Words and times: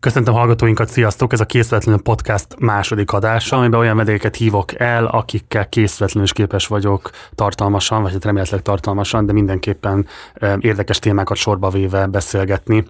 Köszöntöm 0.00 0.34
hallgatóinkat, 0.34 0.88
sziasztok! 0.88 1.32
Ez 1.32 1.40
a 1.40 1.44
Készületlenül 1.44 2.00
Podcast 2.00 2.46
második 2.58 3.12
adása, 3.12 3.56
amiben 3.56 3.80
olyan 3.80 3.96
vendégeket 3.96 4.36
hívok 4.36 4.78
el, 4.78 5.06
akikkel 5.06 5.68
készületlenül 5.68 6.24
is 6.24 6.32
képes 6.32 6.66
vagyok 6.66 7.10
tartalmasan, 7.34 8.02
vagy 8.02 8.12
hát 8.12 8.24
remélhetőleg 8.24 8.64
tartalmasan, 8.64 9.26
de 9.26 9.32
mindenképpen 9.32 10.06
érdekes 10.58 10.98
témákat 10.98 11.36
sorba 11.36 11.70
véve 11.70 12.06
beszélgetni. 12.06 12.84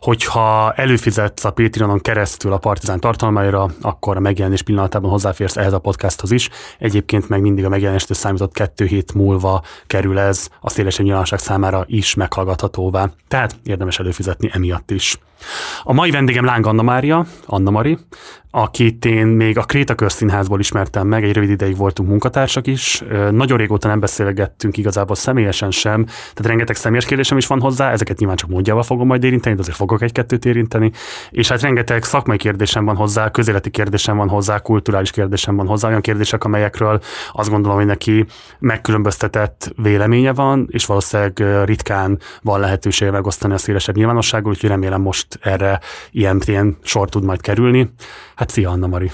Hogyha 0.00 0.72
előfizetsz 0.72 1.44
a 1.44 1.50
Patreonon 1.50 2.00
keresztül 2.00 2.52
a 2.52 2.58
Partizán 2.58 3.00
tartalmaira, 3.00 3.70
akkor 3.80 4.16
a 4.16 4.20
megjelenés 4.20 4.62
pillanatában 4.62 5.10
hozzáférsz 5.10 5.56
ehhez 5.56 5.72
a 5.72 5.78
podcasthoz 5.78 6.30
is. 6.30 6.48
Egyébként 6.78 7.28
meg 7.28 7.40
mindig 7.40 7.64
a 7.64 7.68
megjelenést 7.68 8.14
számított 8.14 8.52
kettő 8.52 8.84
hét 8.84 9.14
múlva 9.14 9.62
kerül 9.86 10.18
ez 10.18 10.48
a 10.60 10.70
szélesebb 10.70 11.04
nyilvánosság 11.04 11.38
számára 11.38 11.84
is 11.86 12.14
meghallgathatóvá. 12.14 13.10
Tehát 13.28 13.56
érdemes 13.62 13.98
előfizetni 13.98 14.50
emiatt 14.52 14.90
is. 14.90 15.18
A 15.84 15.92
mai 15.92 16.10
vendégem 16.10 16.44
Láng 16.44 16.66
Anna 16.66 16.82
Mária, 16.82 17.26
Anna 17.46 17.70
Mari, 17.70 17.98
akit 18.62 19.04
én 19.04 19.26
még 19.26 19.58
a 19.58 19.62
Kréta 19.62 19.94
Közszínházból 19.94 20.60
ismertem 20.60 21.06
meg, 21.06 21.24
egy 21.24 21.32
rövid 21.32 21.50
ideig 21.50 21.76
voltunk 21.76 22.08
munkatársak 22.08 22.66
is. 22.66 23.02
Nagyon 23.30 23.58
régóta 23.58 23.88
nem 23.88 24.00
beszélgettünk 24.00 24.76
igazából 24.76 25.16
személyesen 25.16 25.70
sem, 25.70 26.04
tehát 26.04 26.46
rengeteg 26.46 26.76
személyes 26.76 27.04
kérdésem 27.04 27.38
is 27.38 27.46
van 27.46 27.60
hozzá, 27.60 27.90
ezeket 27.90 28.18
nyilván 28.18 28.36
csak 28.36 28.48
módjával 28.50 28.82
fogom 28.82 29.06
majd 29.06 29.24
érinteni, 29.24 29.54
de 29.54 29.60
azért 29.60 29.76
fogok 29.76 30.02
egy-kettőt 30.02 30.44
érinteni, 30.44 30.92
és 31.30 31.48
hát 31.48 31.60
rengeteg 31.60 32.02
szakmai 32.04 32.36
kérdésem 32.36 32.84
van 32.84 32.96
hozzá, 32.96 33.30
közéleti 33.30 33.70
kérdésem 33.70 34.16
van 34.16 34.28
hozzá, 34.28 34.58
kulturális 34.58 35.10
kérdésem 35.10 35.56
van 35.56 35.66
hozzá, 35.66 35.88
olyan 35.88 36.00
kérdések, 36.00 36.44
amelyekről 36.44 37.00
azt 37.32 37.50
gondolom, 37.50 37.76
hogy 37.76 37.86
neki 37.86 38.26
megkülönböztetett 38.58 39.72
véleménye 39.76 40.32
van, 40.32 40.68
és 40.70 40.86
valószínűleg 40.86 41.64
ritkán 41.64 42.18
van 42.42 42.60
lehetősége 42.60 43.10
megosztani 43.10 43.54
a 43.54 43.58
szélesebb 43.58 43.96
nyilvánossággal, 43.96 44.50
úgyhogy 44.50 44.68
remélem 44.68 45.00
most 45.00 45.26
erre 45.42 45.80
ilyen, 46.10 46.40
ilyen 46.44 46.76
sor 46.82 47.08
tud 47.08 47.24
majd 47.24 47.40
kerülni. 47.40 47.90
Hát 48.34 48.47
szia, 48.50 48.70
Anna 48.70 48.86
Mari! 48.86 49.10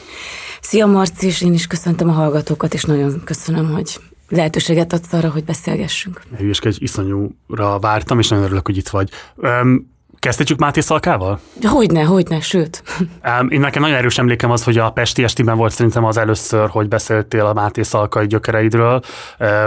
Szia, 0.61 0.87
Marci, 0.87 1.27
és 1.27 1.43
én 1.43 1.53
is 1.53 1.67
köszöntöm 1.67 2.09
a 2.09 2.13
hallgatókat, 2.13 2.75
és 2.75 2.85
nagyon 2.85 3.23
köszönöm, 3.25 3.73
hogy 3.73 4.01
lehetőséget 4.29 4.93
adsz 4.93 5.13
arra, 5.13 5.31
hogy 5.31 5.45
beszélgessünk. 5.45 6.21
egy 6.63 6.83
iszonyúra 6.83 7.79
vártam, 7.79 8.19
és 8.19 8.29
nagyon 8.29 8.45
örülök, 8.45 8.67
hogy 8.67 8.77
itt 8.77 8.89
vagy. 8.89 9.11
Um, 9.37 9.93
Kezdhetjük 10.19 10.59
Máté 10.59 10.81
Szalkával? 10.81 11.41
Hogyne, 11.63 12.03
hogyne, 12.03 12.41
sőt. 12.41 12.83
Én 13.49 13.61
nekem 13.61 13.83
nagyon 13.83 13.97
erős 13.97 14.19
emlékem 14.19 14.51
az, 14.51 14.65
hogy 14.65 14.79
a 14.79 14.91
Pesti 14.91 15.23
estiben 15.23 15.57
volt 15.57 15.73
szerintem 15.73 16.05
az 16.05 16.17
először, 16.17 16.69
hogy 16.69 16.89
beszéltél 16.89 17.47
a 17.47 17.53
Máté 17.53 17.83
Szalkai 17.83 18.27
gyökereidről, 18.27 19.03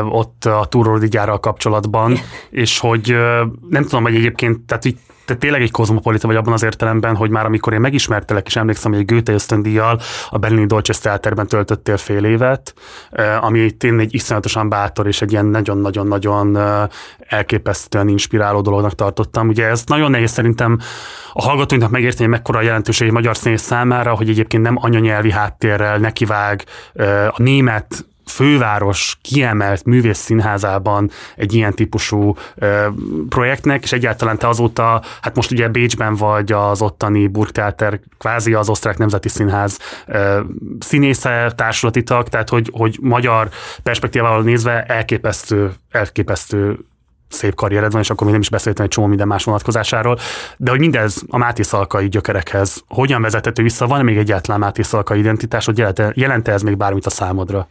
ott 0.09 0.45
a 0.45 0.65
Túrórdi 0.69 1.07
gyárral 1.07 1.39
kapcsolatban, 1.39 2.17
és 2.49 2.79
hogy 2.79 3.15
nem 3.69 3.83
tudom, 3.83 4.03
hogy 4.03 4.15
egyébként, 4.15 4.59
tehát 4.59 4.85
így 4.85 4.97
te 5.27 5.35
tényleg 5.35 5.61
egy 5.61 5.71
kozmopolita 5.71 6.27
vagy 6.27 6.35
abban 6.35 6.53
az 6.53 6.63
értelemben, 6.63 7.15
hogy 7.15 7.29
már 7.29 7.45
amikor 7.45 7.73
én 7.73 7.79
megismertelek, 7.79 8.47
és 8.47 8.55
emlékszem, 8.55 8.91
hogy 8.91 8.99
egy 8.99 9.05
Goethe 9.05 9.33
ösztöndíjjal 9.33 9.99
a 10.29 10.37
Berlini 10.37 10.65
Dolce 10.65 10.93
Theaterben 10.93 11.47
töltöttél 11.47 11.97
fél 11.97 12.25
évet, 12.25 12.73
ami 13.39 13.71
tényleg 13.71 14.05
egy 14.05 14.13
iszonyatosan 14.13 14.69
bátor 14.69 15.07
és 15.07 15.21
egy 15.21 15.31
ilyen 15.31 15.45
nagyon-nagyon-nagyon 15.45 16.57
elképesztően 17.19 18.07
inspiráló 18.07 18.61
dolognak 18.61 18.95
tartottam. 18.95 19.47
Ugye 19.47 19.65
ez 19.65 19.83
nagyon 19.85 20.11
nehéz 20.11 20.31
szerintem 20.31 20.79
a 21.33 21.41
hallgatóinknak 21.41 21.91
megérteni, 21.91 22.23
hogy 22.23 22.37
mekkora 22.37 22.59
a 22.59 22.61
jelentőség 22.61 23.07
egy 23.07 23.13
magyar 23.13 23.37
színész 23.37 23.61
számára, 23.61 24.15
hogy 24.15 24.29
egyébként 24.29 24.63
nem 24.63 24.77
anyanyelvi 24.79 25.31
háttérrel 25.31 25.97
nekivág 25.97 26.63
a 27.29 27.41
német 27.41 28.05
főváros 28.27 29.17
kiemelt 29.21 29.85
művész 29.85 30.17
színházában 30.17 31.09
egy 31.35 31.53
ilyen 31.53 31.73
típusú 31.73 32.35
ö, 32.55 32.87
projektnek, 33.29 33.83
és 33.83 33.91
egyáltalán 33.91 34.37
te 34.37 34.47
azóta, 34.47 35.01
hát 35.21 35.35
most 35.35 35.51
ugye 35.51 35.67
Bécsben 35.67 36.15
vagy 36.15 36.51
az 36.51 36.81
ottani 36.81 37.27
Burgtheater, 37.27 37.99
kvázi 38.17 38.53
az 38.53 38.69
Osztrák 38.69 38.97
Nemzeti 38.97 39.29
Színház 39.29 39.79
ö, 40.05 40.39
színésze, 40.79 41.51
társulati 41.55 42.03
tag, 42.03 42.29
tehát 42.29 42.49
hogy, 42.49 42.69
hogy 42.73 42.97
magyar 43.01 43.49
perspektívával 43.83 44.41
nézve 44.41 44.83
elképesztő, 44.83 45.73
elképesztő 45.91 46.77
szép 47.29 47.55
karriered 47.55 47.91
van, 47.91 48.01
és 48.01 48.09
akkor 48.09 48.23
még 48.23 48.31
nem 48.31 48.41
is 48.41 48.49
beszéltem 48.49 48.85
egy 48.85 48.91
csomó 48.91 49.07
minden 49.07 49.27
más 49.27 49.43
vonatkozásáról, 49.43 50.17
de 50.57 50.69
hogy 50.69 50.79
mindez 50.79 51.23
a 51.27 51.37
Máté 51.37 51.61
Szalkai 51.61 52.09
gyökerekhez 52.09 52.83
hogyan 52.87 53.21
vezethető 53.21 53.63
vissza, 53.63 53.87
van 53.87 54.03
még 54.03 54.17
egyáltalán 54.17 54.59
Máté 54.59 54.81
Szalkai 54.81 55.19
identitás, 55.19 55.65
hogy 55.65 55.77
jelente, 55.77 56.11
jelente 56.15 56.51
ez 56.51 56.61
még 56.61 56.77
bármit 56.77 57.05
a 57.05 57.09
számodra? 57.09 57.67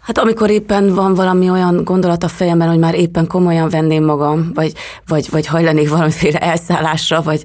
Hát 0.00 0.18
amikor 0.18 0.50
éppen 0.50 0.94
van 0.94 1.14
valami 1.14 1.50
olyan 1.50 1.84
gondolat 1.84 2.22
a 2.22 2.28
fejemben, 2.28 2.68
hogy 2.68 2.78
már 2.78 2.94
éppen 2.94 3.26
komolyan 3.26 3.68
venném 3.68 4.04
magam, 4.04 4.50
vagy, 4.54 4.72
vagy, 5.06 5.30
vagy 5.30 5.46
hajlanék 5.46 5.88
valamiféle 5.88 6.38
elszállásra, 6.38 7.22
vagy, 7.22 7.44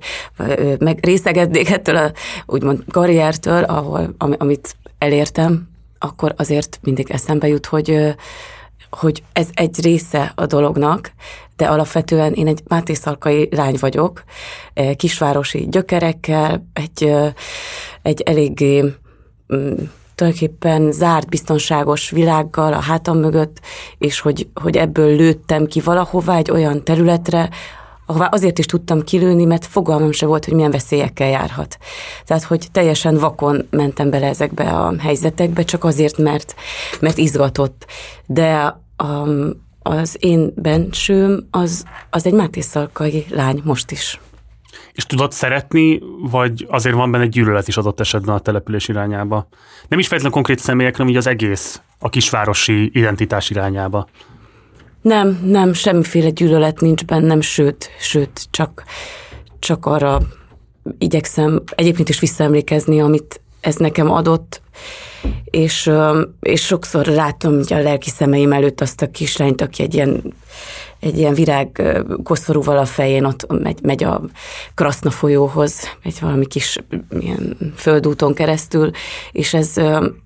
meg 0.80 1.00
részegednék 1.02 1.70
ettől 1.70 1.96
a 1.96 2.12
úgymond 2.46 2.84
karriertől, 2.92 3.64
ahol, 3.64 4.16
amit 4.18 4.76
elértem, 4.98 5.70
akkor 6.00 6.34
azért 6.38 6.80
mindig 6.82 7.12
eszembe 7.12 7.48
jut, 7.48 7.66
hogy, 7.66 8.16
hogy 8.96 9.24
ez 9.34 9.48
egy 9.54 9.82
része 9.82 10.32
a 10.36 10.46
dolognak, 10.46 11.12
de 11.56 11.66
alapvetően 11.66 12.34
én 12.34 12.48
egy 12.48 12.62
Máté 12.68 12.94
Szalkai 12.94 13.50
lány 13.52 13.76
vagyok, 13.80 14.24
kisvárosi 14.96 15.68
gyökerekkel, 15.70 16.66
egy, 16.74 17.14
egy 18.02 18.22
eléggé 18.22 18.82
mm, 19.56 19.74
tulajdonképpen 20.16 20.92
zárt, 20.92 21.30
biztonságos 21.30 22.10
világgal 22.10 22.74
a 22.74 22.80
hátam 22.80 23.18
mögött, 23.18 23.60
és 23.98 24.20
hogy, 24.20 24.48
hogy 24.54 24.78
ebből 24.78 25.16
lőttem 25.16 25.66
ki 25.66 25.80
valahová 25.80 26.38
egy 26.38 26.52
olyan 26.52 26.84
területre, 26.84 27.50
ahová 28.06 28.26
azért 28.26 28.60
is 28.60 28.66
tudtam 28.66 29.04
kilőni, 29.04 29.46
mert 29.46 29.66
fogalmam 29.66 30.12
se 30.12 30.26
volt, 30.26 30.46
hogy 30.46 30.54
milyen 30.54 30.72
veszélyekkel 30.72 31.30
járhat. 31.30 31.78
Tehát, 32.26 32.44
hogy 32.44 32.68
teljesen 32.72 33.18
vakon 33.18 33.68
mentem 33.70 34.10
bele 34.10 34.28
ezekbe 34.28 34.64
a 34.64 34.94
helyzetekbe, 35.00 35.64
csak 35.64 35.84
azért, 35.84 36.18
mert, 36.18 36.56
mert 37.00 37.18
izgatott. 37.18 37.86
De 38.26 38.80
a, 38.98 39.28
az 39.82 40.18
én 40.20 40.54
bensőm 40.56 41.48
az, 41.52 41.86
az 42.10 42.26
egy 42.26 42.34
Máté 42.34 42.62
Szalkai 42.62 43.26
lány 43.30 43.62
most 43.64 43.92
is. 43.92 44.20
És 44.94 45.06
tudod 45.06 45.32
szeretni, 45.32 46.02
vagy 46.32 46.66
azért 46.70 46.96
van 46.96 47.12
benne 47.12 47.26
gyűlölet 47.26 47.68
is 47.68 47.78
adott 47.78 48.00
esetben 48.00 48.36
a 48.36 48.40
település 48.40 48.88
irányába? 48.88 49.48
Nem 49.88 50.00
is 50.00 50.08
feltétlenül 50.08 50.38
konkrét 50.38 50.60
személyek, 50.60 50.96
hanem 50.96 51.12
így 51.12 51.18
az 51.18 51.28
egész, 51.28 51.82
a 52.00 52.10
kisvárosi 52.10 52.90
identitás 52.94 53.50
irányába. 53.50 54.08
Nem, 55.02 55.40
nem, 55.44 55.74
semmiféle 55.74 56.30
gyűlölet 56.30 56.80
nincs 56.82 57.06
bennem, 57.06 57.42
sőt, 57.42 57.90
sőt, 58.00 58.48
csak, 58.52 58.84
csak 59.60 59.86
arra 59.86 60.20
igyekszem 60.98 61.64
egyébként 61.76 62.10
is 62.10 62.20
visszaemlékezni, 62.20 63.02
amit 63.02 63.42
ez 63.66 63.76
nekem 63.76 64.12
adott, 64.12 64.62
és, 65.46 65.92
és 66.40 66.66
sokszor 66.66 67.06
látom 67.06 67.60
a 67.70 67.76
lelki 67.76 68.10
szemeim 68.10 68.54
előtt 68.54 68.82
azt 68.82 69.02
a 69.02 69.12
kislányt, 69.12 69.62
aki 69.62 69.84
egy 69.84 69.94
ilyen 69.94 70.34
egy 71.00 71.18
ilyen 71.18 71.34
virág 71.34 71.82
koszorúval 72.24 72.78
a 72.78 72.86
fején 72.86 73.26
ott 73.26 73.62
megy, 73.62 73.80
megy 73.84 74.04
a 74.04 74.22
Kraszna 74.74 75.10
folyóhoz, 75.10 75.98
egy 76.04 76.18
valami 76.22 76.46
kis 76.46 76.78
ilyen 77.20 77.58
földúton 77.76 78.34
keresztül, 78.34 78.92
és 79.32 79.54
ez, 79.54 79.74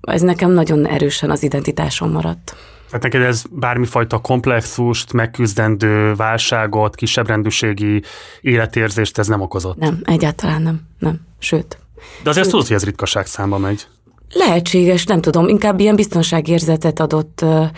ez 0.00 0.20
nekem 0.20 0.50
nagyon 0.50 0.86
erősen 0.86 1.30
az 1.30 1.42
identitásom 1.42 2.10
maradt. 2.10 2.56
Tehát 2.86 3.02
neked 3.02 3.22
ez 3.22 3.42
bármifajta 3.50 4.18
komplexust, 4.18 5.12
megküzdendő 5.12 6.14
válságot, 6.14 6.94
kisebb 6.94 7.26
rendűségi 7.26 8.02
életérzést 8.40 9.18
ez 9.18 9.26
nem 9.26 9.40
okozott? 9.40 9.76
Nem, 9.76 10.00
egyáltalán 10.04 10.62
nem, 10.62 10.80
nem, 10.98 11.20
sőt. 11.38 11.78
De 12.22 12.30
azért 12.30 12.48
tudod, 12.48 12.66
hogy 12.66 12.76
ez 12.76 12.84
ritkaság 12.84 13.26
számba 13.26 13.58
megy. 13.58 13.86
Lehetséges, 14.32 15.04
nem 15.04 15.20
tudom, 15.20 15.48
inkább 15.48 15.80
ilyen 15.80 15.96
biztonságérzetet 15.96 17.00
adott, 17.00 17.38
szóval, 17.38 17.70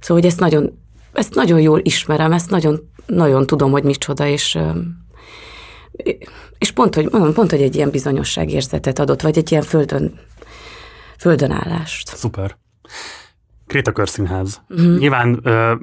hogy 0.00 0.24
ezt 0.24 0.40
nagyon 0.40 0.84
ezt 1.12 1.34
nagyon 1.34 1.60
jól 1.60 1.80
ismerem, 1.82 2.32
ezt 2.32 2.50
nagyon, 2.50 2.90
nagyon 3.06 3.46
tudom, 3.46 3.70
hogy 3.70 3.82
micsoda, 3.82 4.26
és 4.26 4.58
és 6.58 6.70
pont, 6.70 6.94
hogy 6.94 7.08
mondom, 7.10 7.32
pont, 7.32 7.50
hogy 7.50 7.62
egy 7.62 7.74
ilyen 7.74 7.90
bizonyosságérzetet 7.90 8.98
adott, 8.98 9.20
vagy 9.20 9.38
egy 9.38 9.50
ilyen 9.50 9.62
földön, 9.62 10.20
földön 11.18 11.50
állást. 11.50 12.08
Szuper. 12.08 12.56
Kréta 13.66 13.92
Körszínház. 13.92 14.62
Uh-huh. 14.68 14.98
Nyilván 14.98 15.40
ö, 15.42 15.74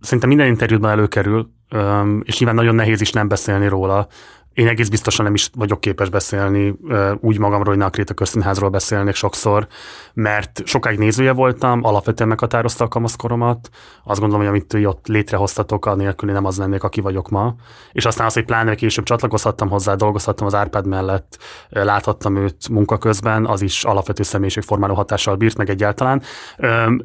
szerintem 0.00 0.28
minden 0.28 0.46
interjútban 0.46 0.90
előkerül, 0.90 1.50
ö, 1.70 2.02
és 2.22 2.38
nyilván 2.38 2.56
nagyon 2.56 2.74
nehéz 2.74 3.00
is 3.00 3.12
nem 3.12 3.28
beszélni 3.28 3.68
róla, 3.68 4.08
én 4.54 4.68
egész 4.68 4.88
biztosan 4.88 5.24
nem 5.24 5.34
is 5.34 5.50
vagyok 5.54 5.80
képes 5.80 6.08
beszélni 6.08 6.74
úgy 7.20 7.38
magamról, 7.38 7.68
hogy 7.68 7.76
ne 7.76 7.84
a 7.84 7.90
Kréta 7.90 8.14
Közszínházról 8.14 8.68
beszélnék 8.68 9.14
sokszor, 9.14 9.66
mert 10.14 10.62
sokáig 10.64 10.98
nézője 10.98 11.32
voltam, 11.32 11.84
alapvetően 11.84 12.28
meghatározta 12.28 12.84
a 12.84 12.88
kamaszkoromat. 12.88 13.68
Azt 14.04 14.20
gondolom, 14.20 14.46
hogy 14.46 14.54
amit 14.54 14.86
ott 14.86 15.06
létrehoztatok, 15.06 15.86
anélkül 15.86 16.32
nem 16.32 16.44
az 16.44 16.58
lennék, 16.58 16.82
aki 16.82 17.00
vagyok 17.00 17.28
ma. 17.28 17.54
És 17.92 18.04
aztán 18.04 18.26
az, 18.26 18.34
hogy 18.34 18.44
pláne 18.44 18.74
később 18.74 19.04
csatlakozhattam 19.04 19.68
hozzá, 19.68 19.94
dolgozhattam 19.94 20.46
az 20.46 20.54
Árpád 20.54 20.86
mellett, 20.86 21.38
láthattam 21.68 22.36
őt 22.36 22.68
munka 22.68 22.98
közben, 22.98 23.46
az 23.46 23.62
is 23.62 23.84
alapvető 23.84 24.22
személyiségformáló 24.22 24.94
hatással 24.94 25.36
bírt 25.36 25.56
meg 25.56 25.70
egyáltalán. 25.70 26.22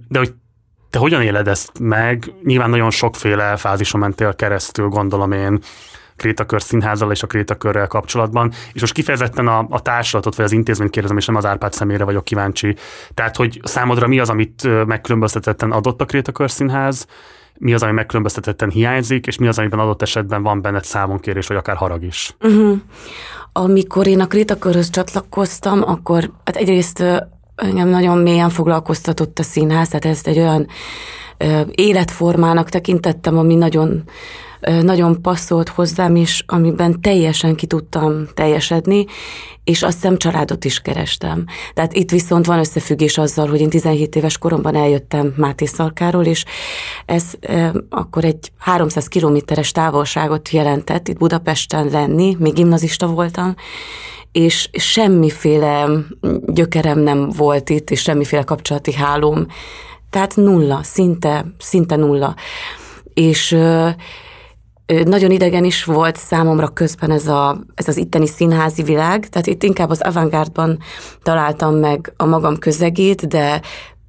De 0.08 0.18
hogy 0.18 0.34
te 0.90 1.00
hogyan 1.00 1.22
éled 1.22 1.48
ezt 1.48 1.80
meg? 1.80 2.34
Nyilván 2.44 2.70
nagyon 2.70 2.90
sokféle 2.90 3.56
fázison 3.56 4.02
mentél 4.02 4.36
keresztül, 4.36 4.88
gondolom 4.88 5.32
én 5.32 5.60
Krétakör 6.20 6.62
színházzal 6.62 7.12
és 7.12 7.24
a 7.24 7.28
Krétakörrel 7.28 7.88
kapcsolatban, 7.88 8.52
és 8.74 8.82
most 8.82 8.94
kifejezetten 8.94 9.48
a, 9.48 9.66
a 9.70 9.82
társulatot 9.82 10.36
vagy 10.36 10.46
az 10.46 10.52
intézményt 10.52 10.92
kérdezem, 10.92 11.18
és 11.18 11.26
nem 11.26 11.36
az 11.36 11.46
Árpád 11.46 11.74
szemére 11.74 12.04
vagyok 12.04 12.24
kíváncsi. 12.24 12.76
Tehát, 13.14 13.36
hogy 13.36 13.60
számodra 13.64 14.08
mi 14.08 14.20
az, 14.20 14.30
amit 14.30 14.86
megkülönböztetetten 14.86 15.72
adott 15.72 16.02
a 16.02 16.06
Krétakör 16.06 16.52
színház, 16.52 17.08
mi 17.58 17.74
az, 17.74 17.84
ami 17.84 17.92
megkülönböztetetten 17.92 18.70
hiányzik, 18.70 19.28
és 19.28 19.38
mi 19.38 19.48
az, 19.48 19.60
amiben 19.60 19.80
adott 19.80 20.02
esetben 20.02 20.44
van 20.44 20.62
benned 20.62 20.84
számonkérés, 20.84 21.48
vagy 21.48 21.58
akár 21.58 21.76
harag 21.76 22.04
is. 22.04 22.36
Uh-huh. 22.42 22.78
Amikor 23.54 24.08
én 24.08 24.20
a 24.20 24.28
Krétakörhöz 24.28 24.90
csatlakoztam, 24.90 25.84
akkor 25.86 26.32
hát 26.44 26.56
egyrészt 26.56 27.04
engem 27.56 27.88
nagyon 27.88 28.18
mélyen 28.18 28.50
foglalkoztatott 28.50 29.40
a 29.40 29.44
színház, 29.44 29.88
tehát 29.88 30.06
ezt 30.06 30.28
egy 30.28 30.38
olyan 30.38 30.68
életformának 31.72 32.70
tekintettem, 32.70 33.38
ami 33.38 33.56
nagyon 33.56 34.04
nagyon 34.60 35.22
passzolt 35.22 35.70
hozzám 35.70 36.16
is, 36.16 36.44
amiben 36.48 37.02
teljesen 37.02 37.56
ki 37.56 37.66
tudtam 37.66 38.28
teljesedni, 38.34 39.06
és 39.64 39.84
azt 39.84 39.94
hiszem 39.94 40.18
családot 40.18 40.66
is 40.66 40.80
kerestem. 40.80 41.46
Tehát 41.74 41.94
itt 41.94 42.12
viszont 42.12 42.46
van 42.46 42.60
összefüggés 42.60 43.18
azzal, 43.18 43.48
hogy 43.48 43.62
én 43.62 43.70
17 43.70 44.16
éves 44.16 44.38
koromban 44.38 44.76
eljöttem 44.76 45.34
Máté 45.38 45.66
Szalkáról, 45.66 46.26
és 46.26 46.46
ez 47.06 47.24
e, 47.40 47.74
akkor 47.90 48.24
egy 48.24 48.52
300 48.58 49.08
kilométeres 49.08 49.72
távolságot 49.72 50.50
jelentett 50.50 51.08
itt 51.08 51.18
Budapesten 51.18 51.88
lenni, 51.92 52.36
még 52.40 52.54
gimnazista 52.54 53.08
voltam, 53.08 53.56
és 54.32 54.70
semmiféle 54.72 55.88
gyökerem 56.46 57.00
nem 57.00 57.30
volt 57.30 57.70
itt, 57.70 57.90
és 57.90 58.02
semmiféle 58.02 58.44
kapcsolati 58.44 58.94
hálóm. 58.94 59.46
Tehát 60.10 60.36
nulla, 60.36 60.80
szinte, 60.84 61.46
szinte 61.58 61.96
nulla. 61.96 62.36
És 63.14 63.58
nagyon 65.04 65.32
idegen 65.32 65.64
is 65.64 65.84
volt 65.84 66.18
számomra 66.18 66.68
közben 66.68 67.12
ez, 67.12 67.28
a, 67.28 67.64
ez 67.76 67.88
az 67.88 67.98
itteni 67.98 68.28
színházi 68.28 68.84
világ, 68.84 69.30
tehát 69.30 69.48
itt 69.48 69.64
inkább 69.64 69.90
az 69.90 70.02
avantgárdban 70.02 70.80
találtam 71.24 71.76
meg 71.76 72.14
a 72.18 72.26
magam 72.26 72.58
közegét, 72.58 73.28
de 73.28 73.62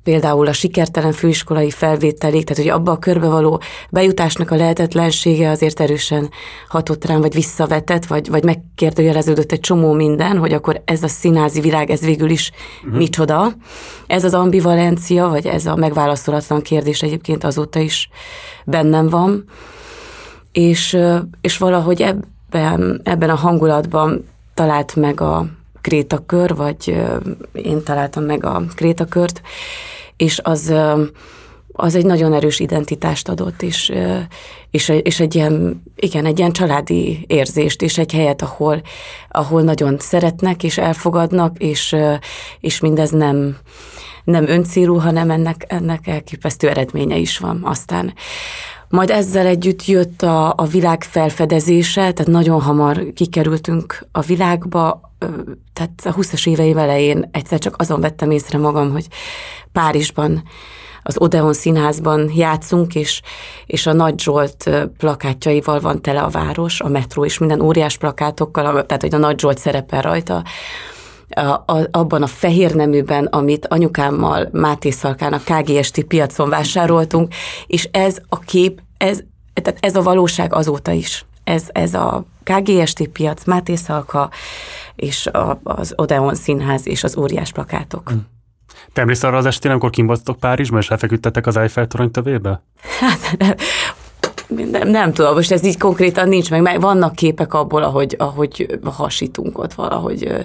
például 0.02 0.46
a 0.46 0.52
sikertelen 0.52 1.12
főiskolai 1.12 1.70
felvételig, 1.70 2.44
tehát 2.44 2.62
hogy 2.62 2.72
abba 2.72 2.92
a 2.92 2.98
körbe 2.98 3.26
való 3.26 3.60
bejutásnak 3.90 4.50
a 4.50 4.56
lehetetlensége 4.56 5.50
azért 5.50 5.80
erősen 5.80 6.30
hatott 6.68 7.04
rám, 7.04 7.20
vagy 7.20 7.34
visszavetett, 7.34 8.06
vagy, 8.06 8.28
vagy 8.28 8.44
megkérdőjeleződött 8.44 9.52
egy 9.52 9.60
csomó 9.60 9.92
minden, 9.92 10.38
hogy 10.38 10.52
akkor 10.52 10.82
ez 10.84 11.02
a 11.02 11.08
színázi 11.08 11.60
világ, 11.60 11.90
ez 11.90 12.00
végül 12.00 12.30
is 12.30 12.50
uh-huh. 12.82 12.98
micsoda. 12.98 13.52
Ez 14.06 14.24
az 14.24 14.34
ambivalencia, 14.34 15.28
vagy 15.28 15.46
ez 15.46 15.66
a 15.66 15.76
megválaszolatlan 15.76 16.62
kérdés 16.62 17.02
egyébként 17.02 17.44
azóta 17.44 17.78
is 17.78 18.08
bennem 18.64 19.08
van. 19.08 19.44
És, 20.52 20.98
és 21.40 21.58
valahogy 21.58 22.02
ebben, 22.02 23.00
ebben 23.04 23.30
a 23.30 23.34
hangulatban 23.34 24.28
talált 24.54 24.96
meg 24.96 25.20
a 25.20 25.46
krétakör, 25.80 26.54
vagy 26.54 27.02
én 27.52 27.82
találtam 27.82 28.24
meg 28.24 28.44
a 28.44 28.62
krétakört, 28.74 29.40
és 30.16 30.40
az, 30.42 30.74
az 31.72 31.94
egy 31.94 32.04
nagyon 32.04 32.32
erős 32.32 32.60
identitást 32.60 33.28
adott, 33.28 33.62
és, 33.62 33.92
és, 34.70 34.88
és 35.02 35.20
egy 35.20 35.34
ilyen, 35.34 35.82
igen, 35.96 36.26
egy 36.26 36.38
ilyen 36.38 36.52
családi 36.52 37.24
érzést, 37.26 37.82
és 37.82 37.98
egy 37.98 38.12
helyet, 38.12 38.42
ahol, 38.42 38.82
ahol 39.28 39.62
nagyon 39.62 39.96
szeretnek, 39.98 40.62
és 40.62 40.78
elfogadnak, 40.78 41.58
és, 41.58 41.96
és 42.60 42.80
mindez 42.80 43.10
nem, 43.10 43.56
nem 44.24 44.48
öncélú, 44.48 44.98
hanem 44.98 45.30
ennek, 45.30 45.64
ennek 45.68 46.06
elképesztő 46.06 46.68
eredménye 46.68 47.16
is 47.16 47.38
van 47.38 47.60
aztán. 47.64 48.14
Majd 48.90 49.10
ezzel 49.10 49.46
együtt 49.46 49.84
jött 49.84 50.22
a, 50.22 50.52
a 50.56 50.64
világ 50.64 51.02
felfedezése, 51.02 52.00
tehát 52.00 52.26
nagyon 52.26 52.60
hamar 52.60 53.12
kikerültünk 53.14 54.06
a 54.12 54.20
világba, 54.20 55.12
tehát 55.72 56.02
a 56.04 56.14
20-as 56.14 56.48
éveim 56.48 56.78
elején 56.78 57.28
egyszer 57.32 57.58
csak 57.58 57.74
azon 57.78 58.00
vettem 58.00 58.30
észre 58.30 58.58
magam, 58.58 58.90
hogy 58.90 59.06
Párizsban 59.72 60.42
az 61.02 61.18
Odeon 61.18 61.52
színházban 61.52 62.30
játszunk, 62.34 62.94
és, 62.94 63.22
és 63.66 63.86
a 63.86 63.92
Nagy 63.92 64.20
Zsolt 64.20 64.70
plakátjaival 64.98 65.80
van 65.80 66.02
tele 66.02 66.20
a 66.20 66.28
város, 66.28 66.80
a 66.80 66.88
metró 66.88 67.24
és 67.24 67.38
minden 67.38 67.60
óriás 67.60 67.98
plakátokkal, 67.98 68.86
tehát 68.86 69.02
hogy 69.02 69.14
a 69.14 69.18
Nagy 69.18 69.38
Zsolt 69.40 69.58
szerepel 69.58 70.02
rajta, 70.02 70.44
a, 71.30 71.40
a, 71.40 71.88
abban 71.90 72.22
a 72.22 72.26
fehér 72.26 72.74
neműben, 72.74 73.24
amit 73.24 73.66
anyukámmal 73.66 74.48
Máté 74.52 74.90
Szalkán 74.90 75.32
a 75.32 75.38
KGST 75.38 76.02
piacon 76.04 76.48
vásároltunk, 76.48 77.34
és 77.66 77.88
ez 77.92 78.18
a 78.28 78.38
kép, 78.38 78.80
ez, 78.96 79.22
tehát 79.62 79.78
ez 79.80 79.96
a 79.96 80.02
valóság 80.02 80.54
azóta 80.54 80.92
is. 80.92 81.24
Ez, 81.44 81.68
ez 81.72 81.94
a 81.94 82.24
KGST 82.44 83.08
piac, 83.08 83.44
Máté 83.44 83.74
Szalka, 83.74 84.30
és 84.96 85.26
a, 85.26 85.60
az 85.62 85.92
Odeon 85.96 86.34
Színház, 86.34 86.86
és 86.86 87.04
az 87.04 87.16
óriás 87.16 87.52
plakátok. 87.52 88.08
Hmm. 88.08 88.26
Te 88.92 89.00
emlékszel 89.00 89.28
arra 89.28 89.38
az 89.38 89.46
estén, 89.46 89.70
amikor 89.70 89.90
kim 89.90 90.12
Párizsban, 90.40 90.80
és 90.80 90.90
elfeküdtetek 90.90 91.46
az 91.46 91.56
Eiffel 91.56 91.86
torony 91.86 92.10
tövébe? 92.10 92.62
Hát 93.00 93.36
nem, 93.38 93.54
nem, 94.56 94.88
nem 94.88 95.12
tudom, 95.12 95.34
most 95.34 95.52
ez 95.52 95.64
így 95.64 95.78
konkrétan 95.78 96.28
nincs 96.28 96.50
meg, 96.50 96.62
meg 96.62 96.80
vannak 96.80 97.14
képek 97.14 97.54
abból, 97.54 97.82
ahogy, 97.82 98.16
ahogy 98.18 98.78
hasítunk 98.84 99.58
ott 99.58 99.74
valahogy. 99.74 100.44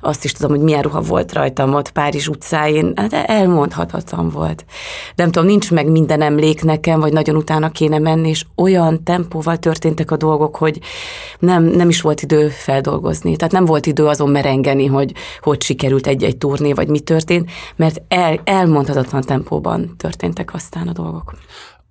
Azt 0.00 0.24
is 0.24 0.32
tudom, 0.32 0.50
hogy 0.50 0.64
milyen 0.64 0.82
ruha 0.82 1.00
volt 1.00 1.32
rajtam 1.32 1.74
ott 1.74 1.90
Párizs 1.90 2.28
utcáin, 2.28 2.92
hát 2.96 3.12
elmondhatatlan 3.12 4.30
volt. 4.30 4.64
Nem 5.14 5.30
tudom, 5.30 5.48
nincs 5.48 5.70
meg 5.70 5.90
minden 5.90 6.22
emlék 6.22 6.64
nekem, 6.64 7.00
vagy 7.00 7.12
nagyon 7.12 7.36
utána 7.36 7.70
kéne 7.70 7.98
menni, 7.98 8.28
és 8.28 8.44
olyan 8.56 9.04
tempóval 9.04 9.56
történtek 9.56 10.10
a 10.10 10.16
dolgok, 10.16 10.56
hogy 10.56 10.78
nem, 11.38 11.64
nem 11.64 11.88
is 11.88 12.00
volt 12.00 12.22
idő 12.22 12.48
feldolgozni. 12.48 13.36
Tehát 13.36 13.52
nem 13.52 13.64
volt 13.64 13.86
idő 13.86 14.06
azon 14.06 14.30
merengeni, 14.30 14.86
hogy 14.86 15.12
hogy 15.40 15.62
sikerült 15.62 16.06
egy-egy 16.06 16.36
turné, 16.36 16.72
vagy 16.72 16.88
mi 16.88 17.00
történt, 17.00 17.50
mert 17.76 18.02
el, 18.08 18.40
elmondhatatlan 18.44 19.22
tempóban 19.22 19.94
történtek 19.96 20.54
aztán 20.54 20.88
a 20.88 20.92
dolgok. 20.92 21.34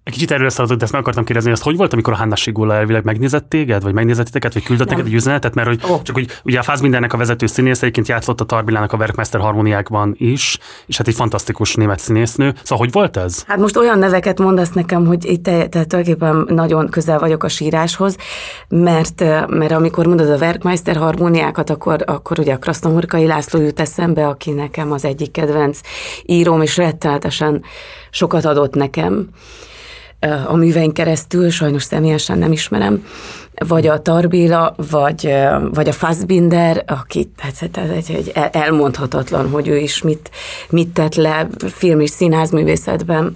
Egy 0.07 0.13
kicsit 0.13 0.31
erről 0.31 0.49
szaladott, 0.49 0.77
de 0.77 0.83
ezt 0.83 0.91
meg 0.91 1.01
akartam 1.01 1.23
kérdezni, 1.23 1.49
hogy 1.49 1.59
hogy 1.61 1.77
volt, 1.77 1.93
amikor 1.93 2.13
a 2.13 2.15
Hanna 2.15 2.35
Sigula 2.35 2.73
elvileg 2.75 3.03
megnézett 3.03 3.49
téged, 3.49 3.83
vagy 3.83 3.93
megnézett 3.93 4.25
titeket, 4.25 4.53
vagy 4.53 4.63
küldött 4.63 4.89
neked 4.89 5.05
egy 5.05 5.13
üzenetet, 5.13 5.55
mert 5.55 5.67
hogy 5.67 5.79
oh. 5.89 6.01
csak 6.01 6.15
hogy 6.15 6.27
ugye 6.43 6.59
a 6.59 6.63
Fassbindernek 6.63 7.13
a 7.13 7.17
vezető 7.17 7.45
színész 7.45 7.81
egyébként 7.81 8.07
játszott 8.07 8.41
a 8.41 8.45
Tarbilának 8.45 8.93
a 8.93 8.97
Werkmeister 8.97 9.41
harmóniákban 9.41 10.15
is, 10.17 10.59
és 10.85 10.97
hát 10.97 11.07
egy 11.07 11.15
fantasztikus 11.15 11.75
német 11.75 11.99
színésznő. 11.99 12.53
Szóval 12.63 12.77
hogy 12.77 12.91
volt 12.91 13.17
ez? 13.17 13.43
Hát 13.47 13.57
most 13.57 13.77
olyan 13.77 13.99
neveket 13.99 14.39
mondasz 14.39 14.71
nekem, 14.71 15.05
hogy 15.05 15.25
itt 15.25 15.43
te, 15.43 15.67
te 15.67 15.85
tulajdonképpen 15.85 16.55
nagyon 16.55 16.89
közel 16.89 17.19
vagyok 17.19 17.43
a 17.43 17.47
síráshoz, 17.47 18.15
mert, 18.69 19.19
mert 19.47 19.71
amikor 19.71 20.07
mondod 20.07 20.29
a 20.29 20.37
Werkmeister 20.37 20.95
harmóniákat, 20.95 21.69
akkor, 21.69 22.03
akkor 22.05 22.39
ugye 22.39 22.53
a 22.53 22.57
Krasznomurkai 22.57 23.25
László 23.25 23.61
jut 23.61 23.79
eszembe, 23.79 24.27
aki 24.27 24.51
nekem 24.51 24.91
az 24.91 25.05
egyik 25.05 25.31
kedvenc 25.31 25.79
íróm, 26.25 26.61
és 26.61 26.77
rettenetesen 26.77 27.63
sokat 28.09 28.45
adott 28.45 28.73
nekem 28.73 29.29
a 30.47 30.55
művein 30.55 30.93
keresztül, 30.93 31.49
sajnos 31.49 31.83
személyesen 31.83 32.37
nem 32.37 32.51
ismerem, 32.51 33.05
vagy 33.67 33.87
a 33.87 34.01
Tarbéla, 34.01 34.75
vagy, 34.89 35.33
vagy 35.73 35.87
a 35.87 35.91
Fassbinder, 35.91 36.83
aki 36.87 37.31
hát, 37.37 37.69
egy, 37.95 38.11
egy 38.11 38.31
elmondhatatlan, 38.51 39.49
hogy 39.49 39.67
ő 39.67 39.77
is 39.77 40.01
mit, 40.01 40.31
mit 40.69 40.87
tett 40.87 41.15
le 41.15 41.47
film 41.67 41.99
és 41.99 42.09
színházművészetben. 42.09 43.35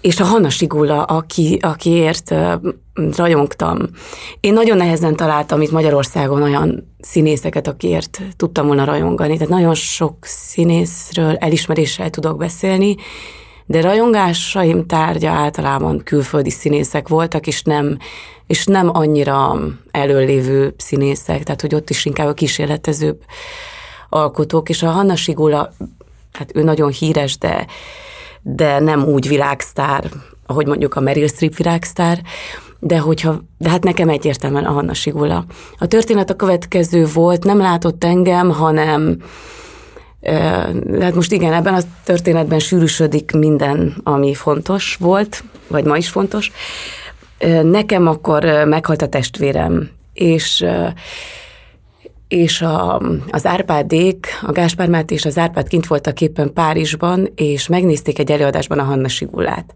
És 0.00 0.20
a 0.20 0.24
Hanna 0.24 0.50
Sigula, 0.50 1.02
aki, 1.02 1.58
akiért 1.62 2.34
rajongtam. 3.16 3.78
Én 4.40 4.52
nagyon 4.52 4.76
nehezen 4.76 5.16
találtam 5.16 5.60
itt 5.60 5.70
Magyarországon 5.70 6.42
olyan 6.42 6.94
színészeket, 7.00 7.68
akiért 7.68 8.20
tudtam 8.36 8.66
volna 8.66 8.84
rajongani. 8.84 9.34
Tehát 9.34 9.48
nagyon 9.48 9.74
sok 9.74 10.16
színészről 10.20 11.36
elismeréssel 11.36 12.10
tudok 12.10 12.36
beszélni, 12.38 12.96
de 13.68 13.80
rajongásaim 13.80 14.86
tárgya 14.86 15.30
általában 15.30 16.02
külföldi 16.04 16.50
színészek 16.50 17.08
voltak, 17.08 17.46
és 17.46 17.62
nem, 17.62 17.98
és 18.46 18.64
nem 18.64 18.90
annyira 18.92 19.58
előlévő 19.90 20.74
színészek, 20.76 21.42
tehát 21.42 21.60
hogy 21.60 21.74
ott 21.74 21.90
is 21.90 22.04
inkább 22.04 22.28
a 22.28 22.34
kísérletezőbb 22.34 23.20
alkotók, 24.08 24.68
és 24.68 24.82
a 24.82 24.90
Hanna 24.90 25.16
Sigula, 25.16 25.72
hát 26.32 26.50
ő 26.54 26.62
nagyon 26.62 26.90
híres, 26.90 27.38
de, 27.38 27.66
de 28.42 28.78
nem 28.78 29.04
úgy 29.04 29.28
világsztár, 29.28 30.10
ahogy 30.46 30.66
mondjuk 30.66 30.94
a 30.94 31.00
Meryl 31.00 31.28
Streep 31.28 31.56
világsztár, 31.56 32.22
de 32.78 32.98
hogyha, 32.98 33.42
de 33.58 33.68
hát 33.68 33.84
nekem 33.84 34.08
egyértelműen 34.08 34.64
a 34.64 34.72
Hanna 34.72 34.94
Sigula. 34.94 35.44
A 35.78 35.86
történet 35.86 36.30
a 36.30 36.36
következő 36.36 37.06
volt, 37.14 37.44
nem 37.44 37.58
látott 37.58 38.04
engem, 38.04 38.50
hanem 38.50 39.22
Hát 41.00 41.14
most 41.14 41.32
igen, 41.32 41.52
ebben 41.52 41.74
a 41.74 41.80
történetben 42.04 42.58
sűrűsödik 42.58 43.32
minden, 43.32 43.96
ami 44.02 44.34
fontos 44.34 44.96
volt, 45.00 45.44
vagy 45.66 45.84
ma 45.84 45.96
is 45.96 46.08
fontos. 46.08 46.52
Nekem 47.62 48.06
akkor 48.06 48.44
meghalt 48.64 49.02
a 49.02 49.08
testvérem, 49.08 49.90
és 50.12 50.66
és 52.28 52.62
a, 52.62 53.02
az 53.30 53.46
Árpádék, 53.46 54.26
a 54.42 54.52
Gáspár 54.52 54.88
Máté 54.88 55.14
és 55.14 55.24
az 55.24 55.38
Árpád 55.38 55.68
kint 55.68 55.86
voltak 55.86 56.20
éppen 56.20 56.52
Párizsban, 56.52 57.32
és 57.34 57.66
megnézték 57.66 58.18
egy 58.18 58.30
előadásban 58.30 58.78
a 58.78 58.82
Hanna 58.82 59.08
Sigulát. 59.08 59.74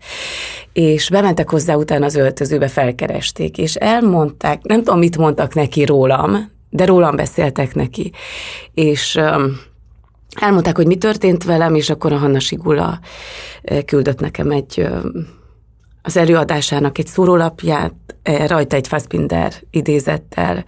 És 0.72 1.10
bementek 1.10 1.50
hozzá 1.50 1.74
utána 1.74 2.04
az 2.04 2.14
öltözőbe, 2.14 2.68
felkeresték, 2.68 3.58
és 3.58 3.74
elmondták, 3.74 4.62
nem 4.62 4.82
tudom, 4.82 4.98
mit 4.98 5.18
mondtak 5.18 5.54
neki 5.54 5.84
rólam, 5.84 6.50
de 6.70 6.84
rólam 6.84 7.16
beszéltek 7.16 7.74
neki. 7.74 8.12
És 8.74 9.20
elmondták, 10.40 10.76
hogy 10.76 10.86
mi 10.86 10.96
történt 10.96 11.44
velem, 11.44 11.74
és 11.74 11.90
akkor 11.90 12.12
a 12.12 12.18
Hanna 12.18 12.40
Sigula 12.40 13.00
küldött 13.84 14.20
nekem 14.20 14.50
egy 14.50 14.88
az 16.02 16.16
előadásának 16.16 16.98
egy 16.98 17.06
szórólapját, 17.06 17.94
rajta 18.46 18.76
egy 18.76 18.88
Fassbinder 18.88 19.52
idézettel, 19.70 20.64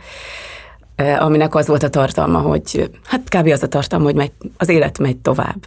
aminek 1.19 1.55
az 1.55 1.67
volt 1.67 1.83
a 1.83 1.89
tartalma, 1.89 2.39
hogy 2.39 2.91
hát 3.05 3.29
kb. 3.29 3.47
az 3.47 3.63
a 3.63 3.69
tartalma, 3.69 4.05
hogy 4.05 4.15
megy, 4.15 4.33
az 4.57 4.69
élet 4.69 4.99
megy 4.99 5.17
tovább. 5.17 5.67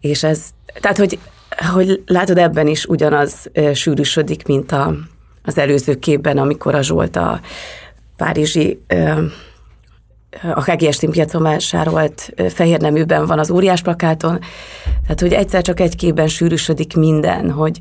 És 0.00 0.22
ez, 0.22 0.40
tehát, 0.80 0.98
hogy, 0.98 1.18
hogy 1.72 2.02
látod, 2.06 2.38
ebben 2.38 2.66
is 2.66 2.84
ugyanaz 2.84 3.50
sűrűsödik, 3.74 4.46
mint 4.46 4.72
a, 4.72 4.94
az 5.42 5.58
előző 5.58 5.94
képben, 5.94 6.38
amikor 6.38 6.74
a 6.74 6.82
Zsolt 6.82 7.16
a 7.16 7.40
párizsi 8.16 8.80
a 10.42 10.62
KGS 10.62 10.98
piacon 10.98 11.42
vásárolt 11.42 12.34
fehér 12.48 12.80
neműben 12.80 13.26
van 13.26 13.38
az 13.38 13.50
óriás 13.50 13.82
plakáton, 13.82 14.38
tehát 15.02 15.20
hogy 15.20 15.32
egyszer 15.32 15.62
csak 15.62 15.80
egy 15.80 15.96
képben 15.96 16.28
sűrűsödik 16.28 16.96
minden, 16.96 17.50
hogy, 17.50 17.80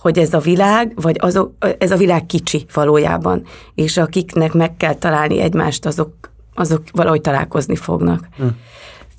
hogy 0.00 0.18
ez 0.18 0.34
a 0.34 0.38
világ, 0.38 0.92
vagy 0.94 1.16
azok, 1.18 1.52
ez 1.78 1.90
a 1.90 1.96
világ 1.96 2.26
kicsi 2.26 2.66
valójában, 2.72 3.42
és 3.74 3.96
akiknek 3.96 4.52
meg 4.52 4.76
kell 4.76 4.94
találni 4.94 5.40
egymást, 5.40 5.86
azok, 5.86 6.12
azok 6.54 6.82
valahogy 6.92 7.20
találkozni 7.20 7.76
fognak. 7.76 8.28
Hm. 8.36 8.46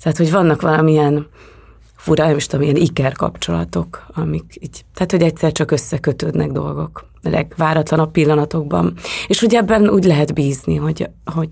Tehát, 0.02 0.18
hogy 0.18 0.30
vannak 0.30 0.60
valamilyen 0.60 1.26
fura, 1.96 2.26
nem 2.26 2.36
is 2.36 2.46
tudom, 2.46 2.64
ilyen 2.64 2.76
iker 2.76 3.12
kapcsolatok, 3.12 4.06
amik 4.14 4.58
így, 4.60 4.84
tehát, 4.94 5.10
hogy 5.10 5.22
egyszer 5.22 5.52
csak 5.52 5.70
összekötődnek 5.70 6.50
dolgok 6.50 7.04
a 7.22 7.28
legváratlanabb 7.28 8.10
pillanatokban. 8.10 8.94
És 9.26 9.40
hogy 9.40 9.54
ebben 9.54 9.88
úgy 9.88 10.04
lehet 10.04 10.34
bízni, 10.34 10.76
hogy, 10.76 11.10
hogy, 11.24 11.48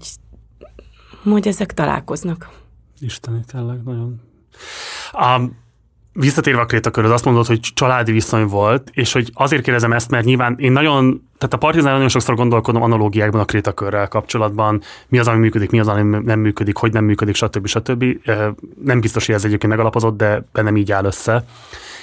hogy 1.23 1.49
ezek 1.49 1.75
találkoznak. 1.75 2.49
Isteni, 3.01 3.41
tényleg 3.53 3.83
nagyon. 3.83 4.21
Um, 5.13 5.59
visszatérve 6.13 6.61
a 6.61 6.67
krétaköröd, 6.67 7.11
azt 7.11 7.25
mondod, 7.25 7.47
hogy 7.47 7.61
családi 7.61 8.13
viszony 8.13 8.47
volt, 8.47 8.91
és 8.93 9.13
hogy 9.13 9.31
azért 9.35 9.63
kérdezem 9.63 9.93
ezt, 9.93 10.11
mert 10.11 10.25
nyilván 10.25 10.57
én 10.59 10.73
nagyon, 10.73 11.29
tehát 11.39 11.55
a 11.55 11.59
partizán 11.59 11.93
nagyon 11.93 12.09
sokszor 12.09 12.35
gondolkodom 12.35 12.83
analógiákban 12.83 13.41
a 13.41 13.45
krétakörrel 13.45 14.09
kapcsolatban, 14.09 14.83
mi 15.09 15.19
az, 15.19 15.29
ami 15.29 15.39
működik, 15.39 15.71
mi 15.71 15.81
az, 15.81 15.89
ami 15.89 16.19
nem 16.25 16.41
működik, 16.41 16.77
hogy 16.77 16.93
nem 16.93 17.05
működik, 17.05 17.35
stb. 17.35 17.67
stb. 17.67 18.05
Nem 18.85 19.01
biztos, 19.01 19.27
hogy 19.27 19.35
ez 19.35 19.45
egyébként 19.45 19.73
megalapozott, 19.73 20.17
de 20.17 20.45
bennem 20.53 20.77
így 20.77 20.93
áll 20.93 21.05
össze. 21.05 21.45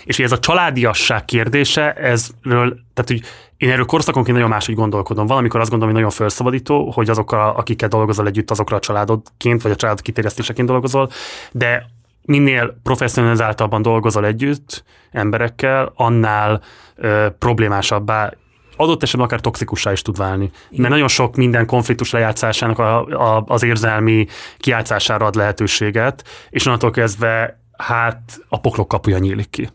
És 0.05 0.15
hogy 0.15 0.25
ez 0.25 0.31
a 0.31 0.39
családiasság 0.39 1.25
kérdése, 1.25 1.93
ezről, 1.93 2.79
tehát 2.93 3.07
hogy 3.07 3.21
én 3.57 3.69
erről 3.69 3.85
korszakonként 3.85 4.35
nagyon 4.35 4.51
máshogy 4.51 4.75
gondolkodom. 4.75 5.25
Valamikor 5.27 5.59
azt 5.59 5.69
gondolom, 5.69 5.93
hogy 5.93 6.03
nagyon 6.03 6.17
felszabadító, 6.17 6.91
hogy 6.91 7.09
azokkal, 7.09 7.55
akikkel 7.55 7.87
dolgozol 7.87 8.27
együtt, 8.27 8.51
azokra 8.51 8.75
a 8.75 8.79
családodként, 8.79 9.61
vagy 9.61 9.71
a 9.71 9.75
család 9.75 10.01
kiterjesztéseként 10.01 10.67
dolgozol, 10.67 11.09
de 11.51 11.85
minél 12.21 12.79
professzionalizáltabban 12.83 13.81
dolgozol 13.81 14.25
együtt 14.25 14.83
emberekkel, 15.11 15.91
annál 15.95 16.61
ö, 16.95 17.27
problémásabbá 17.39 18.33
adott 18.75 19.03
esetben 19.03 19.25
akár 19.25 19.41
toxikussá 19.41 19.91
is 19.91 20.01
tud 20.01 20.17
válni. 20.17 20.51
Igen. 20.69 20.81
Mert 20.81 20.93
nagyon 20.93 21.07
sok 21.07 21.35
minden 21.35 21.65
konfliktus 21.65 22.11
lejátszásának 22.11 22.79
a, 22.79 23.05
a, 23.05 23.43
az 23.47 23.63
érzelmi 23.63 24.27
kiátszására 24.57 25.25
ad 25.25 25.35
lehetőséget, 25.35 26.23
és 26.49 26.65
onnantól 26.65 26.91
kezdve 26.91 27.61
hát 27.77 28.39
a 28.49 28.59
poklok 28.59 28.87
kapuja 28.87 29.17
nyílik 29.17 29.49
ki. 29.49 29.69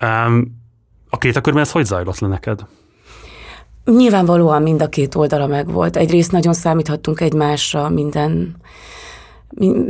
Um, 0.00 0.62
a 1.08 1.18
két 1.18 1.40
körben 1.40 1.62
ez 1.62 1.70
hogy 1.70 1.84
zajlott 1.84 2.18
le 2.18 2.28
neked? 2.28 2.66
Nyilvánvalóan 3.84 4.62
mind 4.62 4.82
a 4.82 4.88
két 4.88 5.14
oldala 5.14 5.46
megvolt. 5.46 5.96
Egyrészt 5.96 6.32
nagyon 6.32 6.52
számíthattunk 6.52 7.20
egymásra 7.20 7.88
minden 7.88 8.56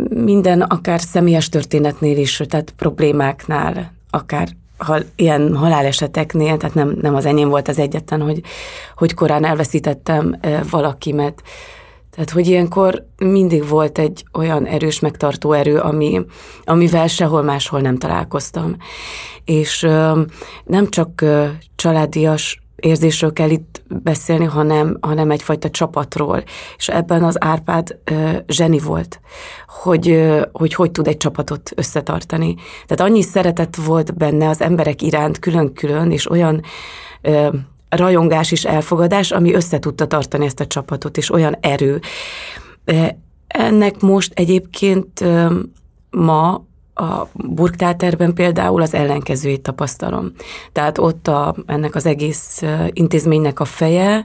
minden, 0.09 0.61
akár 0.61 1.01
személyes 1.01 1.49
történetnél 1.49 2.19
is, 2.19 2.43
tehát 2.49 2.75
problémáknál, 2.77 3.93
akár 4.11 4.49
ha, 4.77 4.99
ilyen 5.17 5.57
haláleseteknél, 5.57 6.57
tehát 6.57 6.75
nem, 6.75 6.97
nem 7.01 7.15
az 7.15 7.27
enyém 7.27 7.49
volt 7.49 7.69
az 7.69 7.79
egyetlen, 7.79 8.21
hogy, 8.21 8.41
hogy 8.97 9.15
korán 9.15 9.45
elveszítettem 9.45 10.37
valakimet. 10.71 11.43
Tehát, 12.11 12.31
hogy 12.31 12.47
ilyenkor 12.47 13.07
mindig 13.19 13.69
volt 13.69 13.99
egy 13.99 14.25
olyan 14.33 14.67
erős 14.67 15.01
megtartó 15.01 15.53
erő, 15.53 15.79
ami, 15.79 16.21
amivel 16.65 17.07
sehol 17.07 17.43
máshol 17.43 17.81
nem 17.81 17.99
találkoztam. 17.99 18.77
És 19.45 19.81
nem 20.65 20.89
csak 20.89 21.25
családias 21.77 22.64
érzésről 22.85 23.33
kell 23.33 23.51
itt 23.51 23.83
beszélni, 23.89 24.45
hanem, 24.45 24.99
hanem 25.01 25.31
egyfajta 25.31 25.71
csapatról. 25.71 26.43
És 26.77 26.89
ebben 26.89 27.25
az 27.25 27.45
Árpád 27.45 27.99
ö, 28.05 28.31
zseni 28.47 28.79
volt, 28.79 29.21
hogy, 29.67 30.11
ö, 30.11 30.43
hogy 30.53 30.75
hogy 30.75 30.91
tud 30.91 31.07
egy 31.07 31.17
csapatot 31.17 31.71
összetartani. 31.77 32.55
Tehát 32.87 33.11
annyi 33.11 33.23
szeretet 33.23 33.77
volt 33.77 34.17
benne 34.17 34.49
az 34.49 34.61
emberek 34.61 35.03
iránt 35.03 35.39
külön-külön, 35.39 36.11
és 36.11 36.31
olyan 36.31 36.63
ö, 37.23 37.49
rajongás 37.89 38.53
és 38.53 38.65
elfogadás, 38.65 39.31
ami 39.31 39.55
össze 39.55 39.79
tudta 39.79 40.07
tartani 40.07 40.45
ezt 40.45 40.61
a 40.61 40.67
csapatot, 40.67 41.17
és 41.17 41.33
olyan 41.33 41.57
erő. 41.61 42.01
Ennek 43.47 44.01
most 44.01 44.33
egyébként 44.35 45.25
ma 46.11 46.65
a 46.95 47.27
Burgtáterben 47.33 48.35
például 48.35 48.83
az 48.83 48.95
ellenkezőjét 48.95 49.61
tapasztalom. 49.61 50.33
Tehát 50.73 50.99
ott 50.99 51.29
a, 51.29 51.55
ennek 51.67 51.95
az 51.95 52.07
egész 52.07 52.63
intézménynek 52.93 53.61
a 53.61 53.65
feje 53.65 54.25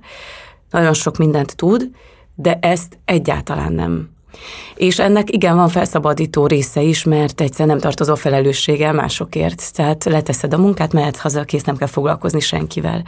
nagyon 0.69 0.93
sok 0.93 1.17
mindent 1.17 1.55
tud, 1.55 1.89
de 2.35 2.59
ezt 2.61 2.99
egyáltalán 3.05 3.73
nem. 3.73 4.09
És 4.75 4.99
ennek 4.99 5.31
igen, 5.31 5.55
van 5.55 5.69
felszabadító 5.69 6.47
része 6.47 6.81
is, 6.81 7.03
mert 7.03 7.41
egyszer 7.41 7.67
nem 7.67 7.79
tartozó 7.79 8.15
felelősséggel 8.15 8.93
másokért. 8.93 9.73
Tehát 9.73 10.03
leteszed 10.03 10.53
a 10.53 10.57
munkát, 10.57 10.93
mehet 10.93 11.17
haza, 11.17 11.43
kész, 11.43 11.63
nem 11.63 11.77
kell 11.77 11.87
foglalkozni 11.87 12.39
senkivel. 12.39 13.03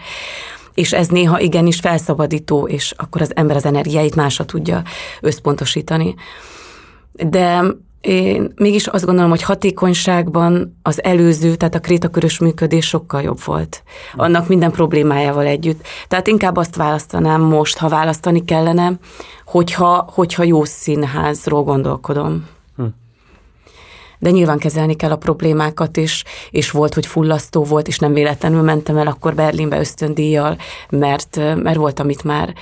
És 0.74 0.94
ez 0.94 1.08
néha 1.08 1.40
igenis 1.40 1.80
felszabadító, 1.80 2.68
és 2.68 2.94
akkor 2.98 3.22
az 3.22 3.36
ember 3.36 3.56
az 3.56 3.66
energiáit 3.66 4.16
másra 4.16 4.46
tudja 4.46 4.84
összpontosítani. 5.22 6.16
De 7.12 7.64
én 8.02 8.54
mégis 8.56 8.88
azt 8.88 9.06
gondolom, 9.06 9.30
hogy 9.30 9.42
hatékonyságban 9.42 10.80
az 10.82 11.04
előző, 11.04 11.56
tehát 11.56 11.76
a 11.76 11.80
krétakörös 11.80 12.40
működés 12.40 12.88
sokkal 12.88 13.22
jobb 13.22 13.44
volt. 13.46 13.84
Annak 14.16 14.48
minden 14.48 14.72
problémájával 14.72 15.46
együtt. 15.46 15.88
Tehát 16.08 16.28
inkább 16.28 16.58
azt 16.58 16.76
választanám 16.76 17.42
most, 17.42 17.78
ha 17.78 17.90
választani 17.90 18.46
kellene, 18.46 18.94
hogyha, 19.46 20.10
hogyha 20.14 20.44
jó 20.44 20.64
színházról 20.64 21.64
gondolkodom. 21.64 22.48
Hm. 22.76 22.84
De 24.20 24.30
nyilván 24.30 24.58
kezelni 24.58 24.96
kell 24.96 25.12
a 25.12 25.18
problémákat 25.18 25.98
is, 25.98 26.24
és 26.50 26.72
volt, 26.72 26.94
hogy 26.94 27.06
fullasztó 27.06 27.64
volt, 27.64 27.88
és 27.88 28.00
nem 28.00 28.14
véletlenül 28.14 28.62
mentem 28.62 28.98
el 28.98 29.08
akkor 29.08 29.36
Berlinbe 29.36 29.80
ösztöndíjjal, 29.80 30.58
mert, 30.90 31.36
mert 31.36 31.76
volt, 31.76 32.00
amit 32.00 32.24
már 32.24 32.54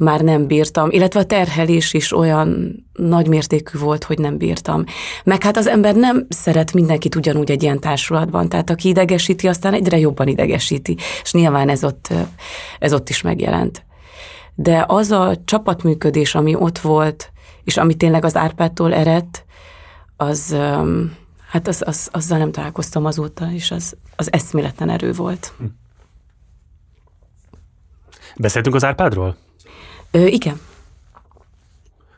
már 0.00 0.20
nem 0.20 0.46
bírtam, 0.46 0.90
illetve 0.90 1.20
a 1.20 1.24
terhelés 1.24 1.94
is 1.94 2.12
olyan 2.12 2.76
nagy 2.92 3.28
mértékű 3.28 3.78
volt, 3.78 4.04
hogy 4.04 4.18
nem 4.18 4.38
bírtam. 4.38 4.84
Meg 5.24 5.42
hát 5.42 5.56
az 5.56 5.66
ember 5.66 5.94
nem 5.94 6.26
szeret 6.28 6.72
mindenkit 6.72 7.14
ugyanúgy 7.14 7.50
egy 7.50 7.62
ilyen 7.62 7.80
társulatban, 7.80 8.48
tehát 8.48 8.70
aki 8.70 8.88
idegesíti, 8.88 9.48
aztán 9.48 9.74
egyre 9.74 9.98
jobban 9.98 10.28
idegesíti, 10.28 10.96
és 11.22 11.32
nyilván 11.32 11.68
ez 11.68 11.84
ott, 11.84 12.08
ez 12.78 12.92
ott 12.92 13.08
is 13.08 13.22
megjelent. 13.22 13.86
De 14.54 14.84
az 14.88 15.10
a 15.10 15.36
csapatműködés, 15.44 16.34
ami 16.34 16.54
ott 16.54 16.78
volt, 16.78 17.32
és 17.64 17.76
ami 17.76 17.94
tényleg 17.94 18.24
az 18.24 18.36
Árpádtól 18.36 18.94
eredt, 18.94 19.44
az, 20.16 20.56
hát 21.48 21.68
az, 21.68 21.82
az, 21.86 22.08
azzal 22.12 22.38
nem 22.38 22.52
találkoztam 22.52 23.04
azóta, 23.04 23.52
és 23.52 23.70
az, 23.70 23.96
az 24.16 24.32
eszméletlen 24.32 24.90
erő 24.90 25.12
volt. 25.12 25.52
Hm. 25.58 25.64
Beszéltünk 28.36 28.74
az 28.74 28.84
Árpádról? 28.84 29.36
Ö, 30.10 30.26
igen. 30.26 30.60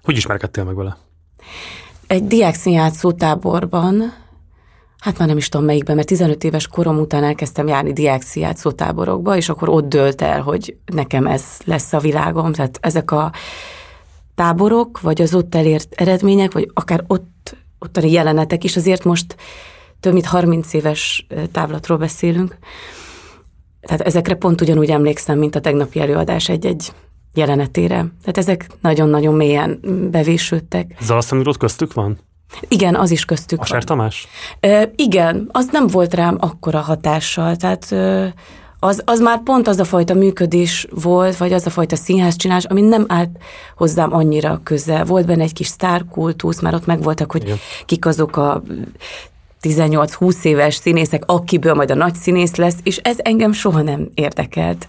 Hogy 0.02 0.16
ismerkedtél 0.16 0.64
meg 0.64 0.74
vele? 0.74 0.96
Egy 2.06 2.26
diákszínjátszó 2.26 3.12
táborban, 3.12 4.14
hát 4.98 5.18
már 5.18 5.28
nem 5.28 5.36
is 5.36 5.48
tudom 5.48 5.66
melyikben, 5.66 5.96
mert 5.96 6.08
15 6.08 6.44
éves 6.44 6.66
korom 6.66 6.98
után 6.98 7.24
elkezdtem 7.24 7.66
járni 7.66 7.92
diákszínjátszó 7.92 8.70
táborokba, 8.70 9.36
és 9.36 9.48
akkor 9.48 9.68
ott 9.68 9.88
dölt 9.88 10.22
el, 10.22 10.40
hogy 10.42 10.76
nekem 10.84 11.26
ez 11.26 11.44
lesz 11.64 11.92
a 11.92 11.98
világom. 11.98 12.52
Tehát 12.52 12.78
ezek 12.80 13.10
a 13.10 13.32
táborok, 14.34 15.00
vagy 15.00 15.22
az 15.22 15.34
ott 15.34 15.54
elért 15.54 15.94
eredmények, 15.94 16.52
vagy 16.52 16.70
akár 16.74 17.04
ott, 17.06 17.56
ottani 17.78 18.10
jelenetek 18.10 18.64
is, 18.64 18.76
azért 18.76 19.04
most 19.04 19.36
több 20.00 20.12
mint 20.12 20.26
30 20.26 20.72
éves 20.72 21.26
távlatról 21.52 21.98
beszélünk. 21.98 22.56
Tehát 23.80 24.00
ezekre 24.00 24.34
pont 24.34 24.60
ugyanúgy 24.60 24.90
emlékszem, 24.90 25.38
mint 25.38 25.54
a 25.54 25.60
tegnapi 25.60 26.00
előadás 26.00 26.48
egy-egy 26.48 26.92
jelenetére. 27.34 27.96
Tehát 27.96 28.38
ezek 28.38 28.66
nagyon-nagyon 28.80 29.34
mélyen 29.34 29.80
bevésődtek. 30.10 30.94
Zalasztanurot 31.00 31.56
köztük 31.56 31.92
van? 31.92 32.18
Igen, 32.68 32.94
az 32.94 33.10
is 33.10 33.24
köztük 33.24 33.60
A 33.60 33.64
Ser 33.64 33.84
Tamás? 33.84 34.26
E, 34.60 34.90
igen, 34.96 35.48
az 35.52 35.68
nem 35.72 35.86
volt 35.86 36.14
rám 36.14 36.36
akkora 36.40 36.80
hatással, 36.80 37.56
tehát 37.56 37.92
e, 37.92 38.34
az, 38.82 39.02
az 39.04 39.20
már 39.20 39.42
pont 39.42 39.68
az 39.68 39.78
a 39.78 39.84
fajta 39.84 40.14
működés 40.14 40.86
volt, 40.90 41.36
vagy 41.36 41.52
az 41.52 41.66
a 41.66 41.70
fajta 41.70 41.96
színházcsinálás, 41.96 42.64
ami 42.64 42.80
nem 42.80 43.04
állt 43.08 43.30
hozzám 43.76 44.14
annyira 44.14 44.60
közel. 44.64 45.04
Volt 45.04 45.26
benne 45.26 45.42
egy 45.42 45.52
kis 45.52 45.66
sztárkultusz, 45.66 46.60
már 46.60 46.74
ott 46.74 46.86
megvoltak, 46.86 47.32
hogy 47.32 47.42
Igen. 47.42 47.58
kik 47.86 48.06
azok 48.06 48.36
a 48.36 48.62
18-20 49.62 50.44
éves 50.44 50.74
színészek, 50.74 51.22
akiből 51.26 51.74
majd 51.74 51.90
a 51.90 51.94
nagy 51.94 52.14
színész 52.14 52.54
lesz, 52.54 52.76
és 52.82 52.96
ez 52.96 53.16
engem 53.18 53.52
soha 53.52 53.82
nem 53.82 54.08
érdekelt. 54.14 54.88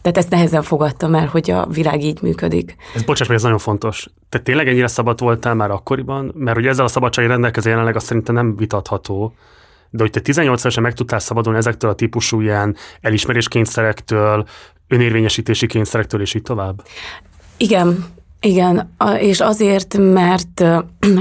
Tehát 0.00 0.18
ezt 0.18 0.30
nehezen 0.30 0.62
fogadtam 0.62 1.14
el, 1.14 1.26
hogy 1.26 1.50
a 1.50 1.66
világ 1.66 2.02
így 2.02 2.22
működik. 2.22 2.76
Ez 2.94 3.02
bocsáss, 3.02 3.28
ez 3.28 3.42
nagyon 3.42 3.58
fontos. 3.58 4.08
Te 4.28 4.38
tényleg 4.38 4.68
ennyire 4.68 4.86
szabad 4.86 5.20
voltál 5.20 5.54
már 5.54 5.70
akkoriban? 5.70 6.32
Mert 6.34 6.56
hogy 6.56 6.66
ezzel 6.66 6.84
a 6.84 6.88
szabadsági 6.88 7.28
rendelkező 7.28 7.70
jelenleg 7.70 7.96
azt 7.96 8.06
szerintem 8.06 8.34
nem 8.34 8.56
vitatható. 8.56 9.34
De 9.90 10.02
hogy 10.02 10.10
te 10.10 10.20
18 10.20 10.60
évesen 10.60 10.82
meg 10.82 10.94
tudtál 10.94 11.18
szabadulni 11.18 11.58
ezektől 11.58 11.90
a 11.90 11.94
típusú 11.94 12.40
ilyen 12.40 12.76
elismeréskényszerektől, 13.00 14.46
önérvényesítési 14.88 15.66
kényszerektől, 15.66 16.20
és 16.20 16.34
így 16.34 16.42
tovább? 16.42 16.82
Igen, 17.56 18.04
igen, 18.40 18.94
és 19.18 19.40
azért, 19.40 19.96
mert 19.98 20.64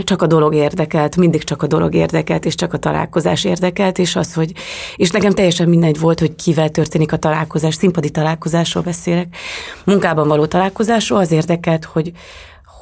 csak 0.04 0.22
a 0.22 0.28
dolog 0.28 0.54
érdekelt, 0.56 1.16
mindig 1.16 1.44
csak 1.44 1.62
a 1.62 1.68
dolog 1.68 1.94
érdekelt, 1.94 2.46
és 2.46 2.56
csak 2.56 2.74
a 2.74 2.78
találkozás 2.78 3.44
érdekelt, 3.44 3.98
és 3.98 4.16
az, 4.16 4.34
hogy, 4.34 4.52
és 4.96 5.12
nekem 5.12 5.32
teljesen 5.32 5.70
mindegy 5.70 6.00
volt, 6.00 6.20
hogy 6.20 6.36
kivel 6.36 6.70
történik 6.70 7.12
a 7.12 7.18
találkozás, 7.18 7.76
színpadi 7.76 8.10
találkozásról 8.10 8.84
beszélek, 8.84 9.36
munkában 9.84 10.28
való 10.28 10.46
találkozásról, 10.46 11.20
az 11.20 11.32
érdekelt, 11.32 11.86
hogy, 11.86 12.12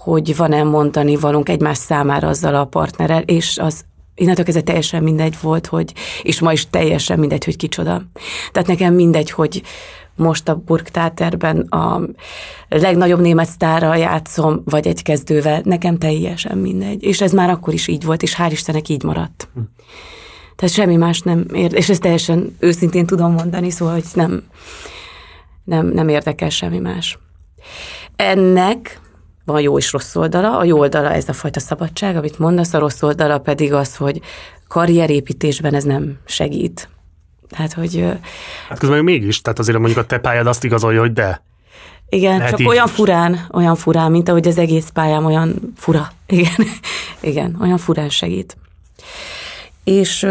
hogy 0.04 0.36
van-e 0.36 0.64
mondani 0.64 1.16
valunk 1.16 1.50
egymás 1.50 1.78
számára 1.78 2.28
azzal 2.28 2.56
a 2.56 2.66
partnerrel, 2.66 3.22
és 3.22 3.58
az 3.58 3.84
innentől 4.16 4.46
kezdve 4.46 4.64
teljesen 4.64 5.04
mindegy 5.04 5.36
volt, 5.42 5.68
hogy, 5.68 5.94
és 6.22 6.40
ma 6.40 6.52
is 6.52 6.70
teljesen 6.70 7.20
mindegy, 7.20 7.44
hogy 7.44 7.56
kicsoda. 7.56 8.02
Tehát 8.52 8.68
nekem 8.68 8.94
mindegy, 8.94 9.32
hogy, 9.32 9.64
most 10.16 10.50
a 10.50 10.56
Burgtáterben 10.56 11.60
a 11.60 12.02
legnagyobb 12.70 13.20
német 13.20 13.48
sztárral 13.48 13.98
játszom, 13.98 14.62
vagy 14.66 14.88
egy 14.88 15.02
kezdővel, 15.02 15.62
nekem 15.64 15.98
teljesen 15.98 16.58
mindegy. 16.58 17.04
És 17.04 17.22
ez 17.22 17.32
már 17.32 17.50
akkor 17.50 17.74
is 17.74 17.88
így 17.88 18.06
volt, 18.06 18.22
és 18.22 18.36
hál' 18.38 18.50
Istennek 18.52 18.90
így 18.90 19.04
maradt. 19.04 19.48
Hm. 19.54 19.60
Tehát 20.56 20.76
semmi 20.76 20.96
más 20.96 21.22
nem 21.22 21.46
ér, 21.54 21.74
és 21.74 21.90
ezt 21.90 22.02
teljesen 22.02 22.56
őszintén 22.60 23.06
tudom 23.06 23.32
mondani, 23.32 23.70
szóval, 23.70 23.94
hogy 23.94 24.04
nem, 24.14 24.44
nem, 25.64 25.88
nem 25.88 26.08
érdekel 26.08 26.50
semmi 26.50 26.80
más. 26.80 27.20
Ennek 28.16 29.00
van 29.46 29.62
jó 29.62 29.78
és 29.78 29.92
rossz 29.92 30.16
oldala. 30.16 30.58
A 30.58 30.64
jó 30.64 30.80
oldala 30.80 31.12
ez 31.12 31.30
a 31.30 31.34
fajta 31.34 31.60
szabadság, 31.60 32.16
amit 32.16 32.40
mondasz, 32.40 32.74
a 32.74 32.80
rossz 32.80 33.02
oldala 33.02 33.40
pedig 33.40 33.74
az, 33.74 33.96
hogy 33.96 34.22
karrierépítésben 34.68 35.74
ez 35.74 35.84
nem 35.84 36.18
segít. 36.26 36.90
Tehát, 37.50 37.74
hogy... 37.74 38.06
Hát 38.70 38.80
közben 38.80 39.04
mégis, 39.04 39.42
tehát 39.42 39.60
azért 39.60 39.78
mondjuk 39.78 40.00
a 40.00 40.06
te 40.06 40.18
pályád 40.18 40.48
azt 40.48 40.64
igazolja, 40.64 41.00
hogy 41.00 41.14
de. 41.14 41.42
Igen, 42.10 42.38
Lehet 42.38 42.58
csak 42.58 42.68
olyan 42.68 42.86
is. 42.86 42.92
furán, 42.92 43.48
olyan 43.54 43.76
furán, 43.76 44.12
mint 44.12 44.30
ahogy 44.30 44.48
az 44.48 44.58
egész 44.58 44.90
pályám 44.90 45.26
olyan 45.26 45.74
fura. 45.78 46.12
Igen, 46.28 46.68
igen 47.20 47.58
olyan 47.62 47.78
furán 47.78 48.10
segít. 48.10 48.58
És 49.84 50.28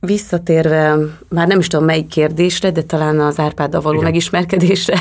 visszatérve, 0.00 0.96
már 1.28 1.46
nem 1.46 1.58
is 1.58 1.66
tudom 1.66 1.84
melyik 1.84 2.08
kérdésre, 2.08 2.70
de 2.70 2.82
talán 2.82 3.20
az 3.20 3.38
Árpáddal 3.38 3.80
való 3.80 3.94
igen. 3.94 4.10
megismerkedésre, 4.10 4.98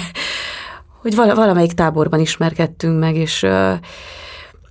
hogy 1.03 1.15
valamelyik 1.15 1.73
táborban 1.73 2.19
ismerkedtünk 2.19 2.99
meg, 2.99 3.15
és, 3.15 3.45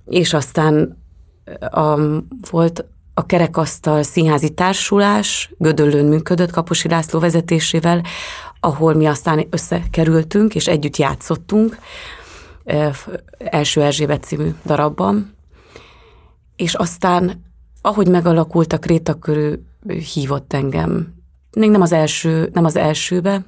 és 0.05 0.33
aztán 0.33 0.97
a, 1.71 1.99
volt 2.49 2.85
a 3.13 3.25
Kerekasztal 3.25 4.03
Színházi 4.03 4.49
Társulás 4.49 5.51
Gödöllőn 5.57 6.05
működött 6.05 6.51
Kaposi 6.51 6.87
László 6.87 7.19
vezetésével, 7.19 8.01
ahol 8.59 8.93
mi 8.93 9.05
aztán 9.05 9.47
összekerültünk, 9.49 10.55
és 10.55 10.67
együtt 10.67 10.97
játszottunk 10.97 11.77
első 13.37 13.81
Erzsébet 13.81 14.23
című 14.23 14.49
darabban. 14.65 15.35
És 16.55 16.73
aztán, 16.73 17.43
ahogy 17.81 18.07
megalakult 18.07 18.73
a 18.73 18.77
Kréta 18.77 19.13
körül, 19.13 19.59
hívott 20.13 20.53
engem. 20.53 21.13
Még 21.51 21.69
nem 21.69 21.81
az 21.81 21.91
első, 21.91 22.49
nem 22.53 22.65
az 22.65 22.75
elsőbe, 22.75 23.45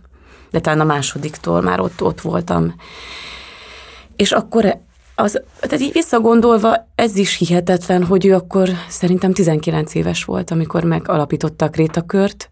de 0.55 0.61
talán 0.61 0.79
a 0.79 0.83
másodiktól 0.83 1.61
már 1.61 1.79
ott, 1.79 2.03
ott 2.03 2.21
voltam. 2.21 2.75
És 4.15 4.31
akkor 4.31 4.77
az, 5.15 5.41
tehát 5.59 5.81
így 5.81 5.91
visszagondolva, 5.91 6.91
ez 6.95 7.15
is 7.15 7.37
hihetetlen, 7.37 8.03
hogy 8.03 8.25
ő 8.25 8.33
akkor 8.33 8.69
szerintem 8.89 9.33
19 9.33 9.95
éves 9.95 10.23
volt, 10.23 10.51
amikor 10.51 10.83
megalapította 10.83 11.65
a 11.65 11.69
Krétakört, 11.69 12.49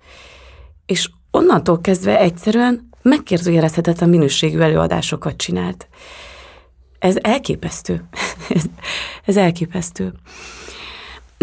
és 0.86 1.10
onnantól 1.32 1.82
kezdve 1.82 2.20
egyszerűen 2.20 2.90
megkérdőjelezhetetlen 3.02 4.10
minőségű 4.10 4.60
előadásokat 4.60 5.36
csinált. 5.38 5.88
Ez 7.00 7.16
elképesztő. 7.22 8.04
ez, 8.56 8.64
ez 9.26 9.38
elképesztő. 9.38 10.14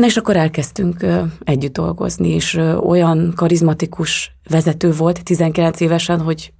Na 0.01 0.07
és 0.07 0.17
akkor 0.17 0.37
elkezdtünk 0.37 1.07
együtt 1.45 1.73
dolgozni, 1.73 2.29
és 2.29 2.55
olyan 2.83 3.33
karizmatikus 3.37 4.37
vezető 4.49 4.93
volt 4.93 5.23
19 5.25 5.81
évesen, 5.81 6.21
hogy 6.21 6.53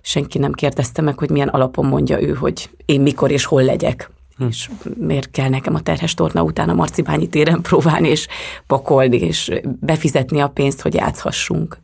senki 0.00 0.38
nem 0.38 0.52
kérdezte 0.52 1.02
meg, 1.02 1.18
hogy 1.18 1.30
milyen 1.30 1.48
alapon 1.48 1.86
mondja 1.86 2.22
ő, 2.22 2.32
hogy 2.32 2.70
én 2.84 3.00
mikor 3.00 3.30
és 3.30 3.44
hol 3.44 3.62
legyek. 3.62 4.10
Hm. 4.36 4.46
És 4.46 4.70
miért 4.96 5.30
kell 5.30 5.48
nekem 5.48 5.74
a 5.74 5.80
terhes 5.80 6.14
torna 6.14 6.42
után 6.42 6.68
a 6.68 6.74
Marcibányi 6.74 7.28
téren 7.28 7.62
próbálni, 7.68 8.08
és 8.08 8.26
pakolni, 8.66 9.16
és 9.16 9.52
befizetni 9.80 10.40
a 10.40 10.48
pénzt, 10.48 10.80
hogy 10.80 10.94
játszhassunk. 10.94 11.78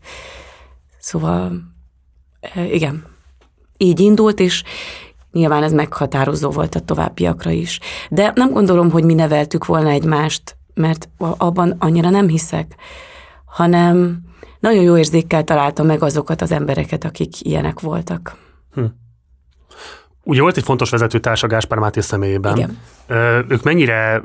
Szóval 0.98 1.52
igen, 2.72 3.04
így 3.76 4.00
indult, 4.00 4.40
és 4.40 4.62
nyilván 5.32 5.62
ez 5.62 5.72
meghatározó 5.72 6.50
volt 6.50 6.74
a 6.74 6.80
továbbiakra 6.80 7.50
is. 7.50 7.80
De 8.10 8.32
nem 8.34 8.50
gondolom, 8.50 8.90
hogy 8.90 9.04
mi 9.04 9.14
neveltük 9.14 9.66
volna 9.66 9.88
egymást, 9.88 10.56
mert 10.76 11.08
abban 11.18 11.76
annyira 11.78 12.10
nem 12.10 12.28
hiszek, 12.28 12.74
hanem 13.44 14.20
nagyon 14.60 14.82
jó 14.82 14.96
érzékkel 14.96 15.44
találtam 15.44 15.86
meg 15.86 16.02
azokat 16.02 16.42
az 16.42 16.52
embereket, 16.52 17.04
akik 17.04 17.44
ilyenek 17.44 17.80
voltak. 17.80 18.36
Hm. 18.74 18.84
Ugye 20.22 20.40
volt 20.40 20.56
egy 20.56 20.64
fontos 20.64 20.90
vezetőtársa 20.90 21.46
Gáspár 21.46 21.78
Máté 21.78 22.00
személyében. 22.00 22.56
Igen. 22.56 22.78
Ők 23.48 23.62
mennyire 23.62 24.22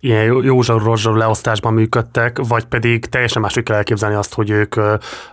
ilyen 0.00 0.24
józsarú 0.42 1.14
leosztásban 1.14 1.72
működtek, 1.72 2.38
vagy 2.48 2.64
pedig 2.64 3.06
teljesen 3.06 3.42
máshogy 3.42 3.62
kell 3.62 3.76
elképzelni 3.76 4.14
azt, 4.14 4.34
hogy 4.34 4.50
ők 4.50 4.76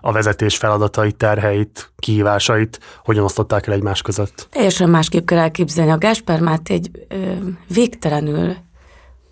a 0.02 0.12
vezetés 0.12 0.58
feladatait, 0.58 1.16
terheit, 1.16 1.92
kihívásait 1.98 2.80
hogyan 3.04 3.24
osztották 3.24 3.68
el 3.68 3.74
egymás 3.74 4.02
között? 4.02 4.48
Teljesen 4.52 4.90
másképp 4.90 5.26
kell 5.26 5.38
elképzelni. 5.38 5.92
A 5.92 5.98
Gáspár 5.98 6.40
Máté 6.40 6.74
egy 6.74 6.92
ö, 7.08 7.34
végtelenül 7.74 8.56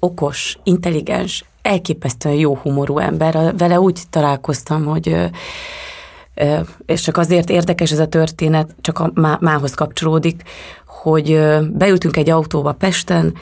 okos, 0.08 0.58
intelligens, 0.64 1.46
elképesztően 1.62 2.36
jó 2.36 2.56
humorú 2.56 2.98
ember. 2.98 3.54
Vele 3.58 3.80
úgy 3.80 4.02
találkoztam, 4.10 4.86
hogy 4.86 5.16
és 6.86 7.02
csak 7.02 7.18
azért 7.18 7.50
érdekes 7.50 7.92
ez 7.92 8.00
a 8.00 8.08
történet, 8.08 8.76
csak 8.82 9.00
a 9.00 9.12
má, 9.14 9.38
mához 9.42 9.74
kapcsolódik, 9.74 10.42
hogy 10.86 11.40
beültünk 11.72 12.18
egy 12.18 12.30
autóba 12.30 12.72
Pesten, 12.72 13.34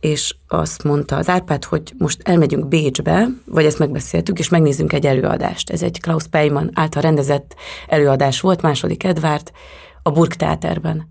és 0.00 0.34
azt 0.48 0.84
mondta 0.84 1.16
az 1.16 1.28
Árpád, 1.28 1.64
hogy 1.64 1.92
most 1.98 2.20
elmegyünk 2.24 2.68
Bécsbe, 2.68 3.26
vagy 3.44 3.64
ezt 3.64 3.78
megbeszéltük, 3.78 4.38
és 4.38 4.48
megnézzünk 4.48 4.92
egy 4.92 5.06
előadást. 5.06 5.70
Ez 5.70 5.82
egy 5.82 6.00
Klaus 6.00 6.26
Peyman 6.30 6.70
által 6.74 7.02
rendezett 7.02 7.54
előadás 7.88 8.40
volt, 8.40 8.62
második 8.62 9.04
Edvárt, 9.04 9.52
a 10.02 10.10
Burgtáterben 10.10 11.10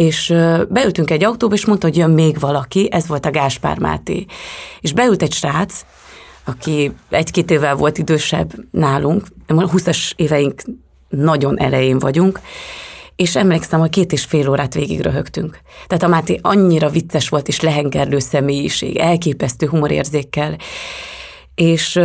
és 0.00 0.34
beültünk 0.68 1.10
egy 1.10 1.24
autóba, 1.24 1.54
és 1.54 1.64
mondta, 1.64 1.86
hogy 1.86 1.96
jön 1.96 2.10
még 2.10 2.38
valaki, 2.38 2.88
ez 2.90 3.06
volt 3.06 3.26
a 3.26 3.30
Gáspár 3.30 3.78
Máté. 3.78 4.24
És 4.80 4.92
beült 4.92 5.22
egy 5.22 5.32
srác, 5.32 5.84
aki 6.44 6.92
egy-két 7.10 7.50
évvel 7.50 7.74
volt 7.74 7.98
idősebb 7.98 8.52
nálunk, 8.70 9.26
20-as 9.48 10.12
éveink 10.16 10.62
nagyon 11.08 11.58
elején 11.58 11.98
vagyunk, 11.98 12.40
és 13.16 13.36
emlékszem, 13.36 13.80
hogy 13.80 13.90
két 13.90 14.12
és 14.12 14.24
fél 14.24 14.48
órát 14.48 14.74
végig 14.74 15.00
röhögtünk. 15.00 15.58
Tehát 15.86 16.02
a 16.02 16.08
Máté 16.08 16.38
annyira 16.42 16.88
vicces 16.88 17.28
volt, 17.28 17.48
és 17.48 17.60
lehengerlő 17.60 18.18
személyiség, 18.18 18.96
elképesztő 18.96 19.66
humorérzékkel, 19.66 20.56
és 21.54 22.00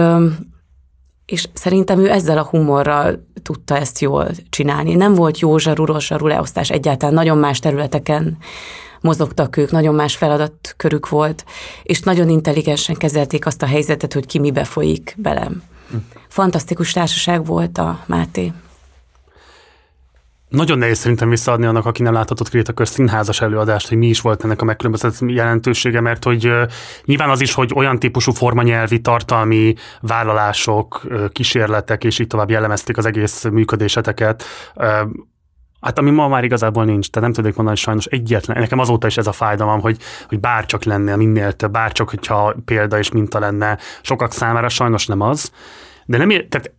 és 1.25 1.47
szerintem 1.53 1.99
ő 1.99 2.09
ezzel 2.09 2.37
a 2.37 2.43
humorral 2.43 3.27
tudta 3.43 3.77
ezt 3.77 3.99
jól 3.99 4.29
csinálni. 4.49 4.95
Nem 4.95 5.13
volt 5.13 5.39
jó 5.39 5.57
zsarú, 5.57 5.85
rossz 5.85 6.05
zsarú 6.05 6.27
leosztás 6.27 6.69
egyáltalán, 6.69 7.13
nagyon 7.13 7.37
más 7.37 7.59
területeken 7.59 8.37
mozogtak 9.01 9.57
ők, 9.57 9.71
nagyon 9.71 9.95
más 9.95 10.15
feladatkörük 10.15 11.09
volt, 11.09 11.45
és 11.83 11.99
nagyon 11.99 12.29
intelligensen 12.29 12.95
kezelték 12.95 13.45
azt 13.45 13.61
a 13.61 13.65
helyzetet, 13.65 14.13
hogy 14.13 14.25
ki 14.25 14.39
mibe 14.39 14.63
folyik 14.63 15.15
belem. 15.17 15.63
Hm. 15.89 15.95
Fantasztikus 16.27 16.91
társaság 16.91 17.45
volt 17.45 17.77
a 17.77 18.03
Máté. 18.05 18.51
Nagyon 20.49 20.77
nehéz 20.77 20.97
szerintem 20.97 21.29
visszaadni 21.29 21.65
annak, 21.65 21.85
aki 21.85 22.03
nem 22.03 22.13
láthatott 22.13 22.49
Krétakör 22.49 22.87
színházas 22.87 23.41
előadást, 23.41 23.87
hogy 23.87 23.97
mi 23.97 24.07
is 24.07 24.21
volt 24.21 24.43
ennek 24.43 24.61
a 24.61 24.65
megkülönböztetett 24.65 25.29
jelentősége, 25.29 26.01
mert 26.01 26.23
hogy 26.23 26.51
nyilván 27.05 27.29
az 27.29 27.41
is, 27.41 27.53
hogy 27.53 27.71
olyan 27.75 27.99
típusú 27.99 28.31
formanyelvi, 28.31 29.01
tartalmi 29.01 29.73
vállalások, 30.01 31.01
kísérletek 31.31 32.03
és 32.03 32.19
így 32.19 32.27
tovább 32.27 32.49
jellemezték 32.49 32.97
az 32.97 33.05
egész 33.05 33.43
működéseteket, 33.43 34.43
Hát 35.81 35.99
ami 35.99 36.11
ma 36.11 36.27
már 36.27 36.43
igazából 36.43 36.85
nincs, 36.85 37.09
tehát 37.09 37.29
nem 37.29 37.43
tudok 37.43 37.57
mondani 37.57 37.77
sajnos 37.77 38.05
egyetlen. 38.05 38.59
Nekem 38.59 38.79
azóta 38.79 39.07
is 39.07 39.17
ez 39.17 39.27
a 39.27 39.31
fájdalom, 39.31 39.81
hogy, 39.81 39.97
hogy 40.27 40.39
bárcsak 40.39 40.83
lenne, 40.83 41.15
minél 41.15 41.53
több, 41.53 41.71
bárcsak, 41.71 42.09
hogyha 42.09 42.55
példa 42.65 42.97
és 42.97 43.11
minta 43.11 43.39
lenne. 43.39 43.77
Sokak 44.01 44.31
számára 44.31 44.69
sajnos 44.69 45.05
nem 45.05 45.21
az. 45.21 45.51
De 46.05 46.17
nem, 46.17 46.29
tehát 46.29 46.71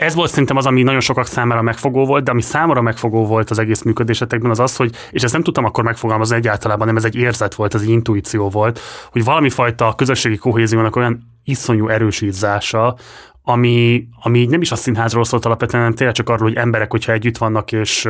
ez 0.00 0.14
volt 0.14 0.30
szerintem 0.30 0.56
az, 0.56 0.66
ami 0.66 0.82
nagyon 0.82 1.00
sokak 1.00 1.26
számára 1.26 1.62
megfogó 1.62 2.06
volt, 2.06 2.24
de 2.24 2.30
ami 2.30 2.42
számomra 2.42 2.80
megfogó 2.80 3.26
volt 3.26 3.50
az 3.50 3.58
egész 3.58 3.82
működésetekben, 3.82 4.50
az 4.50 4.58
az, 4.60 4.76
hogy, 4.76 4.94
és 5.10 5.22
ezt 5.22 5.32
nem 5.32 5.42
tudtam 5.42 5.64
akkor 5.64 5.84
megfogalmazni 5.84 6.36
egyáltalán, 6.36 6.78
nem 6.78 6.96
ez 6.96 7.04
egy 7.04 7.16
érzet 7.16 7.54
volt, 7.54 7.74
ez 7.74 7.82
egy 7.82 7.88
intuíció 7.88 8.48
volt, 8.48 8.80
hogy 9.10 9.24
valami 9.24 9.50
fajta 9.50 9.94
közösségi 9.94 10.36
kohéziónak 10.36 10.96
olyan 10.96 11.22
iszonyú 11.44 11.88
erősítása, 11.88 12.96
ami, 13.42 14.06
ami 14.22 14.44
nem 14.44 14.60
is 14.60 14.70
a 14.72 14.76
színházról 14.76 15.24
szólt 15.24 15.44
alapvetően, 15.44 15.82
hanem 15.82 15.96
tényleg 15.96 16.16
csak 16.16 16.28
arról, 16.28 16.48
hogy 16.48 16.56
emberek, 16.56 16.90
hogyha 16.90 17.12
együtt 17.12 17.38
vannak, 17.38 17.72
és, 17.72 18.08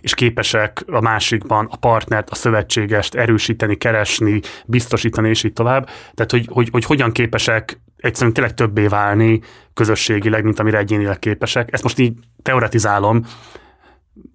és 0.00 0.14
képesek 0.14 0.84
a 0.86 1.00
másikban 1.00 1.68
a 1.70 1.76
partnert, 1.76 2.30
a 2.30 2.34
szövetségest 2.34 3.14
erősíteni, 3.14 3.76
keresni, 3.76 4.40
biztosítani, 4.66 5.28
és 5.28 5.42
így 5.42 5.52
tovább. 5.52 5.84
Tehát, 6.14 6.30
hogy, 6.30 6.48
hogy, 6.50 6.68
hogy 6.70 6.84
hogyan 6.84 7.12
képesek 7.12 7.80
egyszerűen 7.98 8.32
tényleg 8.32 8.54
többé 8.54 8.86
válni 8.86 9.40
közösségileg, 9.74 10.44
mint 10.44 10.58
amire 10.58 10.78
egyénileg 10.78 11.18
képesek. 11.18 11.72
Ezt 11.72 11.82
most 11.82 11.98
így 11.98 12.12
teoretizálom, 12.42 13.24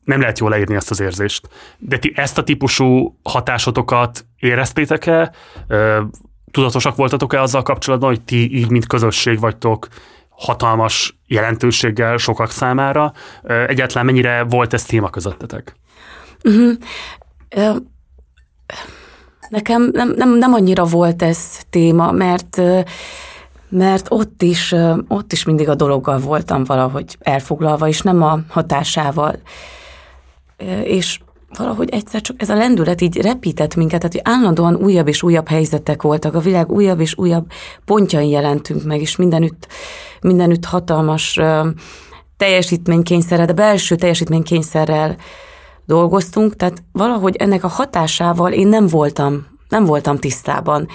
nem 0.04 0.20
lehet 0.20 0.40
jól 0.40 0.50
leírni 0.50 0.76
ezt 0.76 0.92
az 0.92 1.00
érzést. 1.00 1.50
De 1.78 1.98
ti 1.98 2.12
ezt 2.16 2.38
a 2.38 2.44
típusú 2.44 3.20
hatásotokat 3.24 4.26
éreztétek-e? 4.40 5.32
Tudatosak 6.52 6.96
voltatok-e 6.96 7.42
azzal 7.42 7.62
kapcsolatban, 7.62 8.10
hogy 8.10 8.22
ti 8.22 8.58
így, 8.58 8.70
mint 8.70 8.88
közösség 8.88 9.40
vagytok 9.40 9.88
hatalmas 10.30 11.20
jelentőséggel 11.28 12.18
sokak 12.18 12.52
számára. 12.52 13.14
Egyáltalán 13.44 14.06
mennyire 14.06 14.44
volt 14.44 14.74
ez 14.74 14.86
téma 14.86 15.10
közöttetek? 15.10 15.76
Uh-huh. 16.44 16.74
Nekem 19.50 19.90
nem, 19.92 20.14
nem, 20.16 20.38
nem 20.38 20.54
annyira 20.54 20.84
volt 20.84 21.22
ez 21.22 21.60
téma, 21.70 22.12
mert 22.12 22.62
mert 23.74 24.08
ott 24.10 24.42
is, 24.42 24.76
ott 25.08 25.32
is 25.32 25.44
mindig 25.44 25.70
a 25.70 25.76
dologgal 25.76 26.20
voltam 26.20 26.64
valahogy 26.64 27.18
elfoglalva, 27.20 27.88
és 27.88 28.02
nem 28.02 28.22
a 28.24 28.40
hatásával. 28.48 29.36
És 30.84 31.20
valahogy 31.58 31.90
egyszer 31.90 32.22
csak 32.22 32.42
ez 32.42 32.50
a 32.50 32.56
lendület 32.56 33.02
így 33.02 33.22
repített 33.22 33.76
minket, 33.76 34.00
tehát 34.00 34.16
hogy 34.16 34.34
állandóan 34.34 34.76
újabb 34.76 35.08
és 35.08 35.24
újabb 35.24 35.48
helyzetek 35.48 36.02
voltak, 36.02 36.34
a 36.34 36.40
világ 36.40 36.72
újabb 36.72 37.00
és 37.00 37.18
újabb 37.18 37.46
pontjain 37.86 38.30
jelentünk 38.30 38.84
meg, 38.84 39.02
és 39.02 39.16
mindenütt, 39.16 39.68
mindenütt 40.22 40.66
hatalmas 40.66 41.40
teljesítménykényszerrel, 42.38 43.46
de 43.46 43.54
belső 43.54 43.96
teljesítménykényszerrel 43.96 45.16
dolgoztunk, 45.86 46.56
tehát 46.56 46.84
valahogy 46.92 47.36
ennek 47.36 47.64
a 47.64 47.68
hatásával 47.68 48.52
én 48.52 48.68
nem 48.68 48.88
voltam, 48.88 49.46
nem 49.70 49.86
voltam 49.86 50.18
tisztában 50.18 50.88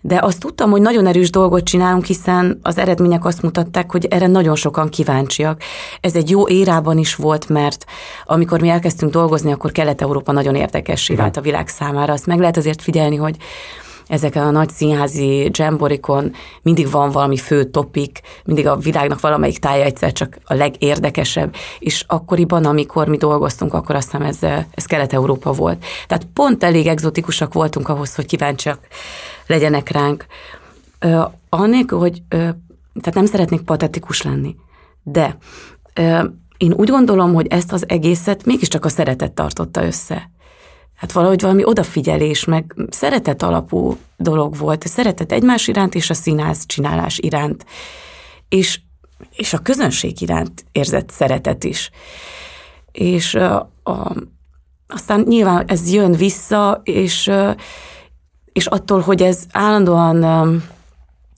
de 0.00 0.18
azt 0.22 0.40
tudtam, 0.40 0.70
hogy 0.70 0.80
nagyon 0.80 1.06
erős 1.06 1.30
dolgot 1.30 1.64
csinálunk, 1.64 2.04
hiszen 2.04 2.58
az 2.62 2.78
eredmények 2.78 3.24
azt 3.24 3.42
mutatták, 3.42 3.90
hogy 3.90 4.06
erre 4.06 4.26
nagyon 4.26 4.54
sokan 4.54 4.88
kíváncsiak. 4.88 5.62
Ez 6.00 6.14
egy 6.14 6.30
jó 6.30 6.48
érában 6.48 6.98
is 6.98 7.14
volt, 7.14 7.48
mert 7.48 7.84
amikor 8.24 8.60
mi 8.60 8.68
elkezdtünk 8.68 9.12
dolgozni, 9.12 9.52
akkor 9.52 9.72
Kelet-Európa 9.72 10.32
nagyon 10.32 10.54
érdekessé 10.54 11.14
vált 11.14 11.36
a 11.36 11.40
világ 11.40 11.68
számára. 11.68 12.12
Azt 12.12 12.26
meg 12.26 12.38
lehet 12.38 12.56
azért 12.56 12.82
figyelni, 12.82 13.16
hogy 13.16 13.36
ezeken 14.06 14.46
a 14.46 14.50
nagy 14.50 14.70
színházi 14.70 15.50
jamborikon 15.52 16.32
mindig 16.62 16.90
van 16.90 17.10
valami 17.10 17.36
fő 17.36 17.64
topik, 17.64 18.20
mindig 18.44 18.66
a 18.66 18.76
világnak 18.76 19.20
valamelyik 19.20 19.58
tája 19.58 19.84
egyszer 19.84 20.12
csak 20.12 20.38
a 20.44 20.54
legérdekesebb, 20.54 21.54
és 21.78 22.04
akkoriban, 22.06 22.64
amikor 22.64 23.08
mi 23.08 23.16
dolgoztunk, 23.16 23.74
akkor 23.74 23.94
azt 23.94 24.10
hiszem 24.10 24.26
ez, 24.26 24.38
ez 24.74 24.84
Kelet-Európa 24.84 25.52
volt. 25.52 25.84
Tehát 26.06 26.26
pont 26.34 26.64
elég 26.64 26.86
egzotikusak 26.86 27.52
voltunk 27.52 27.88
ahhoz, 27.88 28.14
hogy 28.14 28.26
kíváncsiak 28.26 28.78
legyenek 29.50 29.88
ránk. 29.88 30.26
Ö, 30.98 31.22
annélkül, 31.48 31.98
hogy 31.98 32.22
ö, 32.28 32.36
tehát 33.00 33.14
nem 33.14 33.26
szeretnék 33.26 33.60
patetikus 33.60 34.22
lenni, 34.22 34.56
de 35.02 35.36
ö, 35.94 36.24
én 36.56 36.72
úgy 36.72 36.90
gondolom, 36.90 37.34
hogy 37.34 37.46
ezt 37.46 37.72
az 37.72 37.88
egészet 37.88 38.44
mégiscsak 38.44 38.84
a 38.84 38.88
szeretet 38.88 39.32
tartotta 39.32 39.84
össze. 39.84 40.30
Hát 40.94 41.12
valahogy 41.12 41.40
valami 41.40 41.64
odafigyelés, 41.64 42.44
meg 42.44 42.74
szeretet 42.90 43.42
alapú 43.42 43.96
dolog 44.16 44.56
volt. 44.56 44.86
Szeretet 44.86 45.32
egymás 45.32 45.68
iránt 45.68 45.94
és 45.94 46.10
a 46.10 46.14
színház 46.14 46.66
csinálás 46.66 47.18
iránt. 47.18 47.66
És, 48.48 48.80
és 49.36 49.52
a 49.52 49.58
közönség 49.58 50.20
iránt 50.20 50.64
érzett 50.72 51.10
szeretet 51.10 51.64
is. 51.64 51.90
És 52.92 53.34
a, 53.34 53.72
a, 53.82 54.12
aztán 54.88 55.24
nyilván 55.28 55.64
ez 55.66 55.92
jön 55.92 56.12
vissza, 56.12 56.80
és 56.84 57.30
és 58.60 58.66
attól, 58.66 59.00
hogy 59.00 59.22
ez 59.22 59.44
állandóan 59.52 60.24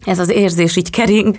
ez 0.05 0.19
az 0.19 0.29
érzés 0.29 0.77
így 0.77 0.91
kering 0.91 1.39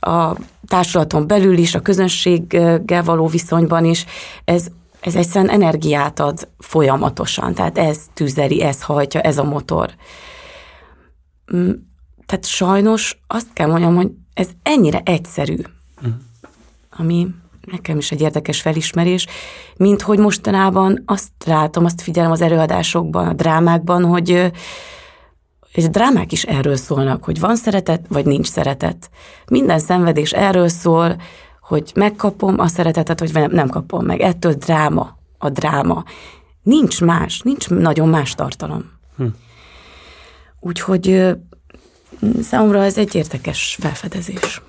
a 0.00 0.36
társulaton 0.66 1.26
belül 1.26 1.58
is, 1.58 1.74
a 1.74 1.80
közönséggel 1.80 3.02
való 3.02 3.26
viszonyban 3.26 3.84
is, 3.84 4.04
ez, 4.44 4.66
ez 5.00 5.14
egyszerűen 5.14 5.50
energiát 5.50 6.20
ad 6.20 6.48
folyamatosan, 6.58 7.54
tehát 7.54 7.78
ez 7.78 8.00
tüzeli, 8.14 8.62
ez 8.62 8.82
hajtja, 8.82 9.20
ez 9.20 9.38
a 9.38 9.44
motor. 9.44 9.90
Mm, 11.56 11.70
tehát 12.26 12.46
sajnos 12.46 13.20
azt 13.26 13.52
kell 13.52 13.68
mondjam, 13.68 13.94
hogy 13.94 14.10
ez 14.34 14.48
ennyire 14.62 15.00
egyszerű, 15.04 15.56
uh-huh. 15.96 16.14
ami 16.90 17.26
nekem 17.70 17.98
is 17.98 18.10
egy 18.10 18.20
érdekes 18.20 18.60
felismerés, 18.60 19.26
mint 19.76 20.02
hogy 20.02 20.18
mostanában 20.18 21.02
azt 21.06 21.30
látom, 21.44 21.84
azt 21.84 22.00
figyelem 22.00 22.30
az 22.30 22.40
előadásokban, 22.40 23.26
a 23.26 23.32
drámákban, 23.32 24.04
hogy 24.04 24.52
és 25.72 25.84
a 25.84 25.88
drámák 25.88 26.32
is 26.32 26.42
erről 26.42 26.76
szólnak, 26.76 27.24
hogy 27.24 27.40
van 27.40 27.56
szeretet, 27.56 28.06
vagy 28.08 28.24
nincs 28.26 28.46
szeretet. 28.46 29.10
Minden 29.50 29.78
szenvedés 29.78 30.32
erről 30.32 30.68
szól, 30.68 31.20
hogy 31.60 31.92
megkapom 31.94 32.58
a 32.58 32.66
szeretetet, 32.66 33.32
vagy 33.32 33.50
nem 33.50 33.68
kapom 33.68 34.04
meg. 34.04 34.20
Ettől 34.20 34.52
dráma, 34.52 35.18
a 35.38 35.50
dráma. 35.50 36.04
Nincs 36.62 37.00
más, 37.00 37.40
nincs 37.40 37.68
nagyon 37.68 38.08
más 38.08 38.34
tartalom. 38.34 38.90
Hm. 39.16 39.26
Úgyhogy 40.60 41.36
számomra 42.40 42.84
ez 42.84 42.98
egy 42.98 43.14
érdekes 43.14 43.76
felfedezés. 43.80 44.62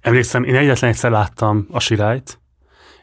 Emlékszem, 0.00 0.44
én 0.44 0.54
egyetlen 0.54 0.90
egyszer 0.90 1.10
láttam 1.10 1.66
a 1.70 1.80
sirályt, 1.80 2.40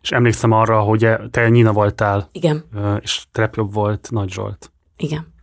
és 0.02 0.12
emlékszem 0.12 0.52
arra, 0.52 0.80
hogy 0.80 1.08
te 1.32 1.50
Nina 1.50 1.72
voltál. 1.72 2.30
Igen. 2.32 2.65
És 3.02 3.24
Trepjobb 3.32 3.74
volt 3.74 4.08
Nagy 4.12 4.30
Zsolt. 4.30 4.72
Igen 4.98 5.38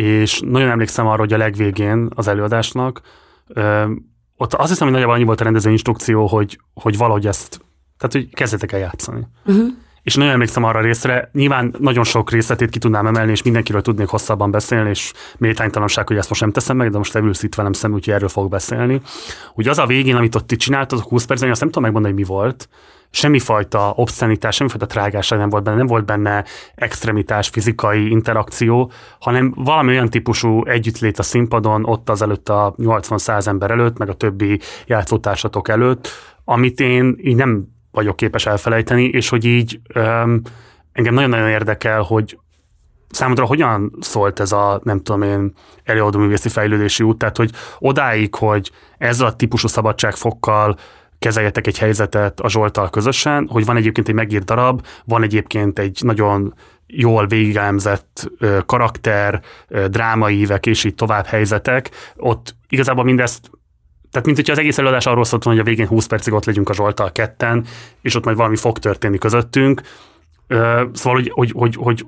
és 0.00 0.40
nagyon 0.44 0.68
emlékszem 0.68 1.06
arra, 1.06 1.18
hogy 1.18 1.32
a 1.32 1.36
legvégén 1.36 2.08
az 2.14 2.28
előadásnak, 2.28 3.00
ö, 3.48 3.90
ott 4.36 4.54
azt 4.54 4.68
hiszem, 4.68 4.82
hogy 4.82 4.92
nagyjából 4.92 5.14
annyi 5.14 5.24
volt 5.24 5.40
a 5.40 5.44
rendező 5.44 5.70
instrukció, 5.70 6.26
hogy, 6.26 6.58
hogy 6.74 6.96
valahogy 6.96 7.26
ezt, 7.26 7.60
tehát 7.98 8.12
hogy 8.12 8.34
kezdetek 8.34 8.72
el 8.72 8.78
játszani. 8.78 9.26
Uh-huh. 9.44 9.66
És 10.02 10.14
nagyon 10.14 10.32
emlékszem 10.32 10.64
arra 10.64 10.78
a 10.78 10.82
részre, 10.82 11.30
nyilván 11.32 11.74
nagyon 11.78 12.04
sok 12.04 12.30
részletét 12.30 12.70
ki 12.70 12.78
tudnám 12.78 13.06
emelni, 13.06 13.30
és 13.30 13.42
mindenkiről 13.42 13.82
tudnék 13.82 14.08
hosszabban 14.08 14.50
beszélni, 14.50 14.88
és 14.88 15.12
méltánytalanság, 15.38 16.06
hogy 16.06 16.16
ezt 16.16 16.28
most 16.28 16.40
nem 16.40 16.52
teszem 16.52 16.76
meg, 16.76 16.90
de 16.90 16.98
most 16.98 17.12
te 17.12 17.18
ülsz 17.18 17.42
itt 17.42 17.54
velem 17.54 17.72
szemben, 17.72 17.98
úgyhogy 17.98 18.14
erről 18.14 18.28
fog 18.28 18.50
beszélni. 18.50 19.00
Hogy 19.54 19.68
az 19.68 19.78
a 19.78 19.86
végén, 19.86 20.16
amit 20.16 20.34
ott 20.34 20.46
ti 20.46 20.56
csináltatok 20.56 21.08
20 21.08 21.24
percben, 21.24 21.50
azt 21.50 21.60
nem 21.60 21.68
tudom 21.68 21.84
megmondani, 21.84 22.14
hogy 22.14 22.24
mi 22.24 22.28
volt, 22.34 22.68
semmifajta 23.10 23.92
obszenitás, 23.96 24.54
semmifajta 24.54 24.86
trágásság 24.86 25.38
nem 25.38 25.48
volt 25.48 25.62
benne, 25.64 25.76
nem 25.76 25.86
volt 25.86 26.04
benne 26.04 26.44
extremitás, 26.74 27.48
fizikai 27.48 28.10
interakció, 28.10 28.92
hanem 29.20 29.52
valami 29.56 29.90
olyan 29.90 30.10
típusú 30.10 30.64
együttlét 30.64 31.18
a 31.18 31.22
színpadon, 31.22 31.84
ott 31.84 32.08
az 32.08 32.22
előtt 32.22 32.48
a 32.48 32.74
80-100 32.78 33.46
ember 33.46 33.70
előtt, 33.70 33.98
meg 33.98 34.08
a 34.08 34.14
többi 34.14 34.60
játszótársatok 34.86 35.68
előtt, 35.68 36.08
amit 36.44 36.80
én 36.80 37.16
így 37.22 37.36
nem 37.36 37.66
vagyok 37.90 38.16
képes 38.16 38.46
elfelejteni, 38.46 39.04
és 39.04 39.28
hogy 39.28 39.44
így 39.44 39.80
um, 39.94 40.40
engem 40.92 41.14
nagyon-nagyon 41.14 41.48
érdekel, 41.48 42.02
hogy 42.02 42.38
számodra 43.10 43.44
hogyan 43.44 43.92
szólt 44.00 44.40
ez 44.40 44.52
a, 44.52 44.80
nem 44.82 45.02
tudom 45.02 45.22
én, 45.22 45.52
előadóművészi 45.84 46.48
fejlődési 46.48 47.02
út, 47.02 47.18
tehát 47.18 47.36
hogy 47.36 47.50
odáig, 47.78 48.34
hogy 48.34 48.70
ezzel 48.98 49.26
a 49.26 49.36
típusú 49.36 49.68
szabadságfokkal 49.68 50.76
kezeljetek 51.20 51.66
egy 51.66 51.78
helyzetet 51.78 52.40
a 52.40 52.48
Zsoltal 52.48 52.90
közösen, 52.90 53.48
hogy 53.50 53.64
van 53.64 53.76
egyébként 53.76 54.08
egy 54.08 54.14
megírt 54.14 54.44
darab, 54.44 54.86
van 55.04 55.22
egyébként 55.22 55.78
egy 55.78 55.98
nagyon 56.02 56.54
jól 56.86 57.26
végigelemzett 57.26 58.30
karakter, 58.66 59.42
drámai 59.88 60.38
évek 60.38 60.66
és 60.66 60.84
így 60.84 60.94
tovább 60.94 61.26
helyzetek, 61.26 61.90
ott 62.16 62.56
igazából 62.68 63.04
mindezt 63.04 63.50
Tehát, 64.10 64.26
mint 64.26 64.36
hogyha 64.38 64.52
az 64.52 64.58
egész 64.58 64.78
előadás 64.78 65.06
arról 65.06 65.24
szólt, 65.24 65.44
hogy 65.44 65.58
a 65.58 65.62
végén 65.62 65.86
20 65.86 66.06
percig 66.06 66.32
ott 66.32 66.44
legyünk 66.44 66.68
a 66.68 66.74
Zsoltal 66.74 67.12
ketten, 67.12 67.66
és 68.02 68.14
ott 68.14 68.24
majd 68.24 68.36
valami 68.36 68.56
fog 68.56 68.78
történni 68.78 69.18
közöttünk. 69.18 69.80
Szóval, 70.92 71.14
hogy, 71.14 71.30
hogy, 71.34 71.50
hogy, 71.52 71.76
hogy 71.76 72.06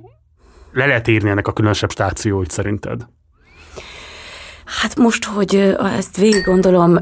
le 0.72 0.86
lehet 0.86 1.08
írni 1.08 1.30
ennek 1.30 1.46
a 1.46 1.52
különösebb 1.52 1.90
stációit 1.90 2.50
szerinted? 2.50 3.06
Hát 4.80 4.96
most, 4.96 5.24
hogy 5.24 5.76
ezt 5.96 6.16
végig 6.16 6.44
gondolom, 6.44 6.98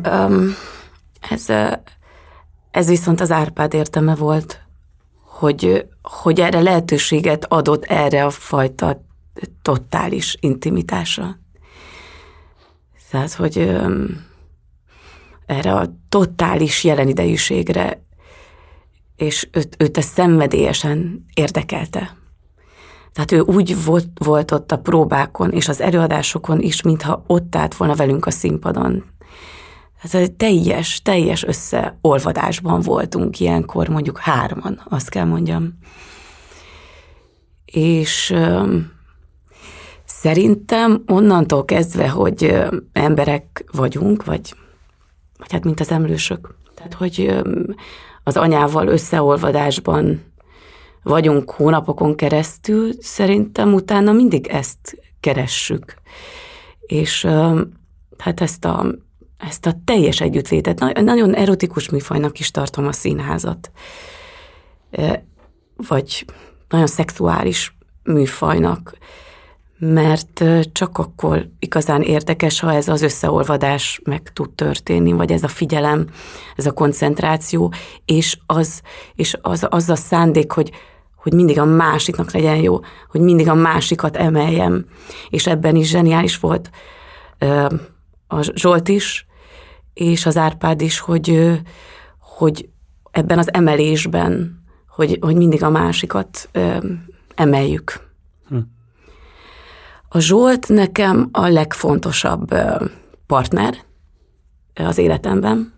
ez, 1.30 1.46
ez 2.70 2.88
viszont 2.88 3.20
az 3.20 3.30
Árpád 3.30 3.74
értelme 3.74 4.14
volt, 4.14 4.60
hogy, 5.22 5.86
hogy 6.02 6.40
erre 6.40 6.60
lehetőséget 6.60 7.44
adott 7.48 7.84
erre 7.84 8.24
a 8.24 8.30
fajta 8.30 9.04
totális 9.62 10.36
intimitásra. 10.40 11.38
Tehát, 13.10 13.32
hogy 13.32 13.58
erre 15.46 15.72
a 15.72 15.92
totális 16.08 16.84
jelenidejűségre, 16.84 18.02
és 19.16 19.48
őt, 19.52 19.76
őt 19.78 19.96
ezt 19.96 20.12
szenvedélyesen 20.12 21.24
érdekelte. 21.34 22.16
Tehát 23.12 23.32
ő 23.32 23.40
úgy 23.40 23.84
volt, 23.84 24.06
volt 24.14 24.50
ott 24.50 24.72
a 24.72 24.78
próbákon 24.78 25.50
és 25.50 25.68
az 25.68 25.80
előadásokon 25.80 26.60
is, 26.60 26.82
mintha 26.82 27.24
ott 27.26 27.56
állt 27.56 27.76
volna 27.76 27.94
velünk 27.94 28.26
a 28.26 28.30
színpadon. 28.30 29.04
Tehát 30.02 30.28
egy 30.28 30.32
teljes, 30.32 31.02
teljes 31.02 31.44
összeolvadásban 31.44 32.80
voltunk 32.80 33.40
ilyenkor, 33.40 33.88
mondjuk 33.88 34.18
hárman, 34.18 34.82
azt 34.88 35.08
kell 35.08 35.24
mondjam. 35.24 35.78
És 37.64 38.34
szerintem 40.04 41.02
onnantól 41.06 41.64
kezdve, 41.64 42.08
hogy 42.08 42.56
emberek 42.92 43.64
vagyunk, 43.72 44.24
vagy, 44.24 44.54
vagy 45.38 45.52
hát 45.52 45.64
mint 45.64 45.80
az 45.80 45.90
emlősök, 45.90 46.54
tehát 46.74 46.94
hogy 46.94 47.40
az 48.24 48.36
anyával 48.36 48.86
összeolvadásban 48.86 50.22
vagyunk 51.02 51.50
hónapokon 51.50 52.16
keresztül, 52.16 52.92
szerintem 53.00 53.74
utána 53.74 54.12
mindig 54.12 54.46
ezt 54.46 54.98
keressük. 55.20 55.94
És 56.80 57.24
hát 58.18 58.40
ezt 58.40 58.64
a, 58.64 58.86
ezt 59.40 59.66
a 59.66 59.74
teljes 59.84 60.20
együttlétet, 60.20 61.00
nagyon 61.00 61.34
erotikus 61.34 61.90
műfajnak 61.90 62.38
is 62.38 62.50
tartom 62.50 62.86
a 62.86 62.92
színházat. 62.92 63.70
Vagy 65.88 66.24
nagyon 66.68 66.86
szexuális 66.86 67.76
műfajnak, 68.02 68.98
mert 69.78 70.44
csak 70.72 70.98
akkor 70.98 71.48
igazán 71.58 72.02
érdekes, 72.02 72.60
ha 72.60 72.72
ez 72.72 72.88
az 72.88 73.02
összeolvadás 73.02 74.00
meg 74.04 74.32
tud 74.32 74.50
történni, 74.50 75.12
vagy 75.12 75.32
ez 75.32 75.42
a 75.42 75.48
figyelem, 75.48 76.06
ez 76.56 76.66
a 76.66 76.72
koncentráció, 76.72 77.72
és 78.04 78.38
az, 78.46 78.80
és 79.14 79.36
az, 79.42 79.66
az 79.70 79.88
a 79.88 79.96
szándék, 79.96 80.52
hogy, 80.52 80.70
hogy 81.16 81.32
mindig 81.32 81.58
a 81.58 81.64
másiknak 81.64 82.32
legyen 82.32 82.56
jó, 82.56 82.78
hogy 83.08 83.20
mindig 83.20 83.48
a 83.48 83.54
másikat 83.54 84.16
emeljem. 84.16 84.86
És 85.30 85.46
ebben 85.46 85.76
is 85.76 85.88
zseniális 85.88 86.38
volt 86.38 86.70
a 88.26 88.42
Zsolt 88.54 88.88
is, 88.88 89.26
és 90.00 90.26
az 90.26 90.36
Árpád 90.36 90.80
is, 90.80 90.98
hogy, 90.98 91.60
hogy 92.18 92.68
ebben 93.10 93.38
az 93.38 93.52
emelésben, 93.52 94.62
hogy, 94.88 95.18
hogy 95.20 95.36
mindig 95.36 95.62
a 95.62 95.70
másikat 95.70 96.50
emeljük. 97.34 98.08
Hm. 98.48 98.56
A 100.08 100.18
Zsolt 100.18 100.68
nekem 100.68 101.28
a 101.32 101.46
legfontosabb 101.46 102.54
partner 103.26 103.74
az 104.74 104.98
életemben. 104.98 105.72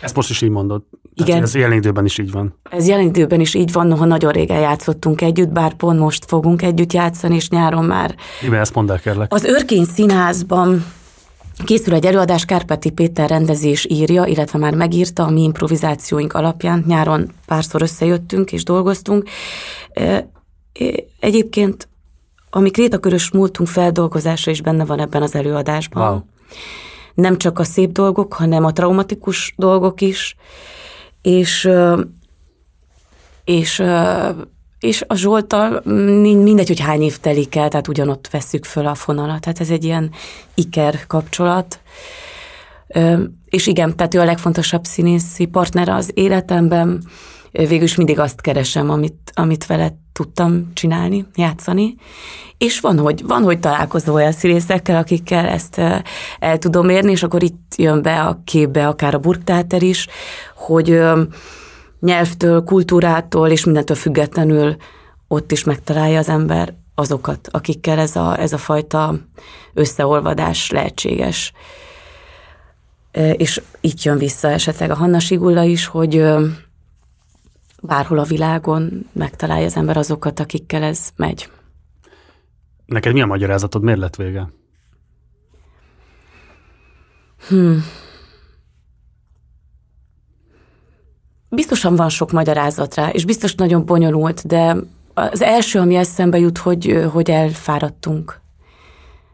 Ezt 0.00 0.16
most 0.16 0.30
is 0.30 0.40
így 0.40 0.50
mondod. 0.50 0.82
Igen. 1.14 1.42
ez 1.42 1.54
jelen 1.54 1.76
időben 1.76 2.04
is 2.04 2.18
így 2.18 2.30
van. 2.30 2.58
Ez 2.70 2.88
jelen 2.88 3.04
időben 3.04 3.40
is 3.40 3.54
így 3.54 3.72
van, 3.72 3.86
noha 3.86 4.04
nagyon 4.04 4.32
régen 4.32 4.60
játszottunk 4.60 5.20
együtt, 5.20 5.48
bár 5.48 5.74
pont 5.74 5.98
most 5.98 6.24
fogunk 6.24 6.62
együtt 6.62 6.92
játszani, 6.92 7.34
és 7.34 7.48
nyáron 7.48 7.84
már. 7.84 8.14
Igen, 8.42 8.60
ezt 8.60 8.74
mondd 8.74 8.90
el, 8.90 9.00
kérlek. 9.00 9.32
Az 9.32 9.44
Örkény 9.44 9.84
Színházban 9.84 10.84
Készül 11.64 11.94
egy 11.94 12.06
előadás, 12.06 12.44
Kárpáti 12.44 12.90
Péter 12.90 13.28
rendezés 13.28 13.86
írja, 13.90 14.24
illetve 14.24 14.58
már 14.58 14.74
megírta 14.74 15.24
a 15.24 15.30
mi 15.30 15.42
improvizációink 15.42 16.32
alapján. 16.32 16.84
Nyáron 16.86 17.32
párszor 17.46 17.82
összejöttünk 17.82 18.52
és 18.52 18.64
dolgoztunk. 18.64 19.28
Egyébként 21.20 21.88
a 22.50 22.58
mi 22.58 22.70
krétakörös 22.70 23.30
múltunk 23.30 23.68
feldolgozása 23.68 24.50
is 24.50 24.60
benne 24.60 24.84
van 24.84 24.98
ebben 24.98 25.22
az 25.22 25.34
előadásban. 25.34 26.10
Wow. 26.10 26.20
Nem 27.14 27.38
csak 27.38 27.58
a 27.58 27.64
szép 27.64 27.92
dolgok, 27.92 28.32
hanem 28.32 28.64
a 28.64 28.72
traumatikus 28.72 29.54
dolgok 29.56 30.00
is 30.00 30.36
és, 31.22 31.68
és, 33.44 33.82
és 34.82 35.04
a 35.06 35.14
Zsoltal 35.14 35.80
mindegy, 35.84 36.68
hogy 36.68 36.80
hány 36.80 37.02
év 37.02 37.18
telik 37.18 37.56
el, 37.56 37.68
tehát 37.68 37.88
ugyanott 37.88 38.28
veszük 38.30 38.64
föl 38.64 38.86
a 38.86 38.94
fonalat. 38.94 39.40
Tehát 39.40 39.60
ez 39.60 39.70
egy 39.70 39.84
ilyen 39.84 40.10
iker 40.54 41.06
kapcsolat. 41.06 41.80
És 43.44 43.66
igen, 43.66 43.96
tehát 43.96 44.14
ő 44.14 44.20
a 44.20 44.24
legfontosabb 44.24 44.84
színészi 44.84 45.44
partner 45.44 45.88
az 45.88 46.10
életemben. 46.14 47.04
Végül 47.50 47.82
is 47.82 47.94
mindig 47.94 48.18
azt 48.18 48.40
keresem, 48.40 48.90
amit, 48.90 49.30
amit 49.34 49.66
vele 49.66 49.94
tudtam 50.12 50.70
csinálni, 50.74 51.26
játszani. 51.34 51.94
És 52.58 52.80
van, 52.80 52.98
hogy, 52.98 53.26
van, 53.26 53.42
hogy 53.42 53.60
találkozó 53.60 54.14
olyan 54.14 54.32
színészekkel, 54.32 54.96
akikkel 54.96 55.46
ezt 55.46 55.78
el 56.38 56.58
tudom 56.58 56.88
érni, 56.88 57.10
és 57.10 57.22
akkor 57.22 57.42
itt 57.42 57.74
jön 57.76 58.02
be 58.02 58.20
a 58.20 58.40
képbe 58.44 58.86
akár 58.86 59.14
a 59.14 59.18
burktáter 59.18 59.82
is, 59.82 60.06
hogy 60.54 61.00
nyelvtől, 62.02 62.64
kultúrától 62.64 63.48
és 63.48 63.64
mindentől 63.64 63.96
függetlenül 63.96 64.76
ott 65.28 65.52
is 65.52 65.64
megtalálja 65.64 66.18
az 66.18 66.28
ember 66.28 66.74
azokat, 66.94 67.48
akikkel 67.50 67.98
ez 67.98 68.16
a, 68.16 68.38
ez 68.38 68.52
a 68.52 68.58
fajta 68.58 69.14
összeolvadás 69.74 70.70
lehetséges. 70.70 71.52
És 73.36 73.62
itt 73.80 74.02
jön 74.02 74.18
vissza 74.18 74.50
esetleg 74.50 74.90
a 74.90 74.94
Hanna 74.94 75.18
Sigulla 75.18 75.62
is, 75.62 75.86
hogy 75.86 76.24
bárhol 77.82 78.18
a 78.18 78.24
világon 78.24 79.06
megtalálja 79.12 79.66
az 79.66 79.76
ember 79.76 79.96
azokat, 79.96 80.40
akikkel 80.40 80.82
ez 80.82 81.08
megy. 81.16 81.50
Neked 82.86 83.12
mi 83.12 83.22
a 83.22 83.26
magyarázatod? 83.26 83.82
Miért 83.82 83.98
lett 83.98 84.16
vége? 84.16 84.48
Hmm. 87.48 87.84
Biztosan 91.54 91.96
van 91.96 92.08
sok 92.08 92.32
magyarázat 92.32 92.94
rá, 92.94 93.08
és 93.08 93.24
biztos 93.24 93.54
nagyon 93.54 93.84
bonyolult, 93.84 94.46
de 94.46 94.76
az 95.14 95.42
első, 95.42 95.78
ami 95.78 95.94
eszembe 95.94 96.38
jut, 96.38 96.58
hogy, 96.58 97.06
hogy 97.12 97.30
elfáradtunk. 97.30 98.40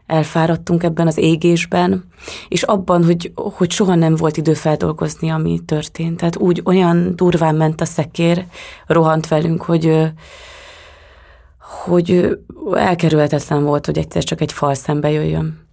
Elfáradtunk 0.05 0.83
ebben 0.83 1.07
az 1.07 1.17
égésben, 1.17 2.03
és 2.47 2.63
abban, 2.63 3.05
hogy, 3.05 3.31
hogy 3.35 3.71
soha 3.71 3.95
nem 3.95 4.15
volt 4.15 4.37
idő 4.37 4.53
feldolgozni, 4.53 5.29
ami 5.29 5.59
történt. 5.65 6.17
Tehát 6.17 6.37
úgy 6.37 6.61
olyan 6.65 7.15
durván 7.15 7.55
ment 7.55 7.81
a 7.81 7.85
szekér, 7.85 8.45
rohant 8.87 9.27
velünk, 9.27 9.61
hogy, 9.61 10.11
hogy 11.85 12.37
elkerülhetetlen 12.73 13.63
volt, 13.63 13.85
hogy 13.85 13.97
egyszer 13.97 14.23
csak 14.23 14.41
egy 14.41 14.51
fal 14.51 14.73
szembe 14.73 15.09
jöjjön. 15.11 15.68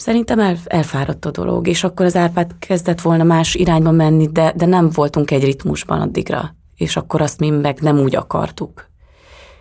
Szerintem 0.00 0.38
el, 0.38 0.58
elfáradt 0.64 1.24
a 1.24 1.30
dolog, 1.30 1.66
és 1.66 1.84
akkor 1.84 2.06
az 2.06 2.16
Árpád 2.16 2.54
kezdett 2.58 3.00
volna 3.00 3.24
más 3.24 3.54
irányba 3.54 3.90
menni, 3.90 4.28
de, 4.28 4.52
de 4.56 4.66
nem 4.66 4.90
voltunk 4.90 5.30
egy 5.30 5.44
ritmusban 5.44 6.00
addigra, 6.00 6.54
és 6.76 6.96
akkor 6.96 7.20
azt 7.20 7.38
mi 7.38 7.50
meg 7.50 7.80
nem 7.80 7.98
úgy 7.98 8.16
akartuk. 8.16 8.88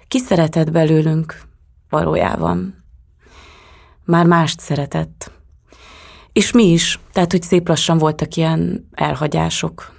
Ki 0.08 0.20
szeretett 0.20 0.72
belőlünk 0.72 1.42
valójában? 1.90 2.84
Már 4.06 4.26
mást 4.26 4.60
szeretett. 4.60 5.32
És 6.34 6.52
mi 6.52 6.64
is, 6.64 7.00
tehát, 7.12 7.32
hogy 7.32 7.42
szép 7.42 7.68
lassan 7.68 7.98
voltak 7.98 8.36
ilyen 8.36 8.90
elhagyások. 8.92 9.92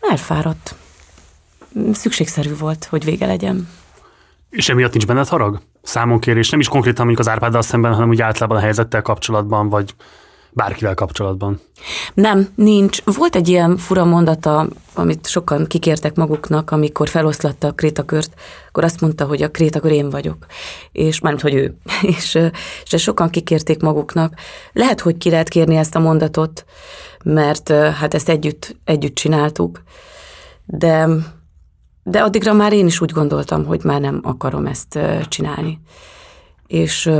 Elfáradt. 0.00 0.74
Szükségszerű 1.92 2.56
volt, 2.56 2.84
hogy 2.84 3.04
vége 3.04 3.26
legyen. 3.26 3.68
És 4.50 4.68
emiatt 4.68 4.92
nincs 4.92 5.06
benned 5.06 5.28
harag? 5.28 5.60
Számonkérés, 5.86 6.50
nem 6.50 6.60
is 6.60 6.68
konkrétan 6.68 7.04
mondjuk 7.06 7.26
az 7.26 7.32
Árpáddal 7.32 7.62
szemben, 7.62 7.92
hanem 7.92 8.08
úgy 8.08 8.22
általában 8.22 8.56
a 8.56 8.60
helyzettel 8.60 9.02
kapcsolatban, 9.02 9.68
vagy 9.68 9.94
bárkivel 10.50 10.94
kapcsolatban? 10.94 11.60
Nem, 12.14 12.48
nincs. 12.54 13.02
Volt 13.04 13.36
egy 13.36 13.48
ilyen 13.48 13.76
fura 13.76 14.04
mondata, 14.04 14.68
amit 14.94 15.26
sokan 15.26 15.66
kikértek 15.66 16.14
maguknak, 16.14 16.70
amikor 16.70 17.08
feloszlatta 17.08 17.66
a 17.66 17.72
krétakört, 17.72 18.30
akkor 18.68 18.84
azt 18.84 19.00
mondta, 19.00 19.24
hogy 19.24 19.42
a 19.42 19.50
krétakör 19.50 19.90
én 19.90 20.10
vagyok, 20.10 20.46
és 20.92 21.20
mármint, 21.20 21.44
hogy 21.44 21.54
ő. 21.54 21.76
és, 22.16 22.38
és 22.90 23.02
sokan 23.02 23.30
kikérték 23.30 23.80
maguknak. 23.80 24.34
Lehet, 24.72 25.00
hogy 25.00 25.16
ki 25.16 25.30
lehet 25.30 25.48
kérni 25.48 25.76
ezt 25.76 25.94
a 25.94 26.00
mondatot, 26.00 26.64
mert 27.24 27.68
hát 27.70 28.14
ezt 28.14 28.28
együtt, 28.28 28.76
együtt 28.84 29.14
csináltuk, 29.14 29.82
de 30.64 31.08
de 32.08 32.22
addigra 32.22 32.52
már 32.52 32.72
én 32.72 32.86
is 32.86 33.00
úgy 33.00 33.12
gondoltam, 33.12 33.64
hogy 33.64 33.84
már 33.84 34.00
nem 34.00 34.20
akarom 34.22 34.66
ezt 34.66 34.98
csinálni. 35.28 35.80
És, 36.66 37.10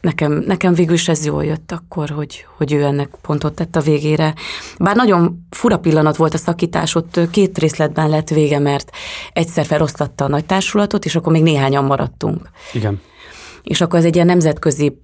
nekem, 0.00 0.32
nekem 0.32 0.74
végül 0.74 0.94
is 0.94 1.08
ez 1.08 1.24
jól 1.24 1.44
jött 1.44 1.72
akkor, 1.72 2.08
hogy, 2.10 2.46
hogy 2.56 2.72
ő 2.72 2.82
ennek 2.82 3.08
pontot 3.22 3.54
tett 3.54 3.76
a 3.76 3.80
végére. 3.80 4.34
Bár 4.78 4.96
nagyon 4.96 5.46
fura 5.50 5.78
pillanat 5.78 6.16
volt 6.16 6.34
a 6.34 6.38
szakítás, 6.38 6.94
ott 6.94 7.20
két 7.30 7.58
részletben 7.58 8.08
lett 8.08 8.28
vége, 8.28 8.58
mert 8.58 8.90
egyszer 9.32 9.66
felosztatta 9.66 10.24
a 10.24 10.28
nagy 10.28 10.44
társulatot, 10.44 11.04
és 11.04 11.16
akkor 11.16 11.32
még 11.32 11.42
néhányan 11.42 11.84
maradtunk. 11.84 12.48
Igen. 12.72 13.00
És 13.62 13.80
akkor 13.80 13.98
ez 13.98 14.04
egy 14.04 14.14
ilyen 14.14 14.26
nemzetközi 14.26 14.98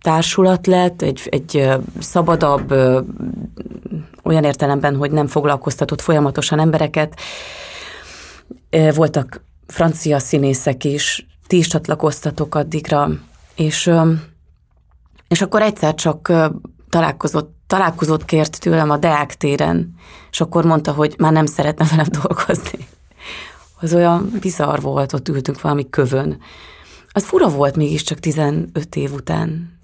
társulat 0.00 0.66
lett, 0.66 1.02
egy, 1.02 1.20
egy 1.30 1.68
szabadabb, 1.98 2.70
olyan 4.22 4.44
értelemben, 4.44 4.96
hogy 4.96 5.10
nem 5.10 5.26
foglalkoztatott 5.26 6.00
folyamatosan 6.00 6.58
embereket. 6.58 7.20
Voltak 8.70 9.44
francia 9.66 10.18
színészek 10.18 10.84
is, 10.84 11.26
ti 11.46 11.56
is 11.56 11.66
csatlakoztatok 11.66 12.54
addigra, 12.54 13.08
és, 13.54 13.90
és 15.28 15.42
akkor 15.42 15.62
egyszer 15.62 15.94
csak 15.94 16.32
találkozott, 16.88 17.56
találkozott 17.66 18.24
kért 18.24 18.60
tőlem 18.60 18.90
a 18.90 18.96
Deák 18.96 19.36
téren, 19.36 19.94
és 20.30 20.40
akkor 20.40 20.64
mondta, 20.64 20.92
hogy 20.92 21.14
már 21.18 21.32
nem 21.32 21.46
szeretne 21.46 21.86
velem 21.90 22.06
dolgozni. 22.22 22.86
Az 23.80 23.94
olyan 23.94 24.32
bizarr 24.40 24.80
volt, 24.80 25.12
ott 25.12 25.28
ültünk 25.28 25.60
valami 25.60 25.88
kövön. 25.90 26.40
Az 27.12 27.24
fura 27.24 27.48
volt 27.48 27.76
mégiscsak 27.76 28.18
15 28.18 28.96
év 28.96 29.12
után. 29.12 29.78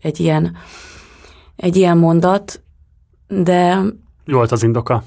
Egy 0.00 0.20
ilyen, 0.20 0.56
egy 1.56 1.76
ilyen 1.76 1.98
mondat, 1.98 2.62
de... 3.28 3.82
Jó 4.24 4.36
volt 4.36 4.52
az 4.52 4.62
indoka? 4.62 5.04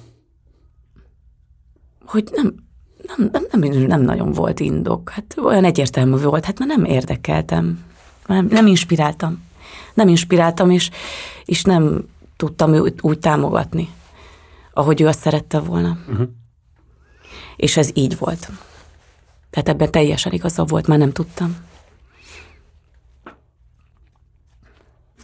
Hogy 2.06 2.30
nem, 2.32 2.64
nem, 3.08 3.30
nem, 3.32 3.46
nem, 3.52 3.72
nem 3.72 4.02
nagyon 4.02 4.32
volt 4.32 4.60
indok. 4.60 5.10
Hát 5.10 5.36
olyan 5.44 5.63
egyértelmű 5.63 6.18
volt, 6.18 6.46
hát 6.46 6.60
már 6.60 6.68
nem 6.68 6.84
érdekeltem. 6.84 7.84
Nem, 8.26 8.48
nem 8.50 8.68
inspiráltam. 8.68 9.44
Nem 9.94 10.08
inspiráltam, 10.08 10.70
és, 10.70 10.89
és 11.46 11.63
nem 11.63 12.06
tudtam 12.36 12.74
őt 12.74 13.04
úgy 13.04 13.20
támogatni, 13.20 13.89
ahogy 14.74 15.02
ő 15.02 15.08
azt 15.08 15.20
szerette 15.20 15.60
volna. 15.60 15.98
Uh-huh. 16.10 16.28
És 17.56 17.78
ez 17.78 17.89
így 17.94 18.18
volt. 18.18 18.50
Tehát 19.50 19.70
ebben 19.70 19.91
teljesen 19.91 20.32
igaza 20.32 20.63
volt, 20.63 20.88
már 20.88 20.98
nem 20.98 21.12
tudtam. 21.12 21.56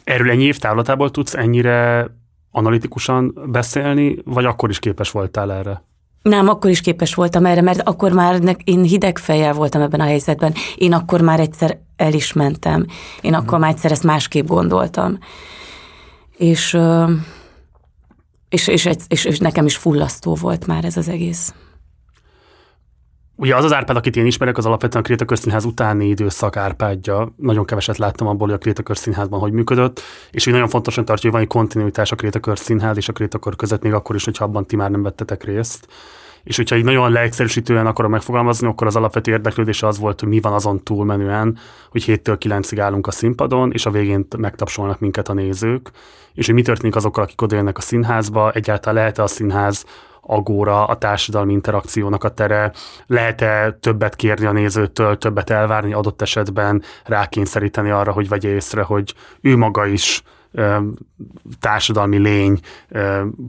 Erről 0.03 0.29
ennyi 0.29 0.43
év 0.43 0.57
távlatából 0.57 1.11
tudsz 1.11 1.33
ennyire 1.35 2.07
analitikusan 2.51 3.49
beszélni, 3.51 4.17
vagy 4.25 4.45
akkor 4.45 4.69
is 4.69 4.79
képes 4.79 5.11
voltál 5.11 5.53
erre? 5.53 5.83
Nem, 6.21 6.47
akkor 6.47 6.69
is 6.69 6.81
képes 6.81 7.13
voltam 7.13 7.45
erre, 7.45 7.61
mert 7.61 7.81
akkor 7.81 8.11
már 8.11 8.55
én 8.63 8.83
hideg 8.83 9.17
fejjel 9.17 9.53
voltam 9.53 9.81
ebben 9.81 9.99
a 9.99 10.03
helyzetben. 10.03 10.53
Én 10.75 10.93
akkor 10.93 11.21
már 11.21 11.39
egyszer 11.39 11.79
el 11.95 12.13
is 12.13 12.33
mentem. 12.33 12.85
Én 13.21 13.33
akkor 13.33 13.59
már 13.59 13.71
egyszer 13.71 13.91
ezt 13.91 14.03
másképp 14.03 14.47
gondoltam. 14.47 15.17
És, 16.37 16.77
és, 18.49 18.67
és, 18.67 18.89
és, 19.07 19.25
és 19.25 19.39
nekem 19.39 19.65
is 19.65 19.75
fullasztó 19.75 20.35
volt 20.35 20.67
már 20.67 20.85
ez 20.85 20.97
az 20.97 21.07
egész. 21.07 21.53
Ugye 23.41 23.55
az 23.55 23.63
az 23.63 23.73
Árpád, 23.73 23.97
akit 23.97 24.15
én 24.15 24.25
ismerek, 24.25 24.57
az 24.57 24.65
alapvetően 24.65 25.03
a 25.03 25.05
Krétakör 25.05 25.37
Színház 25.37 25.65
utáni 25.65 26.07
időszak 26.07 26.55
Árpádja. 26.55 27.33
Nagyon 27.35 27.65
keveset 27.65 27.97
láttam 27.97 28.27
abból, 28.27 28.47
hogy 28.47 28.55
a 28.55 28.59
Krétakör 28.59 28.97
Színházban 28.97 29.39
hogy 29.39 29.51
működött, 29.51 30.01
és 30.31 30.47
úgy 30.47 30.53
nagyon 30.53 30.67
fontosan 30.67 31.05
tartja, 31.05 31.29
hogy 31.29 31.39
van 31.39 31.47
egy 31.47 31.53
kontinuitás 31.53 32.11
a 32.11 32.15
Krétakör 32.15 32.57
Színház 32.57 32.97
és 32.97 33.09
a 33.09 33.13
Krétakör 33.13 33.55
között, 33.55 33.81
még 33.81 33.93
akkor 33.93 34.15
is, 34.15 34.23
hogyha 34.23 34.45
abban 34.45 34.65
ti 34.65 34.75
már 34.75 34.91
nem 34.91 35.03
vettetek 35.03 35.43
részt. 35.43 35.87
És 36.43 36.55
hogyha 36.55 36.75
így 36.75 36.83
nagyon 36.83 37.11
leegyszerűsítően 37.11 37.87
akarom 37.87 38.11
megfogalmazni, 38.11 38.67
akkor 38.67 38.87
az 38.87 38.95
alapvető 38.95 39.31
érdeklődése 39.31 39.87
az 39.87 39.99
volt, 39.99 40.19
hogy 40.19 40.29
mi 40.29 40.39
van 40.39 40.53
azon 40.53 40.83
túlmenően, 40.83 41.57
hogy 41.89 42.03
7-től 42.07 42.37
9-ig 42.39 42.77
állunk 42.79 43.07
a 43.07 43.11
színpadon, 43.11 43.71
és 43.71 43.85
a 43.85 43.91
végén 43.91 44.27
megtapsolnak 44.37 44.99
minket 44.99 45.29
a 45.29 45.33
nézők, 45.33 45.91
és 46.33 46.45
hogy 46.45 46.55
mi 46.55 46.61
történik 46.61 46.95
azokkal, 46.95 47.23
akik 47.23 47.41
odajönnek 47.41 47.77
a 47.77 47.81
színházba, 47.81 48.51
egyáltalán 48.51 48.95
lehet-e 48.95 49.23
a 49.23 49.27
színház 49.27 49.85
agóra 50.21 50.85
a 50.85 50.97
társadalmi 50.97 51.53
interakciónak 51.53 52.23
a 52.23 52.29
tere, 52.29 52.71
lehet-e 53.05 53.77
többet 53.79 54.15
kérni 54.15 54.45
a 54.45 54.51
nézőtől, 54.51 55.17
többet 55.17 55.49
elvárni 55.49 55.93
adott 55.93 56.21
esetben, 56.21 56.83
rákényszeríteni 57.05 57.89
arra, 57.89 58.11
hogy 58.11 58.29
vegye 58.29 58.49
észre, 58.49 58.81
hogy 58.81 59.13
ő 59.41 59.57
maga 59.57 59.85
is 59.85 60.23
társadalmi 61.59 62.17
lény, 62.17 62.59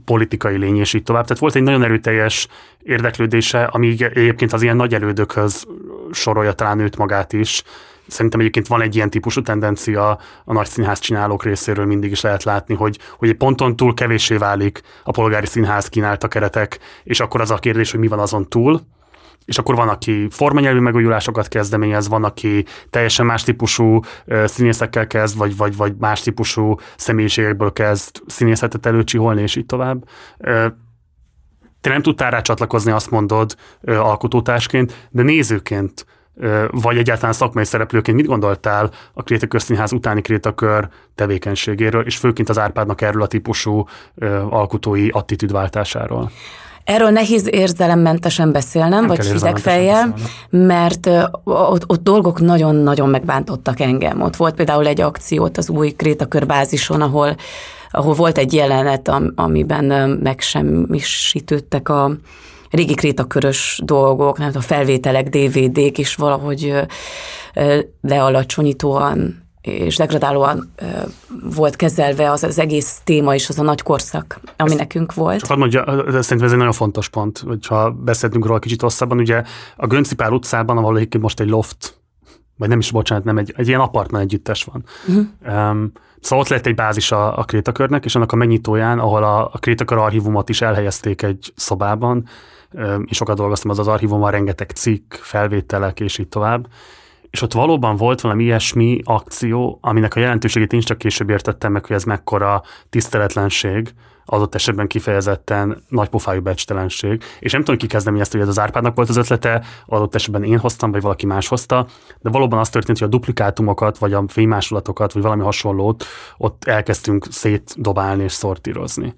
politikai 0.05 0.57
lény, 0.57 0.77
és 0.77 0.93
így 0.93 1.03
tovább. 1.03 1.23
Tehát 1.23 1.41
volt 1.41 1.55
egy 1.55 1.63
nagyon 1.63 1.83
erőteljes 1.83 2.47
érdeklődése, 2.83 3.63
ami 3.63 3.95
egyébként 3.99 4.53
az 4.53 4.61
ilyen 4.61 4.75
nagy 4.75 4.93
elődökhöz 4.93 5.65
sorolja 6.11 6.53
talán 6.53 6.79
őt 6.79 6.97
magát 6.97 7.33
is, 7.33 7.63
Szerintem 8.07 8.39
egyébként 8.39 8.67
van 8.67 8.81
egy 8.81 8.95
ilyen 8.95 9.09
típusú 9.09 9.41
tendencia 9.41 10.19
a 10.45 10.53
nagy 10.53 10.67
színház 10.67 10.99
csinálók 10.99 11.43
részéről 11.43 11.85
mindig 11.85 12.11
is 12.11 12.21
lehet 12.21 12.43
látni, 12.43 12.75
hogy, 12.75 12.99
hogy 13.17 13.29
egy 13.29 13.37
ponton 13.37 13.75
túl 13.75 13.93
kevéssé 13.93 14.35
válik 14.35 14.81
a 15.03 15.11
polgári 15.11 15.45
színház 15.45 15.87
kínálta 15.87 16.27
keretek, 16.27 16.79
és 17.03 17.19
akkor 17.19 17.41
az 17.41 17.51
a 17.51 17.57
kérdés, 17.57 17.91
hogy 17.91 17.99
mi 17.99 18.07
van 18.07 18.19
azon 18.19 18.49
túl, 18.49 18.81
és 19.45 19.57
akkor 19.57 19.75
van, 19.75 19.89
aki 19.89 20.27
formanyelvű 20.29 20.79
megújulásokat 20.79 21.47
kezdeményez, 21.47 22.07
van, 22.07 22.23
aki 22.23 22.65
teljesen 22.89 23.25
más 23.25 23.43
típusú 23.43 23.99
színészekkel 24.45 25.07
kezd, 25.07 25.37
vagy, 25.37 25.57
vagy, 25.57 25.75
vagy 25.75 25.95
más 25.99 26.21
típusú 26.21 26.75
személyiségekből 26.95 27.73
kezd 27.73 28.21
színészetet 28.27 28.85
előcsiholni, 28.85 29.41
és 29.41 29.55
így 29.55 29.65
tovább. 29.65 30.03
Te 31.81 31.89
nem 31.89 32.01
tudtál 32.01 32.31
rá 32.31 32.41
csatlakozni, 32.41 32.91
azt 32.91 33.11
mondod 33.11 33.55
alkotótársként, 33.85 35.07
de 35.09 35.21
nézőként 35.21 36.05
vagy 36.71 36.97
egyáltalán 36.97 37.33
szakmai 37.33 37.65
szereplőként 37.65 38.17
mit 38.17 38.25
gondoltál 38.25 38.89
a 39.13 39.23
Krétakör 39.23 39.61
Színház 39.61 39.91
utáni 39.91 40.21
Krétakör 40.21 40.89
tevékenységéről, 41.15 42.05
és 42.05 42.17
főként 42.17 42.49
az 42.49 42.59
Árpádnak 42.59 43.01
erről 43.01 43.21
a 43.21 43.27
típusú 43.27 43.85
alkotói 44.49 45.09
attitűdváltásáról? 45.09 46.31
Erről 46.83 47.09
nehéz 47.09 47.47
érzelemmentesen 47.51 48.51
beszélnem, 48.51 48.89
Nem 48.89 49.07
vagy 49.07 49.25
hidegfejjel, 49.25 50.13
mert 50.49 51.09
ott, 51.43 51.89
ott 51.89 52.03
dolgok 52.03 52.39
nagyon-nagyon 52.39 53.09
megbántottak 53.09 53.79
engem. 53.79 54.21
Ott 54.21 54.35
volt 54.35 54.55
például 54.55 54.87
egy 54.87 55.01
akciót 55.01 55.57
az 55.57 55.69
új 55.69 55.91
Krétakör 55.91 56.45
bázison, 56.45 57.01
ahol 57.01 57.35
ahol 57.95 58.13
volt 58.13 58.37
egy 58.37 58.53
jelenet, 58.53 59.11
amiben 59.35 60.09
megsemmisítődtek 60.09 61.89
a, 61.89 62.11
régi 62.73 62.93
krétakörös 62.93 63.81
dolgok, 63.83 64.37
nem 64.37 64.51
a 64.53 64.61
felvételek, 64.61 65.29
DVD-k 65.29 65.97
is 65.97 66.15
valahogy 66.15 66.73
lealacsonyítóan 68.01 69.41
és 69.61 69.97
degradálóan 69.97 70.73
volt 71.55 71.75
kezelve 71.75 72.31
az, 72.31 72.43
az 72.43 72.59
egész 72.59 73.01
téma 73.03 73.33
és 73.33 73.49
az 73.49 73.59
a 73.59 73.63
nagy 73.63 73.81
korszak, 73.81 74.39
ami 74.57 74.69
ezt 74.69 74.79
nekünk 74.79 75.13
volt. 75.13 75.39
Csak 75.39 75.57
mondja, 75.57 75.83
szerintem 76.07 76.43
ez 76.43 76.51
egy 76.51 76.57
nagyon 76.57 76.71
fontos 76.71 77.09
pont, 77.09 77.37
hogyha 77.37 77.91
beszéltünk 77.91 78.45
róla 78.45 78.59
kicsit 78.59 78.81
hosszabban, 78.81 79.17
ugye 79.17 79.43
a 79.75 79.87
Göncipár 79.87 80.31
utcában, 80.31 80.77
ahol 80.77 80.95
egyébként 80.95 81.23
most 81.23 81.39
egy 81.39 81.49
loft, 81.49 82.01
vagy 82.57 82.69
nem 82.69 82.79
is, 82.79 82.91
bocsánat, 82.91 83.23
nem 83.23 83.37
egy, 83.37 83.53
egy 83.57 83.67
ilyen 83.67 83.79
apartman 83.79 84.21
együttes 84.21 84.63
van. 84.63 84.83
Uh-huh. 85.07 85.25
Um, 85.69 85.91
szóval 86.19 86.43
ott 86.43 86.51
lett 86.51 86.65
egy 86.65 86.75
bázis 86.75 87.11
a, 87.11 87.37
a 87.37 87.43
Krétakörnek, 87.43 88.05
és 88.05 88.15
annak 88.15 88.31
a 88.31 88.35
megnyitóján, 88.35 88.99
ahol 88.99 89.23
a, 89.23 89.45
a 89.45 89.57
Krétakör 89.59 89.97
archívumot 89.97 90.49
is 90.49 90.61
elhelyezték 90.61 91.21
egy 91.21 91.53
szobában, 91.55 92.27
és 93.05 93.17
sokat 93.17 93.37
dolgoztam 93.37 93.71
az 93.71 93.79
az 93.79 93.87
archívumban, 93.87 94.31
rengeteg 94.31 94.69
cikk, 94.69 95.13
felvételek, 95.13 95.99
és 95.99 96.17
így 96.17 96.27
tovább. 96.27 96.67
És 97.29 97.41
ott 97.41 97.53
valóban 97.53 97.95
volt 97.95 98.21
valami 98.21 98.43
ilyesmi 98.43 98.99
akció, 99.03 99.77
aminek 99.81 100.15
a 100.15 100.19
jelentőségét 100.19 100.73
én 100.73 100.79
csak 100.79 100.97
később 100.97 101.29
értettem 101.29 101.71
meg, 101.71 101.85
hogy 101.85 101.95
ez 101.95 102.03
mekkora 102.03 102.61
tiszteletlenség, 102.89 103.93
adott 104.25 104.55
esetben 104.55 104.87
kifejezetten 104.87 105.83
nagypofájú 105.87 106.41
becstelenség. 106.41 107.23
És 107.39 107.51
nem 107.51 107.61
tudom, 107.63 107.77
ki 107.77 107.87
kezdeményezte, 107.87 108.37
hogy 108.37 108.47
ez 108.47 108.57
az 108.57 108.59
Árpádnak 108.59 108.95
volt 108.95 109.09
az 109.09 109.17
ötlete, 109.17 109.63
adott 109.85 110.15
esetben 110.15 110.43
én 110.43 110.59
hoztam, 110.59 110.91
vagy 110.91 111.01
valaki 111.01 111.25
más 111.25 111.47
hozta, 111.47 111.87
de 112.19 112.29
valóban 112.29 112.59
az 112.59 112.69
történt, 112.69 112.97
hogy 112.97 113.07
a 113.07 113.11
duplikátumokat, 113.11 113.97
vagy 113.97 114.13
a 114.13 114.23
fénymásolatokat, 114.27 115.13
vagy 115.13 115.21
valami 115.21 115.43
hasonlót 115.43 116.05
ott 116.37 116.63
elkezdtünk 116.63 117.25
szétdobálni 117.29 118.23
és 118.23 118.31
szortírozni. 118.31 119.13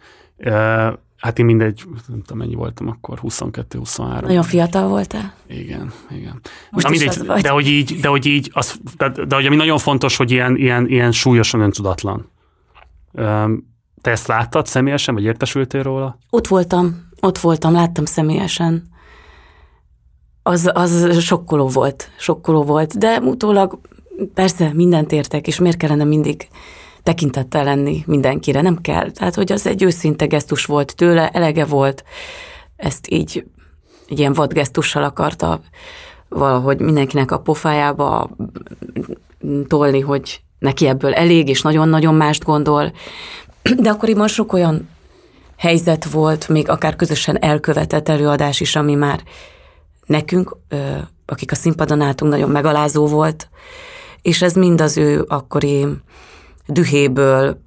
Hát 1.18 1.40
én 1.40 1.46
mindegy, 1.46 1.84
nem 2.08 2.22
tudom 2.22 2.38
mennyi 2.38 2.56
voltam 2.56 2.88
akkor, 2.88 3.20
22-23. 3.24 4.22
Nagyon 4.22 4.44
fiatal 4.44 4.88
voltál? 4.88 5.34
Igen, 5.48 5.92
igen. 6.12 6.42
Most 6.72 6.86
Na, 6.86 6.92
mindegy, 6.92 7.42
de 7.42 7.50
hogy 7.50 7.68
így, 7.68 8.00
de 8.00 8.08
hogy 8.08 8.26
így, 8.26 8.52
az, 8.54 8.80
de, 8.98 9.10
de 9.10 9.36
hogy 9.36 9.46
ami 9.46 9.56
nagyon 9.56 9.78
fontos, 9.78 10.16
hogy 10.16 10.32
ilyen, 10.32 10.56
ilyen, 10.56 10.88
ilyen 10.88 11.12
súlyosan 11.12 11.62
öntudatlan. 11.62 12.30
Te 14.02 14.12
ezt 14.12 14.28
láttad 14.28 14.66
személyesen, 14.66 15.14
vagy 15.14 15.24
értesültél 15.24 15.84
róla? 15.84 16.18
Ott 16.30 16.48
voltam, 16.48 17.10
ott 17.20 17.38
voltam, 17.38 17.74
láttam 17.74 18.06
személyesen. 18.06 18.90
Az, 20.44 20.70
az 20.74 21.20
sokkoló 21.20 21.68
volt, 21.68 22.10
sokkoló 22.18 22.64
volt, 22.64 22.98
de 22.98 23.20
utólag 23.20 23.80
persze 24.34 24.74
mindent 24.74 25.12
értek, 25.12 25.48
és 25.48 25.60
miért 25.60 25.78
kellene 25.78 26.04
mindig 26.04 26.48
tekintettel 27.06 27.64
lenni 27.64 28.04
mindenkire, 28.08 28.62
nem 28.62 28.82
kell. 28.82 29.12
Tehát, 29.12 29.36
hogy 29.36 29.52
az 29.52 29.68
egy 29.68 29.84
őszinte 29.84 30.26
gesztus 30.26 30.66
volt 30.66 30.96
tőle, 30.96 31.30
elege 31.30 31.66
volt, 31.66 32.04
ezt 32.76 33.10
így 33.10 33.46
egy 34.10 34.20
ilyen 34.20 34.34
vad 34.34 34.54
gesztussal 34.54 35.04
akarta 35.04 35.62
valahogy 36.30 36.80
mindenkinek 36.80 37.32
a 37.32 37.40
pofájába 37.40 38.30
tolni, 39.68 40.00
hogy 40.00 40.42
neki 40.60 40.88
ebből 40.88 41.14
elég, 41.14 41.48
és 41.48 41.62
nagyon-nagyon 41.62 42.16
mást 42.16 42.44
gondol. 42.44 42.94
De 43.78 43.90
akkoriban 43.90 44.28
sok 44.28 44.54
olyan 44.54 44.90
helyzet 45.58 46.06
volt, 46.06 46.48
még 46.48 46.70
akár 46.70 46.96
közösen 46.96 47.38
elkövetett 47.42 48.10
előadás 48.10 48.60
is, 48.60 48.76
ami 48.76 48.96
már 48.96 49.24
nekünk, 50.06 50.58
akik 51.26 51.52
a 51.52 51.56
színpadon 51.56 52.02
álltunk, 52.02 52.32
nagyon 52.32 52.50
megalázó 52.50 53.08
volt, 53.08 53.50
és 54.22 54.42
ez 54.42 54.54
mind 54.54 54.82
az 54.82 54.98
ő 54.98 55.26
akkori 55.28 55.86
dühéből 56.68 57.62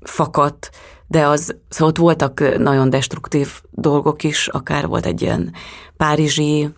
fakadt, 0.00 0.70
de 1.06 1.26
az, 1.26 1.56
szóval 1.68 1.88
ott 1.88 1.98
voltak 1.98 2.58
nagyon 2.58 2.90
destruktív 2.90 3.48
dolgok 3.70 4.22
is, 4.22 4.48
akár 4.48 4.86
volt 4.86 5.06
egy 5.06 5.22
ilyen 5.22 5.52
párizsi 5.96 6.68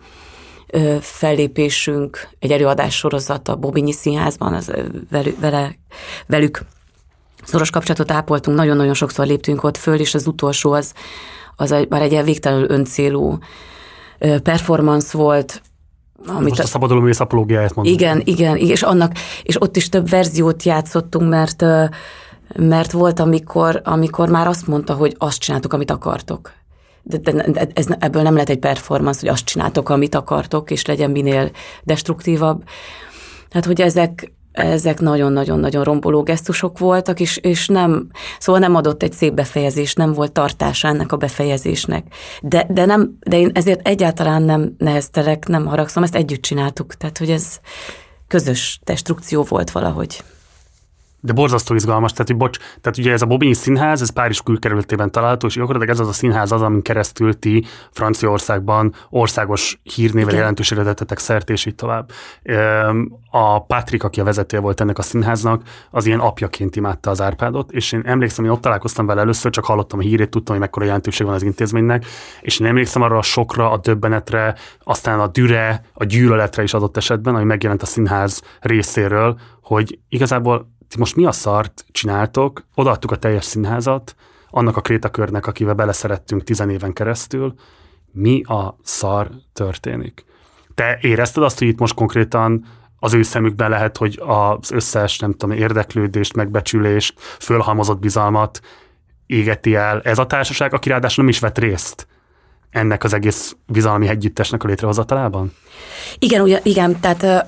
ö, 0.67 0.97
fellépésünk, 1.01 2.27
egy 2.39 2.51
előadás 2.51 2.95
sorozat 2.95 3.47
a 3.47 3.55
Bobinyi 3.55 3.91
Színházban, 3.91 4.53
az 4.53 4.71
velük, 5.09 5.39
vele, 5.39 5.75
velük 6.27 6.65
szoros 7.43 7.69
kapcsolatot 7.69 8.11
ápoltunk, 8.11 8.57
nagyon-nagyon 8.57 8.93
sokszor 8.93 9.25
léptünk 9.25 9.63
ott 9.63 9.77
föl, 9.77 9.99
és 9.99 10.13
az 10.13 10.27
utolsó 10.27 10.71
az, 10.71 10.93
az 11.55 11.71
egy, 11.71 11.89
már 11.89 12.01
egy 12.01 12.11
ilyen 12.11 12.23
végtelenül 12.23 12.69
öncélú 12.69 13.37
performance 14.43 15.17
volt, 15.17 15.61
amit 16.25 16.49
Most 16.49 16.61
a 16.61 16.65
szabaduló 16.65 16.99
művész 16.99 17.19
apológiáját 17.19 17.75
mondom. 17.75 17.93
Igen, 17.93 18.21
igen, 18.25 18.57
és 18.57 18.81
annak, 18.81 19.11
és 19.43 19.61
ott 19.61 19.75
is 19.75 19.89
több 19.89 20.09
verziót 20.09 20.63
játszottunk, 20.63 21.29
mert 21.29 21.65
mert 22.55 22.91
volt, 22.91 23.19
amikor, 23.19 23.81
amikor 23.83 24.29
már 24.29 24.47
azt 24.47 24.67
mondta, 24.67 24.93
hogy 24.93 25.15
azt 25.17 25.39
csináltok, 25.39 25.73
amit 25.73 25.91
akartok. 25.91 26.51
De, 27.01 27.17
de, 27.17 27.51
de 27.51 27.67
ez, 27.73 27.87
ebből 27.99 28.21
nem 28.21 28.33
lehet 28.33 28.49
egy 28.49 28.59
performance, 28.59 29.19
hogy 29.19 29.29
azt 29.29 29.45
csináltok, 29.45 29.89
amit 29.89 30.15
akartok, 30.15 30.71
és 30.71 30.85
legyen 30.85 31.11
minél 31.11 31.51
destruktívabb. 31.83 32.63
Hát, 33.49 33.65
hogy 33.65 33.81
ezek, 33.81 34.32
ezek 34.53 34.99
nagyon-nagyon-nagyon 34.99 35.83
romboló 35.83 36.23
gesztusok 36.23 36.79
voltak, 36.79 37.19
és, 37.19 37.37
és 37.37 37.67
nem, 37.67 38.07
szóval 38.39 38.61
nem 38.61 38.75
adott 38.75 39.03
egy 39.03 39.13
szép 39.13 39.33
befejezés, 39.33 39.93
nem 39.93 40.13
volt 40.13 40.31
tartása 40.31 40.87
ennek 40.87 41.11
a 41.11 41.17
befejezésnek. 41.17 42.05
De, 42.41 42.65
de, 42.69 42.85
nem, 42.85 43.17
de 43.19 43.37
én 43.37 43.51
ezért 43.53 43.87
egyáltalán 43.87 44.41
nem 44.41 44.75
neheztelek, 44.77 45.47
nem 45.47 45.65
haragszom, 45.65 46.03
ezt 46.03 46.15
együtt 46.15 46.41
csináltuk, 46.41 46.93
tehát 46.93 47.17
hogy 47.17 47.29
ez 47.29 47.59
közös 48.27 48.79
destrukció 48.83 49.43
volt 49.43 49.71
valahogy 49.71 50.23
de 51.25 51.33
borzasztó 51.33 51.75
izgalmas, 51.75 52.11
tehát, 52.11 52.27
hogy 52.27 52.37
bocs, 52.37 52.57
tehát 52.57 52.97
ugye 52.97 53.11
ez 53.11 53.21
a 53.21 53.25
Bobigny 53.25 53.53
színház, 53.53 54.01
ez 54.01 54.09
Párizs 54.09 54.41
külkerületében 54.41 55.11
található, 55.11 55.47
és 55.47 55.53
gyakorlatilag 55.53 55.93
ez 55.93 55.99
az 55.99 56.07
a 56.07 56.13
színház 56.13 56.51
az, 56.51 56.61
amin 56.61 56.81
keresztül 56.81 57.39
ti 57.39 57.65
Franciaországban 57.91 58.93
országos 59.09 59.79
hírnével 59.83 60.35
jelentőségre 60.35 60.83
tettetek 60.83 61.17
szert, 61.17 61.49
és 61.49 61.65
így 61.65 61.75
tovább. 61.75 62.11
A 63.31 63.63
Patrik, 63.65 64.03
aki 64.03 64.19
a 64.19 64.23
vezetője 64.23 64.61
volt 64.61 64.81
ennek 64.81 64.97
a 64.97 65.01
színháznak, 65.01 65.61
az 65.91 66.05
ilyen 66.05 66.19
apjaként 66.19 66.75
imádta 66.75 67.09
az 67.09 67.21
Árpádot, 67.21 67.71
és 67.71 67.91
én 67.91 68.01
emlékszem, 68.05 68.45
hogy 68.45 68.53
ott 68.53 68.61
találkoztam 68.61 69.05
vele 69.05 69.21
először, 69.21 69.51
csak 69.51 69.65
hallottam 69.65 69.99
a 69.99 70.01
hírét, 70.01 70.29
tudtam, 70.29 70.55
hogy 70.55 70.63
mekkora 70.63 70.85
jelentőség 70.85 71.25
van 71.25 71.35
az 71.35 71.43
intézménynek, 71.43 72.05
és 72.41 72.59
én 72.59 72.67
emlékszem 72.67 73.01
arra 73.01 73.17
a 73.17 73.21
sokra, 73.21 73.71
a 73.71 73.77
döbbenetre, 73.77 74.55
aztán 74.83 75.19
a 75.19 75.27
düre, 75.27 75.85
a 75.93 76.03
gyűlöletre 76.03 76.63
is 76.63 76.73
adott 76.73 76.97
esetben, 76.97 77.35
ami 77.35 77.43
megjelent 77.43 77.81
a 77.81 77.85
színház 77.85 78.41
részéről, 78.59 79.37
hogy 79.61 79.99
igazából 80.09 80.72
ti 80.93 80.99
most 80.99 81.15
mi 81.15 81.25
a 81.25 81.31
szart 81.31 81.85
csináltok, 81.91 82.65
odaadtuk 82.75 83.11
a 83.11 83.15
teljes 83.15 83.45
színházat, 83.45 84.15
annak 84.49 84.77
a 84.77 84.81
krétakörnek, 84.81 85.47
akivel 85.47 85.73
beleszerettünk 85.73 86.43
tizen 86.43 86.69
éven 86.69 86.93
keresztül, 86.93 87.53
mi 88.11 88.43
a 88.43 88.75
szar 88.83 89.29
történik? 89.53 90.25
Te 90.75 90.97
érezted 91.01 91.43
azt, 91.43 91.59
hogy 91.59 91.67
itt 91.67 91.79
most 91.79 91.93
konkrétan 91.93 92.65
az 92.99 93.13
ő 93.13 93.21
szemükben 93.21 93.69
lehet, 93.69 93.97
hogy 93.97 94.21
az 94.25 94.71
összes, 94.71 95.19
nem 95.19 95.31
tudom, 95.31 95.57
érdeklődést, 95.57 96.35
megbecsülést, 96.35 97.19
fölhalmozott 97.19 97.99
bizalmat 97.99 98.59
égeti 99.25 99.75
el 99.75 100.01
ez 100.01 100.17
a 100.17 100.25
társaság, 100.25 100.73
aki 100.73 100.89
ráadásul 100.89 101.23
nem 101.23 101.33
is 101.33 101.39
vett 101.39 101.57
részt 101.57 102.07
ennek 102.69 103.03
az 103.03 103.13
egész 103.13 103.55
bizalmi 103.65 104.07
együttesnek 104.07 104.63
a 104.63 104.67
létrehozatalában? 104.67 105.53
Igen, 106.19 106.41
ugye, 106.41 106.59
igen, 106.63 106.99
tehát 106.99 107.47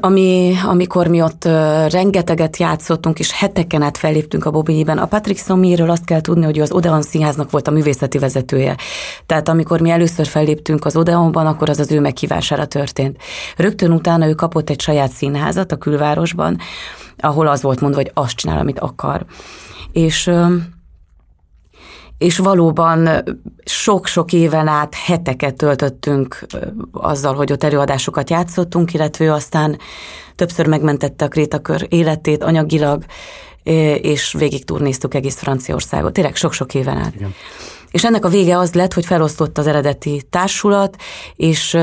ami, 0.00 0.54
amikor 0.66 1.06
mi 1.06 1.22
ott 1.22 1.44
rengeteget 1.88 2.56
játszottunk, 2.56 3.18
és 3.18 3.32
heteken 3.32 3.82
át 3.82 3.98
felléptünk 3.98 4.44
a 4.44 4.50
Bobinyiben, 4.50 4.98
a 4.98 5.06
Patrick 5.06 5.44
Somiről 5.44 5.90
azt 5.90 6.04
kell 6.04 6.20
tudni, 6.20 6.44
hogy 6.44 6.60
az 6.60 6.72
Odeon 6.72 7.02
Színháznak 7.02 7.50
volt 7.50 7.68
a 7.68 7.70
művészeti 7.70 8.18
vezetője. 8.18 8.76
Tehát 9.26 9.48
amikor 9.48 9.80
mi 9.80 9.90
először 9.90 10.26
felléptünk 10.26 10.84
az 10.84 10.96
Odeonban, 10.96 11.46
akkor 11.46 11.68
az 11.68 11.78
az 11.78 11.92
ő 11.92 12.00
meghívására 12.00 12.66
történt. 12.66 13.16
Rögtön 13.56 13.92
utána 13.92 14.26
ő 14.26 14.34
kapott 14.34 14.70
egy 14.70 14.80
saját 14.80 15.12
színházat 15.12 15.72
a 15.72 15.76
külvárosban, 15.76 16.58
ahol 17.18 17.46
az 17.46 17.62
volt 17.62 17.80
mondva, 17.80 18.00
hogy 18.00 18.10
azt 18.14 18.36
csinál, 18.36 18.58
amit 18.58 18.78
akar. 18.78 19.24
És 19.92 20.30
és 22.18 22.38
valóban 22.38 23.08
sok-sok 23.64 24.32
éven 24.32 24.66
át 24.66 24.94
heteket 24.94 25.56
töltöttünk 25.56 26.46
azzal, 26.92 27.34
hogy 27.34 27.52
ott 27.52 27.64
előadásokat 27.64 28.30
játszottunk, 28.30 28.94
illetve 28.94 29.32
aztán 29.32 29.78
többször 30.34 30.66
megmentette 30.66 31.24
a 31.24 31.28
Krétakör 31.28 31.86
életét 31.88 32.42
anyagilag, 32.42 33.04
és 34.00 34.32
végig 34.38 34.64
turnéztuk 34.64 35.14
egész 35.14 35.38
Franciaországot, 35.38 36.12
tényleg 36.12 36.36
sok-sok 36.36 36.74
éven 36.74 36.96
át. 36.96 37.14
Igen. 37.14 37.34
És 37.90 38.04
ennek 38.04 38.24
a 38.24 38.28
vége 38.28 38.58
az 38.58 38.74
lett, 38.74 38.92
hogy 38.92 39.06
felosztott 39.06 39.58
az 39.58 39.66
eredeti 39.66 40.22
társulat, 40.30 40.96
és 41.34 41.78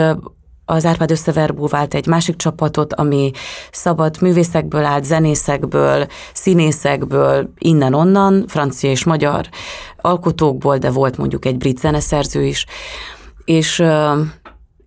az 0.75 0.85
Árpád 0.85 1.11
összeverbú 1.11 1.67
vált 1.67 1.93
egy 1.93 2.07
másik 2.07 2.35
csapatot, 2.35 2.93
ami 2.93 3.31
szabad 3.71 4.21
művészekből 4.21 4.83
állt, 4.83 5.03
zenészekből, 5.03 6.07
színészekből, 6.33 7.49
innen-onnan, 7.57 8.45
francia 8.47 8.89
és 8.89 9.03
magyar 9.03 9.49
alkotókból, 9.97 10.77
de 10.77 10.89
volt 10.89 11.17
mondjuk 11.17 11.45
egy 11.45 11.57
brit 11.57 11.79
zeneszerző 11.79 12.43
is, 12.43 12.65
és 13.45 13.83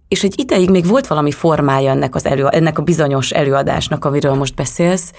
és 0.08 0.24
egy 0.24 0.40
ideig 0.40 0.70
még 0.70 0.86
volt 0.86 1.06
valami 1.06 1.30
formája 1.30 1.90
ennek, 1.90 2.14
az 2.14 2.26
elő, 2.26 2.46
ennek 2.46 2.78
a 2.78 2.82
bizonyos 2.82 3.30
előadásnak, 3.30 4.04
amiről 4.04 4.34
most 4.34 4.54
beszélsz, 4.54 5.12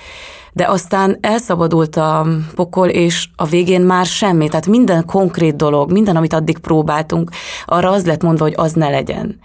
de 0.54 0.68
aztán 0.68 1.18
elszabadult 1.22 1.96
a 1.96 2.28
pokol, 2.56 2.88
és 2.90 3.28
a 3.36 3.46
végén 3.46 3.82
már 3.82 4.06
semmi, 4.06 4.48
tehát 4.48 4.68
minden 4.68 5.06
konkrét 5.06 5.56
dolog, 5.56 5.92
minden, 5.92 6.16
amit 6.16 6.34
addig 6.34 6.58
próbáltunk, 6.58 7.30
arra 7.66 7.92
az 7.92 8.06
lett 8.06 8.22
mondva, 8.22 8.44
hogy 8.44 8.54
az 8.58 8.74
ne 8.74 8.90
legyen. 8.90 9.40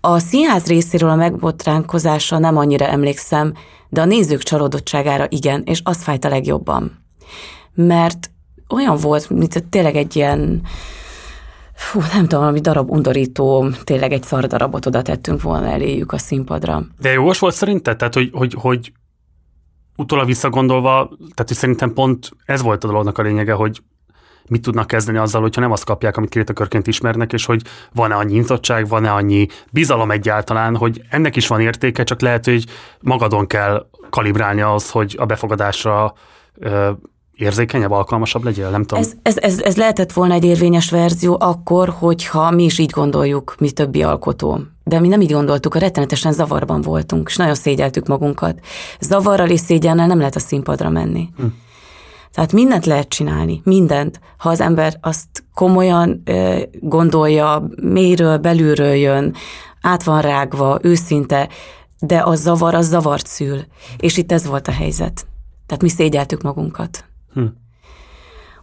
A 0.00 0.18
színház 0.18 0.66
részéről 0.66 1.10
a 1.10 1.14
megbotránkozása 1.14 2.38
nem 2.38 2.56
annyira 2.56 2.86
emlékszem, 2.86 3.54
de 3.88 4.00
a 4.00 4.04
nézők 4.04 4.42
csalódottságára 4.42 5.26
igen, 5.28 5.62
és 5.64 5.80
az 5.84 6.02
fájt 6.02 6.24
a 6.24 6.28
legjobban. 6.28 7.04
Mert 7.74 8.30
olyan 8.68 8.96
volt, 8.96 9.30
mint 9.30 9.64
tényleg 9.70 9.96
egy 9.96 10.16
ilyen, 10.16 10.62
fú, 11.74 12.00
nem 12.00 12.22
tudom, 12.22 12.40
valami 12.40 12.60
darab 12.60 12.90
undorító, 12.90 13.68
tényleg 13.84 14.12
egy 14.12 14.22
szar 14.22 14.46
darabot 14.46 14.86
oda 14.86 15.02
tettünk 15.02 15.42
volna 15.42 15.66
eléjük 15.66 16.12
a 16.12 16.18
színpadra. 16.18 16.82
De 17.00 17.10
jogos 17.10 17.38
volt 17.38 17.54
szerinted? 17.54 17.96
Tehát, 17.96 18.14
hogy, 18.14 18.30
hogy, 18.32 18.54
hogy 18.58 18.92
utólag 19.96 20.26
visszagondolva, 20.26 21.08
tehát 21.18 21.46
hogy 21.46 21.56
szerintem 21.56 21.92
pont 21.92 22.30
ez 22.44 22.62
volt 22.62 22.84
a 22.84 22.86
dolognak 22.86 23.18
a 23.18 23.22
lényege, 23.22 23.52
hogy 23.52 23.82
mit 24.48 24.62
tudnak 24.62 24.86
kezdeni 24.86 25.18
azzal, 25.18 25.40
hogyha 25.40 25.60
nem 25.60 25.72
azt 25.72 25.84
kapják, 25.84 26.16
amit 26.16 26.30
krétakörként 26.30 26.86
ismernek, 26.86 27.32
és 27.32 27.44
hogy 27.44 27.62
van-e 27.94 28.14
annyi 28.14 28.32
nyitottság, 28.32 28.88
van-e 28.88 29.12
annyi 29.12 29.46
bizalom 29.70 30.10
egyáltalán, 30.10 30.76
hogy 30.76 31.02
ennek 31.10 31.36
is 31.36 31.46
van 31.46 31.60
értéke, 31.60 32.02
csak 32.02 32.20
lehet, 32.20 32.44
hogy 32.44 32.64
magadon 33.00 33.46
kell 33.46 33.86
kalibrálni 34.10 34.60
az, 34.60 34.90
hogy 34.90 35.16
a 35.18 35.26
befogadásra 35.26 36.14
ö, 36.54 36.90
érzékenyebb, 37.38 37.90
alkalmasabb 37.90 38.44
legyél, 38.44 38.70
nem 38.70 38.84
tudom. 38.84 39.04
Ez, 39.04 39.12
ez, 39.22 39.36
ez, 39.36 39.60
ez 39.60 39.76
lehetett 39.76 40.12
volna 40.12 40.34
egy 40.34 40.44
érvényes 40.44 40.90
verzió 40.90 41.36
akkor, 41.40 41.88
hogyha 41.98 42.50
mi 42.50 42.64
is 42.64 42.78
így 42.78 42.90
gondoljuk, 42.90 43.54
mi 43.58 43.70
többi 43.70 44.02
alkotó. 44.02 44.60
De 44.84 45.00
mi 45.00 45.08
nem 45.08 45.20
így 45.20 45.32
gondoltuk, 45.32 45.74
a 45.74 45.78
rettenetesen 45.78 46.32
zavarban 46.32 46.80
voltunk, 46.80 47.28
és 47.28 47.36
nagyon 47.36 47.54
szégyeltük 47.54 48.06
magunkat. 48.06 48.60
Zavarral 49.00 49.48
és 49.48 49.60
szégyellel 49.60 50.06
nem 50.06 50.18
lehet 50.18 50.36
a 50.36 50.38
színpadra 50.38 50.90
menni. 50.90 51.28
Hm. 51.36 51.46
Tehát 52.32 52.52
mindent 52.52 52.86
lehet 52.86 53.08
csinálni, 53.08 53.60
mindent, 53.64 54.20
ha 54.36 54.48
az 54.48 54.60
ember 54.60 54.96
azt 55.00 55.44
komolyan 55.54 56.22
gondolja, 56.80 57.68
mélyről, 57.82 58.38
belülről 58.38 58.94
jön, 58.94 59.34
át 59.80 60.02
van 60.02 60.20
rágva, 60.20 60.78
őszinte, 60.82 61.48
de 62.00 62.18
a 62.18 62.34
zavar, 62.34 62.74
az 62.74 62.88
zavart 62.88 63.26
szül. 63.26 63.64
És 63.96 64.16
itt 64.16 64.32
ez 64.32 64.46
volt 64.46 64.68
a 64.68 64.72
helyzet. 64.72 65.26
Tehát 65.66 65.82
mi 65.82 65.88
szégyeltük 65.88 66.42
magunkat. 66.42 67.04
Hm. 67.32 67.44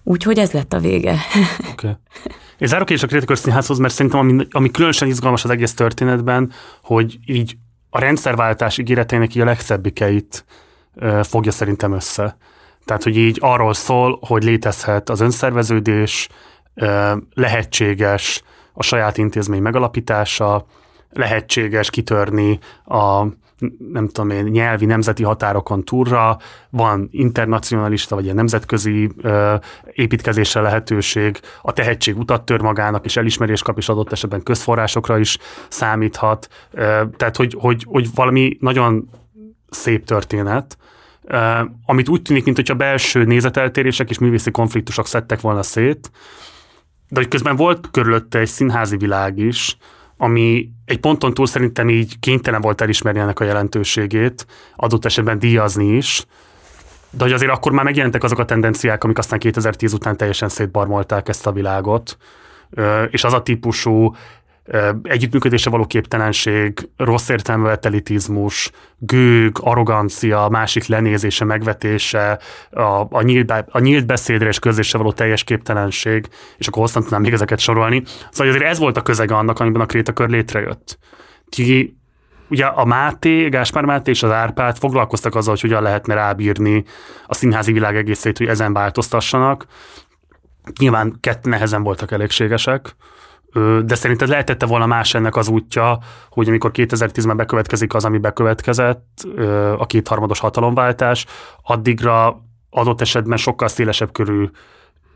Úgyhogy 0.03 0.39
ez 0.39 0.51
lett 0.51 0.73
a 0.73 0.79
vége. 0.79 1.11
Oké. 1.71 1.71
Okay. 1.71 1.93
És 2.57 2.69
zárok 2.69 2.89
is 2.89 3.03
a 3.03 3.07
kritikus 3.07 3.39
színházhoz, 3.39 3.77
mert 3.77 3.93
szerintem 3.93 4.19
ami, 4.19 4.47
ami 4.51 4.71
különösen 4.71 5.07
izgalmas 5.07 5.43
az 5.43 5.49
egész 5.49 5.73
történetben, 5.73 6.51
hogy 6.83 7.19
így 7.25 7.57
a 7.89 7.99
rendszerváltás 7.99 8.77
ígéreteinek 8.77 9.35
így 9.35 9.41
a 9.41 9.45
legszebbikeit 9.45 10.45
fogja 11.21 11.51
szerintem 11.51 11.93
össze. 11.93 12.37
Tehát, 12.85 13.03
hogy 13.03 13.17
így 13.17 13.37
arról 13.41 13.73
szól, 13.73 14.19
hogy 14.21 14.43
létezhet 14.43 15.09
az 15.09 15.21
önszerveződés, 15.21 16.29
lehetséges 17.33 18.43
a 18.73 18.83
saját 18.83 19.17
intézmény 19.17 19.61
megalapítása, 19.61 20.65
lehetséges 21.09 21.89
kitörni 21.89 22.59
a 22.85 23.25
nem 23.91 24.07
tudom 24.07 24.29
én, 24.29 24.43
nyelvi, 24.43 24.85
nemzeti 24.85 25.23
határokon 25.23 25.83
túlra, 25.83 26.37
van 26.69 27.07
internacionalista 27.11 28.15
vagy 28.15 28.23
ilyen 28.23 28.35
nemzetközi 28.35 29.09
ö, 29.21 29.55
építkezésre 29.91 30.61
lehetőség, 30.61 31.39
a 31.61 31.73
tehetség 31.73 32.17
utat 32.17 32.45
tör 32.45 32.61
magának, 32.61 33.05
és 33.05 33.17
elismerés 33.17 33.61
kap, 33.61 33.77
és 33.77 33.89
adott 33.89 34.11
esetben 34.11 34.43
közforrásokra 34.43 35.17
is 35.17 35.37
számíthat. 35.67 36.47
Ö, 36.71 37.01
tehát, 37.17 37.35
hogy, 37.35 37.55
hogy, 37.59 37.83
hogy 37.87 38.07
valami 38.15 38.57
nagyon 38.59 39.09
szép 39.69 40.05
történet, 40.05 40.77
amit 41.85 42.09
úgy 42.09 42.21
tűnik, 42.21 42.43
mint 42.43 42.55
hogyha 42.55 42.73
belső 42.73 43.23
nézeteltérések 43.23 44.09
és 44.09 44.19
művészi 44.19 44.51
konfliktusok 44.51 45.07
szedtek 45.07 45.41
volna 45.41 45.63
szét, 45.63 46.11
de 47.09 47.19
hogy 47.19 47.27
közben 47.27 47.55
volt 47.55 47.91
körülötte 47.91 48.39
egy 48.39 48.47
színházi 48.47 48.97
világ 48.97 49.37
is, 49.37 49.77
ami 50.17 50.69
egy 50.85 50.99
ponton 50.99 51.33
túl 51.33 51.47
szerintem 51.47 51.89
így 51.89 52.19
kénytelen 52.19 52.61
volt 52.61 52.81
elismerni 52.81 53.19
ennek 53.19 53.39
a 53.39 53.43
jelentőségét, 53.43 54.45
adott 54.75 55.05
esetben 55.05 55.39
díjazni 55.39 55.95
is, 55.95 56.25
de 57.09 57.23
hogy 57.23 57.33
azért 57.33 57.51
akkor 57.51 57.71
már 57.71 57.83
megjelentek 57.83 58.23
azok 58.23 58.39
a 58.39 58.45
tendenciák, 58.45 59.03
amik 59.03 59.17
aztán 59.17 59.39
2010 59.39 59.93
után 59.93 60.17
teljesen 60.17 60.49
szétbarmolták 60.49 61.27
ezt 61.27 61.47
a 61.47 61.51
világot, 61.51 62.17
és 63.09 63.23
az 63.23 63.33
a 63.33 63.41
típusú 63.41 64.15
együttműködésre 65.03 65.71
való 65.71 65.85
képtelenség, 65.85 66.89
rossz 66.97 67.29
értelme 67.29 67.77
elitizmus, 67.81 68.71
gőg, 68.97 69.57
arrogancia, 69.59 70.47
másik 70.49 70.85
lenézése, 70.85 71.45
megvetése, 71.45 72.39
a, 72.71 73.07
a, 73.09 73.21
nyílt, 73.21 73.51
a 73.69 73.79
nyílt 73.79 74.05
beszédre 74.05 74.47
és 74.47 74.59
közésre 74.59 74.97
való 74.97 75.11
teljes 75.11 75.43
képtelenség, 75.43 76.27
és 76.57 76.67
akkor 76.67 76.81
hosszan 76.81 77.01
tudnám 77.01 77.21
még 77.21 77.33
ezeket 77.33 77.59
sorolni. 77.59 78.03
Szóval 78.31 78.53
azért 78.53 78.69
ez 78.69 78.79
volt 78.79 78.97
a 78.97 79.01
közege 79.01 79.35
annak, 79.35 79.59
amiben 79.59 79.81
a 79.81 79.85
krétakör 79.85 80.29
létrejött. 80.29 80.97
Ki, 81.49 81.97
ugye 82.49 82.65
a 82.65 82.85
Máté, 82.85 83.49
Gáspár 83.49 83.85
Máté 83.85 84.11
és 84.11 84.23
az 84.23 84.31
Árpád 84.31 84.77
foglalkoztak 84.77 85.35
azzal, 85.35 85.51
hogy 85.51 85.61
hogyan 85.61 85.83
lehetne 85.83 86.13
rábírni 86.13 86.83
a 87.27 87.33
színházi 87.33 87.71
világ 87.71 87.95
egészét, 87.95 88.37
hogy 88.37 88.47
ezen 88.47 88.73
változtassanak. 88.73 89.65
Nyilván 90.79 91.17
kettő 91.19 91.49
nehezen 91.49 91.83
voltak 91.83 92.11
elégségesek, 92.11 92.95
de 93.85 93.95
szerinted 93.95 94.27
lehetette 94.27 94.65
volna 94.65 94.85
más 94.85 95.13
ennek 95.13 95.35
az 95.35 95.47
útja, 95.47 95.99
hogy 96.29 96.47
amikor 96.47 96.71
2010-ben 96.73 97.37
bekövetkezik 97.37 97.93
az, 97.93 98.05
ami 98.05 98.17
bekövetkezett, 98.17 99.27
a 99.77 99.85
kétharmados 99.85 100.39
hatalomváltás, 100.39 101.25
addigra 101.61 102.43
adott 102.69 103.01
esetben 103.01 103.37
sokkal 103.37 103.67
szélesebb 103.67 104.11
körű 104.11 104.49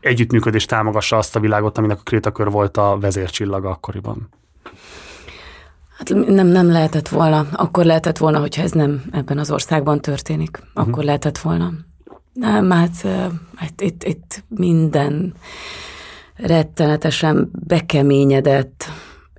együttműködés 0.00 0.64
támogassa 0.64 1.16
azt 1.16 1.36
a 1.36 1.40
világot, 1.40 1.78
aminek 1.78 1.98
a 1.98 2.02
Krétakör 2.02 2.50
volt 2.50 2.76
a 2.76 2.98
vezércsillaga 3.00 3.70
akkoriban. 3.70 4.28
Hát 5.98 6.08
nem, 6.08 6.46
nem 6.46 6.66
lehetett 6.66 7.08
volna. 7.08 7.46
Akkor 7.52 7.84
lehetett 7.84 8.18
volna, 8.18 8.38
hogyha 8.38 8.62
ez 8.62 8.70
nem 8.70 9.02
ebben 9.12 9.38
az 9.38 9.50
országban 9.50 10.00
történik. 10.00 10.62
Akkor 10.74 10.88
uh-huh. 10.88 11.04
lehetett 11.04 11.38
volna. 11.38 11.72
Nem, 12.32 12.70
hát, 12.70 13.06
hát 13.54 13.80
itt, 13.80 14.04
itt 14.04 14.44
minden 14.48 15.34
rettenetesen 16.42 17.50
bekeményedett 17.66 18.84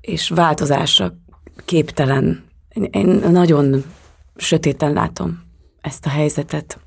és 0.01 0.29
változásra 0.29 1.13
képtelen. 1.65 2.43
Én, 2.91 3.07
nagyon 3.07 3.83
sötéten 4.35 4.93
látom 4.93 5.43
ezt 5.81 6.05
a 6.05 6.09
helyzetet. 6.09 6.79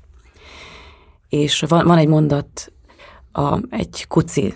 És 1.29 1.63
van, 1.67 1.85
van 1.85 1.97
egy 1.97 2.07
mondat, 2.07 2.71
a, 3.31 3.59
egy 3.69 4.05
kuci 4.07 4.53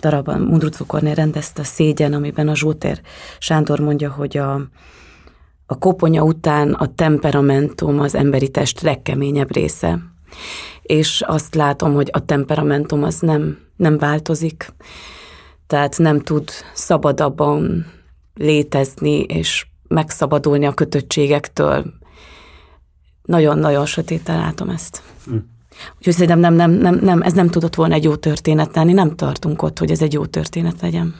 darabban 0.00 0.40
Mundrucukornél 0.40 1.14
rendezte 1.14 1.60
a 1.60 1.64
Szégyen, 1.64 2.12
amiben 2.12 2.48
a 2.48 2.54
Zsótér 2.54 3.00
Sándor 3.38 3.80
mondja, 3.80 4.10
hogy 4.10 4.36
a, 4.36 4.54
a 5.66 5.78
koponya 5.78 6.22
után 6.22 6.72
a 6.72 6.94
temperamentum 6.94 8.00
az 8.00 8.14
emberi 8.14 8.48
test 8.48 8.80
legkeményebb 8.80 9.52
része. 9.52 9.98
És 10.90 11.22
azt 11.26 11.54
látom, 11.54 11.94
hogy 11.94 12.08
a 12.12 12.24
temperamentum 12.24 13.02
az 13.02 13.20
nem 13.20 13.58
nem 13.80 13.98
változik, 13.98 14.72
tehát 15.66 15.98
nem 15.98 16.20
tud 16.20 16.50
szabadabban 16.74 17.86
létezni 18.34 19.20
és 19.20 19.66
megszabadulni 19.88 20.66
a 20.66 20.72
kötöttségektől. 20.72 21.84
Nagyon-nagyon 23.22 23.86
sötéten 23.86 24.38
látom 24.38 24.68
ezt. 24.68 25.02
Hm. 25.24 25.36
Úgyhogy 25.98 26.12
szerintem 26.12 26.38
nem, 26.38 26.54
nem, 26.54 26.70
nem, 26.70 26.98
nem, 27.02 27.22
ez 27.22 27.32
nem 27.32 27.48
tudott 27.48 27.74
volna 27.74 27.94
egy 27.94 28.04
jó 28.04 28.16
történet 28.16 28.74
lenni, 28.74 28.92
nem 28.92 29.16
tartunk 29.16 29.62
ott, 29.62 29.78
hogy 29.78 29.90
ez 29.90 30.02
egy 30.02 30.12
jó 30.12 30.26
történet 30.26 30.80
legyen. 30.80 31.14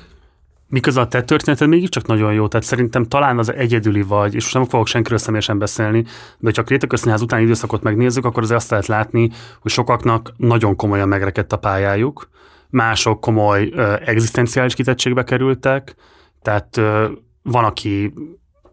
Miközben 0.71 1.05
a 1.05 1.09
te 1.09 1.23
történeted 1.23 1.69
mégiscsak 1.69 2.07
nagyon 2.07 2.33
jó, 2.33 2.49
tehát 2.49 2.67
szerintem 2.67 3.05
talán 3.05 3.39
az 3.39 3.53
egyedüli 3.53 4.03
vagy, 4.03 4.35
és 4.35 4.43
most 4.43 4.55
nem 4.55 4.65
fogok 4.65 4.87
senkiről 4.87 5.19
személyesen 5.19 5.59
beszélni, 5.59 6.03
de 6.03 6.11
hogyha 6.41 6.63
a 6.63 6.65
Kréta 6.65 7.15
utáni 7.21 7.43
időszakot 7.43 7.83
megnézzük, 7.83 8.25
akkor 8.25 8.43
azért 8.43 8.59
azt 8.59 8.71
lehet 8.71 8.87
látni, 8.87 9.31
hogy 9.61 9.71
sokaknak 9.71 10.33
nagyon 10.37 10.77
komolyan 10.77 11.09
megrekedt 11.09 11.53
a 11.53 11.59
pályájuk, 11.59 12.29
mások 12.69 13.21
komoly 13.21 13.73
uh, 13.75 14.09
egzisztenciális 14.09 14.75
kitettségbe 14.75 15.25
kerültek, 15.25 15.95
tehát 16.43 16.77
uh, 16.77 17.05
van, 17.43 17.65
aki 17.65 18.13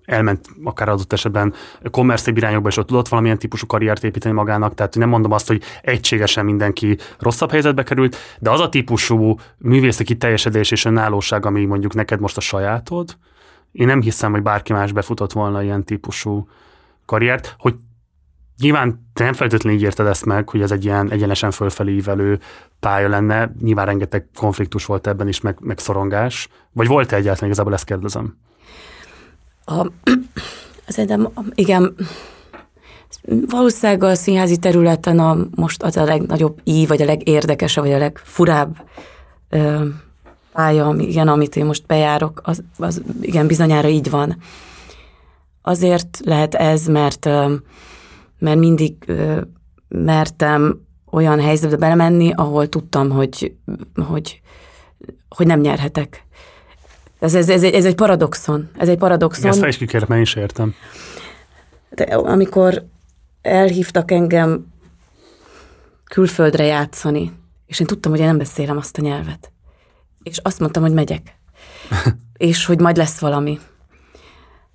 elment 0.08 0.48
akár 0.64 0.90
adott 0.90 1.14
esetben 1.14 1.54
kommerszébb 1.92 2.38
irányokba, 2.38 2.70
és 2.70 2.78
ott 2.78 2.88
tudott 2.88 3.08
valamilyen 3.08 3.38
típusú 3.38 3.68
karriert 3.68 4.04
építeni 4.04 4.36
magának, 4.36 4.74
tehát 4.74 4.96
nem 4.96 5.10
mondom 5.10 5.32
azt, 5.32 5.48
hogy 5.48 5.62
egységesen 5.82 6.46
mindenki 6.46 6.98
rosszabb 7.20 7.52
helyzetbe 7.52 7.84
került, 7.84 8.18
de 8.40 8.50
az 8.50 8.60
a 8.60 8.70
típusú 8.70 9.36
művészi 9.58 10.04
kiteljesedés 10.04 10.72
és 10.72 10.86
önállóság, 10.86 11.46
ami 11.46 11.66
mondjuk 11.66 11.94
neked 11.94 12.20
most 12.20 12.38
a 12.38 12.42
sajátod, 12.42 13.18
én 13.72 13.86
nem 13.86 14.02
hiszem, 14.02 14.32
hogy 14.32 14.42
bárki 14.42 14.74
más 14.74 14.92
befutott 14.92 15.32
volna 15.32 15.64
ilyen 15.64 15.84
típusú 15.84 16.48
karriert, 17.06 17.56
hogy 17.58 17.76
Nyilván 18.60 19.10
te 19.14 19.24
nem 19.24 19.34
feltétlenül 19.34 19.80
így 19.80 19.86
érted 19.86 20.08
ezt 20.08 20.26
meg, 20.26 20.50
hogy 20.50 20.62
ez 20.62 20.72
egy 20.72 20.86
ilyen 20.86 21.12
egyenesen 21.12 21.52
fölfelé 21.52 21.92
ívelő 21.92 22.40
pálya 22.80 23.08
lenne. 23.08 23.52
Nyilván 23.62 23.86
rengeteg 23.86 24.28
konfliktus 24.36 24.86
volt 24.86 25.08
ebben 25.08 25.28
is, 25.28 25.42
meg, 25.42 25.58
meg 25.62 25.80
szorongás. 25.80 26.50
Vagy 26.72 26.88
volt-e 26.88 27.16
egyáltalán, 27.16 27.50
igazából 27.50 27.74
ezt 27.74 27.86
kérdezem? 27.86 28.38
A, 29.70 29.92
szerintem, 30.88 31.30
igen, 31.54 31.96
valószínűleg 33.48 34.04
a 34.04 34.16
színházi 34.16 34.58
területen 34.58 35.20
a, 35.20 35.38
most 35.56 35.84
az 35.84 35.98
a 35.98 36.04
legnagyobb 36.04 36.60
ív, 36.64 36.88
vagy 36.88 37.02
a 37.02 37.06
legérdekesebb, 37.06 37.84
vagy 37.84 37.94
a 37.94 37.98
legfurább 37.98 38.76
ö, 39.50 39.86
pálya, 40.52 40.96
igen, 40.98 41.28
amit 41.28 41.56
én 41.56 41.66
most 41.66 41.86
bejárok, 41.86 42.42
az, 42.44 42.64
az 42.78 43.02
igen, 43.22 43.48
bizonyára 43.48 43.88
így 43.88 44.10
van. 44.10 44.38
Azért 45.62 46.20
lehet 46.24 46.56
ez, 46.56 46.86
mert 46.86 47.26
ö, 47.26 47.56
mert 48.40 48.60
mindig 48.60 48.96
ö, 49.06 49.42
mertem 49.88 50.82
olyan 51.12 51.40
helyzetbe 51.40 51.78
belemenni, 51.78 52.32
ahol 52.36 52.70
tudtam, 52.70 53.10
hogy, 53.10 53.56
hogy, 54.08 54.42
hogy 55.30 55.48
nem 55.48 55.60
nyerhetek. 55.60 56.27
Ez, 57.20 57.36
ez, 57.36 57.50
ez, 57.50 57.64
ez 57.64 57.86
egy 57.86 57.96
paradoxon. 57.96 58.70
Ez 58.78 58.88
egy 58.88 58.98
paradoxon. 58.98 59.50
Ezt 59.50 59.60
fel 59.60 59.68
is 59.68 59.78
kikérem, 59.78 60.18
én 60.18 60.22
is 60.22 60.36
értem. 60.36 60.74
De 61.90 62.04
amikor 62.04 62.86
elhívtak 63.42 64.12
engem 64.12 64.66
külföldre 66.04 66.64
játszani, 66.64 67.32
és 67.66 67.80
én 67.80 67.88
tudtam, 67.88 68.12
hogy 68.12 68.20
én 68.20 68.28
nem 68.28 68.38
beszélem 68.38 68.78
azt 68.78 68.98
a 68.98 69.02
nyelvet. 69.02 69.52
És 70.24 70.38
azt 70.38 70.60
mondtam, 70.60 70.84
hogy 70.84 70.94
megyek. 70.94 71.38
és 72.38 72.66
hogy 72.66 72.80
majd 72.80 72.98
lesz 72.98 73.20
valami. 73.20 73.60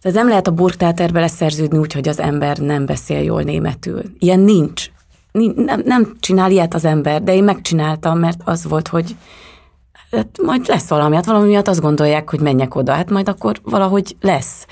Tehát 0.01 0.17
nem 0.17 0.29
lehet 0.29 0.47
a 0.47 0.53
burgtáterbe 0.53 1.21
leszerződni 1.21 1.79
úgy, 1.79 1.93
hogy 1.93 2.09
az 2.09 2.21
ember 2.21 2.59
nem 2.59 2.87
beszél 2.87 3.23
jól 3.23 3.43
németül. 3.43 4.03
Ilyen 4.19 4.41
nincs. 4.41 4.91
Nem, 5.55 5.83
nem 5.85 6.17
csinál 6.21 6.51
ilyet 6.51 6.75
az 6.75 6.85
ember, 6.85 7.23
de 7.23 7.35
én 7.35 7.45
megcsináltam, 7.45 8.19
mert 8.19 8.41
az 8.45 8.65
volt, 8.65 8.89
hogy 8.89 9.17
hát 10.17 10.43
majd 10.43 10.67
lesz 10.67 10.89
valami, 10.89 11.15
hát 11.15 11.27
valami 11.27 11.47
miatt 11.49 11.69
azt 11.69 11.81
gondolják, 11.81 12.31
hogy 12.31 12.41
menjek 12.41 12.75
oda, 12.75 12.93
hát 12.93 13.11
majd 13.11 13.29
akkor 13.29 13.61
valahogy 13.63 14.17
lesz. 14.21 14.67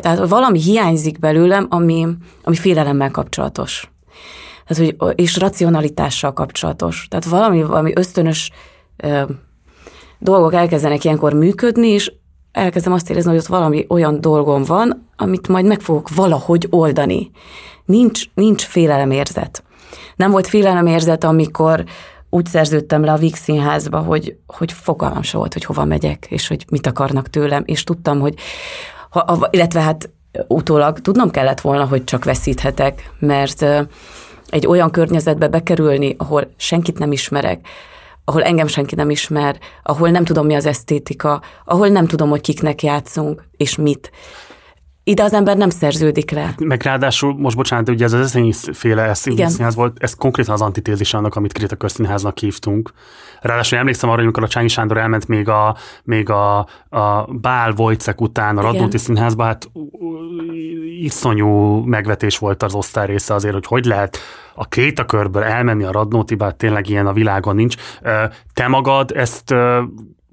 Tehát 0.00 0.28
valami 0.28 0.60
hiányzik 0.60 1.18
belőlem, 1.18 1.66
ami, 1.70 2.06
ami 2.44 2.56
félelemmel 2.56 3.10
kapcsolatos. 3.10 3.90
Tehát, 4.66 4.94
hogy, 4.98 5.14
és 5.14 5.36
racionalitással 5.36 6.32
kapcsolatos. 6.32 7.06
Tehát 7.10 7.24
valami, 7.24 7.62
valami 7.62 7.92
ösztönös 7.94 8.50
ö, 8.96 9.22
dolgok 10.18 10.54
elkezdenek 10.54 11.04
ilyenkor 11.04 11.32
működni, 11.32 11.88
és 11.88 12.12
elkezdem 12.52 12.92
azt 12.92 13.10
érezni, 13.10 13.30
hogy 13.30 13.38
ott 13.38 13.46
valami 13.46 13.86
olyan 13.88 14.20
dolgom 14.20 14.62
van, 14.62 15.08
amit 15.16 15.48
majd 15.48 15.64
meg 15.64 15.80
fogok 15.80 16.14
valahogy 16.14 16.66
oldani. 16.70 17.30
Nincs, 17.84 18.24
nincs 18.34 18.62
félelemérzet. 18.62 19.62
Nem 20.16 20.30
volt 20.30 20.46
félelemérzet, 20.46 21.24
amikor 21.24 21.84
úgy 22.34 22.46
szerződtem 22.46 23.04
le 23.04 23.12
a 23.12 23.16
Víg 23.16 23.34
Színházba, 23.34 23.98
hogy, 23.98 24.36
hogy 24.46 24.72
fogalmam 24.72 25.22
se 25.22 25.36
volt, 25.36 25.52
hogy 25.52 25.64
hova 25.64 25.84
megyek, 25.84 26.26
és 26.28 26.48
hogy 26.48 26.64
mit 26.70 26.86
akarnak 26.86 27.30
tőlem, 27.30 27.62
és 27.66 27.84
tudtam, 27.84 28.20
hogy 28.20 28.34
ha, 29.10 29.48
illetve 29.50 29.80
hát 29.80 30.10
utólag 30.48 31.00
tudnom 31.00 31.30
kellett 31.30 31.60
volna, 31.60 31.84
hogy 31.84 32.04
csak 32.04 32.24
veszíthetek, 32.24 33.10
mert 33.18 33.62
egy 34.48 34.66
olyan 34.66 34.90
környezetbe 34.90 35.48
bekerülni, 35.48 36.14
ahol 36.18 36.52
senkit 36.56 36.98
nem 36.98 37.12
ismerek, 37.12 37.66
ahol 38.24 38.42
engem 38.42 38.66
senki 38.66 38.94
nem 38.94 39.10
ismer, 39.10 39.58
ahol 39.82 40.08
nem 40.08 40.24
tudom, 40.24 40.46
mi 40.46 40.54
az 40.54 40.66
esztétika, 40.66 41.42
ahol 41.64 41.88
nem 41.88 42.06
tudom, 42.06 42.28
hogy 42.28 42.40
kiknek 42.40 42.82
játszunk, 42.82 43.44
és 43.56 43.76
mit 43.76 44.10
ide 45.04 45.22
az 45.22 45.32
ember 45.32 45.56
nem 45.56 45.70
szerződik 45.70 46.30
le. 46.30 46.54
Meg 46.58 46.82
ráadásul, 46.82 47.34
most 47.38 47.56
bocsánat, 47.56 47.88
ugye 47.88 48.04
ez 48.04 48.12
az 48.12 48.20
eszenyi 48.20 48.52
féle 48.72 49.14
színház 49.14 49.74
volt, 49.74 49.96
ez 50.02 50.14
konkrétan 50.14 50.54
az 50.54 50.60
antitézis 50.60 51.14
annak, 51.14 51.34
amit 51.34 51.52
Krita 51.52 51.76
Közszínháznak 51.76 52.38
hívtunk. 52.38 52.92
Ráadásul 53.40 53.78
emlékszem 53.78 54.08
arra, 54.08 54.18
hogy 54.18 54.26
amikor 54.26 54.42
a 54.42 54.48
Csányi 54.48 54.68
Sándor 54.68 54.96
elment 54.96 55.28
még 55.28 55.48
a, 55.48 55.76
még 56.04 56.30
a, 56.30 56.58
a 56.88 57.28
Bál 57.40 57.72
Vojcek 57.72 58.20
után 58.20 58.58
a 58.58 58.62
Radnóti 58.62 58.98
Színházba, 58.98 59.44
hát 59.44 59.70
iszonyú 61.00 61.76
megvetés 61.84 62.38
volt 62.38 62.62
az 62.62 62.74
osztály 62.74 63.06
része 63.06 63.34
azért, 63.34 63.54
hogy 63.54 63.66
hogy 63.66 63.84
lehet 63.84 64.18
a 64.54 64.64
két 64.64 64.98
a 64.98 65.04
körből 65.04 65.42
elmenni 65.42 65.84
a 65.84 65.92
Radnótiba, 65.92 66.44
hát 66.44 66.56
tényleg 66.56 66.88
ilyen 66.88 67.06
a 67.06 67.12
világon 67.12 67.54
nincs. 67.54 67.74
Te 68.52 68.68
magad 68.68 69.10
ezt 69.14 69.54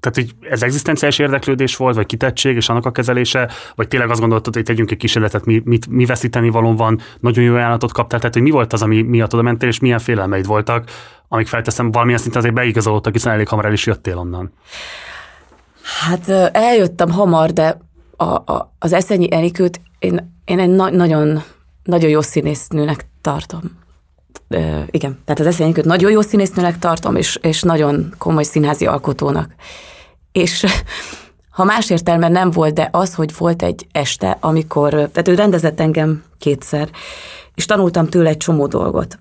tehát, 0.02 0.30
hogy 0.30 0.50
ez 0.50 0.62
egzisztenciális 0.62 1.18
érdeklődés 1.18 1.76
volt, 1.76 1.94
vagy 1.94 2.06
kitettség, 2.06 2.56
és 2.56 2.68
annak 2.68 2.86
a 2.86 2.92
kezelése, 2.92 3.50
vagy 3.74 3.88
tényleg 3.88 4.10
azt 4.10 4.20
gondoltad, 4.20 4.54
hogy 4.54 4.62
tegyünk 4.62 4.90
egy 4.90 4.96
kísérletet, 4.96 5.44
mi, 5.44 5.62
mit, 5.64 5.86
mi 5.86 6.04
veszíteni 6.04 6.48
való 6.50 6.74
van, 6.74 7.00
nagyon 7.20 7.44
jó 7.44 7.54
ajánlatot 7.54 7.92
kaptál, 7.92 8.18
tehát, 8.18 8.34
hogy 8.34 8.42
mi 8.42 8.50
volt 8.50 8.72
az, 8.72 8.82
ami 8.82 9.02
miatt 9.02 9.34
oda 9.34 9.42
mentél, 9.42 9.68
és 9.68 9.80
milyen 9.80 9.98
félelmeid 9.98 10.46
voltak, 10.46 10.84
amik 11.28 11.46
felteszem, 11.46 11.90
valamilyen 11.90 12.20
szinten 12.20 12.40
azért 12.40 12.54
beigazolódtak, 12.54 13.12
hiszen 13.12 13.32
elég 13.32 13.48
hamar 13.48 13.64
el 13.64 13.72
is 13.72 13.86
jöttél 13.86 14.18
onnan. 14.18 14.52
Hát 16.00 16.28
eljöttem 16.52 17.10
hamar, 17.10 17.50
de 17.50 17.78
a, 18.16 18.24
a, 18.24 18.74
az 18.78 18.92
Eszenyi 18.92 19.34
Enikőt 19.34 19.80
én, 19.98 20.40
én 20.44 20.58
egy 20.58 20.70
na- 20.70 20.90
nagyon, 20.90 21.42
nagyon 21.82 22.10
jó 22.10 22.20
színésznőnek 22.20 23.06
tartom. 23.20 23.60
E, 24.48 24.86
igen, 24.90 25.18
tehát 25.24 25.40
az 25.40 25.46
Eszenyi 25.46 25.64
Enikőt 25.64 25.84
nagyon 25.84 26.10
jó 26.10 26.20
színésznőnek 26.20 26.78
tartom, 26.78 27.16
és, 27.16 27.38
és 27.42 27.62
nagyon 27.62 28.14
komoly 28.18 28.42
színházi 28.42 28.86
alkotónak. 28.86 29.54
És 30.32 30.66
ha 31.50 31.64
más 31.64 31.90
értelme 31.90 32.28
nem 32.28 32.50
volt, 32.50 32.74
de 32.74 32.88
az, 32.92 33.14
hogy 33.14 33.36
volt 33.38 33.62
egy 33.62 33.86
este, 33.92 34.36
amikor, 34.40 34.90
tehát 34.90 35.28
ő 35.28 35.34
rendezett 35.34 35.80
engem 35.80 36.22
kétszer, 36.38 36.88
és 37.54 37.66
tanultam 37.66 38.06
tőle 38.06 38.28
egy 38.28 38.36
csomó 38.36 38.66
dolgot. 38.66 39.18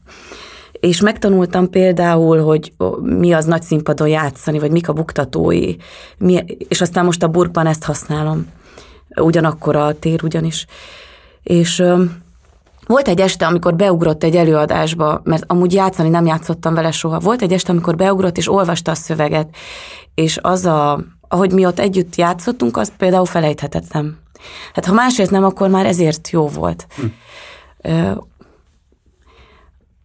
És 0.71 1.01
megtanultam 1.01 1.69
például, 1.69 2.43
hogy 2.43 2.73
mi 3.01 3.33
az 3.33 3.45
nagy 3.45 3.61
színpadon 3.61 4.07
játszani, 4.07 4.59
vagy 4.59 4.71
mik 4.71 4.89
a 4.89 4.93
buktatói, 4.93 5.75
mi, 6.17 6.43
és 6.67 6.81
aztán 6.81 7.05
most 7.05 7.23
a 7.23 7.27
burkban 7.27 7.65
ezt 7.67 7.83
használom. 7.83 8.47
Ugyanakkor 9.15 9.75
a 9.75 9.99
tér 9.99 10.23
ugyanis. 10.23 10.65
És 11.43 11.83
volt 12.91 13.07
egy 13.07 13.19
este, 13.21 13.45
amikor 13.45 13.75
beugrott 13.75 14.23
egy 14.23 14.35
előadásba, 14.35 15.21
mert 15.23 15.43
amúgy 15.47 15.73
játszani 15.73 16.09
nem 16.09 16.25
játszottam 16.25 16.73
vele 16.73 16.91
soha. 16.91 17.19
Volt 17.19 17.41
egy 17.41 17.53
este, 17.53 17.71
amikor 17.71 17.95
beugrott 17.95 18.37
és 18.37 18.51
olvasta 18.51 18.91
a 18.91 18.95
szöveget, 18.95 19.55
és 20.13 20.39
az 20.41 20.65
a, 20.65 21.03
ahogy 21.27 21.51
mi 21.51 21.65
ott 21.65 21.79
együtt 21.79 22.15
játszottunk, 22.15 22.77
az 22.77 22.91
például 22.97 23.25
felejthetetlen. 23.25 24.17
Hát 24.73 24.85
ha 24.85 24.93
másért 24.93 25.29
nem, 25.29 25.43
akkor 25.43 25.69
már 25.69 25.85
ezért 25.85 26.29
jó 26.29 26.47
volt. 26.47 26.87
Hm. 26.95 27.05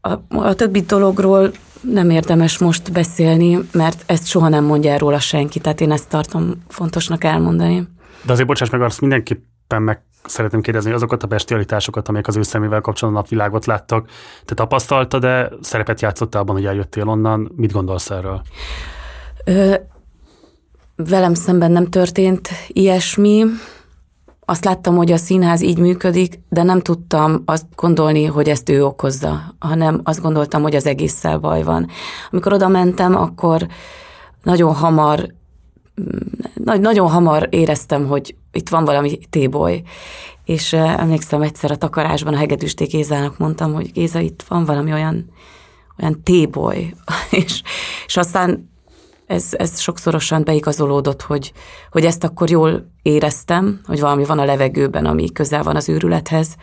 A, 0.00 0.36
a 0.36 0.54
többi 0.54 0.80
dologról 0.80 1.50
nem 1.80 2.10
érdemes 2.10 2.58
most 2.58 2.92
beszélni, 2.92 3.58
mert 3.72 4.02
ezt 4.06 4.26
soha 4.26 4.48
nem 4.48 4.64
mondja 4.64 4.90
el 4.90 4.98
róla 4.98 5.18
senki, 5.18 5.58
tehát 5.58 5.80
én 5.80 5.92
ezt 5.92 6.08
tartom 6.08 6.54
fontosnak 6.68 7.24
elmondani. 7.24 7.88
De 8.22 8.32
azért 8.32 8.48
bocsáss 8.48 8.70
meg, 8.70 8.82
azt 8.82 9.00
mindenképpen 9.68 9.82
meg 9.82 10.00
szeretném 10.24 10.60
kérdezni, 10.60 10.92
azokat 10.92 11.22
a 11.22 11.26
bestialitásokat, 11.26 12.08
amelyek 12.08 12.26
az 12.26 12.36
ő 12.36 12.42
szemével 12.42 12.80
kapcsolatban 12.80 13.22
napvilágot 13.22 13.66
láttak, 13.66 14.08
te 14.44 14.54
tapasztalta, 14.54 15.18
de 15.18 15.50
szerepet 15.60 16.00
játszottál 16.00 16.42
abban, 16.42 16.54
hogy 16.54 16.66
eljöttél 16.66 17.08
onnan. 17.08 17.52
Mit 17.56 17.72
gondolsz 17.72 18.10
erről? 18.10 18.42
Ö, 19.44 19.74
velem 20.96 21.34
szemben 21.34 21.70
nem 21.70 21.86
történt 21.86 22.48
ilyesmi. 22.68 23.44
Azt 24.44 24.64
láttam, 24.64 24.96
hogy 24.96 25.12
a 25.12 25.16
színház 25.16 25.60
így 25.60 25.78
működik, 25.78 26.40
de 26.48 26.62
nem 26.62 26.80
tudtam 26.80 27.42
azt 27.44 27.66
gondolni, 27.74 28.24
hogy 28.24 28.48
ezt 28.48 28.68
ő 28.68 28.84
okozza, 28.84 29.54
hanem 29.58 30.00
azt 30.04 30.20
gondoltam, 30.20 30.62
hogy 30.62 30.74
az 30.74 30.86
egésszel 30.86 31.38
baj 31.38 31.62
van. 31.62 31.88
Amikor 32.30 32.52
oda 32.52 32.68
mentem, 32.68 33.16
akkor 33.16 33.66
nagyon 34.42 34.74
hamar 34.74 35.34
nagyon 36.64 37.08
hamar 37.08 37.48
éreztem, 37.50 38.06
hogy 38.06 38.34
itt 38.52 38.68
van 38.68 38.84
valami 38.84 39.18
téboly. 39.30 39.82
És 40.44 40.72
emlékszem 40.72 41.42
egyszer 41.42 41.70
a 41.70 41.76
takarásban 41.76 42.34
a 42.34 42.36
Hegedűsté 42.36 42.84
Gézának 42.84 43.38
mondtam, 43.38 43.74
hogy 43.74 43.92
Géza, 43.92 44.18
itt 44.18 44.44
van 44.48 44.64
valami 44.64 44.92
olyan, 44.92 45.30
olyan 46.00 46.22
téboly. 46.22 46.94
és, 47.30 47.62
és 48.06 48.16
aztán 48.16 48.70
ez, 49.26 49.48
ez 49.50 49.80
sokszorosan 49.80 50.44
beigazolódott, 50.44 51.22
hogy, 51.22 51.52
hogy 51.90 52.04
ezt 52.04 52.24
akkor 52.24 52.50
jól 52.50 52.90
éreztem, 53.02 53.80
hogy 53.84 54.00
valami 54.00 54.24
van 54.24 54.38
a 54.38 54.44
levegőben, 54.44 55.06
ami 55.06 55.32
közel 55.32 55.62
van 55.62 55.76
az 55.76 55.88
őrülethez, 55.88 56.54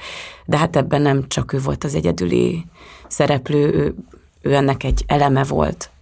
de 0.46 0.58
hát 0.58 0.76
ebben 0.76 1.02
nem 1.02 1.28
csak 1.28 1.54
ő 1.54 1.60
volt 1.60 1.84
az 1.84 1.96
egyedüli 1.96 2.66
szereplő, 3.08 3.74
ő, 3.74 3.96
ő 4.42 4.54
ennek 4.54 4.84
egy 4.84 5.04
eleme 5.08 5.44
volt. 5.44 5.93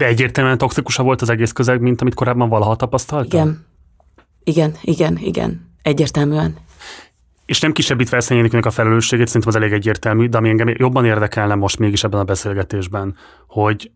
De 0.00 0.06
egyértelműen 0.06 0.58
toxikusabb 0.58 1.06
volt 1.06 1.22
az 1.22 1.30
egész 1.30 1.52
közeg, 1.52 1.80
mint 1.80 2.00
amit 2.00 2.14
korábban 2.14 2.48
valaha 2.48 2.76
tapasztaltam? 2.76 3.40
Igen. 3.40 3.66
Igen, 4.44 4.74
igen, 4.82 5.18
igen. 5.18 5.70
Egyértelműen. 5.82 6.56
És 7.46 7.60
nem 7.60 7.72
kisebbítve 7.72 8.16
Eszenyeniknek 8.16 8.66
a 8.66 8.70
felelősségét, 8.70 9.26
szerintem 9.26 9.50
az 9.50 9.56
elég 9.56 9.72
egyértelmű, 9.72 10.28
de 10.28 10.36
ami 10.36 10.48
engem 10.48 10.68
jobban 10.68 11.04
érdekelne 11.04 11.54
most 11.54 11.78
mégis 11.78 12.04
ebben 12.04 12.20
a 12.20 12.24
beszélgetésben, 12.24 13.16
hogy 13.46 13.90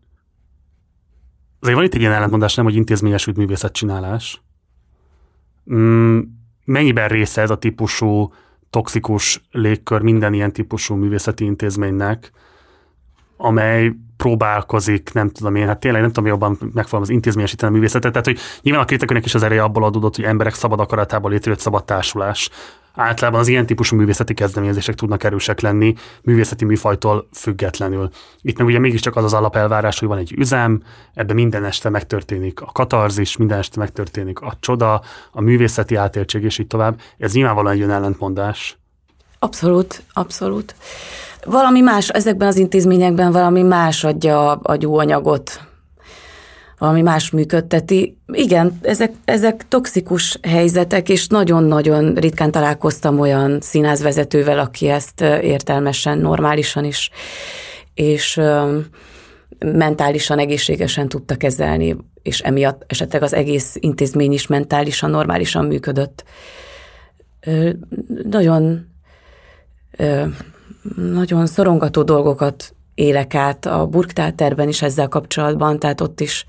azért 1.59 1.75
van 1.75 1.85
itt 1.85 1.93
egy 1.93 1.99
ilyen 1.99 2.13
ellentmondás, 2.13 2.55
nem, 2.55 2.65
hogy 2.65 2.75
intézményesült 2.75 3.37
művészetcsinálás. 3.37 4.41
Mm, 5.73 6.19
mennyiben 6.65 7.07
része 7.07 7.41
ez 7.41 7.49
a 7.49 7.57
típusú 7.57 8.33
toxikus 8.69 9.41
légkör 9.51 10.01
minden 10.01 10.33
ilyen 10.33 10.53
típusú 10.53 10.95
művészeti 10.95 11.45
intézménynek, 11.45 12.31
amely 13.37 13.91
próbálkozik, 14.17 15.13
nem 15.13 15.29
tudom 15.29 15.55
én, 15.55 15.67
hát 15.67 15.79
tényleg 15.79 16.01
nem 16.01 16.11
tudom 16.11 16.29
jobban 16.29 16.57
megfogalmazni 16.59 16.99
az 16.99 17.09
intézményesíteni 17.09 17.71
a 17.71 17.75
művészetet, 17.75 18.11
tehát 18.11 18.25
hogy 18.25 18.39
nyilván 18.61 18.83
a 18.83 18.85
kritikának 18.85 19.25
is 19.25 19.35
az 19.35 19.43
ereje 19.43 19.63
abból 19.63 19.83
adódott, 19.83 20.15
hogy 20.15 20.25
emberek 20.25 20.53
szabad 20.53 20.79
akaratából 20.79 21.31
létrejött 21.31 21.59
szabad 21.59 21.85
társulás. 21.85 22.49
Általában 22.93 23.39
az 23.39 23.47
ilyen 23.47 23.65
típusú 23.65 23.95
művészeti 23.95 24.33
kezdeményezések 24.33 24.95
tudnak 24.95 25.23
erősek 25.23 25.59
lenni, 25.59 25.93
művészeti 26.21 26.65
műfajtól 26.65 27.27
függetlenül. 27.33 28.09
Itt 28.41 28.57
meg 28.57 28.67
ugye 28.67 28.79
mégiscsak 28.79 29.15
az 29.15 29.23
az 29.23 29.33
alapelvárás, 29.33 29.99
hogy 29.99 30.07
van 30.07 30.17
egy 30.17 30.33
üzem, 30.37 30.81
ebben 31.13 31.35
minden 31.35 31.65
este 31.65 31.89
megtörténik 31.89 32.61
a 32.61 32.69
katarzis, 32.73 33.37
minden 33.37 33.57
este 33.57 33.79
megtörténik 33.79 34.39
a 34.39 34.53
csoda, 34.59 35.01
a 35.31 35.41
művészeti 35.41 35.95
átéltség, 35.95 36.43
és 36.43 36.57
így 36.57 36.67
tovább. 36.67 36.99
Ez 37.17 37.33
nyilvánvalóan 37.33 37.73
egy 37.73 37.81
ellentmondás. 37.81 38.77
Abszolút, 39.39 40.03
abszolút 40.13 40.75
valami 41.45 41.79
más, 41.81 42.09
ezekben 42.09 42.47
az 42.47 42.57
intézményekben 42.57 43.31
valami 43.31 43.61
más 43.61 44.03
adja 44.03 44.51
a 44.51 44.75
gyóanyagot, 44.75 45.59
valami 46.77 47.01
más 47.01 47.31
működteti. 47.31 48.17
Igen, 48.31 48.79
ezek, 48.81 49.11
ezek 49.25 49.67
toxikus 49.67 50.39
helyzetek, 50.41 51.09
és 51.09 51.27
nagyon-nagyon 51.27 52.13
ritkán 52.13 52.51
találkoztam 52.51 53.19
olyan 53.19 53.57
színházvezetővel, 53.61 54.59
aki 54.59 54.87
ezt 54.87 55.21
értelmesen, 55.21 56.17
normálisan 56.17 56.83
is, 56.83 57.09
és 57.93 58.41
mentálisan, 59.59 60.39
egészségesen 60.39 61.07
tudta 61.07 61.35
kezelni, 61.35 61.95
és 62.21 62.39
emiatt 62.39 62.83
esetleg 62.87 63.23
az 63.23 63.33
egész 63.33 63.75
intézmény 63.79 64.31
is 64.31 64.47
mentálisan, 64.47 65.09
normálisan 65.09 65.65
működött. 65.65 66.23
Nagyon 68.29 68.87
nagyon 70.95 71.45
szorongató 71.45 72.03
dolgokat 72.03 72.75
élek 72.95 73.35
át 73.35 73.65
a 73.65 73.85
burgtáterben 73.85 74.67
is 74.67 74.81
ezzel 74.81 75.07
kapcsolatban, 75.07 75.79
tehát 75.79 76.01
ott 76.01 76.19
is 76.19 76.45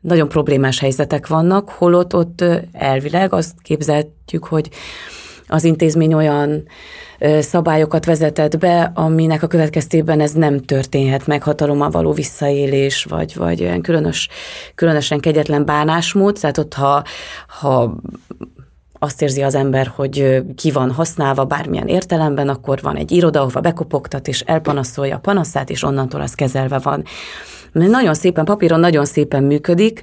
nagyon 0.00 0.28
problémás 0.28 0.78
helyzetek 0.78 1.26
vannak, 1.26 1.68
holott 1.68 2.14
ott 2.14 2.44
elvileg 2.72 3.32
azt 3.32 3.52
képzeltjük, 3.62 4.44
hogy 4.44 4.70
az 5.46 5.64
intézmény 5.64 6.14
olyan 6.14 6.68
szabályokat 7.40 8.04
vezetett 8.04 8.58
be, 8.58 8.92
aminek 8.94 9.42
a 9.42 9.46
következtében 9.46 10.20
ez 10.20 10.32
nem 10.32 10.60
történhet 10.60 11.26
meg, 11.26 11.42
hatalommal 11.42 11.90
való 11.90 12.12
visszaélés, 12.12 13.04
vagy, 13.04 13.36
vagy 13.36 13.62
olyan 13.62 13.82
különös, 13.82 14.28
különösen 14.74 15.20
kegyetlen 15.20 15.64
bánásmód, 15.64 16.38
tehát 16.40 16.58
ott 16.58 16.74
ha, 16.74 17.02
ha 17.60 17.96
azt 18.98 19.22
érzi 19.22 19.42
az 19.42 19.54
ember, 19.54 19.86
hogy 19.86 20.42
ki 20.54 20.70
van 20.70 20.90
használva 20.90 21.44
bármilyen 21.44 21.86
értelemben, 21.86 22.48
akkor 22.48 22.80
van 22.82 22.96
egy 22.96 23.10
iroda, 23.12 23.40
ahova 23.40 23.60
bekopogtat, 23.60 24.28
és 24.28 24.40
elpanaszolja 24.40 25.16
a 25.16 25.20
panaszát, 25.20 25.70
és 25.70 25.82
onnantól 25.82 26.20
az 26.20 26.34
kezelve 26.34 26.78
van. 26.78 27.04
Nagyon 27.72 28.14
szépen, 28.14 28.44
papíron 28.44 28.80
nagyon 28.80 29.04
szépen 29.04 29.44
működik, 29.44 30.02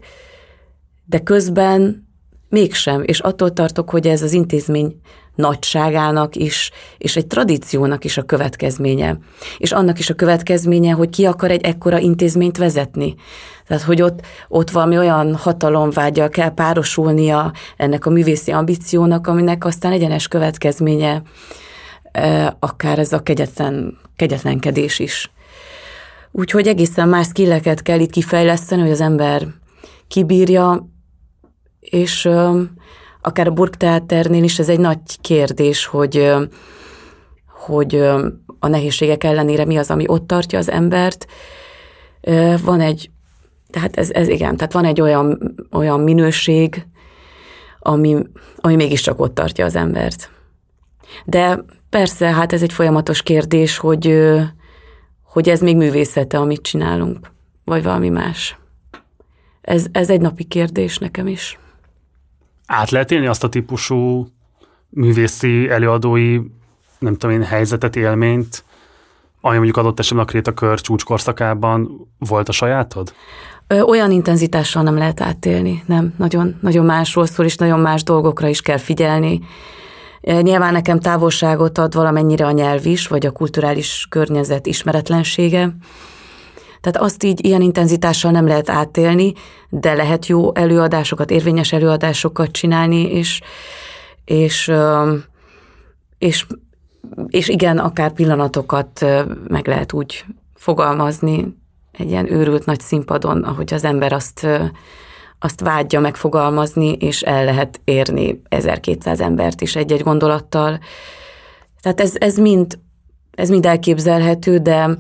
de 1.06 1.20
közben 1.20 2.08
mégsem, 2.50 3.04
és 3.06 3.20
attól 3.20 3.54
tartok, 3.54 3.90
hogy 3.90 4.08
ez 4.08 4.22
az 4.22 4.34
intézmény 4.34 5.00
nagyságának 5.36 6.36
is, 6.36 6.72
és 6.98 7.16
egy 7.16 7.28
tradíciónak 7.28 8.06
is 8.06 8.18
a 8.18 8.24
következménye. 8.24 9.18
És 9.58 9.72
annak 9.72 10.00
is 10.00 10.10
a 10.10 10.14
következménye, 10.14 10.92
hogy 10.92 11.10
ki 11.10 11.26
akar 11.26 11.52
egy 11.52 11.66
ekkora 11.66 12.00
intézményt 12.00 12.58
vezetni. 12.58 13.16
Tehát, 13.68 13.84
hogy 13.84 14.02
ott, 14.02 14.20
ott 14.48 14.70
valami 14.70 14.98
olyan 14.98 15.36
hatalomvágyal 15.36 16.30
kell 16.30 16.54
párosulnia 16.54 17.54
ennek 17.78 18.06
a 18.06 18.10
művészi 18.10 18.52
ambíciónak, 18.52 19.28
aminek 19.28 19.66
aztán 19.66 19.92
egyenes 19.92 20.28
következménye 20.28 21.22
akár 22.60 23.00
ez 23.00 23.14
a 23.14 23.20
kegyetlen, 23.20 23.98
kegyetlenkedés 24.16 25.00
is. 25.00 25.32
Úgyhogy 26.32 26.68
egészen 26.68 27.10
más 27.10 27.28
skilleket 27.28 27.82
kell 27.82 28.00
itt 28.00 28.12
kifejleszteni, 28.12 28.82
hogy 28.82 28.92
az 28.92 29.02
ember 29.02 29.48
kibírja, 30.08 30.88
és 31.80 32.30
akár 33.24 33.48
a 33.48 33.52
Burgtheaternél 33.52 34.44
is 34.44 34.60
ez 34.60 34.70
egy 34.70 34.80
nagy 34.80 35.00
kérdés, 35.22 35.86
hogy, 35.86 36.34
hogy 37.48 37.96
a 38.60 38.68
nehézségek 38.68 39.24
ellenére 39.24 39.66
mi 39.66 39.78
az, 39.78 39.92
ami 39.92 40.04
ott 40.08 40.28
tartja 40.28 40.60
az 40.60 40.70
embert. 40.70 41.26
Van 42.64 42.80
egy, 42.80 43.10
tehát 43.70 43.98
ez, 43.98 44.10
ez 44.12 44.28
igen, 44.28 44.58
tehát 44.58 44.74
van 44.74 44.86
egy 44.86 45.02
olyan, 45.02 45.56
olyan 45.72 46.00
minőség, 46.00 46.88
ami, 47.80 48.18
ami 48.56 48.76
mégiscsak 48.76 49.20
ott 49.20 49.36
tartja 49.36 49.66
az 49.66 49.76
embert. 49.76 50.30
De 51.26 51.64
persze, 51.90 52.34
hát 52.34 52.54
ez 52.54 52.62
egy 52.62 52.74
folyamatos 52.74 53.22
kérdés, 53.22 53.78
hogy, 53.78 54.32
hogy 55.24 55.50
ez 55.50 55.62
még 55.62 55.78
művészete, 55.78 56.38
amit 56.38 56.62
csinálunk, 56.62 57.32
vagy 57.64 57.84
valami 57.84 58.10
más. 58.10 58.58
Ez, 59.62 59.86
ez 59.92 60.10
egy 60.10 60.22
napi 60.22 60.44
kérdés 60.44 60.98
nekem 60.98 61.28
is. 61.28 61.58
Át 62.76 62.90
lehet 62.90 63.12
élni 63.12 63.28
azt 63.28 63.44
a 63.44 63.50
típusú 63.50 64.28
művészi 64.90 65.70
előadói, 65.70 66.40
nem 67.00 67.16
tudom 67.18 67.36
én, 67.36 67.44
helyzetet, 67.44 67.96
élményt, 67.96 68.64
ami 69.42 69.56
mondjuk 69.56 69.78
adott 69.78 70.00
esetben 70.00 70.24
a 70.26 70.28
Krétakör 70.28 70.82
csúcskorszakában 70.82 72.08
volt 72.20 72.50
a 72.50 72.52
sajátod? 72.52 73.14
Olyan 73.88 74.12
intenzitással 74.12 74.84
nem 74.84 74.98
lehet 74.98 75.22
átélni, 75.22 75.84
nem. 75.86 76.14
Nagyon, 76.18 76.56
nagyon 76.62 76.86
másról 76.86 77.26
szól, 77.26 77.46
és 77.46 77.56
nagyon 77.56 77.80
más 77.80 78.04
dolgokra 78.04 78.48
is 78.48 78.62
kell 78.62 78.78
figyelni. 78.78 79.42
Nyilván 80.22 80.74
nekem 80.74 81.00
távolságot 81.00 81.78
ad 81.78 81.94
valamennyire 81.94 82.46
a 82.46 82.52
nyelv 82.52 82.86
is, 82.86 83.08
vagy 83.08 83.26
a 83.26 83.32
kulturális 83.32 84.06
környezet 84.10 84.66
ismeretlensége. 84.66 85.76
Tehát 86.84 87.08
azt 87.08 87.24
így 87.24 87.46
ilyen 87.46 87.62
intenzitással 87.62 88.32
nem 88.32 88.48
lehet 88.48 88.70
átélni, 88.70 89.34
de 89.70 89.94
lehet 89.94 90.26
jó 90.28 90.56
előadásokat, 90.56 91.32
érvényes 91.32 91.72
előadásokat 91.72 92.52
csinálni, 92.52 93.12
és, 93.12 93.42
és, 94.26 94.72
és, 96.18 96.46
és 97.28 97.48
igen, 97.50 97.78
akár 97.78 98.12
pillanatokat 98.12 99.06
meg 99.48 99.68
lehet 99.68 99.94
úgy 99.94 100.26
fogalmazni 100.54 101.58
egy 101.92 102.10
ilyen 102.10 102.32
őrült 102.32 102.66
nagy 102.66 102.80
színpadon, 102.80 103.44
ahogy 103.44 103.74
az 103.74 103.84
ember 103.84 104.14
azt, 104.14 104.48
azt 105.40 105.60
vágyja 105.62 106.00
megfogalmazni, 106.00 106.92
és 106.92 107.22
el 107.22 107.46
lehet 107.46 107.82
érni 107.84 108.42
1200 108.50 109.22
embert 109.22 109.62
is 109.62 109.76
egy-egy 109.76 110.04
gondolattal. 110.04 110.80
Tehát 111.82 112.02
ez, 112.02 112.14
ez 112.18 112.38
mind, 112.38 112.80
ez 113.32 113.50
mind 113.50 113.66
elképzelhető, 113.66 114.58
de, 114.58 114.98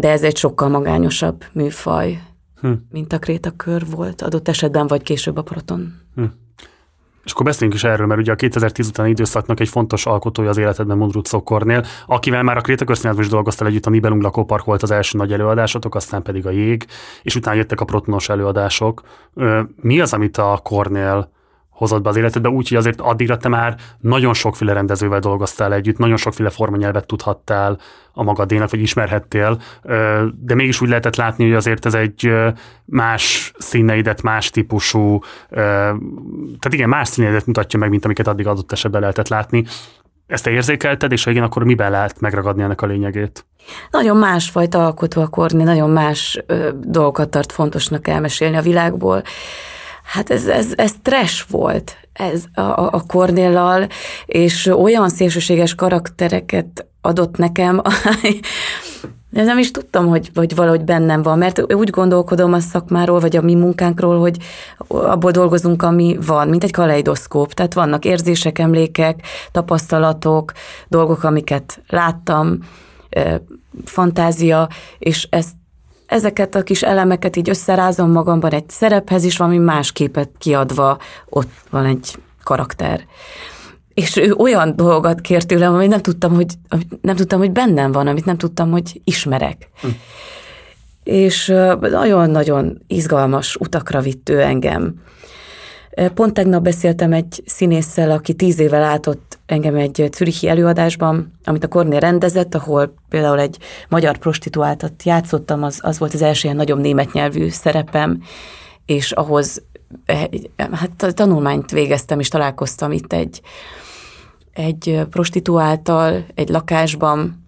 de 0.00 0.10
ez 0.10 0.22
egy 0.22 0.36
sokkal 0.36 0.68
magányosabb 0.68 1.44
műfaj, 1.52 2.22
hm. 2.60 2.72
mint 2.90 3.12
a 3.12 3.18
krétakör 3.18 3.82
volt 3.90 4.22
adott 4.22 4.48
esetben, 4.48 4.86
vagy 4.86 5.02
később 5.02 5.36
a 5.36 5.42
proton. 5.42 5.94
Hm. 6.14 6.24
És 7.24 7.32
akkor 7.32 7.44
beszéljünk 7.44 7.78
is 7.78 7.84
erről, 7.84 8.06
mert 8.06 8.20
ugye 8.20 8.32
a 8.32 8.34
2010 8.34 8.88
utáni 8.88 9.10
időszaknak 9.10 9.60
egy 9.60 9.68
fontos 9.68 10.06
alkotója 10.06 10.48
az 10.48 10.56
életedben 10.56 10.96
Mundrut 10.96 11.26
Szokornél, 11.26 11.84
akivel 12.06 12.42
már 12.42 12.56
a 12.56 12.60
Krétakörszínházban 12.60 13.24
is 13.24 13.30
dolgoztál 13.30 13.68
együtt, 13.68 13.86
a 13.86 13.90
Nibelung 13.90 14.22
Lakópark 14.22 14.64
volt 14.64 14.82
az 14.82 14.90
első 14.90 15.18
nagy 15.18 15.32
előadásotok, 15.32 15.94
aztán 15.94 16.22
pedig 16.22 16.46
a 16.46 16.50
jég, 16.50 16.86
és 17.22 17.36
utána 17.36 17.56
jöttek 17.56 17.80
a 17.80 17.84
protonos 17.84 18.28
előadások. 18.28 19.02
Mi 19.76 20.00
az, 20.00 20.12
amit 20.12 20.36
a 20.36 20.60
Kornél 20.62 21.30
hozott 21.74 22.02
be 22.02 22.08
az 22.08 22.16
életedbe, 22.16 22.48
úgyhogy 22.48 22.76
azért 22.76 23.00
addigra 23.00 23.36
te 23.36 23.48
már 23.48 23.76
nagyon 24.00 24.34
sokféle 24.34 24.72
rendezővel 24.72 25.18
dolgoztál 25.18 25.72
együtt, 25.72 25.98
nagyon 25.98 26.16
sokféle 26.16 26.50
formanyelvet 26.50 27.06
tudhattál 27.06 27.78
a 28.12 28.22
magadénak, 28.22 28.70
vagy 28.70 28.80
ismerhettél, 28.80 29.60
de 30.40 30.54
mégis 30.54 30.80
úgy 30.80 30.88
lehetett 30.88 31.16
látni, 31.16 31.44
hogy 31.44 31.54
azért 31.54 31.86
ez 31.86 31.94
egy 31.94 32.32
más 32.84 33.52
színeidet, 33.58 34.22
más 34.22 34.50
típusú, 34.50 35.20
tehát 35.50 36.70
igen, 36.70 36.88
más 36.88 37.08
színeidet 37.08 37.46
mutatja 37.46 37.78
meg, 37.78 37.90
mint 37.90 38.04
amiket 38.04 38.26
addig 38.26 38.46
adott 38.46 38.72
esetben 38.72 39.00
lehetett 39.00 39.28
látni. 39.28 39.64
Ezt 40.26 40.44
te 40.44 40.50
érzékelted, 40.50 41.12
és 41.12 41.24
ha 41.24 41.30
igen, 41.30 41.42
akkor 41.42 41.64
miben 41.64 41.90
lehet 41.90 42.20
megragadni 42.20 42.62
ennek 42.62 42.82
a 42.82 42.86
lényegét? 42.86 43.46
Nagyon 43.90 44.16
másfajta 44.16 44.84
alkotó 44.84 45.22
a 45.22 45.26
Korni, 45.26 45.62
nagyon 45.62 45.90
más 45.90 46.42
ö, 46.46 46.68
dolgokat 46.80 47.30
tart 47.30 47.52
fontosnak 47.52 48.08
elmesélni 48.08 48.56
a 48.56 48.62
világból. 48.62 49.22
Hát 50.04 50.30
ez, 50.30 50.46
ez, 50.46 50.72
ez 50.76 50.94
trash 51.02 51.50
volt 51.50 51.96
ez 52.12 52.44
a, 52.54 52.60
a 52.94 53.02
Kornéllal, 53.06 53.86
és 54.26 54.66
olyan 54.66 55.08
szélsőséges 55.08 55.74
karaktereket 55.74 56.86
adott 57.00 57.36
nekem, 57.36 57.82
de 59.30 59.42
nem 59.42 59.58
is 59.58 59.70
tudtam, 59.70 60.06
hogy, 60.06 60.30
hogy 60.34 60.54
valahogy 60.54 60.84
bennem 60.84 61.22
van, 61.22 61.38
mert 61.38 61.72
úgy 61.72 61.90
gondolkodom 61.90 62.52
a 62.52 62.60
szakmáról, 62.60 63.20
vagy 63.20 63.36
a 63.36 63.42
mi 63.42 63.54
munkánkról, 63.54 64.18
hogy 64.18 64.36
abból 64.88 65.30
dolgozunk, 65.30 65.82
ami 65.82 66.18
van, 66.26 66.48
mint 66.48 66.64
egy 66.64 66.70
kaleidoszkóp. 66.70 67.52
Tehát 67.52 67.74
vannak 67.74 68.04
érzések, 68.04 68.58
emlékek, 68.58 69.20
tapasztalatok, 69.52 70.52
dolgok, 70.88 71.22
amiket 71.22 71.82
láttam, 71.88 72.58
fantázia, 73.84 74.68
és 74.98 75.26
ezt 75.30 75.52
ezeket 76.06 76.54
a 76.54 76.62
kis 76.62 76.82
elemeket 76.82 77.36
így 77.36 77.48
összerázom 77.48 78.10
magamban 78.10 78.52
egy 78.52 78.68
szerephez 78.68 79.24
is, 79.24 79.36
valami 79.36 79.58
más 79.58 79.92
képet 79.92 80.30
kiadva, 80.38 80.98
ott 81.28 81.52
van 81.70 81.84
egy 81.84 82.16
karakter. 82.42 83.06
És 83.94 84.16
ő 84.16 84.32
olyan 84.32 84.76
dolgokat 84.76 85.20
kért 85.20 85.46
tőlem, 85.46 85.74
amit 85.74 85.88
nem 85.88 86.02
tudtam, 86.02 86.34
hogy, 86.34 86.46
amit 86.68 87.02
nem 87.02 87.16
tudtam, 87.16 87.38
hogy 87.38 87.50
bennem 87.50 87.92
van, 87.92 88.06
amit 88.06 88.24
nem 88.24 88.36
tudtam, 88.36 88.70
hogy 88.70 89.00
ismerek. 89.04 89.70
Hm. 89.80 89.88
És 91.02 91.46
nagyon-nagyon 91.80 92.82
izgalmas 92.86 93.56
utakra 93.56 94.00
vitt 94.00 94.28
ő 94.28 94.40
engem. 94.40 94.94
Pont 96.14 96.34
tegnap 96.34 96.62
beszéltem 96.62 97.12
egy 97.12 97.42
színésszel, 97.46 98.10
aki 98.10 98.34
tíz 98.34 98.58
éve 98.58 98.78
látott 98.78 99.38
engem 99.46 99.74
egy 99.74 100.08
Zürichi 100.12 100.48
előadásban, 100.48 101.32
amit 101.44 101.64
a 101.64 101.68
Kornél 101.68 102.00
rendezett, 102.00 102.54
ahol 102.54 102.94
például 103.08 103.38
egy 103.38 103.58
magyar 103.88 104.16
prostituáltat 104.16 105.02
játszottam, 105.02 105.62
az, 105.62 105.78
az 105.82 105.98
volt 105.98 106.14
az 106.14 106.22
első 106.22 106.40
ilyen 106.44 106.56
nagyobb 106.56 106.78
német 106.78 107.12
nyelvű 107.12 107.48
szerepem, 107.48 108.22
és 108.86 109.12
ahhoz 109.12 109.62
hát 110.56 111.14
tanulmányt 111.14 111.70
végeztem, 111.70 112.20
és 112.20 112.28
találkoztam 112.28 112.92
itt 112.92 113.12
egy, 113.12 113.40
egy 114.52 115.00
prostituáltal 115.10 116.24
egy 116.34 116.48
lakásban, 116.48 117.43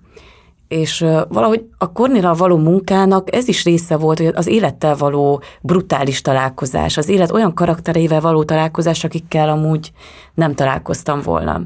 és 0.68 1.00
valahogy 1.28 1.64
a 1.78 1.92
Kornéra 1.92 2.34
való 2.34 2.56
munkának 2.56 3.34
ez 3.34 3.48
is 3.48 3.64
része 3.64 3.96
volt, 3.96 4.18
hogy 4.18 4.32
az 4.34 4.46
élettel 4.46 4.96
való 4.96 5.42
brutális 5.60 6.20
találkozás, 6.20 6.96
az 6.96 7.08
élet 7.08 7.30
olyan 7.30 7.54
karaktereivel 7.54 8.20
való 8.20 8.44
találkozás, 8.44 9.04
akikkel 9.04 9.48
amúgy 9.48 9.92
nem 10.34 10.54
találkoztam 10.54 11.20
volna. 11.20 11.60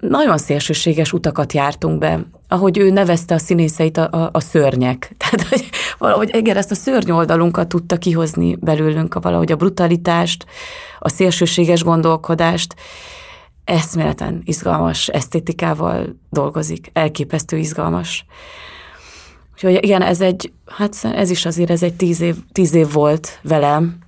Nagyon 0.00 0.38
szélsőséges 0.38 1.12
utakat 1.12 1.52
jártunk 1.52 1.98
be, 1.98 2.20
ahogy 2.48 2.78
ő 2.78 2.90
nevezte 2.90 3.34
a 3.34 3.38
színészeit 3.38 3.96
a, 3.96 4.08
a, 4.10 4.28
a 4.32 4.40
szörnyek. 4.40 5.12
Tehát, 5.18 5.48
hogy 5.48 5.70
valahogy 5.98 6.36
igen, 6.36 6.56
ezt 6.56 6.70
a 6.70 6.74
szörny 6.74 7.10
oldalunkat 7.10 7.68
tudta 7.68 7.96
kihozni 7.96 8.56
belőlünk, 8.60 9.14
a 9.14 9.20
valahogy 9.20 9.52
a 9.52 9.56
brutalitást, 9.56 10.46
a 10.98 11.08
szélsőséges 11.08 11.84
gondolkodást, 11.84 12.74
eszméleten 13.70 14.40
izgalmas 14.44 15.08
esztétikával 15.08 16.16
dolgozik, 16.30 16.90
elképesztő 16.92 17.56
izgalmas. 17.56 18.24
Úgyhogy 19.52 19.84
igen, 19.84 20.02
ez 20.02 20.20
egy, 20.20 20.52
hát 20.66 20.96
ez 21.02 21.30
is 21.30 21.46
azért, 21.46 21.70
ez 21.70 21.82
egy 21.82 21.94
tíz 21.94 22.20
év, 22.20 22.36
tíz 22.52 22.74
év 22.74 22.92
volt 22.92 23.38
velem, 23.42 23.98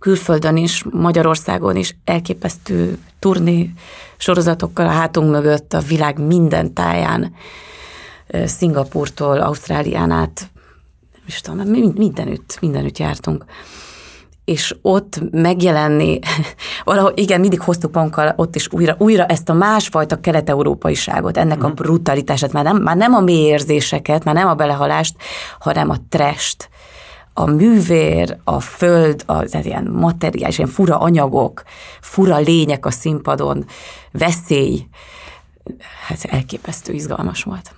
külföldön 0.00 0.56
is, 0.56 0.84
Magyarországon 0.90 1.76
is 1.76 1.96
elképesztő 2.04 2.98
turné 3.18 3.72
sorozatokkal 4.16 4.86
a 4.86 4.90
hátunk 4.90 5.30
mögött 5.30 5.72
a 5.72 5.80
világ 5.80 6.18
minden 6.18 6.74
táján, 6.74 7.34
Szingapurtól, 8.44 9.40
Ausztrálián 9.40 10.10
át, 10.10 10.50
és 11.26 11.40
tudom, 11.40 11.68
mindenütt, 11.96 12.58
mindenütt 12.60 12.98
jártunk 12.98 13.44
és 14.46 14.76
ott 14.82 15.20
megjelenni, 15.30 16.18
valahogy 16.84 17.18
igen, 17.18 17.40
mindig 17.40 17.60
hoztuk 17.60 17.94
magunkkal 17.94 18.32
ott 18.36 18.54
is 18.54 18.68
újra, 18.72 18.94
újra 18.98 19.26
ezt 19.26 19.48
a 19.48 19.52
másfajta 19.52 20.20
kelet-európaiságot, 20.20 21.36
ennek 21.36 21.64
a 21.64 21.66
mhm. 21.66 21.76
brutalitását, 21.76 22.52
már 22.52 22.64
nem, 22.64 22.76
már 22.76 22.96
nem 22.96 23.14
a 23.14 23.20
mély 23.20 23.44
érzéseket, 23.44 24.24
már 24.24 24.34
nem 24.34 24.48
a 24.48 24.54
belehalást, 24.54 25.16
hanem 25.58 25.90
a 25.90 25.96
trest, 26.08 26.68
a 27.34 27.46
művér, 27.46 28.36
a 28.44 28.60
föld, 28.60 29.22
az 29.26 29.56
ilyen 29.62 29.84
materiális, 29.84 30.58
ilyen 30.58 30.70
fura 30.70 30.98
anyagok, 30.98 31.62
fura 32.00 32.36
lények 32.36 32.86
a 32.86 32.90
színpadon, 32.90 33.64
veszély, 34.12 34.86
hát 36.06 36.24
elképesztő 36.24 36.92
izgalmas 36.92 37.42
volt. 37.42 37.74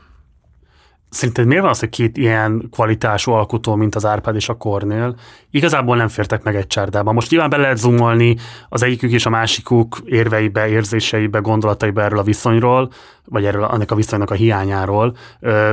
Szerinted 1.11 1.47
miért 1.47 1.63
van 1.63 1.71
az, 1.71 1.79
hogy 1.79 1.89
két 1.89 2.17
ilyen 2.17 2.69
kvalitású 2.71 3.33
alkotó, 3.33 3.75
mint 3.75 3.95
az 3.95 4.05
Árpád 4.05 4.35
és 4.35 4.49
a 4.49 4.55
Kornél, 4.55 5.17
igazából 5.51 5.97
nem 5.97 6.09
fértek 6.09 6.43
meg 6.43 6.57
egy 6.57 6.67
csárdába? 6.67 7.13
Most 7.13 7.31
nyilván 7.31 7.51
be 7.51 7.57
lehet 7.57 7.77
zoomolni 7.77 8.37
az 8.69 8.83
egyikük 8.83 9.13
és 9.13 9.27
a 9.27 9.31
másikuk 9.31 9.97
érveibe, 10.05 10.69
érzéseibe, 10.69 11.39
gondolataiba 11.39 12.03
erről 12.03 12.19
a 12.19 12.23
viszonyról, 12.23 12.91
vagy 13.25 13.45
erről 13.45 13.65
annak 13.65 13.91
a 13.91 13.95
viszonynak 13.95 14.31
a 14.31 14.35
hiányáról, 14.35 15.17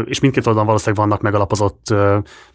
és 0.05 0.19
mindkét 0.19 0.47
oldalon 0.47 0.67
valószínűleg 0.67 1.05
vannak 1.05 1.21
megalapozott, 1.21 1.89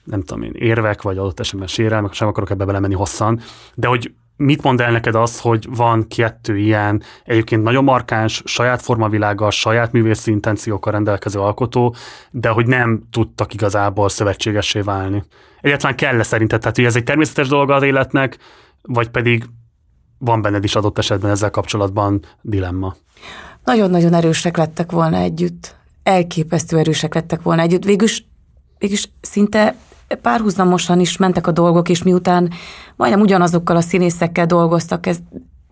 nem 0.04 0.22
tudom 0.24 0.42
én, 0.42 0.52
érvek, 0.54 1.02
vagy 1.02 1.18
adott 1.18 1.40
esetben 1.40 1.68
sérelmek, 1.68 2.12
sem 2.12 2.28
akarok 2.28 2.50
ebbe 2.50 2.64
belemenni 2.64 2.94
hosszan, 2.94 3.40
de 3.74 3.88
hogy 3.88 4.12
mit 4.40 4.62
mond 4.62 4.80
el 4.80 4.92
neked 4.92 5.14
az, 5.14 5.40
hogy 5.40 5.66
van 5.70 6.08
kettő 6.08 6.58
ilyen 6.58 7.02
egyébként 7.24 7.62
nagyon 7.62 7.84
markáns, 7.84 8.42
saját 8.44 8.82
formavilággal, 8.82 9.50
saját 9.50 9.92
művészi 9.92 10.30
intenciókkal 10.30 10.92
rendelkező 10.92 11.40
alkotó, 11.40 11.94
de 12.30 12.48
hogy 12.48 12.66
nem 12.66 13.02
tudtak 13.10 13.54
igazából 13.54 14.08
szövetségessé 14.08 14.80
válni. 14.80 15.22
Egyetlen 15.60 15.96
kell-e 15.96 16.22
szerinted? 16.22 16.60
Tehát, 16.60 16.76
hogy 16.76 16.84
ez 16.84 16.96
egy 16.96 17.04
természetes 17.04 17.48
dolga 17.48 17.74
az 17.74 17.82
életnek, 17.82 18.38
vagy 18.82 19.08
pedig 19.08 19.44
van 20.18 20.42
benned 20.42 20.64
is 20.64 20.74
adott 20.74 20.98
esetben 20.98 21.30
ezzel 21.30 21.50
kapcsolatban 21.50 22.24
dilemma? 22.42 22.96
Nagyon-nagyon 23.64 24.14
erősek 24.14 24.56
lettek 24.56 24.90
volna 24.90 25.16
együtt. 25.16 25.76
Elképesztő 26.02 26.78
erősek 26.78 27.14
lettek 27.14 27.42
volna 27.42 27.62
együtt. 27.62 27.84
Végülis, 27.84 28.24
végülis 28.78 29.10
szinte 29.20 29.74
párhuzamosan 30.22 31.00
is 31.00 31.16
mentek 31.16 31.46
a 31.46 31.52
dolgok, 31.52 31.88
és 31.88 32.02
miután 32.02 32.50
majdnem 32.96 33.20
ugyanazokkal 33.20 33.76
a 33.76 33.80
színészekkel 33.80 34.46
dolgoztak, 34.46 35.06
ezt, 35.06 35.22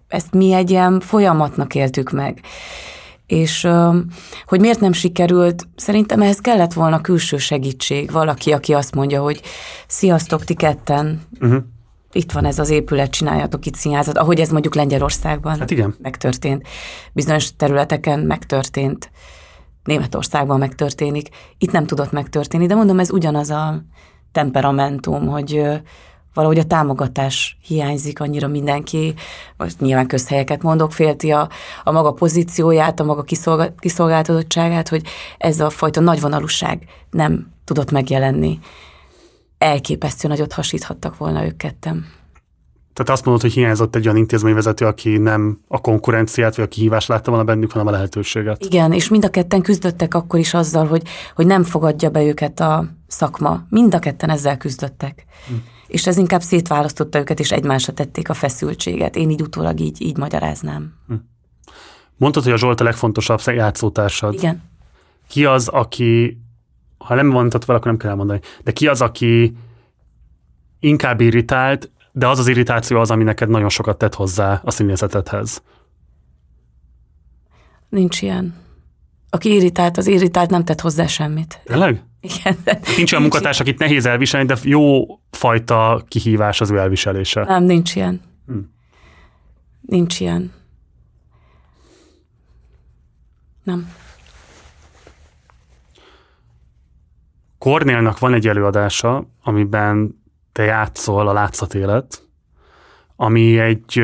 ezt 0.08 0.32
mi 0.34 0.52
egy 0.52 0.70
ilyen 0.70 1.00
folyamatnak 1.00 1.74
éltük 1.74 2.10
meg. 2.10 2.40
És 3.26 3.68
hogy 4.44 4.60
miért 4.60 4.80
nem 4.80 4.92
sikerült, 4.92 5.68
szerintem 5.76 6.22
ehhez 6.22 6.38
kellett 6.38 6.72
volna 6.72 7.00
külső 7.00 7.36
segítség, 7.36 8.10
valaki, 8.10 8.52
aki 8.52 8.72
azt 8.72 8.94
mondja, 8.94 9.22
hogy 9.22 9.40
sziasztok, 9.86 10.44
ti 10.44 10.54
ketten, 10.54 11.20
uh-huh. 11.40 11.62
itt 12.12 12.32
van 12.32 12.44
ez 12.44 12.58
az 12.58 12.70
épület, 12.70 13.10
csináljatok 13.10 13.66
itt 13.66 13.74
színházat, 13.74 14.18
ahogy 14.18 14.40
ez 14.40 14.50
mondjuk 14.50 14.74
Lengyelországban 14.74 15.58
hát 15.58 15.70
igen. 15.70 15.94
megtörtént. 16.02 16.66
Bizonyos 17.12 17.56
területeken 17.56 18.20
megtörtént. 18.20 19.10
Németországban 19.84 20.58
megtörténik. 20.58 21.28
Itt 21.58 21.70
nem 21.72 21.86
tudott 21.86 22.12
megtörténni, 22.12 22.66
de 22.66 22.74
mondom, 22.74 22.98
ez 22.98 23.10
ugyanaz 23.10 23.50
a 23.50 23.82
temperamentum, 24.32 25.26
hogy 25.26 25.80
valahogy 26.34 26.58
a 26.58 26.64
támogatás 26.64 27.58
hiányzik 27.62 28.20
annyira 28.20 28.48
mindenki, 28.48 29.14
most 29.56 29.80
nyilván 29.80 30.06
közhelyeket 30.06 30.62
mondok, 30.62 30.92
félti 30.92 31.30
a, 31.30 31.48
a 31.84 31.90
maga 31.90 32.12
pozícióját, 32.12 33.00
a 33.00 33.04
maga 33.04 33.22
kiszolga, 33.22 33.74
kiszolgáltatottságát, 33.78 34.88
hogy 34.88 35.06
ez 35.38 35.60
a 35.60 35.70
fajta 35.70 36.00
nagyvonalúság 36.00 36.82
nem 37.10 37.52
tudott 37.64 37.90
megjelenni. 37.90 38.58
Elképesztő 39.58 40.28
nagyot 40.28 40.52
hasíthattak 40.52 41.16
volna 41.16 41.44
ők 41.44 41.56
kettem. 41.56 42.17
Tehát 42.98 43.12
azt 43.12 43.24
mondod, 43.24 43.42
hogy 43.42 43.52
hiányzott 43.52 43.96
egy 43.96 44.04
olyan 44.04 44.16
intézményvezető, 44.16 44.86
aki 44.86 45.16
nem 45.16 45.60
a 45.68 45.80
konkurenciát 45.80 46.56
vagy 46.56 46.64
a 46.64 46.68
kihívást 46.68 47.08
látta 47.08 47.30
volna 47.30 47.44
bennük, 47.44 47.70
hanem 47.70 47.86
a 47.86 47.90
lehetőséget. 47.90 48.64
Igen, 48.64 48.92
és 48.92 49.08
mind 49.08 49.24
a 49.24 49.30
ketten 49.30 49.62
küzdöttek 49.62 50.14
akkor 50.14 50.38
is 50.38 50.54
azzal, 50.54 50.86
hogy, 50.86 51.02
hogy 51.34 51.46
nem 51.46 51.62
fogadja 51.62 52.10
be 52.10 52.22
őket 52.22 52.60
a 52.60 52.84
szakma. 53.06 53.66
Mind 53.68 53.94
a 53.94 53.98
ketten 53.98 54.30
ezzel 54.30 54.56
küzdöttek. 54.56 55.24
Hm. 55.48 55.54
És 55.86 56.06
ez 56.06 56.16
inkább 56.16 56.40
szétválasztotta 56.40 57.18
őket, 57.18 57.40
és 57.40 57.50
egymásra 57.50 57.92
tették 57.92 58.28
a 58.28 58.34
feszültséget. 58.34 59.16
Én 59.16 59.30
így 59.30 59.42
utólag 59.42 59.80
így, 59.80 60.02
így 60.02 60.16
magyaráznám. 60.16 60.92
Hm. 61.06 61.14
Mondtad, 62.16 62.42
hogy 62.42 62.52
a 62.52 62.56
Zsolt 62.56 62.80
a 62.80 62.84
legfontosabb 62.84 63.40
játszótársad. 63.46 64.34
Igen. 64.34 64.62
Ki 65.28 65.44
az, 65.44 65.68
aki, 65.68 66.40
ha 66.98 67.14
nem 67.14 67.26
mondtad 67.26 67.64
fel, 67.64 67.74
akkor 67.74 67.86
nem 67.86 67.96
kell 67.96 68.10
elmondani, 68.10 68.40
de 68.64 68.72
ki 68.72 68.86
az, 68.86 69.00
aki 69.00 69.56
inkább 70.80 71.20
irritált, 71.20 71.90
de 72.18 72.28
az 72.28 72.38
az 72.38 72.48
irritáció 72.48 73.00
az, 73.00 73.10
ami 73.10 73.24
neked 73.24 73.48
nagyon 73.48 73.68
sokat 73.68 73.98
tett 73.98 74.14
hozzá 74.14 74.60
a 74.64 74.70
színészetedhez. 74.70 75.62
Nincs 77.88 78.22
ilyen. 78.22 78.54
Aki 79.30 79.54
irritált, 79.54 79.96
az 79.96 80.06
irritált 80.06 80.50
nem 80.50 80.64
tett 80.64 80.80
hozzá 80.80 81.06
semmit. 81.06 81.60
Tényleg? 81.64 82.02
Igen. 82.20 82.56
Nincs 82.96 83.12
olyan 83.12 83.22
munkatárs, 83.22 83.60
akit 83.60 83.78
nehéz 83.78 84.06
elviselni, 84.06 84.46
de 84.46 84.56
jó 84.62 85.04
fajta 85.30 86.04
kihívás 86.08 86.60
az 86.60 86.70
ő 86.70 86.78
elviselése. 86.78 87.44
Nem, 87.44 87.64
nincs 87.64 87.94
ilyen. 87.94 88.20
Hm. 88.46 88.58
Nincs 89.80 90.20
ilyen. 90.20 90.52
Nem. 93.62 93.92
Kornélnak 97.58 98.18
van 98.18 98.34
egy 98.34 98.48
előadása, 98.48 99.26
amiben 99.42 100.17
te 100.58 100.64
játszol 100.64 101.28
a 101.28 101.32
látszatélet, 101.32 102.22
ami 103.16 103.58
egy 103.58 104.02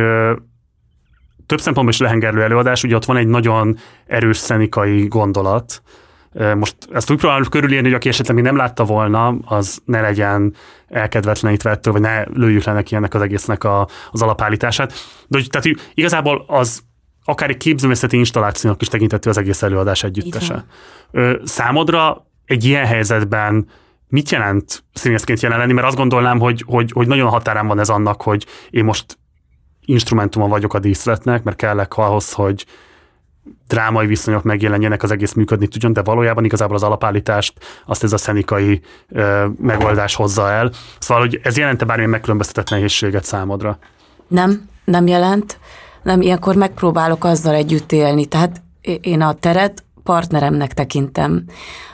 több 1.46 1.60
szempontból 1.60 1.88
is 1.88 1.98
lehengerlő 1.98 2.42
előadás, 2.42 2.84
ugye 2.84 2.94
ott 2.94 3.04
van 3.04 3.16
egy 3.16 3.26
nagyon 3.26 3.76
erős 4.06 4.36
szenikai 4.36 5.06
gondolat, 5.06 5.82
most 6.56 6.76
ezt 6.92 7.10
úgy 7.10 7.18
próbálom 7.18 7.48
körülírni, 7.48 7.86
hogy 7.86 7.96
aki 7.96 8.08
esetleg 8.08 8.36
még 8.36 8.44
nem 8.44 8.56
látta 8.56 8.84
volna, 8.84 9.28
az 9.44 9.78
ne 9.84 10.00
legyen 10.00 10.54
elkedvetlenítve 10.88 11.70
ettől, 11.70 11.92
vagy 11.92 12.02
ne 12.02 12.24
lőjük 12.24 12.64
le 12.64 12.72
neki 12.72 12.94
ennek 12.94 13.14
az 13.14 13.22
egésznek 13.22 13.64
a, 13.64 13.88
az 14.10 14.22
alapállítását. 14.22 14.92
De 15.26 15.38
hogy, 15.38 15.46
tehát 15.50 15.78
igazában 15.94 16.44
az 16.46 16.82
akár 17.24 17.50
egy 17.50 17.56
képzőművészeti 17.56 18.16
installációnak 18.16 18.82
is 18.82 18.88
tekintető 18.88 19.30
az 19.30 19.38
egész 19.38 19.62
előadás 19.62 20.02
együttese. 20.02 20.64
Számodra 21.44 22.26
egy 22.44 22.64
ilyen 22.64 22.86
helyzetben 22.86 23.68
mit 24.08 24.30
jelent 24.30 24.84
színészként 24.92 25.40
jelen 25.40 25.58
lenni, 25.58 25.72
mert 25.72 25.86
azt 25.86 25.96
gondolnám, 25.96 26.38
hogy, 26.38 26.64
hogy, 26.66 26.92
hogy 26.92 27.06
nagyon 27.06 27.28
határán 27.28 27.66
van 27.66 27.78
ez 27.78 27.88
annak, 27.88 28.22
hogy 28.22 28.46
én 28.70 28.84
most 28.84 29.18
instrumentuma 29.84 30.48
vagyok 30.48 30.74
a 30.74 30.78
díszletnek, 30.78 31.42
mert 31.42 31.56
kellek 31.56 31.96
ahhoz, 31.96 32.32
hogy 32.32 32.66
drámai 33.68 34.06
viszonyok 34.06 34.42
megjelenjenek, 34.42 35.02
az 35.02 35.10
egész 35.10 35.32
működni 35.32 35.66
tudjon, 35.66 35.92
de 35.92 36.02
valójában 36.02 36.44
igazából 36.44 36.76
az 36.76 36.82
alapállítást 36.82 37.52
azt 37.86 38.02
ez 38.02 38.12
a 38.12 38.16
szenikai 38.16 38.80
ö, 39.08 39.46
megoldás 39.60 40.14
hozza 40.14 40.50
el. 40.50 40.70
Szóval, 40.98 41.22
hogy 41.22 41.40
ez 41.42 41.56
jelente 41.56 41.84
bármilyen 41.84 42.10
megkülönböztetett 42.10 42.70
nehézséget 42.70 43.24
számodra? 43.24 43.78
Nem, 44.28 44.68
nem 44.84 45.06
jelent. 45.06 45.58
Nem, 46.02 46.20
ilyenkor 46.20 46.54
megpróbálok 46.54 47.24
azzal 47.24 47.54
együtt 47.54 47.92
élni. 47.92 48.26
Tehát 48.26 48.62
én 49.00 49.20
a 49.20 49.32
teret 49.32 49.84
partneremnek 50.04 50.74
tekintem 50.74 51.44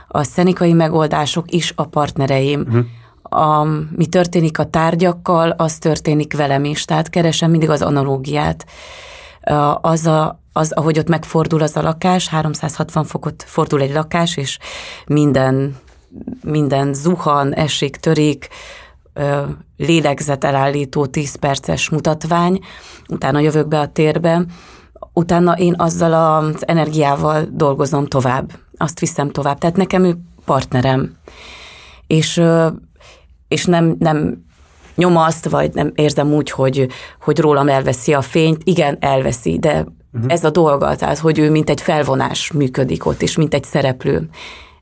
a 0.08 0.22
szenikai 0.22 0.72
megoldások 0.72 1.52
is 1.52 1.72
a 1.76 1.84
partnereim. 1.84 2.60
Uh-huh. 2.60 2.84
A, 3.22 3.64
mi 3.96 4.06
történik 4.06 4.58
a 4.58 4.64
tárgyakkal, 4.64 5.50
az 5.50 5.78
történik 5.78 6.36
velem 6.36 6.64
is, 6.64 6.84
tehát 6.84 7.10
keresem 7.10 7.50
mindig 7.50 7.70
az 7.70 7.82
analógiát. 7.82 8.66
Az, 9.80 10.06
a, 10.06 10.40
az, 10.52 10.72
ahogy 10.72 10.98
ott 10.98 11.08
megfordul 11.08 11.62
az 11.62 11.76
a 11.76 11.82
lakás, 11.82 12.28
360 12.28 13.04
fokot 13.04 13.44
fordul 13.46 13.80
egy 13.80 13.92
lakás, 13.92 14.36
és 14.36 14.58
minden, 15.06 15.76
minden 16.42 16.94
zuhan, 16.94 17.54
esik, 17.54 17.96
törik, 17.96 18.48
lélegzet 19.76 20.44
elállító 20.44 21.06
10 21.06 21.34
perces 21.34 21.88
mutatvány, 21.88 22.60
utána 23.08 23.38
jövök 23.38 23.68
be 23.68 23.78
a 23.78 23.88
térbe, 23.88 24.44
utána 25.12 25.52
én 25.52 25.74
azzal 25.78 26.12
az 26.12 26.66
energiával 26.66 27.48
dolgozom 27.50 28.06
tovább 28.06 28.50
azt 28.80 29.00
viszem 29.00 29.30
tovább. 29.30 29.58
Tehát 29.58 29.76
nekem 29.76 30.04
ő 30.04 30.16
partnerem. 30.44 31.16
És, 32.06 32.42
és 33.48 33.64
nem, 33.64 33.96
nem 33.98 34.44
nyomaszt, 34.94 35.48
vagy 35.48 35.74
nem 35.74 35.92
érzem 35.94 36.32
úgy, 36.32 36.50
hogy, 36.50 36.88
hogy 37.20 37.38
rólam 37.38 37.68
elveszi 37.68 38.14
a 38.14 38.20
fényt. 38.20 38.62
Igen, 38.64 38.96
elveszi, 39.00 39.58
de 39.58 39.86
uh-huh. 40.12 40.32
ez 40.32 40.44
a 40.44 40.50
dolga, 40.50 40.96
tehát 40.96 41.18
hogy 41.18 41.38
ő 41.38 41.50
mint 41.50 41.70
egy 41.70 41.80
felvonás 41.80 42.52
működik 42.52 43.06
ott, 43.06 43.22
és 43.22 43.36
mint 43.36 43.54
egy 43.54 43.64
szereplő. 43.64 44.28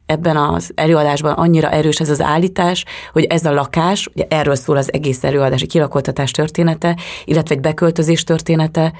Ebben 0.06 0.36
az 0.36 0.70
előadásban 0.74 1.32
annyira 1.32 1.70
erős 1.70 2.00
ez 2.00 2.10
az 2.10 2.20
állítás, 2.20 2.84
hogy 3.12 3.24
ez 3.24 3.44
a 3.44 3.52
lakás, 3.52 4.08
ugye 4.14 4.24
erről 4.28 4.54
szól 4.54 4.76
az 4.76 4.92
egész 4.92 5.24
előadás, 5.24 5.62
egy 5.62 5.68
kilakoltatás 5.68 6.30
története, 6.30 6.96
illetve 7.24 7.54
egy 7.54 7.60
beköltözés 7.60 8.24
története, 8.24 8.92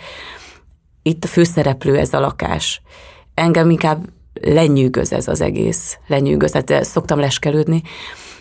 itt 1.09 1.24
a 1.24 1.28
főszereplő 1.28 1.98
ez 1.98 2.12
a 2.12 2.20
lakás. 2.20 2.82
Engem 3.34 3.70
inkább 3.70 4.09
lenyűgöz 4.40 5.12
ez 5.12 5.28
az 5.28 5.40
egész, 5.40 5.98
lenyűgöz, 6.06 6.50
tehát 6.50 6.84
szoktam 6.84 7.18
leskelődni. 7.18 7.82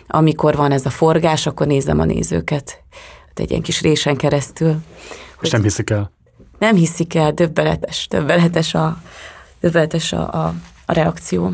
Amikor 0.06 0.56
van 0.56 0.72
ez 0.72 0.86
a 0.86 0.90
forgás, 0.90 1.46
akkor 1.46 1.66
nézem 1.66 2.00
a 2.00 2.04
nézőket. 2.04 2.82
Hát 3.26 3.40
egy 3.40 3.50
ilyen 3.50 3.62
kis 3.62 3.80
résen 3.80 4.16
keresztül. 4.16 4.76
És 5.40 5.50
nem 5.50 5.62
hiszik 5.62 5.90
el? 5.90 6.12
Nem 6.58 6.74
hiszik 6.74 7.14
el, 7.14 7.32
döbbeletes, 7.32 8.06
döbbeletes 8.10 8.74
a, 8.74 9.02
döbbeletes 9.60 10.12
a, 10.12 10.32
a, 10.32 10.54
a 10.86 10.92
reakció. 10.92 11.52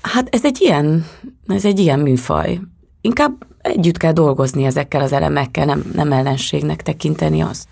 Hát 0.00 0.34
ez 0.34 0.44
egy 0.44 0.60
ilyen, 0.60 1.06
ez 1.46 1.64
egy 1.64 1.78
ilyen 1.78 1.98
műfaj. 1.98 2.60
inkább 3.00 3.46
együtt 3.62 3.96
kell 3.96 4.12
dolgozni 4.12 4.64
ezekkel 4.64 5.00
az 5.00 5.12
elemekkel, 5.12 5.64
nem, 5.64 5.90
nem 5.94 6.12
ellenségnek 6.12 6.82
tekinteni, 6.82 7.42
az, 7.42 7.66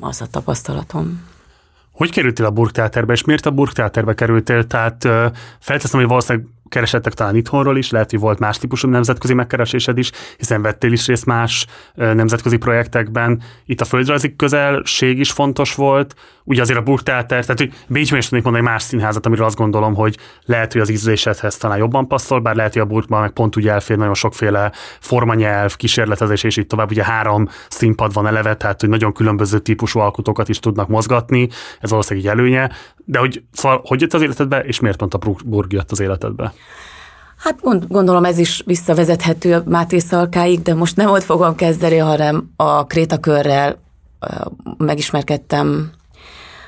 az 0.00 0.20
a 0.20 0.26
tapasztalatom. 0.30 1.26
Hogy 1.92 2.10
kerültél 2.10 2.44
a 2.44 2.50
Burgteaterbe, 2.50 3.12
és 3.12 3.24
miért 3.24 3.46
a 3.46 3.50
Burgteaterbe 3.50 4.14
kerültél? 4.14 4.66
Tehát 4.66 5.08
felteszem, 5.58 6.00
hogy 6.00 6.08
valószínűleg 6.08 6.48
keresettek 6.68 7.14
talán 7.14 7.36
itthonról 7.36 7.76
is, 7.76 7.90
lehet, 7.90 8.10
hogy 8.10 8.20
volt 8.20 8.38
más 8.38 8.58
típusú 8.58 8.88
nemzetközi 8.88 9.34
megkeresésed 9.34 9.98
is, 9.98 10.10
hiszen 10.36 10.62
vettél 10.62 10.92
is 10.92 11.06
részt 11.06 11.26
más 11.26 11.66
nemzetközi 11.94 12.56
projektekben. 12.56 13.42
Itt 13.64 13.80
a 13.80 13.84
földrajzi 13.84 14.36
közelség 14.36 15.18
is 15.18 15.30
fontos 15.30 15.74
volt, 15.74 16.14
ugye 16.44 16.62
azért 16.62 16.78
a 16.78 16.82
Burgtheater, 16.82 17.44
tehát 17.44 17.58
hogy 17.58 17.72
Bécsben 17.86 18.18
is 18.18 18.24
tudnék 18.24 18.44
mondani 18.44 18.64
más 18.64 18.82
színházat, 18.82 19.26
amiről 19.26 19.46
azt 19.46 19.56
gondolom, 19.56 19.94
hogy 19.94 20.16
lehet, 20.44 20.72
hogy 20.72 20.80
az 20.80 20.90
ízlésedhez 20.90 21.56
talán 21.56 21.78
jobban 21.78 22.08
passzol, 22.08 22.40
bár 22.40 22.54
lehet, 22.54 22.72
hogy 22.72 22.82
a 22.82 22.84
Burgban 22.84 23.20
meg 23.20 23.30
pont 23.30 23.56
úgy 23.56 23.68
elfér 23.68 23.96
nagyon 23.96 24.14
sokféle 24.14 24.72
formanyelv, 25.00 25.76
kísérletezés 25.76 26.42
és 26.42 26.56
így 26.56 26.66
tovább. 26.66 26.90
Ugye 26.90 27.04
három 27.04 27.48
színpad 27.68 28.12
van 28.12 28.26
eleve, 28.26 28.54
tehát 28.54 28.80
hogy 28.80 28.88
nagyon 28.88 29.12
különböző 29.12 29.58
típusú 29.58 29.98
alkotókat 30.00 30.48
is 30.48 30.58
tudnak 30.58 30.88
mozgatni, 30.88 31.48
ez 31.80 31.90
valószínűleg 31.90 32.30
egy 32.30 32.38
előnye. 32.38 32.70
De 33.10 33.18
hogy, 33.18 33.42
szóval, 33.52 33.80
hogy 33.84 34.00
jött 34.00 34.14
az 34.14 34.22
életedbe, 34.22 34.60
és 34.60 34.80
miért 34.80 34.96
pont 34.96 35.14
a 35.14 35.18
Burg 35.44 35.72
jött 35.72 35.90
az 35.90 36.00
életedbe? 36.00 36.52
Hát 37.36 37.88
gondolom 37.88 38.24
ez 38.24 38.38
is 38.38 38.62
visszavezethető 38.66 39.54
a 39.54 39.62
Máté 39.66 39.98
Szalkáig, 39.98 40.62
de 40.62 40.74
most 40.74 40.96
nem 40.96 41.10
ott 41.10 41.22
fogom 41.22 41.54
kezdeni, 41.54 41.96
hanem 41.96 42.50
a 42.56 42.86
Krétakörrel 42.86 43.78
megismerkedtem 44.76 45.90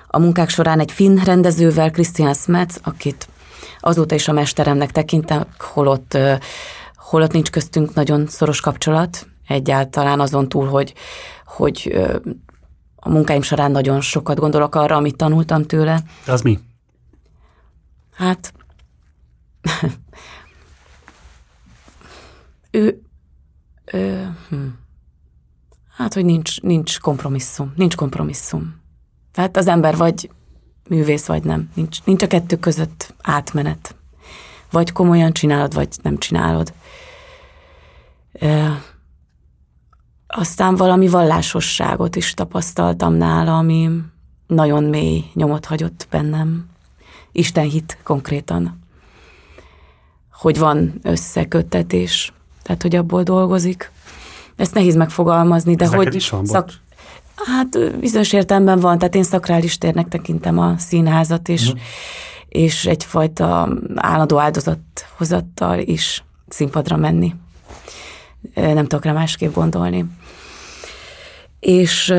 a 0.06 0.18
munkák 0.18 0.48
során 0.48 0.80
egy 0.80 0.92
finn 0.92 1.24
rendezővel, 1.24 1.90
Christian 1.90 2.34
Smets, 2.34 2.74
akit 2.82 3.28
azóta 3.80 4.14
is 4.14 4.28
a 4.28 4.32
mesteremnek 4.32 4.90
tekintem, 4.90 5.46
holott, 5.58 6.18
holott 6.96 7.32
nincs 7.32 7.50
köztünk 7.50 7.94
nagyon 7.94 8.26
szoros 8.26 8.60
kapcsolat, 8.60 9.26
egyáltalán 9.46 10.20
azon 10.20 10.48
túl, 10.48 10.66
hogy, 10.66 10.94
hogy 11.44 12.00
a 13.00 13.08
munkáim 13.08 13.42
során 13.42 13.70
nagyon 13.70 14.00
sokat 14.00 14.38
gondolok 14.38 14.74
arra, 14.74 14.96
amit 14.96 15.16
tanultam 15.16 15.62
tőle. 15.62 16.02
De 16.24 16.32
az 16.32 16.42
mi? 16.42 16.58
Hát 18.12 18.52
ő, 22.70 23.02
ő 23.84 24.36
hm. 24.48 24.66
hát, 25.96 26.14
hogy 26.14 26.24
nincs, 26.24 26.60
nincs 26.60 26.98
kompromisszum, 26.98 27.72
nincs 27.76 27.96
kompromisszum. 27.96 28.80
Tehát 29.32 29.56
az 29.56 29.66
ember 29.66 29.96
vagy 29.96 30.30
művész, 30.88 31.26
vagy 31.26 31.44
nem. 31.44 31.70
Nincs, 31.74 32.04
nincs 32.04 32.22
a 32.22 32.26
kettő 32.26 32.56
között 32.56 33.14
átmenet. 33.22 33.94
Vagy 34.70 34.92
komolyan 34.92 35.32
csinálod, 35.32 35.74
vagy 35.74 35.88
nem 36.02 36.18
csinálod. 36.18 36.72
E, 38.32 38.82
aztán 40.30 40.76
valami 40.76 41.08
vallásosságot 41.08 42.16
is 42.16 42.34
tapasztaltam 42.34 43.14
nála, 43.14 43.58
ami 43.58 43.90
nagyon 44.46 44.84
mély 44.84 45.24
nyomot 45.34 45.64
hagyott 45.64 46.06
bennem. 46.10 46.68
Isten 47.32 47.64
hit 47.64 47.98
konkrétan. 48.02 48.78
Hogy 50.32 50.58
van 50.58 50.92
összeköttetés, 51.02 52.32
tehát 52.62 52.82
hogy 52.82 52.96
abból 52.96 53.22
dolgozik. 53.22 53.90
Ezt 54.56 54.74
nehéz 54.74 54.96
megfogalmazni, 54.96 55.74
de 55.74 55.84
Ez 55.84 55.94
hogy... 55.94 56.14
Is 56.14 56.30
van, 56.30 56.46
szak, 56.46 56.70
Hát 57.44 57.98
bizonyos 58.00 58.32
értelemben 58.32 58.80
van, 58.80 58.98
tehát 58.98 59.14
én 59.14 59.22
szakrális 59.22 59.78
térnek 59.78 60.08
tekintem 60.08 60.58
a 60.58 60.74
színházat, 60.78 61.48
és, 61.48 61.66
uh-huh. 61.66 61.80
és 62.48 62.86
egyfajta 62.86 63.68
állandó 63.94 64.38
áldozathozattal 64.38 65.78
is 65.78 66.24
színpadra 66.48 66.96
menni. 66.96 67.34
Nem 68.54 68.86
tudok 68.86 69.04
rá 69.04 69.12
másképp 69.12 69.54
gondolni. 69.54 70.04
És, 71.60 72.14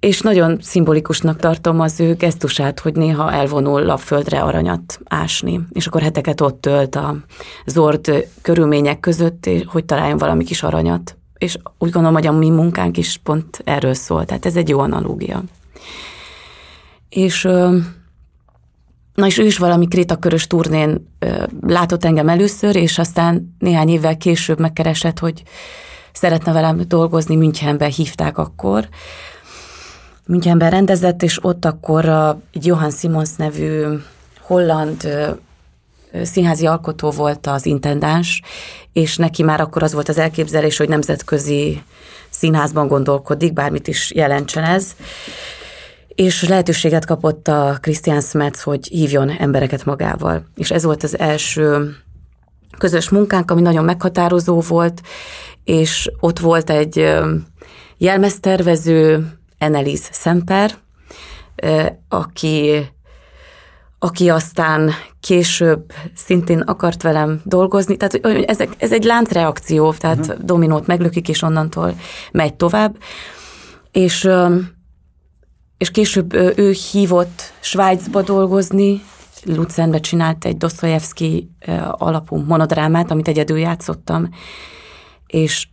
és 0.00 0.20
nagyon 0.20 0.58
szimbolikusnak 0.60 1.38
tartom 1.38 1.80
az 1.80 2.00
ő 2.00 2.14
gesztusát, 2.14 2.80
hogy 2.80 2.94
néha 2.94 3.32
elvonul 3.32 3.90
a 3.90 3.96
földre 3.96 4.40
aranyat 4.40 5.00
ásni, 5.04 5.60
és 5.72 5.86
akkor 5.86 6.02
heteket 6.02 6.40
ott 6.40 6.60
tölt 6.60 6.94
a 6.94 7.16
zord 7.66 8.28
körülmények 8.42 9.00
között, 9.00 9.50
hogy 9.66 9.84
találjon 9.84 10.18
valami 10.18 10.44
kis 10.44 10.62
aranyat. 10.62 11.16
És 11.38 11.56
úgy 11.78 11.90
gondolom, 11.90 12.16
hogy 12.16 12.26
a 12.26 12.32
mi 12.32 12.50
munkánk 12.50 12.96
is 12.96 13.20
pont 13.22 13.60
erről 13.64 13.94
szól, 13.94 14.24
tehát 14.24 14.46
ez 14.46 14.56
egy 14.56 14.68
jó 14.68 14.78
analógia. 14.78 15.42
És 17.08 17.42
na 19.14 19.26
és 19.26 19.38
ő 19.38 19.44
is 19.44 19.58
valami 19.58 19.88
krétakörös 19.88 20.46
turnén 20.46 21.14
látott 21.60 22.04
engem 22.04 22.28
először, 22.28 22.76
és 22.76 22.98
aztán 22.98 23.56
néhány 23.58 23.88
évvel 23.88 24.16
később 24.16 24.60
megkeresett, 24.60 25.18
hogy 25.18 25.42
szeretne 26.12 26.52
velem 26.52 26.80
dolgozni, 26.88 27.36
Münchenbe 27.36 27.86
hívták 27.86 28.38
akkor. 28.38 28.88
Münchenben 30.26 30.70
rendezett, 30.70 31.22
és 31.22 31.44
ott 31.44 31.64
akkor 31.64 32.08
egy 32.52 32.66
Johann 32.66 32.90
Simons 32.90 33.36
nevű 33.36 33.84
holland 34.40 35.08
színházi 36.22 36.66
alkotó 36.66 37.10
volt 37.10 37.46
az 37.46 37.66
intendáns, 37.66 38.42
és 38.92 39.16
neki 39.16 39.42
már 39.42 39.60
akkor 39.60 39.82
az 39.82 39.92
volt 39.92 40.08
az 40.08 40.18
elképzelés, 40.18 40.76
hogy 40.76 40.88
nemzetközi 40.88 41.82
színházban 42.30 42.88
gondolkodik, 42.88 43.52
bármit 43.52 43.88
is 43.88 44.12
jelentsen 44.14 44.64
ez. 44.64 44.94
És 46.14 46.48
lehetőséget 46.48 47.06
kapott 47.06 47.48
a 47.48 47.78
Christian 47.80 48.20
Smets, 48.20 48.58
hogy 48.58 48.86
hívjon 48.86 49.30
embereket 49.30 49.84
magával. 49.84 50.44
És 50.56 50.70
ez 50.70 50.84
volt 50.84 51.02
az 51.02 51.18
első 51.18 51.96
közös 52.80 53.08
munkánk, 53.08 53.50
ami 53.50 53.60
nagyon 53.60 53.84
meghatározó 53.84 54.60
volt, 54.60 55.00
és 55.64 56.10
ott 56.20 56.38
volt 56.38 56.70
egy 56.70 57.18
jelmeztervező, 57.96 59.26
Annelies 59.58 60.08
Semper, 60.12 60.74
aki 62.08 62.88
aki 64.02 64.28
aztán 64.28 64.90
később 65.20 65.92
szintén 66.14 66.60
akart 66.60 67.02
velem 67.02 67.40
dolgozni. 67.44 67.96
Tehát 67.96 68.26
ez, 68.46 68.58
ez 68.78 68.92
egy 68.92 69.04
láncreakció, 69.04 69.92
tehát 69.92 70.18
uh-huh. 70.18 70.44
dominót 70.44 70.86
meglökik, 70.86 71.28
és 71.28 71.42
onnantól 71.42 71.94
megy 72.32 72.54
tovább. 72.54 72.96
És, 73.92 74.28
és 75.78 75.90
később 75.90 76.34
ő 76.34 76.74
hívott 76.92 77.52
Svájcba 77.60 78.22
dolgozni, 78.22 79.02
Lucenbe 79.44 80.00
csinált 80.00 80.44
egy 80.44 80.56
Dostoyevsky 80.56 81.50
alapú 81.90 82.36
monodrámát, 82.36 83.10
amit 83.10 83.28
egyedül 83.28 83.58
játszottam, 83.58 84.28
és 85.26 85.68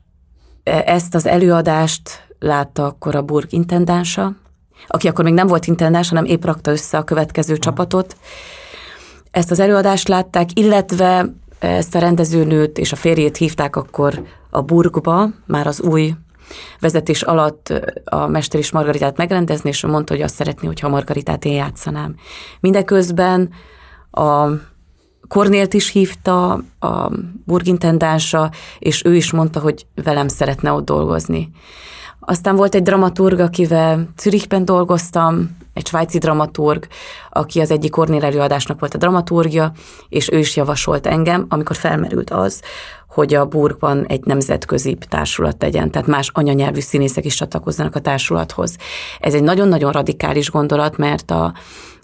ezt 0.63 1.15
az 1.15 1.25
előadást 1.25 2.27
látta 2.39 2.85
akkor 2.85 3.15
a 3.15 3.21
Burg 3.21 3.53
intendánsa, 3.53 4.35
aki 4.87 5.07
akkor 5.07 5.23
még 5.23 5.33
nem 5.33 5.47
volt 5.47 5.67
intendás, 5.67 6.09
hanem 6.09 6.25
épp 6.25 6.45
rakta 6.45 6.71
össze 6.71 6.97
a 6.97 7.03
következő 7.03 7.57
csapatot. 7.57 8.17
Ezt 9.31 9.51
az 9.51 9.59
előadást 9.59 10.07
látták, 10.07 10.59
illetve 10.59 11.33
ezt 11.59 11.95
a 11.95 11.99
rendezőnőt 11.99 12.77
és 12.77 12.91
a 12.91 12.95
férjét 12.95 13.37
hívták 13.37 13.75
akkor 13.75 14.23
a 14.49 14.61
Burgba, 14.61 15.29
már 15.45 15.67
az 15.67 15.81
új 15.81 16.13
vezetés 16.79 17.21
alatt 17.21 17.73
a 18.05 18.27
Mester 18.27 18.59
és 18.59 18.71
Margaritát 18.71 19.17
megrendezni, 19.17 19.69
és 19.69 19.85
mondta, 19.85 20.13
hogy 20.13 20.23
azt 20.23 20.35
szeretné, 20.35 20.67
hogyha 20.67 20.89
Margaritát 20.89 21.45
én 21.45 21.53
játszanám. 21.53 22.15
Mindeközben 22.59 23.49
a 24.11 24.47
Kornélt 25.27 25.73
is 25.73 25.91
hívta 25.91 26.51
a 26.79 27.11
burgintendánsa, 27.45 28.51
és 28.79 29.05
ő 29.05 29.15
is 29.15 29.31
mondta, 29.31 29.59
hogy 29.59 29.85
velem 30.03 30.27
szeretne 30.27 30.71
ott 30.71 30.85
dolgozni. 30.85 31.51
Aztán 32.19 32.55
volt 32.55 32.75
egy 32.75 32.83
dramaturg, 32.83 33.39
akivel 33.39 34.07
Zürichben 34.17 34.65
dolgoztam, 34.65 35.57
egy 35.73 35.87
svájci 35.87 36.17
dramaturg, 36.17 36.87
aki 37.29 37.59
az 37.59 37.71
egyik 37.71 37.91
Kornél 37.91 38.23
előadásnak 38.23 38.79
volt 38.79 38.93
a 38.93 38.97
dramaturgia, 38.97 39.71
és 40.09 40.31
ő 40.31 40.37
is 40.37 40.55
javasolt 40.55 41.07
engem, 41.07 41.45
amikor 41.49 41.75
felmerült 41.75 42.29
az, 42.29 42.61
hogy 43.17 43.33
a 43.33 43.45
Burgban 43.45 44.05
egy 44.05 44.25
nemzetközi 44.25 44.97
társulat 45.09 45.57
tegyen, 45.57 45.91
tehát 45.91 46.07
más 46.07 46.29
anyanyelvű 46.33 46.79
színészek 46.79 47.25
is 47.25 47.35
csatlakozzanak 47.35 47.95
a 47.95 47.99
társulathoz. 47.99 48.75
Ez 49.19 49.33
egy 49.33 49.43
nagyon-nagyon 49.43 49.91
radikális 49.91 50.51
gondolat, 50.51 50.97
mert 50.97 51.31
a 51.31 51.53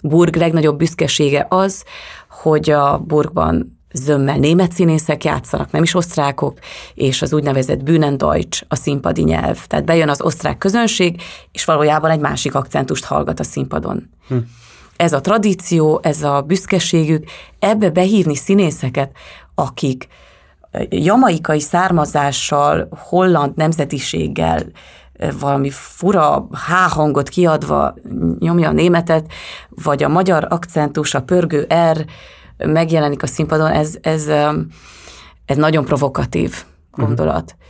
Burg 0.02 0.36
legnagyobb 0.36 0.76
büszkesége 0.76 1.46
az, 1.48 1.84
hogy 2.28 2.70
a 2.70 2.98
Burgban 2.98 3.80
zömmel 3.92 4.36
német 4.36 4.72
színészek 4.72 5.24
játszanak, 5.24 5.70
nem 5.70 5.82
is 5.82 5.94
osztrákok, 5.94 6.58
és 6.94 7.22
az 7.22 7.32
úgynevezett 7.32 7.82
Bühnendeutsch 7.82 8.64
a 8.68 8.74
színpadi 8.74 9.22
nyelv. 9.22 9.66
Tehát 9.66 9.84
bejön 9.84 10.08
az 10.08 10.22
osztrák 10.22 10.58
közönség, 10.58 11.22
és 11.52 11.64
valójában 11.64 12.10
egy 12.10 12.20
másik 12.20 12.54
akcentust 12.54 13.04
hallgat 13.04 13.40
a 13.40 13.44
színpadon. 13.44 14.10
Hm. 14.28 14.36
Ez 14.96 15.12
a 15.12 15.20
tradíció, 15.20 16.00
ez 16.02 16.22
a 16.22 16.40
büszkeségük, 16.40 17.24
ebbe 17.58 17.90
behívni 17.90 18.34
színészeket, 18.34 19.10
akik 19.54 20.08
jamaikai 20.88 21.60
származással, 21.60 22.88
holland 22.90 23.56
nemzetiséggel, 23.56 24.62
valami 25.38 25.70
fura 25.70 26.48
H-hangot 26.50 27.28
kiadva 27.28 27.94
nyomja 28.38 28.68
a 28.68 28.72
németet, 28.72 29.32
vagy 29.68 30.02
a 30.02 30.08
magyar 30.08 30.46
akcentus, 30.50 31.14
a 31.14 31.22
pörgő 31.22 31.66
R, 31.92 32.04
megjelenik 32.66 33.22
a 33.22 33.26
színpadon, 33.26 33.70
ez, 33.70 33.94
ez, 34.00 34.26
ez 35.44 35.56
nagyon 35.56 35.84
provokatív. 35.84 36.64
gondolat. 36.96 37.56
Uh-huh. 37.56 37.62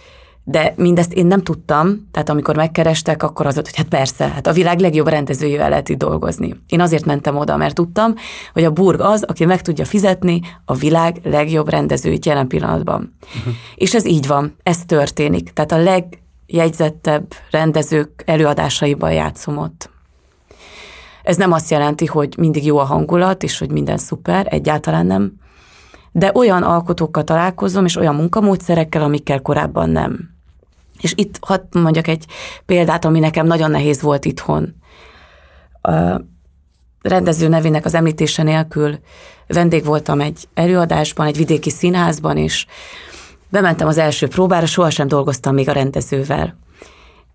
De 0.47 0.75
mindezt 0.77 1.13
én 1.13 1.27
nem 1.27 1.43
tudtam, 1.43 2.09
tehát 2.13 2.29
amikor 2.29 2.57
megkerestek, 2.57 3.23
akkor 3.23 3.47
az 3.47 3.55
volt, 3.55 3.67
hogy 3.67 3.77
hát 3.77 3.89
persze, 3.89 4.29
hát 4.29 4.47
a 4.47 4.53
világ 4.53 4.79
legjobb 4.79 5.09
rendezőjével 5.09 5.69
lehet 5.69 5.89
itt 5.89 5.99
dolgozni. 5.99 6.55
Én 6.67 6.81
azért 6.81 7.05
mentem 7.05 7.37
oda, 7.37 7.57
mert 7.57 7.75
tudtam, 7.75 8.15
hogy 8.53 8.65
a 8.65 8.71
Burg 8.71 9.01
az, 9.01 9.23
aki 9.23 9.45
meg 9.45 9.63
tudja 9.63 9.85
fizetni 9.85 10.41
a 10.65 10.75
világ 10.75 11.21
legjobb 11.23 11.69
rendezőit 11.69 12.27
jelen 12.27 12.47
pillanatban. 12.47 13.17
Uh-huh. 13.39 13.55
És 13.75 13.95
ez 13.95 14.07
így 14.07 14.27
van, 14.27 14.57
ez 14.63 14.85
történik. 14.87 15.53
Tehát 15.53 15.73
a 15.73 15.83
legjegyzettebb 15.83 17.33
rendezők 17.51 18.23
előadásaiban 18.27 19.13
játszom 19.13 19.59
ott. 19.59 19.91
Ez 21.23 21.37
nem 21.37 21.53
azt 21.53 21.71
jelenti, 21.71 22.07
hogy 22.07 22.35
mindig 22.39 22.65
jó 22.65 22.79
a 22.79 22.85
hangulat, 22.85 23.43
és 23.43 23.59
hogy 23.59 23.71
minden 23.71 23.99
szuper, 23.99 24.47
egyáltalán 24.51 25.07
nem. 25.07 25.33
De 26.13 26.31
olyan 26.35 26.63
alkotókkal 26.63 27.25
találkozom, 27.25 27.85
és 27.85 27.97
olyan 27.97 28.15
munkamódszerekkel, 28.15 29.03
amikkel 29.03 29.43
korábban 29.43 29.91
nem. 29.91 30.34
És 31.01 31.13
itt 31.17 31.39
hadd 31.41 31.61
mondjak 31.73 32.07
egy 32.07 32.25
példát, 32.67 33.05
ami 33.05 33.19
nekem 33.19 33.47
nagyon 33.47 33.71
nehéz 33.71 34.03
volt 34.03 34.25
itthon. 34.25 34.75
A 35.83 36.21
rendező 37.03 37.49
nevének 37.49 37.85
az 37.85 37.95
említése 37.95 38.43
nélkül 38.43 38.99
vendég 39.47 39.85
voltam 39.85 40.21
egy 40.21 40.49
előadásban, 40.55 41.27
egy 41.27 41.37
vidéki 41.37 41.71
színházban, 41.71 42.37
és 42.37 42.67
bementem 43.49 43.87
az 43.87 43.99
első 43.99 44.29
próbára, 44.29 44.67
sohasem 44.67 45.09
dolgoztam 45.09 45.55
még 45.55 45.69
a 45.69 45.73
rendezővel. 45.73 46.59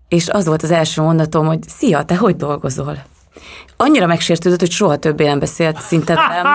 És 0.08 0.28
az 0.28 0.46
volt 0.46 0.62
az 0.62 0.70
első 0.70 1.02
mondatom, 1.02 1.46
hogy 1.46 1.62
szia, 1.68 2.02
te 2.02 2.16
hogy 2.16 2.36
dolgozol? 2.36 3.04
Annyira 3.76 4.06
megsértődött, 4.06 4.60
hogy 4.60 4.70
soha 4.70 4.96
többé 4.96 5.26
nem 5.26 5.38
beszélt 5.38 5.80
szinte 5.80 6.14
nem. 6.14 6.46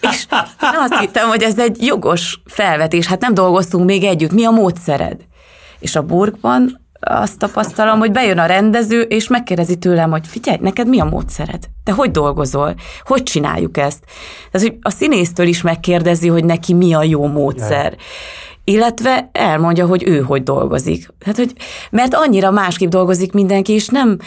És 0.12 0.26
azt 0.60 0.98
hittem, 0.98 1.28
hogy 1.28 1.42
ez 1.42 1.58
egy 1.58 1.84
jogos 1.84 2.40
felvetés, 2.44 3.06
hát 3.06 3.20
nem 3.20 3.34
dolgoztunk 3.34 3.84
még 3.84 4.04
együtt, 4.04 4.32
mi 4.32 4.44
a 4.44 4.50
módszered? 4.50 5.20
És 5.84 5.96
a 5.96 6.02
burgban 6.02 6.80
azt 7.00 7.38
tapasztalom, 7.38 7.98
hogy 7.98 8.10
bejön 8.10 8.38
a 8.38 8.46
rendező, 8.46 9.00
és 9.00 9.28
megkérdezi 9.28 9.76
tőlem, 9.76 10.10
hogy 10.10 10.26
figyelj, 10.26 10.58
neked 10.60 10.88
mi 10.88 11.00
a 11.00 11.04
módszered? 11.04 11.64
Te 11.82 11.92
hogy 11.92 12.10
dolgozol? 12.10 12.74
Hogy 13.02 13.22
csináljuk 13.22 13.76
ezt? 13.76 14.04
Tehát, 14.50 14.68
hogy 14.68 14.78
a 14.82 14.90
színésztől 14.90 15.46
is 15.46 15.62
megkérdezi, 15.62 16.28
hogy 16.28 16.44
neki 16.44 16.74
mi 16.74 16.94
a 16.94 17.02
jó 17.02 17.26
módszer. 17.26 17.92
Ja 17.92 17.98
illetve 18.66 19.28
elmondja, 19.32 19.86
hogy 19.86 20.08
ő 20.08 20.20
hogy 20.20 20.42
dolgozik. 20.42 21.08
Hát, 21.24 21.36
hogy, 21.36 21.52
mert 21.90 22.14
annyira 22.14 22.50
másképp 22.50 22.88
dolgozik 22.88 23.32
mindenki, 23.32 23.72
és 23.72 23.88
nem, 23.88 24.18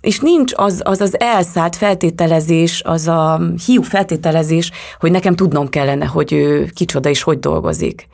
és 0.00 0.20
nincs 0.20 0.52
az 0.56 0.80
az, 0.84 1.00
az 1.00 1.20
elszállt 1.20 1.76
feltételezés, 1.76 2.82
az 2.84 3.08
a 3.08 3.40
hiú 3.66 3.82
feltételezés, 3.82 4.70
hogy 5.00 5.10
nekem 5.10 5.34
tudnom 5.34 5.68
kellene, 5.68 6.04
hogy 6.04 6.32
ő 6.32 6.70
kicsoda 6.74 7.08
és 7.08 7.22
hogy 7.22 7.38
dolgozik. 7.38 8.08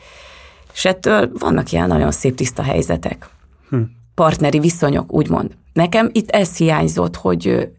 És 0.78 0.84
ettől 0.84 1.30
vannak 1.38 1.72
ilyen 1.72 1.88
nagyon 1.88 2.10
szép 2.10 2.34
tiszta 2.34 2.62
helyzetek. 2.62 3.28
Hm. 3.70 3.80
Partneri 4.14 4.58
viszonyok, 4.58 5.12
úgymond. 5.12 5.50
Nekem 5.72 6.08
itt 6.12 6.30
ez 6.30 6.56
hiányzott, 6.56 7.16
hogy 7.16 7.72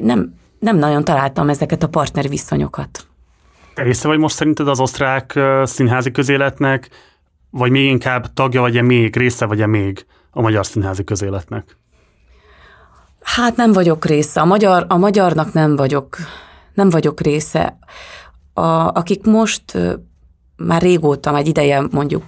nem, 0.00 0.34
nem 0.58 0.76
nagyon 0.76 1.04
találtam 1.04 1.48
ezeket 1.48 1.82
a 1.82 1.88
partneri 1.88 2.28
viszonyokat. 2.28 3.06
Te 3.74 3.82
része 3.82 4.08
vagy 4.08 4.18
most 4.18 4.34
szerinted 4.34 4.68
az 4.68 4.80
osztrák 4.80 5.38
színházi 5.64 6.10
közéletnek, 6.10 6.88
vagy 7.50 7.70
még 7.70 7.84
inkább 7.84 8.32
tagja 8.32 8.60
vagy-e 8.60 8.82
még, 8.82 9.16
része 9.16 9.46
vagy-e 9.46 9.66
még 9.66 10.06
a 10.30 10.40
magyar 10.40 10.66
színházi 10.66 11.04
közéletnek? 11.04 11.76
Hát 13.22 13.56
nem 13.56 13.72
vagyok 13.72 14.04
része. 14.04 14.40
A, 14.40 14.44
magyar, 14.44 14.84
a 14.88 14.96
magyarnak 14.96 15.52
nem 15.52 15.76
vagyok, 15.76 16.16
nem 16.74 16.90
vagyok 16.90 17.20
része. 17.20 17.78
A, 18.52 18.62
akik 18.88 19.24
most 19.24 19.78
már 20.66 20.82
régóta, 20.82 21.36
egy 21.36 21.46
ideje 21.46 21.82
mondjuk 21.90 22.24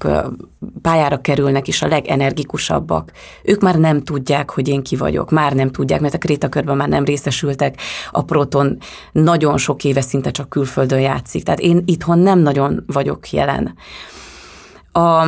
pályára 0.83 1.21
kerülnek, 1.21 1.69
és 1.69 1.83
a 1.83 1.87
legenergikusabbak. 1.87 3.13
Ők 3.43 3.61
már 3.61 3.79
nem 3.79 4.03
tudják, 4.03 4.51
hogy 4.51 4.69
én 4.69 4.83
ki 4.83 4.97
vagyok. 4.97 5.31
Már 5.31 5.53
nem 5.53 5.71
tudják, 5.71 6.01
mert 6.01 6.15
a 6.15 6.19
krétakörben 6.19 6.77
már 6.77 6.89
nem 6.89 7.05
részesültek. 7.05 7.81
A 8.11 8.23
Proton 8.23 8.79
nagyon 9.13 9.57
sok 9.57 9.85
éve 9.85 10.01
szinte 10.01 10.31
csak 10.31 10.49
külföldön 10.49 11.01
játszik. 11.01 11.43
Tehát 11.43 11.61
én 11.61 11.83
itthon 11.87 12.19
nem 12.19 12.39
nagyon 12.39 12.85
vagyok 12.87 13.31
jelen. 13.31 13.75
A, 14.93 15.27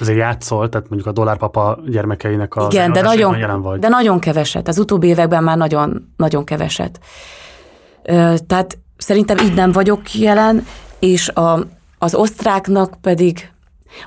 Azért 0.00 0.18
játszol, 0.18 0.68
tehát 0.68 0.88
mondjuk 0.88 1.10
a 1.10 1.12
dollárpapa 1.12 1.78
gyermekeinek 1.86 2.54
a 2.54 2.66
Igen, 2.70 2.92
de 2.92 3.00
nagyon, 3.00 3.38
jelen 3.38 3.62
vagy. 3.62 3.78
de 3.78 3.88
nagyon 3.88 4.18
keveset. 4.18 4.68
Az 4.68 4.78
utóbbi 4.78 5.06
években 5.06 5.42
már 5.44 5.56
nagyon, 5.56 6.12
nagyon 6.16 6.44
keveset. 6.44 7.00
Tehát 8.46 8.78
szerintem 8.96 9.36
így 9.38 9.54
nem 9.54 9.72
vagyok 9.72 10.14
jelen, 10.14 10.66
és 10.98 11.28
a, 11.28 11.66
az 12.02 12.14
osztráknak 12.14 12.96
pedig 13.00 13.50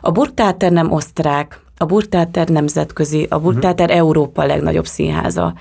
a 0.02 0.12
Burgtáter 0.12 0.72
nem 0.72 0.92
osztrák, 0.92 1.60
a 1.78 1.86
Burgtáter 1.86 2.48
nemzetközi, 2.48 3.28
a 3.30 3.40
Burgtáter 3.40 3.86
uh-huh. 3.86 4.02
Európa 4.02 4.46
legnagyobb 4.46 4.86
színháza. 4.86 5.54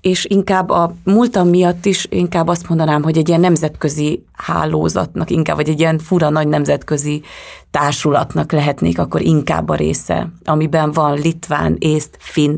És 0.00 0.24
inkább 0.24 0.70
a 0.70 0.94
múltam 1.04 1.48
miatt 1.48 1.84
is 1.84 2.06
inkább 2.10 2.48
azt 2.48 2.68
mondanám, 2.68 3.02
hogy 3.02 3.18
egy 3.18 3.28
ilyen 3.28 3.40
nemzetközi 3.40 4.24
hálózatnak, 4.32 5.30
inkább, 5.30 5.56
vagy 5.56 5.68
egy 5.68 5.80
ilyen 5.80 5.98
fura 5.98 6.28
nagy 6.28 6.48
nemzetközi 6.48 7.22
társulatnak 7.70 8.52
lehetnék 8.52 8.98
akkor 8.98 9.20
inkább 9.20 9.68
a 9.68 9.74
része, 9.74 10.28
amiben 10.44 10.92
van 10.92 11.14
litván, 11.14 11.76
észt, 11.78 12.16
finn, 12.18 12.56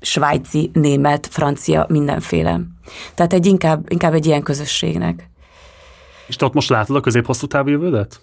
svájci, 0.00 0.70
német, 0.72 1.26
francia, 1.30 1.86
mindenféle. 1.88 2.60
Tehát 3.14 3.32
egy 3.32 3.46
inkább, 3.46 3.90
inkább 3.90 4.14
egy 4.14 4.26
ilyen 4.26 4.42
közösségnek. 4.42 5.30
És 6.26 6.36
te 6.36 6.44
ott 6.44 6.54
most 6.54 6.68
látod 6.68 6.96
a 6.96 7.00
közép-hosszú 7.00 7.46
távú 7.46 7.68
jövődet? 7.68 8.20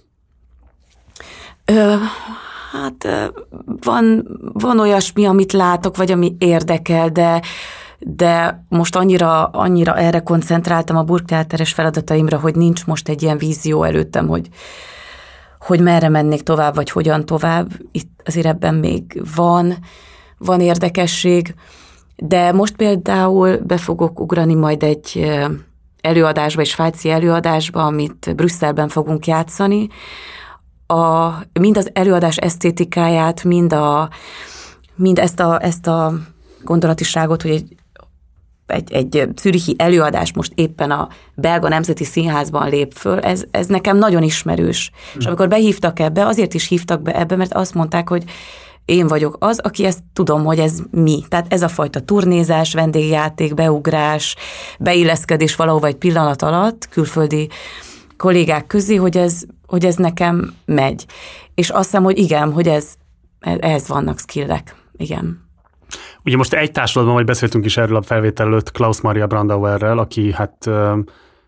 Ö, 1.65 1.95
hát 2.71 3.07
van, 3.65 4.27
van 4.53 4.79
olyasmi, 4.79 5.25
amit 5.25 5.51
látok, 5.51 5.97
vagy 5.97 6.11
ami 6.11 6.35
érdekel, 6.37 7.09
de 7.09 7.41
de 8.07 8.65
most 8.69 8.95
annyira, 8.95 9.45
annyira 9.45 9.97
erre 9.97 10.19
koncentráltam 10.19 10.97
a 10.97 11.03
burgteáteres 11.03 11.73
feladataimra, 11.73 12.39
hogy 12.39 12.55
nincs 12.55 12.85
most 12.85 13.09
egy 13.09 13.21
ilyen 13.23 13.37
vízió 13.37 13.83
előttem, 13.83 14.27
hogy, 14.27 14.49
hogy 15.59 15.79
merre 15.79 16.09
mennék 16.09 16.41
tovább, 16.41 16.75
vagy 16.75 16.89
hogyan 16.89 17.25
tovább. 17.25 17.71
Itt 17.91 18.21
azért 18.25 18.45
ebben 18.45 18.75
még 18.75 19.21
van, 19.35 19.75
van 20.37 20.61
érdekesség, 20.61 21.55
de 22.15 22.51
most 22.51 22.75
például 22.75 23.57
be 23.57 23.77
fogok 23.77 24.19
ugrani 24.19 24.53
majd 24.53 24.83
egy 24.83 25.31
előadásba, 26.01 26.61
egy 26.61 26.67
svájci 26.67 27.09
előadásba, 27.09 27.85
amit 27.85 28.35
Brüsszelben 28.35 28.87
fogunk 28.87 29.27
játszani, 29.27 29.87
a, 30.87 31.29
mind 31.59 31.77
az 31.77 31.89
előadás 31.93 32.37
esztétikáját, 32.37 33.43
mind, 33.43 33.73
a, 33.73 34.09
mind 34.95 35.19
ezt, 35.19 35.39
a, 35.39 35.59
ezt 35.61 35.87
a 35.87 36.13
gondolatiságot, 36.63 37.41
hogy 37.41 37.51
egy, 37.51 37.73
egy, 38.67 38.93
egy 38.93 39.29
szürihi 39.35 39.75
előadás 39.77 40.33
most 40.33 40.51
éppen 40.55 40.91
a 40.91 41.09
belga 41.35 41.67
nemzeti 41.67 42.03
színházban 42.03 42.69
lép 42.69 42.93
föl, 42.93 43.19
ez, 43.19 43.43
ez 43.51 43.67
nekem 43.67 43.97
nagyon 43.97 44.23
ismerős. 44.23 44.91
Mm. 44.93 45.19
És 45.19 45.25
amikor 45.25 45.47
behívtak 45.47 45.99
ebbe, 45.99 46.25
azért 46.25 46.53
is 46.53 46.67
hívtak 46.67 47.01
be 47.01 47.19
ebbe, 47.19 47.35
mert 47.35 47.53
azt 47.53 47.73
mondták, 47.73 48.09
hogy 48.09 48.23
én 48.85 49.07
vagyok 49.07 49.37
az, 49.39 49.59
aki 49.59 49.85
ezt 49.85 49.99
tudom, 50.13 50.43
hogy 50.43 50.59
ez 50.59 50.79
mi. 50.91 51.23
Tehát 51.29 51.53
ez 51.53 51.61
a 51.61 51.67
fajta 51.67 51.99
turnézás, 51.99 52.73
vendégjáték, 52.73 53.53
beugrás, 53.53 54.35
beilleszkedés 54.79 55.55
valahova 55.55 55.87
egy 55.87 55.95
pillanat 55.95 56.41
alatt 56.41 56.87
külföldi 56.89 57.49
kollégák 58.17 58.67
közé, 58.67 58.95
hogy 58.95 59.17
ez, 59.17 59.43
hogy 59.67 59.85
ez 59.85 59.95
nekem 59.95 60.53
megy. 60.65 61.05
És 61.55 61.69
azt 61.69 61.83
hiszem, 61.83 62.03
hogy 62.03 62.17
igen, 62.17 62.51
hogy 62.51 62.67
ez, 62.67 62.93
ehhez 63.39 63.87
vannak 63.87 64.19
skillek. 64.19 64.75
Igen. 64.97 65.43
Ugye 66.23 66.37
most 66.37 66.53
egy 66.53 66.71
társulatban, 66.71 67.15
vagy 67.15 67.25
beszéltünk 67.25 67.65
is 67.65 67.77
erről 67.77 67.95
a 67.95 68.01
felvétel 68.01 68.45
előtt 68.45 68.71
Klaus 68.71 69.01
Maria 69.01 69.27
Brandauerrel, 69.27 69.97
aki 69.97 70.31
hát 70.31 70.69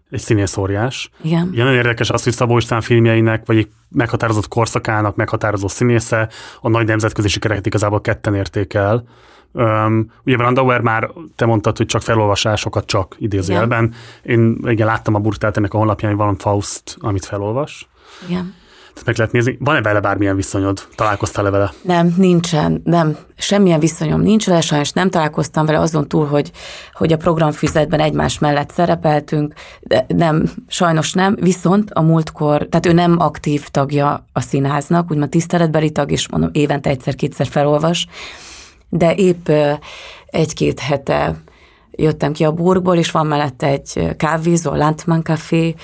egy 0.09 0.19
színész 0.19 0.57
óriás. 0.57 1.09
Igen. 1.23 1.47
Ugye 1.51 1.63
nagyon 1.63 1.77
érdekes 1.77 2.09
az, 2.09 2.23
hogy 2.23 2.33
Szabó 2.33 2.57
István 2.57 2.81
filmjeinek, 2.81 3.45
vagy 3.45 3.57
egy 3.57 3.69
meghatározott 3.89 4.47
korszakának 4.47 5.15
meghatározó 5.15 5.67
színésze, 5.67 6.29
a 6.61 6.69
nagy 6.69 6.85
nemzetközi 6.85 7.27
sikereket 7.27 7.65
igazából 7.65 8.01
ketten 8.01 8.35
értékel. 8.35 9.03
Um, 9.51 10.11
ugye 10.25 10.35
Brandauer 10.35 10.81
már, 10.81 11.09
te 11.35 11.45
mondtad, 11.45 11.77
hogy 11.77 11.85
csak 11.85 12.01
felolvasásokat 12.01 12.85
csak 12.85 13.15
idézőjelben. 13.19 13.93
Én 14.23 14.57
igen, 14.65 14.87
láttam 14.87 15.15
a 15.15 15.19
Burtát 15.19 15.57
ennek 15.57 15.73
a 15.73 15.77
honlapján, 15.77 16.11
hogy 16.11 16.19
van 16.19 16.37
Faust, 16.37 16.97
amit 16.99 17.25
felolvas. 17.25 17.87
Igen. 18.25 18.55
Tehát 18.97 19.05
meg 19.05 19.17
lehet 19.17 19.31
nézni. 19.31 19.57
Van-e 19.59 19.81
vele 19.81 19.99
bármilyen 19.99 20.35
viszonyod? 20.35 20.87
Találkoztál-e 20.95 21.49
vele? 21.49 21.73
Nem, 21.81 22.13
nincsen. 22.17 22.81
Nem. 22.83 23.17
Semmilyen 23.37 23.79
viszonyom 23.79 24.21
nincs 24.21 24.45
vele, 24.45 24.61
sajnos 24.61 24.91
nem 24.91 25.09
találkoztam 25.09 25.65
vele 25.65 25.79
azon 25.79 26.07
túl, 26.07 26.25
hogy, 26.25 26.51
hogy 26.93 27.13
a 27.13 27.17
programfüzetben 27.17 27.99
egymás 27.99 28.39
mellett 28.39 28.71
szerepeltünk, 28.71 29.53
de 29.79 30.05
nem, 30.07 30.49
sajnos 30.67 31.13
nem. 31.13 31.35
Viszont 31.39 31.91
a 31.91 32.01
múltkor, 32.01 32.67
tehát 32.69 32.85
ő 32.85 32.93
nem 32.93 33.19
aktív 33.19 33.67
tagja 33.67 34.25
a 34.33 34.41
színháznak, 34.41 35.11
úgymond 35.11 35.29
tiszteletbeli 35.29 35.91
tag, 35.91 36.11
és 36.11 36.29
mondom, 36.29 36.49
évente 36.53 36.89
egyszer-kétszer 36.89 37.47
felolvas, 37.47 38.07
de 38.89 39.15
épp 39.15 39.49
egy-két 40.25 40.79
hete 40.79 41.35
jöttem 41.91 42.33
ki 42.33 42.43
a 42.43 42.51
burgból, 42.51 42.97
és 42.97 43.11
van 43.11 43.27
mellette 43.27 43.67
egy 43.67 44.15
kávézó, 44.17 44.75
Landman 44.75 45.23
Café, 45.23 45.75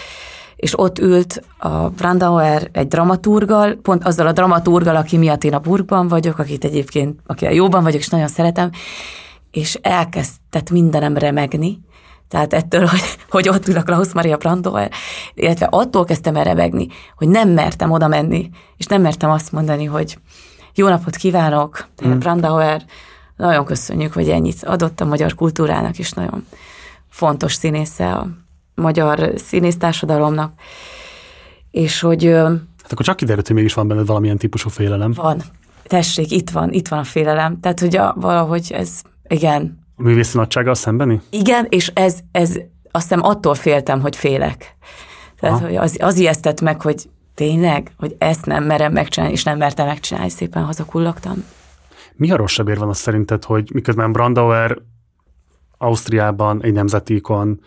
és 0.63 0.79
ott 0.79 0.99
ült 0.99 1.43
a 1.57 1.89
Brandauer 1.89 2.69
egy 2.71 2.87
dramaturgal, 2.87 3.75
pont 3.81 4.03
azzal 4.03 4.27
a 4.27 4.31
dramaturgal, 4.31 4.95
aki 4.95 5.17
miatt 5.17 5.43
én 5.43 5.53
a 5.53 5.59
burgban 5.59 6.07
vagyok, 6.07 6.37
akit 6.37 6.63
egyébként, 6.63 7.19
akivel 7.25 7.53
jóban 7.53 7.83
vagyok, 7.83 7.99
és 7.99 8.07
nagyon 8.07 8.27
szeretem, 8.27 8.69
és 9.51 9.77
elkezdett 9.81 10.69
mindenem 10.71 11.17
remegni, 11.17 11.79
tehát 12.27 12.53
ettől, 12.53 12.85
hogy, 12.85 13.17
hogy 13.29 13.49
ott 13.49 13.67
ül 13.67 13.77
a 13.77 13.83
Klaus 13.83 14.13
Maria 14.13 14.37
Brandauer, 14.37 14.91
illetve 15.33 15.67
attól 15.71 16.05
kezdtem 16.05 16.35
el 16.35 16.43
remegni, 16.43 16.87
hogy 17.15 17.27
nem 17.27 17.49
mertem 17.49 17.91
oda 17.91 18.07
menni, 18.07 18.49
és 18.77 18.85
nem 18.85 19.01
mertem 19.01 19.29
azt 19.29 19.51
mondani, 19.51 19.85
hogy 19.85 20.17
jó 20.75 20.87
napot 20.87 21.15
kívánok, 21.15 21.87
mm. 22.07 22.19
Brandauer, 22.19 22.85
nagyon 23.37 23.65
köszönjük, 23.65 24.13
hogy 24.13 24.29
ennyit 24.29 24.63
adott 24.63 25.01
a 25.01 25.05
magyar 25.05 25.35
kultúrának, 25.35 25.99
és 25.99 26.11
nagyon 26.11 26.45
fontos 27.09 27.53
színésze 27.53 28.11
a 28.11 28.27
magyar 28.75 29.31
színésztársadalomnak. 29.35 30.53
És 31.71 31.99
hogy... 31.99 32.25
Hát 32.25 32.91
akkor 32.91 33.05
csak 33.05 33.15
kiderült, 33.15 33.47
hogy 33.47 33.55
mégis 33.55 33.73
van 33.73 33.87
benned 33.87 34.05
valamilyen 34.05 34.37
típusú 34.37 34.69
félelem. 34.69 35.11
Van. 35.11 35.41
Tessék, 35.83 36.31
itt 36.31 36.49
van, 36.49 36.73
itt 36.73 36.87
van 36.87 36.99
a 36.99 37.03
félelem. 37.03 37.59
Tehát, 37.59 37.79
hogy 37.79 37.95
a, 37.95 38.13
valahogy 38.17 38.71
ez, 38.71 39.01
igen. 39.27 39.79
A 39.95 40.01
művészi 40.01 40.37
nagysággal 40.37 40.75
szembeni? 40.75 41.21
Igen, 41.29 41.65
és 41.69 41.91
ez, 41.93 42.19
ez 42.31 42.57
azt 42.91 43.07
hiszem 43.07 43.23
attól 43.23 43.55
féltem, 43.55 44.01
hogy 44.01 44.15
félek. 44.15 44.75
Tehát, 45.39 45.55
Aha. 45.55 45.65
hogy 45.65 45.75
az, 45.75 45.97
az 45.99 46.17
ijesztett 46.17 46.61
meg, 46.61 46.81
hogy 46.81 47.09
tényleg, 47.35 47.91
hogy 47.97 48.15
ezt 48.17 48.45
nem 48.45 48.63
merem 48.63 48.91
megcsinálni, 48.91 49.33
és 49.35 49.43
nem 49.43 49.57
mertem 49.57 49.87
megcsinálni, 49.87 50.29
szépen 50.29 50.63
hazakullogtam. 50.63 51.43
Mi 52.15 52.31
a 52.31 52.35
rosszabb 52.35 52.67
ér 52.67 52.77
van 52.77 52.89
az 52.89 52.97
szerinted, 52.97 53.43
hogy 53.43 53.69
miközben 53.73 54.11
Brandauer 54.11 54.77
Ausztriában 55.77 56.63
egy 56.63 56.73
nemzeti 56.73 57.15
ikon, 57.15 57.61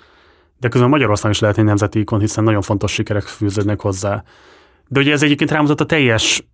de 0.67 0.73
közben 0.73 0.91
Magyarországon 0.91 1.31
is 1.31 1.39
lehet 1.41 1.59
egy 1.59 1.65
nemzeti 1.65 1.99
ikon, 1.99 2.21
hiszen 2.21 2.45
nagyon 2.45 2.63
fontos 2.63 2.93
sikerek 2.93 3.23
fűződnek 3.23 3.81
hozzá. 3.81 4.23
De 4.89 5.01
ugye 5.01 5.13
ez 5.13 5.23
egyébként 5.23 5.51
rámutat 5.51 5.81
a 5.81 5.87
teljes 5.87 6.47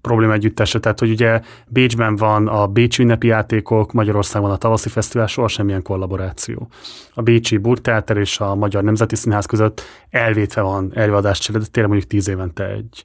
probléma 0.00 0.32
együttese, 0.32 0.78
tehát 0.78 0.98
hogy 0.98 1.10
ugye 1.10 1.40
Bécsben 1.68 2.16
van 2.16 2.48
a 2.48 2.66
Bécsi 2.66 3.02
ünnepi 3.02 3.26
játékok, 3.26 3.92
Magyarországon 3.92 4.50
a 4.50 4.56
tavaszi 4.56 4.88
fesztivál, 4.88 5.26
soha 5.26 5.48
semmilyen 5.48 5.82
kollaboráció. 5.82 6.68
A 7.14 7.22
Bécsi 7.22 7.56
Burgteáter 7.56 8.16
és 8.16 8.40
a 8.40 8.54
Magyar 8.54 8.82
Nemzeti 8.82 9.16
Színház 9.16 9.46
között 9.46 9.82
elvétve 10.10 10.60
van 10.60 10.90
előadáscsere, 10.94 11.58
de 11.58 11.64
tényleg 11.70 11.92
mondjuk 11.92 12.10
tíz 12.10 12.28
évente 12.28 12.66
egy. 12.66 13.04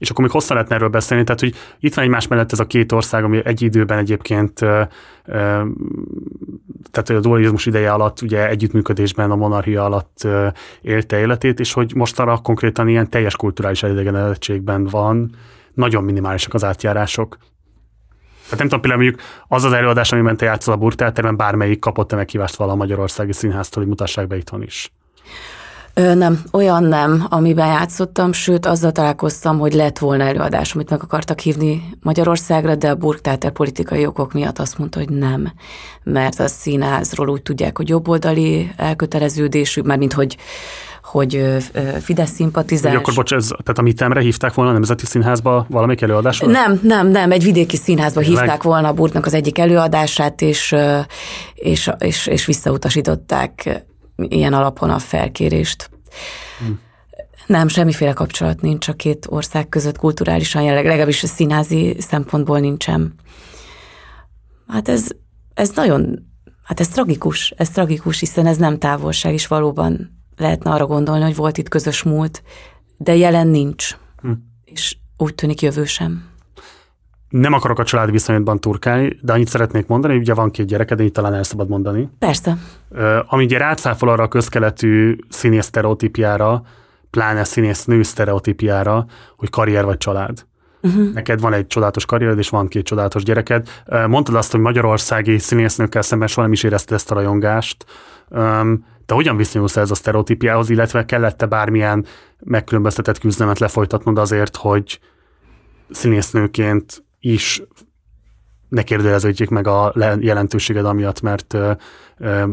És 0.00 0.10
akkor 0.10 0.24
még 0.24 0.32
hosszan 0.32 0.56
lehetne 0.56 0.76
erről 0.76 0.88
beszélni, 0.88 1.24
tehát 1.24 1.40
hogy 1.40 1.54
itt 1.80 1.94
van 1.94 2.04
egymás 2.04 2.26
mellett 2.28 2.52
ez 2.52 2.60
a 2.60 2.66
két 2.66 2.92
ország, 2.92 3.24
ami 3.24 3.40
egy 3.44 3.62
időben 3.62 3.98
egyébként, 3.98 4.52
tehát 6.90 7.08
a 7.08 7.20
dualizmus 7.20 7.66
ideje 7.66 7.92
alatt 7.92 8.20
ugye 8.20 8.48
együttműködésben 8.48 9.30
a 9.30 9.36
monarchia 9.36 9.84
alatt 9.84 10.26
élte 10.82 11.18
életét, 11.18 11.60
és 11.60 11.72
hogy 11.72 11.92
mostanra 11.94 12.36
konkrétan 12.36 12.88
ilyen 12.88 13.10
teljes 13.10 13.36
kulturális 13.36 13.82
elidegenedettségben 13.82 14.84
van, 14.84 15.30
nagyon 15.74 16.04
minimálisak 16.04 16.54
az 16.54 16.64
átjárások. 16.64 17.38
Tehát 18.42 18.58
nem 18.58 18.68
tudom, 18.68 18.80
például 18.80 19.02
mondjuk 19.02 19.22
az 19.48 19.64
az 19.64 19.72
előadás, 19.72 20.12
amiben 20.12 20.36
te 20.36 20.44
játszol 20.44 20.74
a 20.74 20.76
Burgteáterben, 20.76 21.36
bármelyik 21.36 21.78
kapott-e 21.78 22.16
meghívást 22.16 22.56
vala 22.56 22.72
a 22.72 22.76
Magyarországi 22.76 23.32
Színháztól, 23.32 23.82
hogy 23.82 23.90
mutassák 23.90 24.26
be 24.26 24.36
itthon 24.36 24.62
is. 24.62 24.92
Ö, 26.00 26.14
nem, 26.14 26.40
olyan 26.52 26.84
nem, 26.84 27.26
amiben 27.28 27.66
játszottam, 27.66 28.32
sőt 28.32 28.66
azzal 28.66 28.92
találkoztam, 28.92 29.58
hogy 29.58 29.72
lett 29.72 29.98
volna 29.98 30.24
előadás, 30.24 30.74
amit 30.74 30.90
meg 30.90 31.02
akartak 31.02 31.38
hívni 31.38 31.82
Magyarországra, 32.02 32.74
de 32.74 32.90
a 32.90 32.94
Burgtáter 32.94 33.50
politikai 33.50 34.06
okok 34.06 34.32
miatt 34.32 34.58
azt 34.58 34.78
mondta, 34.78 34.98
hogy 34.98 35.08
nem, 35.08 35.52
mert 36.02 36.40
a 36.40 36.46
színházról 36.46 37.28
úgy 37.28 37.42
tudják, 37.42 37.76
hogy 37.76 37.88
jobboldali 37.88 38.72
elköteleződésű, 38.76 39.80
már 39.80 39.98
mint 39.98 40.12
hogy 40.12 40.36
hogy 41.02 41.46
Fidesz 42.00 42.30
szimpatizáns. 42.30 42.96
Akkor 42.96 43.14
bocs, 43.14 43.32
ez, 43.32 43.46
tehát 43.46 43.78
a 43.78 43.82
mitemre 43.82 44.20
hívták 44.20 44.54
volna 44.54 44.70
a 44.70 44.74
Nemzeti 44.74 45.06
Színházba 45.06 45.66
valamelyik 45.68 46.00
előadásra? 46.00 46.46
Nem, 46.46 46.80
nem, 46.82 47.08
nem, 47.08 47.32
egy 47.32 47.42
vidéki 47.42 47.76
színházba 47.76 48.20
Tényleg? 48.20 48.42
hívták 48.42 48.62
volna 48.62 48.88
a 48.88 48.92
Burtnak 48.92 49.26
az 49.26 49.34
egyik 49.34 49.58
előadását, 49.58 50.42
és, 50.42 50.74
és, 51.54 51.90
és, 51.98 52.26
és 52.26 52.44
visszautasították 52.44 53.84
ilyen 54.28 54.52
alapon 54.52 54.90
a 54.90 54.98
felkérést. 54.98 55.90
Hm. 56.58 56.72
Nem, 57.46 57.68
semmiféle 57.68 58.12
kapcsolat 58.12 58.60
nincs 58.60 58.88
a 58.88 58.92
két 58.92 59.26
ország 59.28 59.68
között 59.68 59.98
kulturálisan, 59.98 60.62
jelenleg 60.62 60.86
legalábbis 60.86 61.22
a 61.22 61.26
színházi 61.26 61.96
szempontból 61.98 62.58
nincsen. 62.58 63.14
Hát 64.66 64.88
ez, 64.88 65.08
ez 65.54 65.70
nagyon, 65.74 66.26
hát 66.62 66.80
ez 66.80 66.88
tragikus, 66.88 67.50
ez 67.50 67.70
tragikus, 67.70 68.18
hiszen 68.18 68.46
ez 68.46 68.56
nem 68.56 68.78
távolság, 68.78 69.32
és 69.32 69.46
valóban 69.46 70.18
lehetne 70.36 70.70
arra 70.70 70.86
gondolni, 70.86 71.22
hogy 71.22 71.36
volt 71.36 71.58
itt 71.58 71.68
közös 71.68 72.02
múlt, 72.02 72.42
de 72.96 73.16
jelen 73.16 73.46
nincs, 73.46 73.96
hm. 74.22 74.32
és 74.64 74.96
úgy 75.16 75.34
tűnik 75.34 75.62
jövő 75.62 75.84
sem. 75.84 76.29
Nem 77.30 77.52
akarok 77.52 77.78
a 77.78 77.84
családi 77.84 78.10
viszonyodban 78.10 78.60
turkálni, 78.60 79.18
de 79.22 79.32
annyit 79.32 79.48
szeretnék 79.48 79.86
mondani, 79.86 80.12
hogy 80.12 80.22
ugye 80.22 80.34
van 80.34 80.50
két 80.50 80.66
gyereked, 80.66 81.00
így 81.00 81.12
talán 81.12 81.34
el 81.34 81.42
szabad 81.42 81.68
mondani. 81.68 82.08
Persze. 82.18 82.56
Ami 83.26 83.44
ugye 83.44 83.58
rátszáfol 83.58 84.08
arra 84.08 84.22
a 84.22 84.28
közkeletű 84.28 85.16
színész 85.28 85.64
sztereotípiára, 85.64 86.62
pláne 87.10 87.44
színész 87.44 87.84
nő 87.84 88.02
sztereotípiára, 88.02 89.06
hogy 89.36 89.50
karrier 89.50 89.84
vagy 89.84 89.96
család. 89.96 90.46
Uh-huh. 90.82 91.12
Neked 91.12 91.40
van 91.40 91.52
egy 91.52 91.66
csodálatos 91.66 92.06
karriered, 92.06 92.38
és 92.38 92.48
van 92.48 92.68
két 92.68 92.84
csodálatos 92.84 93.22
gyereked. 93.22 93.68
Mondtad 94.06 94.34
azt, 94.34 94.50
hogy 94.50 94.60
magyarországi 94.60 95.38
színésznőkkel 95.38 96.02
szemben 96.02 96.28
soha 96.28 96.42
nem 96.42 96.52
is 96.52 96.62
érezted 96.62 96.96
ezt 96.96 97.10
a 97.10 97.14
rajongást. 97.14 97.84
Te 99.06 99.14
hogyan 99.14 99.36
viszonyulsz 99.36 99.76
ez 99.76 99.90
a 99.90 99.94
sztereotípiához, 99.94 100.70
illetve 100.70 101.04
kellett-e 101.04 101.46
bármilyen 101.46 102.06
megkülönböztetett 102.38 103.18
küzdelmet 103.18 103.58
lefolytatnod 103.58 104.18
azért, 104.18 104.56
hogy 104.56 105.00
színésznőként 105.90 107.04
is 107.20 107.62
ne 108.68 108.82
kérdeződjék 108.82 109.48
meg 109.48 109.66
a 109.66 109.92
jelentőséged 110.20 110.84
amiatt, 110.84 111.20
mert 111.20 111.56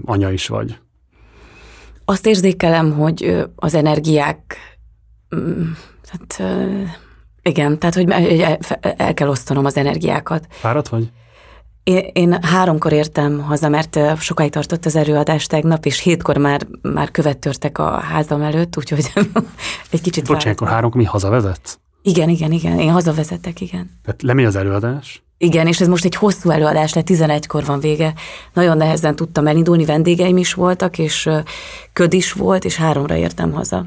anya 0.01 0.31
is 0.31 0.47
vagy? 0.47 0.79
Azt 2.05 2.25
érzékelem, 2.25 2.91
hogy 2.91 3.45
az 3.55 3.73
energiák, 3.73 4.57
mm, 5.35 5.71
tehát 6.09 6.57
igen, 7.41 7.79
tehát 7.79 7.95
hogy 7.95 8.09
el 8.81 9.13
kell 9.13 9.27
osztanom 9.27 9.65
az 9.65 9.77
energiákat. 9.77 10.47
Fáradt 10.49 10.87
vagy? 10.87 11.11
Én, 11.83 12.09
én 12.13 12.43
háromkor 12.43 12.91
értem 12.91 13.39
haza, 13.39 13.69
mert 13.69 13.99
sokáig 14.19 14.51
tartott 14.51 14.85
az 14.85 14.95
előadás 14.95 15.45
tegnap, 15.45 15.85
és 15.85 15.99
hétkor 15.99 16.37
már, 16.37 16.67
már 16.81 17.11
követ 17.11 17.37
törtek 17.37 17.77
a 17.77 17.99
házam 17.99 18.41
előtt, 18.41 18.77
úgyhogy 18.77 19.11
egy 19.91 20.01
kicsit 20.01 20.27
Bocsánat, 20.27 20.61
akkor 20.61 20.73
háromkor 20.73 21.01
mi 21.01 21.07
hazavezetsz? 21.07 21.79
Igen, 22.07 22.29
igen, 22.29 22.51
igen, 22.51 22.79
én 22.79 22.91
hazavezetek, 22.91 23.61
igen. 23.61 23.89
Tehát 24.03 24.21
lemegy 24.21 24.45
az 24.45 24.55
előadás? 24.55 25.23
Igen, 25.37 25.67
és 25.67 25.81
ez 25.81 25.87
most 25.87 26.05
egy 26.05 26.15
hosszú 26.15 26.49
előadás, 26.49 26.93
le 26.93 27.01
11-kor 27.05 27.65
van 27.65 27.79
vége. 27.79 28.13
Nagyon 28.53 28.77
nehezen 28.77 29.15
tudtam 29.15 29.47
elindulni, 29.47 29.85
vendégeim 29.85 30.37
is 30.37 30.53
voltak, 30.53 30.97
és 30.97 31.29
köd 31.93 32.13
is 32.13 32.31
volt, 32.31 32.65
és 32.65 32.75
háromra 32.75 33.15
értem 33.15 33.51
haza. 33.51 33.85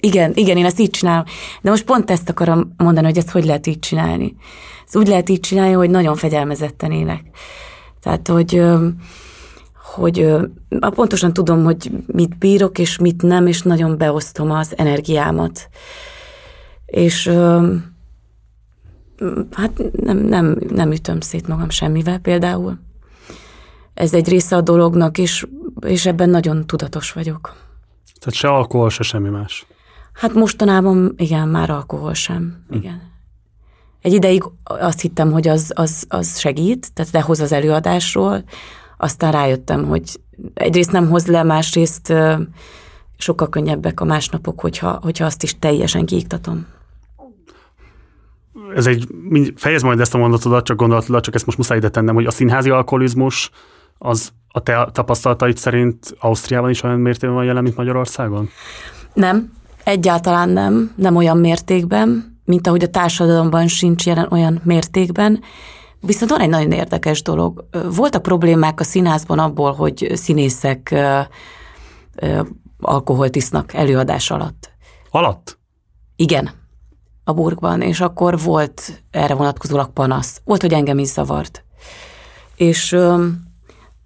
Igen, 0.00 0.32
igen, 0.34 0.56
én 0.56 0.64
ezt 0.64 0.78
így 0.78 0.90
csinálom. 0.90 1.24
De 1.60 1.70
most 1.70 1.84
pont 1.84 2.10
ezt 2.10 2.28
akarom 2.28 2.74
mondani, 2.76 3.06
hogy 3.06 3.18
ezt 3.18 3.30
hogy 3.30 3.44
lehet 3.44 3.66
így 3.66 3.78
csinálni. 3.78 4.36
Ezt 4.84 4.96
úgy 4.96 5.08
lehet 5.08 5.28
így 5.28 5.40
csinálni, 5.40 5.72
hogy 5.72 5.90
nagyon 5.90 6.16
fegyelmezetten 6.16 6.92
élek. 6.92 7.22
Tehát, 8.02 8.28
hogy, 8.28 8.62
hogy 9.94 10.26
pontosan 10.78 11.32
tudom, 11.32 11.64
hogy 11.64 11.90
mit 12.06 12.38
bírok, 12.38 12.78
és 12.78 12.98
mit 12.98 13.22
nem, 13.22 13.46
és 13.46 13.62
nagyon 13.62 13.98
beosztom 13.98 14.50
az 14.50 14.72
energiámat. 14.76 15.68
És 16.90 17.26
hát 19.52 19.82
nem, 19.92 20.16
nem, 20.16 20.56
nem 20.68 20.92
ütöm 20.92 21.20
szét 21.20 21.48
magam 21.48 21.70
semmivel 21.70 22.18
például. 22.18 22.78
Ez 23.94 24.14
egy 24.14 24.28
része 24.28 24.56
a 24.56 24.60
dolognak, 24.60 25.18
és, 25.18 25.46
és 25.86 26.06
ebben 26.06 26.30
nagyon 26.30 26.66
tudatos 26.66 27.12
vagyok. 27.12 27.54
Tehát 28.18 28.34
se 28.34 28.48
alkohol, 28.48 28.90
se 28.90 29.02
semmi 29.02 29.28
más. 29.28 29.66
Hát 30.12 30.34
mostanában 30.34 31.14
igen, 31.16 31.48
már 31.48 31.70
alkohol 31.70 32.14
sem, 32.14 32.64
hm. 32.68 32.74
igen. 32.74 33.08
Egy 34.02 34.12
ideig 34.12 34.44
azt 34.64 35.00
hittem, 35.00 35.32
hogy 35.32 35.48
az, 35.48 35.72
az, 35.74 36.04
az 36.08 36.38
segít, 36.38 36.92
tehát 36.92 37.12
lehoz 37.12 37.40
az 37.40 37.52
előadásról, 37.52 38.44
aztán 38.96 39.32
rájöttem, 39.32 39.86
hogy 39.86 40.20
egyrészt 40.54 40.92
nem 40.92 41.08
hoz 41.08 41.26
le, 41.26 41.42
másrészt 41.42 42.12
sokkal 43.16 43.48
könnyebbek 43.48 44.00
a 44.00 44.04
másnapok, 44.04 44.60
hogyha, 44.60 44.98
hogyha 45.02 45.24
azt 45.24 45.42
is 45.42 45.58
teljesen 45.58 46.06
kiiktatom. 46.06 46.66
Ez 48.76 48.86
egy, 48.86 49.08
fejez 49.56 49.82
majd 49.82 50.00
ezt 50.00 50.14
a 50.14 50.18
mondatodat, 50.18 50.64
csak 50.64 50.76
gondolatodat, 50.76 51.22
csak 51.22 51.34
ezt 51.34 51.46
most 51.46 51.58
muszáj 51.58 51.76
ide 51.76 51.88
tennem, 51.88 52.14
hogy 52.14 52.26
a 52.26 52.30
színházi 52.30 52.70
alkoholizmus 52.70 53.50
az 53.98 54.32
a 54.48 54.60
te 54.60 54.88
tapasztalataid 54.92 55.56
szerint 55.56 56.16
Ausztriában 56.18 56.70
is 56.70 56.82
olyan 56.82 56.98
mértékben 56.98 57.34
van 57.34 57.44
jelen, 57.44 57.62
mint 57.62 57.76
Magyarországon? 57.76 58.48
Nem, 59.14 59.52
Egyáltalán 59.84 60.48
nem, 60.48 60.92
nem 60.96 61.16
olyan 61.16 61.36
mértékben, 61.36 62.38
mint 62.44 62.66
ahogy 62.66 62.82
a 62.82 62.88
társadalomban 62.88 63.68
sincs 63.68 64.06
jelen 64.06 64.26
olyan 64.30 64.60
mértékben. 64.64 65.40
Viszont 66.00 66.30
van 66.30 66.40
egy 66.40 66.48
nagyon 66.48 66.72
érdekes 66.72 67.22
dolog. 67.22 67.64
Voltak 67.94 68.22
problémák 68.22 68.80
a 68.80 68.84
színházban 68.84 69.38
abból, 69.38 69.72
hogy 69.72 70.10
színészek 70.14 70.94
alkoholt 72.80 73.36
isznak 73.36 73.74
előadás 73.74 74.30
alatt. 74.30 74.70
Alatt? 75.10 75.58
Igen, 76.16 76.50
a 77.30 77.34
burgban, 77.34 77.82
és 77.82 78.00
akkor 78.00 78.40
volt 78.40 79.02
erre 79.10 79.34
vonatkozólag 79.34 79.92
panasz. 79.92 80.40
Volt, 80.44 80.60
hogy 80.60 80.72
engem 80.72 80.98
is 80.98 81.08
zavart. 81.08 81.64
És 82.56 82.92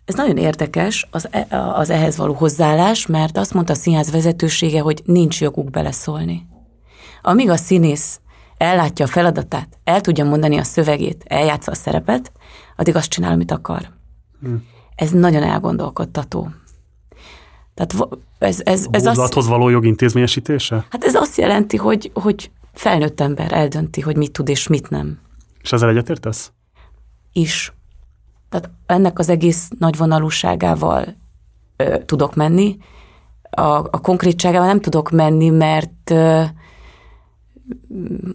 ez 0.05 0.15
nagyon 0.15 0.37
érdekes, 0.37 1.09
az, 1.11 1.29
e, 1.31 1.47
az 1.75 1.91
ehhez 1.91 2.17
való 2.17 2.33
hozzáállás, 2.33 3.07
mert 3.07 3.37
azt 3.37 3.55
mondta 3.55 3.73
a 3.73 3.77
színház 3.77 4.11
vezetősége, 4.11 4.81
hogy 4.81 5.03
nincs 5.05 5.41
joguk 5.41 5.71
beleszólni. 5.71 6.47
Amíg 7.23 7.51
a 7.51 7.57
színész 7.57 8.21
ellátja 8.57 9.05
a 9.05 9.09
feladatát, 9.09 9.69
el 9.85 10.01
tudja 10.01 10.25
mondani 10.25 10.59
a 10.59 10.65
szövegét, 10.65 11.25
eljátsza 11.27 11.71
a 11.71 11.75
szerepet, 11.75 12.33
addig 12.77 12.97
azt 12.97 13.11
csinál, 13.11 13.33
amit 13.33 13.51
akar. 13.51 13.91
Hm. 14.41 14.55
Ez 14.95 15.11
nagyon 15.11 15.43
elgondolkodtató. 15.43 16.49
Tehát 17.75 18.09
ez, 18.39 18.61
ez, 18.65 18.87
ez 18.91 19.07
az, 19.07 19.47
való 19.47 19.69
jogintézményesítése? 19.69 20.87
Hát 20.91 21.05
ez 21.05 21.15
azt 21.15 21.39
jelenti, 21.39 21.77
hogy, 21.77 22.11
hogy 22.15 22.51
felnőtt 22.75 23.21
ember 23.21 23.53
eldönti, 23.53 24.01
hogy 24.01 24.17
mit 24.17 24.33
tud 24.33 24.49
és 24.49 24.67
mit 24.69 24.91
nem. 24.91 25.19
És 25.63 25.73
ezzel 25.73 25.89
egyetértesz? 25.89 26.53
Is. 27.33 27.73
Tehát 28.49 28.71
ennek 28.87 29.19
az 29.19 29.29
egész 29.29 29.69
nagyvonalúságával 29.79 31.17
ö, 31.77 31.99
tudok 32.05 32.35
menni. 32.35 32.77
A, 33.51 33.63
a 33.63 34.01
konkrétságával 34.03 34.67
nem 34.67 34.81
tudok 34.81 35.11
menni, 35.11 35.49
mert 35.49 36.11
ö, 36.11 36.43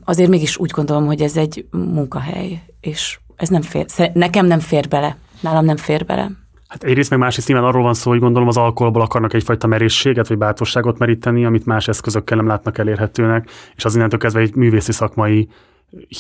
azért 0.04 0.30
mégis 0.30 0.58
úgy 0.58 0.70
gondolom, 0.70 1.06
hogy 1.06 1.22
ez 1.22 1.38
egy 1.38 1.68
munkahely, 1.72 2.64
és 2.80 3.20
ez 3.36 3.50
nem 3.50 3.62
fér, 3.62 3.86
nekem 4.14 4.46
nem 4.46 4.60
fér 4.60 4.88
bele, 4.88 5.18
nálam 5.42 5.66
nem 5.66 5.78
fér 5.78 6.06
bele. 6.06 6.32
Hát 6.70 6.84
egyrészt 6.84 7.10
meg 7.10 7.20
másrészt 7.20 7.48
nyilván 7.48 7.66
arról 7.66 7.84
van 7.84 7.94
szó, 7.94 8.10
hogy 8.10 8.20
gondolom 8.20 8.48
az 8.48 8.58
alkoholból 8.58 9.02
akarnak 9.02 9.34
egyfajta 9.34 9.68
merészséget 9.68 10.28
vagy 10.28 10.38
bátorságot 10.38 10.98
meríteni, 10.98 11.46
amit 11.46 11.66
más 11.66 11.88
eszközökkel 11.88 12.38
nem 12.38 12.48
látnak 12.48 12.78
elérhetőnek, 12.78 13.50
és 13.76 13.86
az 13.86 13.96
innentől 13.96 14.20
kezdve 14.20 14.42
egy 14.42 14.56
művészi 14.56 14.92
szakmai 14.92 15.50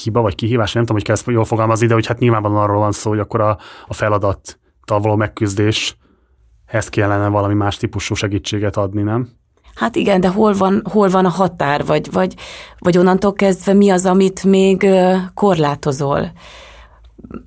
hiba 0.04 0.22
vagy 0.22 0.36
kihívás, 0.36 0.74
nem 0.74 0.82
tudom, 0.82 0.98
hogy 0.98 1.06
kell 1.06 1.16
ezt 1.16 1.28
jól 1.28 1.46
fogalmazni, 1.46 1.88
de 1.88 1.94
hogy 1.94 2.06
hát 2.06 2.20
nyilvánvalóan 2.20 2.64
arról 2.64 2.80
van 2.80 2.92
szó, 2.92 3.10
hogy 3.10 3.20
akkor 3.20 3.42
a, 3.42 3.58
a 3.88 3.94
feladattal 3.94 5.00
való 5.00 5.16
megküzdéshez 5.16 6.90
kellene 6.90 7.28
valami 7.28 7.54
más 7.54 7.78
típusú 7.78 8.16
segítséget 8.16 8.78
adni, 8.78 9.02
nem? 9.02 9.30
Hát 9.76 9.96
igen, 9.96 10.22
de 10.22 10.28
hol 10.28 10.54
van, 10.54 10.82
hol 10.92 11.10
van 11.10 11.26
a 11.26 11.30
határ, 11.30 11.86
vagy, 11.86 12.12
vagy, 12.12 12.36
vagy 12.80 12.98
onnantól 12.98 13.34
kezdve 13.34 13.74
mi 13.74 13.90
az, 13.90 14.06
amit 14.06 14.44
még 14.44 14.88
korlátozol? 15.34 16.32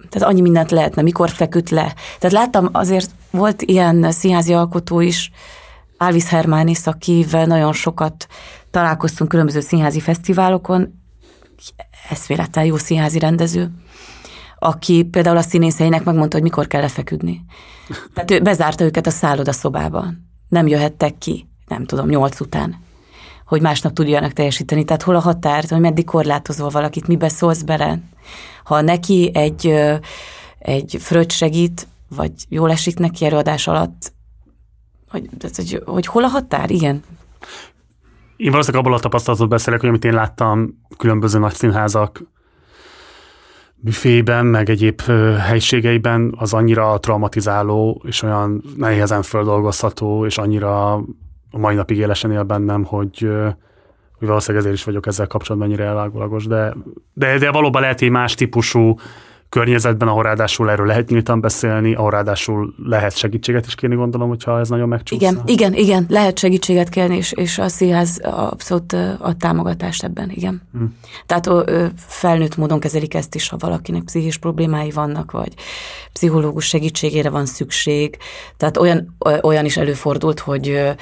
Tehát 0.08 0.28
annyi 0.28 0.40
mindent 0.40 0.70
lehetne, 0.70 1.02
mikor 1.02 1.30
feküdt 1.30 1.70
le. 1.70 1.94
Tehát 2.18 2.36
láttam, 2.36 2.68
azért 2.72 3.10
volt 3.30 3.62
ilyen 3.62 4.12
színházi 4.12 4.52
alkotó 4.52 5.00
is, 5.00 5.30
Alvis 5.96 6.28
Hermánis, 6.28 6.86
akivel 6.86 7.46
nagyon 7.46 7.72
sokat 7.72 8.26
találkoztunk 8.70 9.30
különböző 9.30 9.60
színházi 9.60 10.00
fesztiválokon, 10.00 11.00
eszmélettel 12.10 12.64
jó 12.64 12.76
színházi 12.76 13.18
rendező, 13.18 13.70
aki 14.58 15.04
például 15.04 15.36
a 15.36 15.42
színészeinek 15.42 16.04
megmondta, 16.04 16.34
hogy 16.34 16.42
mikor 16.42 16.66
kell 16.66 16.80
lefeküdni. 16.80 17.44
Tehát 18.14 18.30
ő 18.30 18.40
bezárta 18.40 18.84
őket 18.84 19.06
a 19.06 19.10
szállodaszobába. 19.10 20.06
Nem 20.48 20.66
jöhettek 20.66 21.18
ki, 21.18 21.48
nem 21.66 21.84
tudom, 21.84 22.08
nyolc 22.08 22.40
után, 22.40 22.76
hogy 23.46 23.60
másnap 23.60 23.92
tudjanak 23.92 24.32
teljesíteni. 24.32 24.84
Tehát 24.84 25.02
hol 25.02 25.16
a 25.16 25.20
határ, 25.20 25.64
hogy 25.68 25.80
meddig 25.80 26.04
korlátozol 26.04 26.68
valakit, 26.68 27.06
mibe 27.06 27.28
szólsz 27.28 27.62
bele. 27.62 27.98
Ha 28.64 28.80
neki 28.80 29.30
egy, 29.34 29.74
egy 30.58 30.96
fröccs 31.00 31.32
segít, 31.32 31.86
vagy 32.08 32.32
jól 32.48 32.70
esik 32.70 32.98
neki 32.98 33.24
előadás 33.24 33.68
alatt, 33.68 34.12
hogy, 35.08 35.28
hogy, 35.56 35.82
hogy 35.84 36.06
hol 36.06 36.24
a 36.24 36.28
határ, 36.28 36.70
igen. 36.70 37.02
Én 38.36 38.50
valószínűleg 38.50 38.84
abból 38.84 38.98
a 38.98 39.00
tapasztalatot 39.00 39.48
beszélek, 39.48 39.80
hogy 39.80 39.88
amit 39.88 40.04
én 40.04 40.14
láttam 40.14 40.78
különböző 40.96 41.38
nagy 41.38 41.54
színházak 41.54 42.22
büfében, 43.74 44.46
meg 44.46 44.70
egyéb 44.70 45.00
helységeiben, 45.38 46.34
az 46.38 46.52
annyira 46.52 46.98
traumatizáló, 46.98 48.02
és 48.06 48.22
olyan 48.22 48.62
nehézen 48.76 49.22
földolgozható, 49.22 50.26
és 50.26 50.38
annyira 50.38 50.92
a 51.50 51.58
mai 51.58 51.74
napig 51.74 51.96
élesen 51.96 52.32
él 52.32 52.42
bennem, 52.42 52.84
hogy, 52.84 53.28
valószínűleg 54.26 54.64
ezért 54.64 54.78
is 54.78 54.84
vagyok 54.84 55.06
ezzel 55.06 55.26
kapcsolatban 55.26 55.70
ennyire 55.70 55.84
elvágólagos, 55.84 56.46
de, 56.46 56.74
de, 57.12 57.38
de 57.38 57.50
valóban 57.50 57.80
lehet 57.80 58.00
egy 58.00 58.10
más 58.10 58.34
típusú 58.34 58.96
környezetben, 59.52 60.08
ahol 60.08 60.22
ráadásul 60.22 60.70
erről 60.70 60.86
lehet 60.86 61.08
nyíltan 61.08 61.40
beszélni, 61.40 61.94
ahol 61.94 62.10
ráadásul 62.10 62.74
lehet 62.84 63.16
segítséget 63.16 63.66
is 63.66 63.74
kérni, 63.74 63.96
gondolom, 63.96 64.28
hogyha 64.28 64.58
ez 64.58 64.68
nagyon 64.68 64.88
megcsúszna. 64.88 65.28
Igen, 65.28 65.42
igen, 65.46 65.74
igen, 65.74 66.06
lehet 66.08 66.38
segítséget 66.38 66.88
kérni, 66.88 67.16
és, 67.16 67.32
és 67.32 67.58
a 67.58 67.68
színház 67.68 68.20
abszolút 68.24 68.92
a 69.18 69.36
támogatást 69.38 70.04
ebben, 70.04 70.30
igen. 70.30 70.62
Hm. 70.72 70.84
Tehát 71.26 71.46
ö, 71.46 71.86
felnőtt 71.96 72.56
módon 72.56 72.80
kezelik 72.80 73.14
ezt 73.14 73.34
is, 73.34 73.48
ha 73.48 73.56
valakinek 73.58 74.02
pszichés 74.02 74.38
problémái 74.38 74.90
vannak, 74.90 75.30
vagy 75.30 75.54
pszichológus 76.12 76.66
segítségére 76.66 77.30
van 77.30 77.46
szükség. 77.46 78.16
Tehát 78.56 78.76
olyan, 78.76 79.16
olyan 79.42 79.64
is 79.64 79.76
előfordult, 79.76 80.40
hogy 80.40 80.94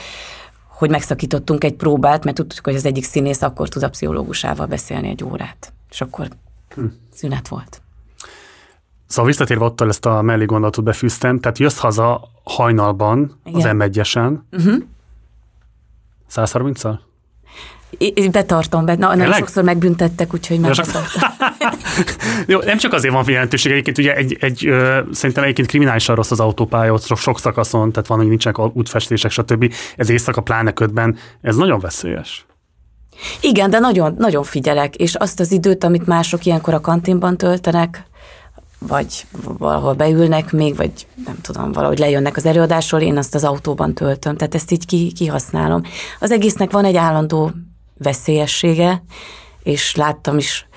hogy 0.81 0.91
megszakítottunk 0.91 1.65
egy 1.65 1.75
próbát, 1.75 2.25
mert 2.25 2.37
tudtuk, 2.37 2.65
hogy 2.65 2.75
az 2.75 2.85
egyik 2.85 3.05
színész 3.05 3.43
akkor 3.43 3.69
tud 3.69 3.83
a 3.83 3.89
pszichológusával 3.89 4.67
beszélni 4.67 5.09
egy 5.09 5.25
órát. 5.25 5.73
És 5.91 6.01
akkor 6.01 6.29
hm. 6.75 6.85
szünet 7.13 7.49
volt. 7.49 7.83
Szóval 9.07 9.27
visszatérve 9.27 9.65
attól 9.65 9.89
ezt 9.89 10.07
a 10.07 10.23
mellé 10.23 10.45
gondolatot 10.45 10.85
befűztem, 10.85 11.39
tehát 11.39 11.59
jössz 11.59 11.79
haza 11.79 12.29
hajnalban 12.45 13.41
Igen. 13.45 13.81
az 13.81 13.89
M1-esen, 13.91 14.39
uh-huh. 14.53 14.83
130-al? 16.31 16.99
Betartom, 18.31 18.85
be, 18.85 18.95
na, 18.95 19.15
nagyon 19.15 19.33
sokszor 19.33 19.63
megbüntettek, 19.65 20.35
úgyhogy 20.35 20.61
meg 20.61 20.73
Jó, 22.47 22.61
nem 22.61 22.79
csak 22.79 22.93
azért 22.93 23.15
van 23.15 23.25
jelentőség, 23.29 23.73
egyébként 23.73 23.99
ugye 23.99 24.15
egy, 24.15 24.37
egy 24.41 24.67
ö, 24.67 25.01
szerintem 25.13 25.45
egyébként 25.45 25.69
kriminálisan 25.69 26.15
rossz 26.15 26.31
az 26.31 26.41
autópálya, 26.41 26.93
ott 26.93 27.05
sok, 27.05 27.19
sok 27.19 27.39
szakaszon, 27.39 27.93
tehát 27.93 28.09
van, 28.09 28.19
hogy 28.19 28.29
nincsenek 28.29 28.77
útfestések, 28.77 29.31
stb. 29.31 29.75
Ez 29.97 30.11
éjszaka 30.11 30.41
pláne 30.41 30.73
ködben, 30.73 31.17
ez 31.41 31.57
nagyon 31.57 31.79
veszélyes. 31.79 32.47
Igen, 33.41 33.71
de 33.71 33.79
nagyon, 33.79 34.15
nagyon 34.19 34.43
figyelek, 34.43 34.97
és 34.97 35.15
azt 35.15 35.41
az 35.41 35.53
időt, 35.53 35.85
amit 35.85 36.07
mások 36.07 36.45
ilyenkor 36.45 36.75
a 36.75 36.81
kantinban 36.81 37.37
töltenek, 37.37 38.05
vagy 38.79 39.27
valahol 39.43 39.95
beülnek 39.95 40.53
még, 40.53 40.77
vagy 40.77 40.93
nem 41.25 41.37
tudom, 41.43 41.73
valahogy 41.73 41.99
lejönnek 41.99 42.37
az 42.37 42.47
előadásról, 42.47 43.01
én 43.01 43.17
azt 43.17 43.35
az 43.35 43.45
autóban 43.45 43.95
töltöm, 43.95 44.37
tehát 44.37 44.55
ezt 44.55 44.71
így 44.71 44.87
ki, 44.87 45.13
kihasználom. 45.13 45.83
Az 46.21 46.31
egésznek 46.31 46.71
van 46.71 46.85
egy 46.85 46.97
állandó 46.97 47.53
veszélyessége, 48.03 49.03
és 49.63 49.95
láttam 49.95 50.37
is 50.37 50.69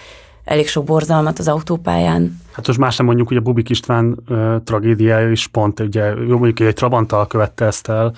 elég 0.43 0.67
sok 0.67 0.83
borzalmat 0.83 1.39
az 1.39 1.47
autópályán. 1.47 2.41
Hát 2.51 2.67
most 2.67 2.79
más 2.79 2.97
nem 2.97 3.05
mondjuk, 3.05 3.27
hogy 3.27 3.37
a 3.37 3.41
Bubik 3.41 3.69
István 3.69 4.17
uh, 4.29 4.55
tragédiája 4.63 5.31
is 5.31 5.47
pont, 5.47 5.79
ugye, 5.79 6.03
jó 6.05 6.37
mondjuk 6.37 6.59
egy 6.59 6.73
Trabanttal 6.73 7.27
követte 7.27 7.65
ezt 7.65 7.87
el, 7.87 8.13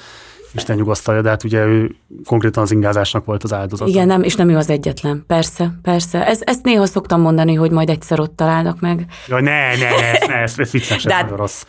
Isten 0.55 0.75
nyugasztalja, 0.75 1.21
de 1.21 1.29
hát 1.29 1.43
ugye 1.43 1.65
ő 1.65 1.95
konkrétan 2.25 2.63
az 2.63 2.71
ingázásnak 2.71 3.25
volt 3.25 3.43
az 3.43 3.53
áldozat. 3.53 3.87
Igen, 3.87 4.07
nem, 4.07 4.23
és 4.23 4.35
nem 4.35 4.49
ő 4.49 4.57
az 4.57 4.69
egyetlen. 4.69 5.23
Persze, 5.27 5.71
persze. 5.81 6.27
Ez, 6.27 6.39
ezt 6.43 6.63
néha 6.63 6.85
szoktam 6.85 7.21
mondani, 7.21 7.53
hogy 7.53 7.71
majd 7.71 7.89
egyszer 7.89 8.19
ott 8.19 8.35
találnak 8.35 8.79
meg. 8.79 9.05
Ja, 9.27 9.39
ne, 9.39 9.75
ne, 9.75 9.89
ne, 10.27 10.41
ez, 10.41 10.53
ez 10.57 10.71
vicces, 10.71 11.05
ez 11.05 11.11
hát- 11.11 11.21
nagyon 11.21 11.37
rossz. 11.37 11.63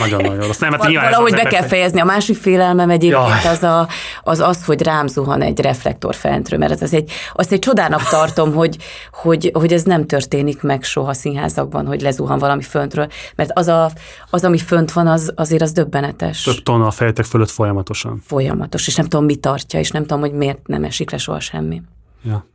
Nagyon-nagyon 0.00 0.46
rossz. 0.46 0.58
Nem, 0.58 0.72
hát 0.72 0.92
Valahogy 0.92 1.32
be 1.32 1.42
kell 1.42 1.62
fejezni. 1.62 2.00
A 2.00 2.04
másik 2.04 2.36
félelmem 2.36 2.90
egyébként 2.90 3.44
az, 3.44 3.62
a, 3.62 3.88
az 4.22 4.40
az, 4.40 4.64
hogy 4.64 4.82
rám 4.82 5.06
zuhan 5.06 5.42
egy 5.42 5.60
reflektor 5.60 6.14
fentről, 6.14 6.58
mert 6.58 6.72
ez 6.72 6.82
az 6.82 6.94
egy, 6.94 7.10
azt 7.32 7.52
egy 7.52 7.58
csodának 7.58 8.02
tartom, 8.02 8.54
hogy, 8.60 8.76
hogy, 9.12 9.50
hogy 9.54 9.72
ez 9.72 9.82
nem 9.82 10.06
történik 10.06 10.62
meg 10.62 10.82
soha 10.82 11.12
színházakban, 11.12 11.86
hogy 11.86 12.00
lezuhan 12.00 12.38
valami 12.38 12.62
föntről, 12.62 13.08
mert 13.36 13.50
az, 13.54 13.68
a, 13.68 13.90
az 14.30 14.44
ami 14.44 14.58
fönt 14.58 14.92
van, 14.92 15.06
az, 15.06 15.32
azért 15.36 15.62
az 15.62 15.72
döbbenetes. 15.72 16.42
Több 16.42 16.62
tonna 16.62 16.86
a 16.86 16.90
fejtek 16.90 17.24
fölött 17.24 17.50
folyamatosan 17.50 18.22
folyamatos, 18.26 18.86
és 18.86 18.94
nem 18.94 19.08
tudom, 19.08 19.24
mi 19.24 19.36
tartja, 19.36 19.78
és 19.78 19.90
nem 19.90 20.02
tudom, 20.02 20.20
hogy 20.20 20.32
miért 20.32 20.66
nem 20.66 20.84
esik 20.84 21.10
le 21.10 21.18
soha 21.18 21.40
semmi. 21.40 21.82
Ja. 22.22 22.46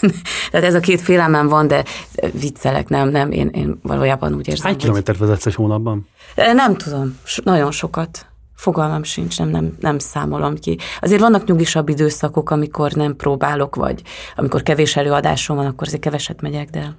Tehát 0.50 0.66
ez 0.66 0.74
a 0.74 0.80
két 0.80 1.00
félelmem 1.00 1.48
van, 1.48 1.66
de 1.66 1.84
viccelek, 2.32 2.88
nem, 2.88 3.08
nem, 3.08 3.30
én, 3.30 3.48
én 3.48 3.78
valójában 3.82 4.34
úgy 4.34 4.48
érzem. 4.48 4.66
Hány 4.66 4.76
kilométert 4.76 5.18
vezetsz 5.18 5.46
egy 5.46 5.54
hónapban? 5.54 6.08
Nem 6.34 6.76
tudom, 6.76 7.18
nagyon 7.44 7.70
sokat. 7.70 8.26
Fogalmam 8.54 9.02
sincs, 9.02 9.38
nem, 9.38 9.48
nem, 9.48 9.76
nem 9.80 9.98
számolom 9.98 10.56
ki. 10.56 10.78
Azért 11.00 11.20
vannak 11.20 11.46
nyugisabb 11.46 11.88
időszakok, 11.88 12.50
amikor 12.50 12.92
nem 12.92 13.16
próbálok, 13.16 13.74
vagy 13.74 14.02
amikor 14.36 14.62
kevés 14.62 14.96
előadásom 14.96 15.56
van, 15.56 15.66
akkor 15.66 15.86
azért 15.86 16.02
keveset 16.02 16.40
megyek, 16.40 16.70
de... 16.70 16.96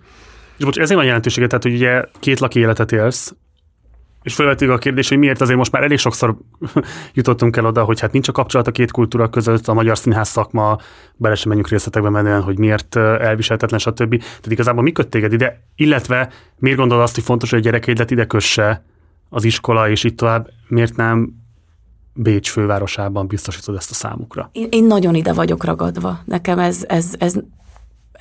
És 0.58 0.66
bocs, 0.66 0.78
ezért 0.78 0.98
van 0.98 1.06
jelentősége, 1.06 1.48
tehát 1.48 1.64
hogy 1.64 1.74
ugye 1.74 2.04
két 2.20 2.40
laki 2.40 2.60
életet 2.60 2.92
élsz, 2.92 3.34
és 4.30 4.36
felvetődik 4.36 4.74
a 4.74 4.78
kérdés, 4.78 5.10
hogy 5.10 5.18
miért 5.18 5.42
azért 5.42 5.58
most 5.58 5.72
már 5.72 5.84
elég 5.84 5.98
sokszor 5.98 6.38
jutottunk 7.14 7.58
el 7.58 7.66
oda, 7.66 7.84
hogy 7.84 8.00
hát 8.00 8.12
nincs 8.12 8.28
a 8.28 8.32
kapcsolat 8.32 8.68
a 8.68 8.72
két 8.72 8.92
kultúra 8.92 9.30
között, 9.30 9.68
a 9.68 9.74
magyar 9.74 9.98
színház 9.98 10.28
szakma, 10.28 10.78
bele 11.16 11.36
sem 11.36 11.48
menjünk 11.48 11.70
részletekbe 11.70 12.10
menően, 12.10 12.42
hogy 12.42 12.58
miért 12.58 12.96
elviselhetetlen, 12.96 13.80
stb. 13.80 14.18
Tehát 14.20 14.52
igazából 14.52 14.84
mi 14.84 14.92
köt 14.92 15.08
téged 15.08 15.34
ide, 15.34 15.62
illetve 15.76 16.30
miért 16.58 16.78
gondolod 16.78 17.04
azt, 17.04 17.16
hogy 17.16 17.24
fontos, 17.24 17.50
hogy 17.50 17.60
a 17.60 17.62
gyerekeidet 17.62 18.12
ide 18.12 18.26
kösse 18.26 18.84
az 19.30 19.44
iskola, 19.44 19.90
és 19.90 20.04
itt 20.04 20.18
tovább, 20.18 20.50
miért 20.68 20.96
nem 20.96 21.38
Bécs 22.14 22.50
fővárosában 22.50 23.28
biztosítod 23.28 23.76
ezt 23.76 23.92
a 23.92 23.94
számukra? 23.94 24.50
Én, 24.52 24.68
én 24.70 24.84
nagyon 24.84 25.16
ide 25.16 25.34
vagyok 25.34 25.64
ragadva. 25.64 26.20
Nekem 26.26 26.60
ez, 26.60 26.84
ez, 26.88 27.14
ez, 27.20 27.40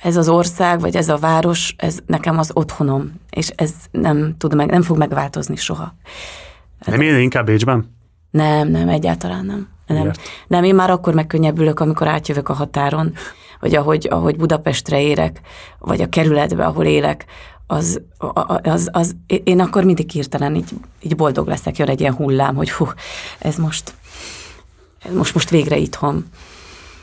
ez 0.01 0.15
az 0.15 0.29
ország, 0.29 0.79
vagy 0.79 0.95
ez 0.95 1.09
a 1.09 1.17
város, 1.17 1.73
ez 1.77 1.97
nekem 2.05 2.37
az 2.37 2.51
otthonom, 2.53 3.13
és 3.29 3.49
ez 3.55 3.73
nem 3.91 4.35
tud 4.37 4.55
meg, 4.55 4.69
nem 4.69 4.81
fog 4.81 4.97
megváltozni 4.97 5.55
soha. 5.55 5.95
Hát 6.79 6.95
nem 6.95 7.01
élni 7.01 7.21
inkább 7.21 7.45
Bécsben? 7.45 7.95
Nem, 8.31 8.67
nem, 8.67 8.89
egyáltalán 8.89 9.45
nem. 9.45 9.67
Nem. 9.87 10.11
nem, 10.47 10.63
én 10.63 10.75
már 10.75 10.89
akkor 10.89 11.13
megkönnyebbülök, 11.13 11.79
amikor 11.79 12.07
átjövök 12.07 12.49
a 12.49 12.53
határon, 12.53 13.13
vagy 13.59 13.75
ahogy, 13.75 14.07
ahogy 14.09 14.35
Budapestre 14.35 15.01
érek, 15.01 15.41
vagy 15.79 16.01
a 16.01 16.09
kerületbe, 16.09 16.65
ahol 16.65 16.85
élek, 16.85 17.25
az, 17.67 18.01
az, 18.63 18.89
az, 18.91 19.15
én 19.43 19.59
akkor 19.59 19.83
mindig 19.83 20.09
hirtelen 20.09 20.55
így, 20.55 20.69
így 21.01 21.15
boldog 21.15 21.47
leszek, 21.47 21.77
jön 21.77 21.87
egy 21.87 21.99
ilyen 21.99 22.13
hullám, 22.13 22.55
hogy 22.55 22.71
hú, 22.71 22.87
ez 23.39 23.55
most, 23.55 23.93
most, 25.13 25.33
most 25.33 25.49
végre 25.49 25.77
itthon. 25.77 26.25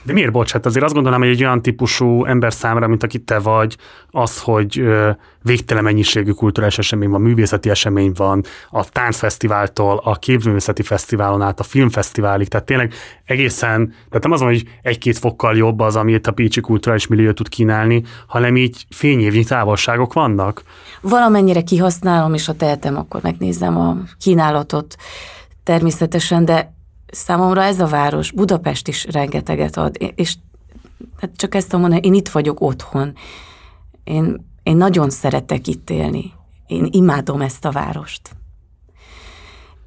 De 0.06 0.12
miért 0.12 0.32
bocs? 0.32 0.52
Hát 0.52 0.66
azért 0.66 0.84
azt 0.84 0.94
gondolom, 0.94 1.20
hogy 1.20 1.28
egy 1.28 1.44
olyan 1.44 1.62
típusú 1.62 2.24
ember 2.24 2.52
számára, 2.52 2.86
mint 2.86 3.02
aki 3.02 3.18
te 3.18 3.38
vagy, 3.38 3.76
az, 4.10 4.40
hogy 4.40 4.82
végtelen 5.42 5.82
mennyiségű 5.82 6.30
kulturális 6.30 6.78
esemény 6.78 7.10
van, 7.10 7.20
művészeti 7.20 7.70
esemény 7.70 8.12
van, 8.16 8.42
a 8.70 8.84
táncfesztiváltól, 8.84 10.00
a 10.04 10.14
képzőművészeti 10.14 10.82
fesztiválon 10.82 11.42
át, 11.42 11.60
a 11.60 11.62
filmfesztiválig, 11.62 12.48
tehát 12.48 12.66
tényleg 12.66 12.92
egészen, 13.24 13.94
tehát 14.08 14.22
nem 14.22 14.32
az 14.32 14.40
hogy 14.40 14.64
egy-két 14.82 15.18
fokkal 15.18 15.56
jobb 15.56 15.80
az, 15.80 15.96
amit 15.96 16.26
a 16.26 16.32
Pécsi 16.32 16.60
kulturális 16.60 17.06
millió 17.06 17.32
tud 17.32 17.48
kínálni, 17.48 18.02
hanem 18.26 18.56
így 18.56 18.86
fényévnyi 18.90 19.44
távolságok 19.44 20.12
vannak. 20.12 20.62
Valamennyire 21.00 21.62
kihasználom, 21.62 22.34
és 22.34 22.46
ha 22.46 22.52
tehetem, 22.52 22.96
akkor 22.96 23.22
megnézem 23.22 23.78
a 23.78 23.96
kínálatot 24.20 24.96
természetesen, 25.62 26.44
de 26.44 26.74
számomra 27.06 27.62
ez 27.62 27.80
a 27.80 27.86
város, 27.86 28.32
Budapest 28.32 28.88
is 28.88 29.04
rengeteget 29.04 29.76
ad, 29.76 29.96
és 30.14 30.34
hát 31.20 31.30
csak 31.36 31.54
ezt 31.54 31.66
tudom 31.68 31.80
mondani, 31.80 32.06
én 32.06 32.14
itt 32.14 32.28
vagyok 32.28 32.60
otthon. 32.60 33.14
Én, 34.04 34.46
én 34.62 34.76
nagyon 34.76 35.10
szeretek 35.10 35.66
itt 35.66 35.90
élni. 35.90 36.32
Én 36.66 36.88
imádom 36.90 37.40
ezt 37.40 37.64
a 37.64 37.70
várost. 37.70 38.36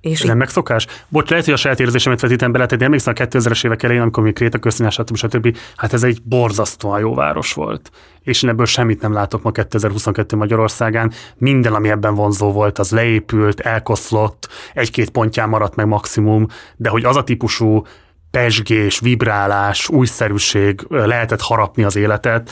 És 0.02 0.22
Ez 0.22 0.28
nem 0.28 0.38
megszokás? 0.38 0.88
Bocs, 1.08 1.30
lehet, 1.30 1.46
hogy 1.46 1.54
a 1.54 1.58
saját 1.58 1.80
érzésemet 1.80 2.22
vetítem 2.22 2.52
bele, 2.52 2.66
tehát 2.66 2.84
emlékszem 2.84 3.14
a 3.18 3.22
2000-es 3.22 3.66
évek 3.66 3.84
elején, 3.84 4.02
amikor 4.02 4.24
mi 4.24 4.32
Kréta 4.32 4.60
köszönás, 4.60 5.00
stb. 5.14 5.58
Hát 5.76 5.94
ez 5.94 6.04
egy 6.04 6.22
borzasztóan 6.24 7.00
jó 7.00 7.14
város 7.14 7.54
volt. 7.54 7.92
És 8.22 8.44
én 8.44 8.50
ebből 8.50 8.66
semmit 8.66 9.02
nem 9.02 9.14
látok 9.14 9.44
ma 9.44 9.52
2022 9.52 10.36
Magyarországán. 10.36 11.12
Minden, 11.38 11.74
ami 11.74 11.90
ebben 11.90 12.16
vonzó 12.16 12.52
volt, 12.52 12.80
az 12.80 12.92
leépült, 12.92 13.60
elkoszlott, 13.60 14.48
egy-két 14.74 15.10
pontján 15.10 15.50
maradt 15.50 15.76
meg 15.76 15.88
maximum, 15.88 16.48
de 16.76 16.90
hogy 16.90 17.06
az 17.06 17.16
a 17.16 17.24
típusú 17.24 17.84
pesgés, 18.32 19.00
vibrálás, 19.00 19.90
újszerűség 19.90 20.86
lehetett 20.90 21.42
harapni 21.42 21.84
az 21.84 21.96
életet, 21.96 22.52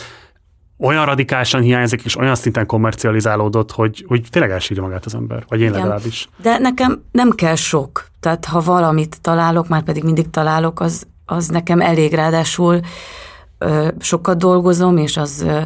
olyan 0.79 1.05
radikálisan 1.05 1.61
hiányzik, 1.61 2.03
és 2.03 2.17
olyan 2.17 2.35
szinten 2.35 2.65
kommercializálódott, 2.65 3.71
hogy, 3.71 4.05
hogy 4.07 4.25
tényleg 4.29 4.51
elsírja 4.51 4.83
magát 4.83 5.05
az 5.05 5.15
ember, 5.15 5.43
vagy 5.47 5.59
én 5.59 5.67
Igen. 5.67 5.79
legalábbis. 5.79 6.29
De 6.41 6.57
nekem 6.57 7.03
nem 7.11 7.31
kell 7.31 7.55
sok. 7.55 8.05
Tehát 8.19 8.45
ha 8.45 8.59
valamit 8.59 9.21
találok, 9.21 9.67
már 9.67 9.83
pedig 9.83 10.03
mindig 10.03 10.29
találok, 10.29 10.79
az, 10.79 11.07
az 11.25 11.47
nekem 11.47 11.81
elég 11.81 12.13
ráadásul 12.13 12.79
ö, 13.57 13.87
sokat 13.99 14.37
dolgozom, 14.37 14.97
és 14.97 15.17
az, 15.17 15.41
ö, 15.41 15.61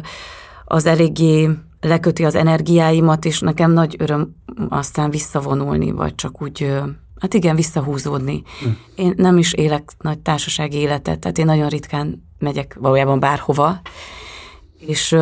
az 0.64 0.86
eléggé 0.86 1.50
leköti 1.80 2.24
az 2.24 2.34
energiáimat, 2.34 3.24
és 3.24 3.40
nekem 3.40 3.72
nagy 3.72 3.96
öröm 3.98 4.34
aztán 4.68 5.10
visszavonulni, 5.10 5.90
vagy 5.90 6.14
csak 6.14 6.42
úgy, 6.42 6.62
ö, 6.62 6.80
hát 7.20 7.34
igen, 7.34 7.56
visszahúzódni. 7.56 8.42
Hm. 8.60 8.68
Én 8.94 9.14
nem 9.16 9.38
is 9.38 9.52
élek 9.52 9.90
nagy 9.98 10.18
társasági 10.18 10.76
életet, 10.76 11.18
tehát 11.18 11.38
én 11.38 11.44
nagyon 11.46 11.68
ritkán 11.68 12.22
megyek 12.38 12.76
valójában 12.80 13.20
bárhova, 13.20 13.80
és 14.86 15.16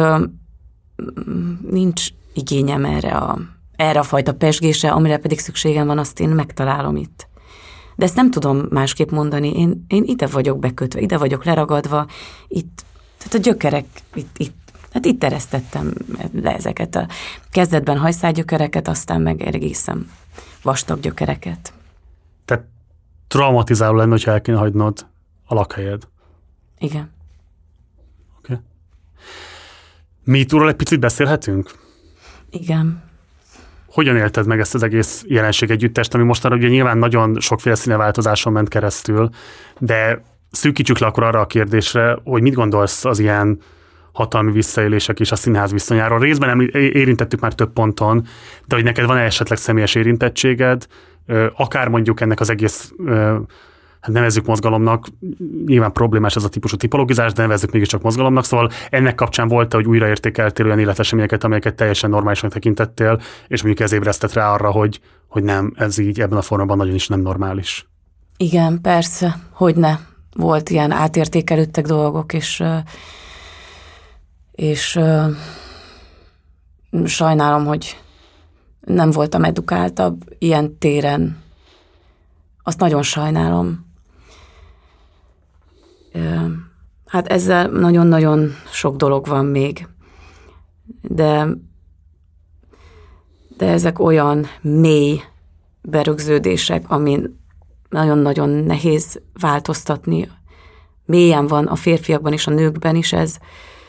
nincs 1.70 2.08
igényem 2.32 2.84
erre 2.84 3.12
a, 3.12 3.38
erre 3.76 3.98
a 3.98 4.02
fajta 4.02 4.34
pesgésre, 4.34 4.90
amire 4.90 5.16
pedig 5.16 5.38
szükségem 5.38 5.86
van, 5.86 5.98
azt 5.98 6.20
én 6.20 6.28
megtalálom 6.28 6.96
itt. 6.96 7.28
De 7.96 8.04
ezt 8.04 8.16
nem 8.16 8.30
tudom 8.30 8.66
másképp 8.70 9.10
mondani, 9.10 9.58
én, 9.58 9.84
én 9.88 10.04
ide 10.06 10.26
vagyok 10.26 10.58
bekötve, 10.58 11.00
ide 11.00 11.18
vagyok 11.18 11.44
leragadva, 11.44 12.06
itt, 12.48 12.84
tehát 13.18 13.34
a 13.34 13.38
gyökerek, 13.38 13.86
itt, 14.14 14.38
itt 14.38 14.58
Hát 14.92 15.04
itt 15.04 15.20
teresztettem 15.20 15.94
le 16.32 16.54
ezeket 16.54 16.94
a 16.94 17.06
kezdetben 17.50 17.98
hajszágyökereket, 17.98 18.88
aztán 18.88 19.20
meg 19.20 19.42
egészen 19.42 20.10
vastag 20.62 21.00
gyökereket. 21.00 21.72
Tehát 22.44 22.64
traumatizáló 23.28 23.96
lenne, 23.96 24.10
hogyha 24.10 24.30
el 24.30 24.40
kéne 24.40 24.58
hagynod 24.58 25.06
a 25.46 25.54
lakhelyed. 25.54 26.08
Igen. 26.78 27.10
MeToo-ról 30.30 30.68
egy 30.68 30.74
picit 30.74 31.00
beszélhetünk? 31.00 31.70
Igen. 32.50 33.02
Hogyan 33.86 34.16
élted 34.16 34.46
meg 34.46 34.60
ezt 34.60 34.74
az 34.74 34.82
egész 34.82 35.24
jelenség 35.26 35.70
együttest, 35.70 36.14
ami 36.14 36.24
mostanra 36.24 36.56
ugye 36.56 36.68
nyilván 36.68 36.98
nagyon 36.98 37.40
sokféle 37.40 37.74
színeváltozáson 37.74 38.52
ment 38.52 38.68
keresztül, 38.68 39.30
de 39.78 40.24
szűkítsük 40.50 40.98
le 40.98 41.06
akkor 41.06 41.22
arra 41.22 41.40
a 41.40 41.46
kérdésre, 41.46 42.18
hogy 42.24 42.42
mit 42.42 42.54
gondolsz 42.54 43.04
az 43.04 43.18
ilyen 43.18 43.58
hatalmi 44.12 44.52
visszaélések 44.52 45.20
és 45.20 45.32
a 45.32 45.36
színház 45.36 45.72
viszonyáról. 45.72 46.18
Részben 46.18 46.60
érintettük 46.72 47.40
már 47.40 47.54
több 47.54 47.72
ponton, 47.72 48.26
de 48.66 48.74
hogy 48.74 48.84
neked 48.84 49.06
van-e 49.06 49.22
esetleg 49.22 49.58
személyes 49.58 49.94
érintettséged, 49.94 50.86
akár 51.54 51.88
mondjuk 51.88 52.20
ennek 52.20 52.40
az 52.40 52.50
egész 52.50 52.92
hát 54.00 54.12
nevezzük 54.12 54.46
mozgalomnak, 54.46 55.06
nyilván 55.66 55.92
problémás 55.92 56.36
ez 56.36 56.44
a 56.44 56.48
típusú 56.48 56.76
tipologizás, 56.76 57.32
de 57.32 57.42
nevezzük 57.42 57.72
mégiscsak 57.72 58.02
mozgalomnak, 58.02 58.44
szóval 58.44 58.70
ennek 58.90 59.14
kapcsán 59.14 59.48
volt 59.48 59.72
hogy 59.72 59.86
újraértékeltél 59.86 60.66
olyan 60.66 60.78
életeseményeket, 60.78 61.44
amelyeket 61.44 61.74
teljesen 61.74 62.10
normálisan 62.10 62.50
tekintettél, 62.50 63.20
és 63.48 63.62
mondjuk 63.62 63.86
ez 63.86 63.92
ébresztett 63.92 64.32
rá 64.32 64.52
arra, 64.52 64.70
hogy, 64.70 65.00
hogy 65.28 65.42
nem, 65.42 65.72
ez 65.76 65.98
így 65.98 66.20
ebben 66.20 66.38
a 66.38 66.42
formában 66.42 66.76
nagyon 66.76 66.94
is 66.94 67.08
nem 67.08 67.20
normális. 67.20 67.88
Igen, 68.36 68.80
persze, 68.80 69.36
hogy 69.50 69.76
ne. 69.76 69.96
Volt 70.36 70.68
ilyen 70.70 70.90
átértékelődtek 70.90 71.86
dolgok, 71.86 72.32
és 72.32 72.62
és 74.50 75.00
sajnálom, 77.04 77.64
hogy 77.64 78.00
nem 78.80 79.10
voltam 79.10 79.44
edukáltabb 79.44 80.22
ilyen 80.38 80.78
téren. 80.78 81.42
Azt 82.62 82.80
nagyon 82.80 83.02
sajnálom. 83.02 83.89
Hát 87.06 87.26
ezzel 87.26 87.68
nagyon-nagyon 87.68 88.50
sok 88.72 88.96
dolog 88.96 89.26
van 89.26 89.46
még. 89.46 89.88
De, 91.02 91.46
de 93.56 93.66
ezek 93.66 93.98
olyan 93.98 94.46
mély 94.60 95.20
berögződések, 95.82 96.90
amin 96.90 97.38
nagyon-nagyon 97.88 98.48
nehéz 98.48 99.20
változtatni. 99.40 100.30
Mélyen 101.04 101.46
van 101.46 101.66
a 101.66 101.74
férfiakban 101.74 102.32
és 102.32 102.46
a 102.46 102.50
nőkben 102.50 102.96
is 102.96 103.12
ez. 103.12 103.38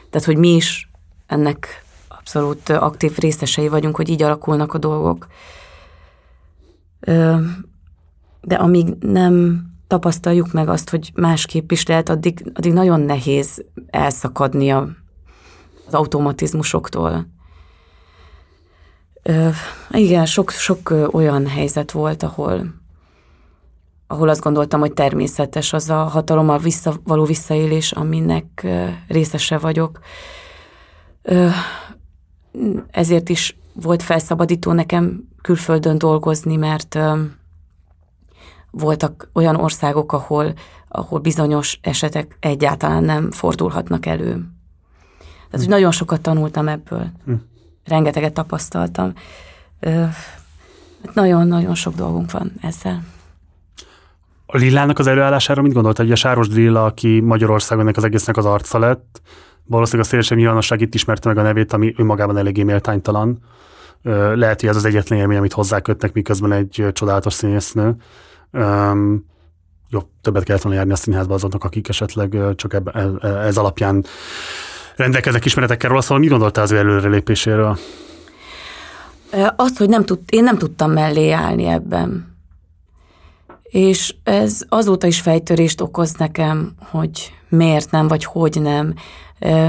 Tehát, 0.10 0.28
hogy 0.28 0.38
mi 0.38 0.56
is 0.56 0.90
ennek 1.28 1.84
abszolút 2.08 2.70
aktív 2.70 3.18
részesei 3.18 3.68
vagyunk, 3.68 3.96
hogy 3.96 4.10
így 4.10 4.24
alakulnak 4.24 4.74
a 4.74 4.78
dolgok. 4.78 5.28
De 8.42 8.56
amíg 8.56 8.88
nem 9.00 9.66
tapasztaljuk 9.92 10.52
meg 10.52 10.70
azt, 10.70 10.90
hogy 10.90 11.12
másképp 11.16 11.72
is 11.72 11.86
lehet, 11.86 12.10
addig, 12.10 12.52
addig 12.54 12.74
nagyon 12.74 13.00
nehéz 13.00 13.66
elszakadni 13.88 14.70
a, 14.70 14.88
az 15.88 15.94
automatizmusoktól. 15.94 17.28
Ö, 19.24 19.50
igen, 19.90 20.26
sok, 20.26 20.50
sok 20.50 20.94
olyan 21.12 21.48
helyzet 21.48 21.92
volt, 21.92 22.24
ahol, 22.24 22.74
ahol 24.08 24.30
azt 24.30 24.42
gondoltam, 24.42 24.80
hogy 24.80 24.94
természetes 24.94 25.74
az 25.74 25.90
a 25.90 26.04
hatalommal 26.04 26.58
vissza, 26.58 26.94
való 27.04 27.24
visszaélés, 27.24 27.92
aminek 27.92 28.68
részese 29.08 29.58
vagyok. 29.58 30.00
Ezért 32.92 33.30
is 33.30 33.58
volt 33.74 34.04
felszabadító 34.04 34.72
nekem 34.72 35.28
külföldön 35.42 35.98
dolgozni, 35.98 36.56
mert 36.56 36.98
voltak 38.72 39.30
olyan 39.34 39.56
országok, 39.56 40.12
ahol, 40.12 40.54
ahol 40.88 41.20
bizonyos 41.20 41.80
esetek 41.82 42.38
egyáltalán 42.40 43.04
nem 43.04 43.32
fordulhatnak 43.32 44.06
elő. 44.06 44.32
Tehát, 44.32 45.50
hogy 45.52 45.66
hm. 45.66 45.70
nagyon 45.70 45.92
sokat 45.92 46.22
tanultam 46.22 46.68
ebből. 46.68 47.08
Hm. 47.26 47.34
Rengeteget 47.86 48.34
tapasztaltam. 48.34 49.14
Nagyon-nagyon 51.14 51.76
sok 51.76 51.96
dolgunk 51.96 52.32
van 52.32 52.52
ezzel. 52.62 53.04
A 54.46 54.58
Lillának 54.58 55.00
az 55.00 55.08
előállására 55.08 55.62
mit 55.62 55.74
gondolt? 55.74 56.00
Ugye 56.00 56.12
a 56.12 56.16
Sáros 56.16 56.48
Lilla, 56.48 56.86
aki 56.86 57.20
Magyarországon 57.20 57.92
az 57.96 58.04
egésznek 58.04 58.38
az 58.38 58.46
arca 58.46 58.80
lett, 58.80 59.22
valószínűleg 59.66 60.06
a 60.06 60.10
szélesebb 60.10 60.38
nyilvánosság 60.38 60.82
itt 60.82 60.94
ismerte 60.94 61.28
meg 61.28 61.38
a 61.38 61.42
nevét, 61.42 61.74
ami 61.74 61.94
önmagában 61.98 62.38
eléggé 62.38 62.64
méltánytalan. 62.64 63.40
Lehet, 64.34 64.60
hogy 64.60 64.70
ez 64.70 64.76
az 64.76 64.86
egyetlen 64.86 65.20
élmény, 65.20 65.38
amit 65.38 65.54
hozzákötnek, 65.54 66.14
miközben 66.14 66.52
egy 66.52 66.86
csodálatos 66.94 67.34
színésznő. 67.34 67.96
Um, 68.52 69.26
jobb, 69.90 70.08
többet 70.22 70.44
kellett 70.44 70.62
volna 70.62 70.78
járni 70.78 70.94
a 70.94 70.96
színházba 70.96 71.34
azoknak, 71.34 71.64
akik 71.64 71.90
esetleg 71.90 72.38
csak 72.56 72.74
eb, 72.74 72.90
ez 73.24 73.58
alapján 73.58 74.06
rendelkeznek 74.96 75.46
ismeretekkel 75.46 75.90
róla, 75.90 76.02
szóval 76.02 76.20
mi 76.20 76.28
gondoltál 76.28 76.64
az 76.64 76.72
ő 76.72 76.78
előrelépéséről? 76.78 77.78
Azt, 79.56 79.78
hogy 79.78 79.90
nem 79.90 80.06
tud, 80.06 80.20
én 80.30 80.44
nem 80.44 80.58
tudtam 80.58 80.92
mellé 80.92 81.32
állni 81.32 81.66
ebben. 81.66 82.36
És 83.64 84.16
ez 84.24 84.62
azóta 84.70 85.08
is 85.08 85.22
fejtörést 85.22 85.82
okoz 85.82 86.14
nekem, 86.14 86.74
hogy 86.80 87.34
miért 87.50 87.92
nem, 87.92 88.08
vagy 88.08 88.24
hogy 88.24 88.62
nem. 88.62 88.94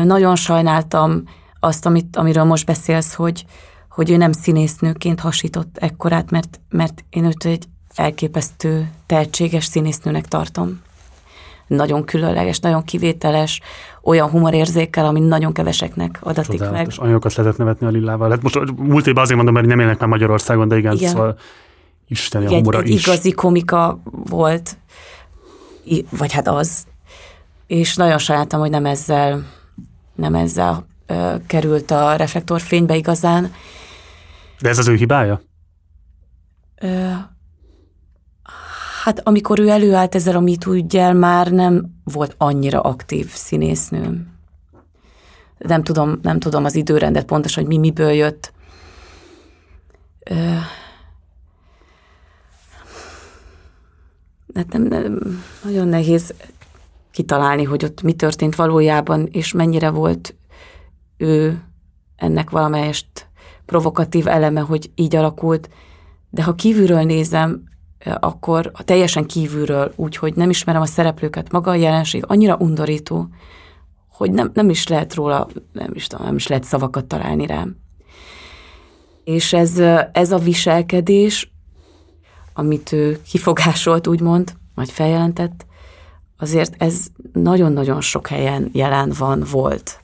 Nagyon 0.05 0.37
sajnáltam 0.37 1.23
azt, 1.61 1.87
amit, 1.87 2.17
amiről 2.17 2.45
most 2.45 2.67
beszélsz, 2.67 3.15
hogy, 3.15 3.45
hogy 3.89 4.11
ő 4.11 4.17
nem 4.17 4.33
színésznőként 4.33 5.21
hasított 5.21 5.77
ekkorát, 5.79 6.31
mert, 6.31 6.61
mert 6.69 7.05
én 7.11 7.25
őt 7.25 7.45
egy 7.45 7.65
elképesztő, 7.95 8.91
tehetséges 9.07 9.65
színésznőnek 9.65 10.27
tartom. 10.27 10.81
Nagyon 11.67 12.05
különleges, 12.05 12.59
nagyon 12.59 12.85
kivételes, 12.85 13.61
olyan 14.03 14.29
humorérzékkel, 14.29 15.07
ami 15.07 15.21
nagyon 15.21 15.53
keveseknek 15.53 16.19
adatik 16.21 16.59
Csodálatos. 16.59 16.97
meg. 16.97 17.07
Anyagokat 17.07 17.35
lehetett 17.35 17.59
nevetni 17.59 17.87
a 17.87 17.91
Lillával. 17.91 18.31
Hát 18.31 18.43
most 18.43 18.59
múlt 18.77 19.07
évben 19.07 19.23
azért 19.23 19.37
mondom, 19.37 19.55
mert 19.55 19.67
nem 19.67 19.81
élnek 19.81 19.99
már 19.99 20.09
Magyarországon, 20.09 20.69
de 20.69 20.77
igen, 20.77 20.93
igen. 20.93 21.11
szóval 21.11 21.39
isteni 22.09 22.47
a 22.47 22.49
humora 22.49 22.79
egy, 22.79 22.87
egy 22.87 22.93
is. 22.93 23.07
igazi 23.07 23.31
komika 23.31 24.01
volt, 24.29 24.77
vagy 26.11 26.33
hát 26.33 26.49
az. 26.49 26.87
És 27.67 27.97
nagyon 27.97 28.19
sajnáltam, 28.19 28.61
hogy 28.61 28.71
nem 28.71 28.87
ezzel, 28.87 29.47
nem 30.15 30.35
ezzel 30.35 30.87
ö, 31.07 31.35
került 31.47 31.91
a 31.91 32.17
reflektorfénybe 32.17 32.97
igazán. 32.97 33.53
De 34.61 34.69
ez 34.69 34.79
az 34.79 34.89
ő 34.89 34.95
hibája? 34.95 35.41
Ö, 36.81 37.11
Hát 39.03 39.21
amikor 39.25 39.59
ő 39.59 39.69
előállt 39.69 40.15
ezzel 40.15 40.37
a 40.37 40.41
MeToo 40.41 40.75
ügyel, 40.75 41.15
már 41.15 41.51
nem 41.51 42.01
volt 42.05 42.35
annyira 42.39 42.81
aktív 42.81 43.31
színésznő. 43.31 44.27
Nem 45.59 45.83
tudom, 45.83 46.19
nem 46.23 46.39
tudom 46.39 46.65
az 46.65 46.75
időrendet 46.75 47.25
pontosan, 47.25 47.65
hogy 47.65 47.73
mi 47.73 47.79
miből 47.79 48.11
jött. 48.11 48.53
Hát 54.55 54.73
nem, 54.73 54.83
nem, 54.83 55.43
nagyon 55.65 55.89
nehéz 55.89 56.35
kitalálni, 57.11 57.65
hogy 57.65 57.85
ott 57.85 58.03
mi 58.03 58.13
történt 58.13 58.55
valójában, 58.55 59.29
és 59.33 59.53
mennyire 59.53 59.91
volt 59.91 60.35
ő 61.17 61.63
ennek 62.17 62.51
valamelyest 62.51 63.27
provokatív 63.67 64.27
eleme, 64.27 64.61
hogy 64.61 64.91
így 64.95 65.17
alakult. 65.17 65.69
De 66.31 66.43
ha 66.43 66.55
kívülről 66.55 67.03
nézem, 67.03 67.71
akkor 68.05 68.73
teljesen 68.85 69.27
kívülről, 69.27 69.93
úgyhogy 69.97 70.35
nem 70.35 70.51
ismerem 70.51 70.83
a 70.83 70.87
szereplőket, 70.87 71.53
maga 71.53 71.71
a 71.71 71.75
jelenség 71.75 72.25
annyira 72.27 72.57
undorító, 72.57 73.29
hogy 74.09 74.33
nem, 74.33 74.51
nem 74.55 74.71
is 74.71 74.87
lehet 74.87 75.15
róla, 75.15 75.49
nem 75.73 75.91
is, 75.95 76.07
nem 76.07 76.37
is 76.37 76.47
lehet 76.47 76.65
szavakat 76.65 77.05
találni 77.05 77.47
rám. 77.47 77.77
És 79.25 79.53
ez, 79.53 79.79
ez 80.13 80.33
a 80.33 80.39
viselkedés, 80.39 81.53
amit 82.55 82.93
ő 82.93 83.21
kifogásolt, 83.31 84.07
úgymond, 84.07 84.53
vagy 84.75 84.91
feljelentett, 84.91 85.67
azért 86.39 86.83
ez 86.83 87.07
nagyon-nagyon 87.33 88.01
sok 88.01 88.27
helyen 88.27 88.71
jelen 88.73 89.13
van, 89.19 89.45
volt, 89.51 90.01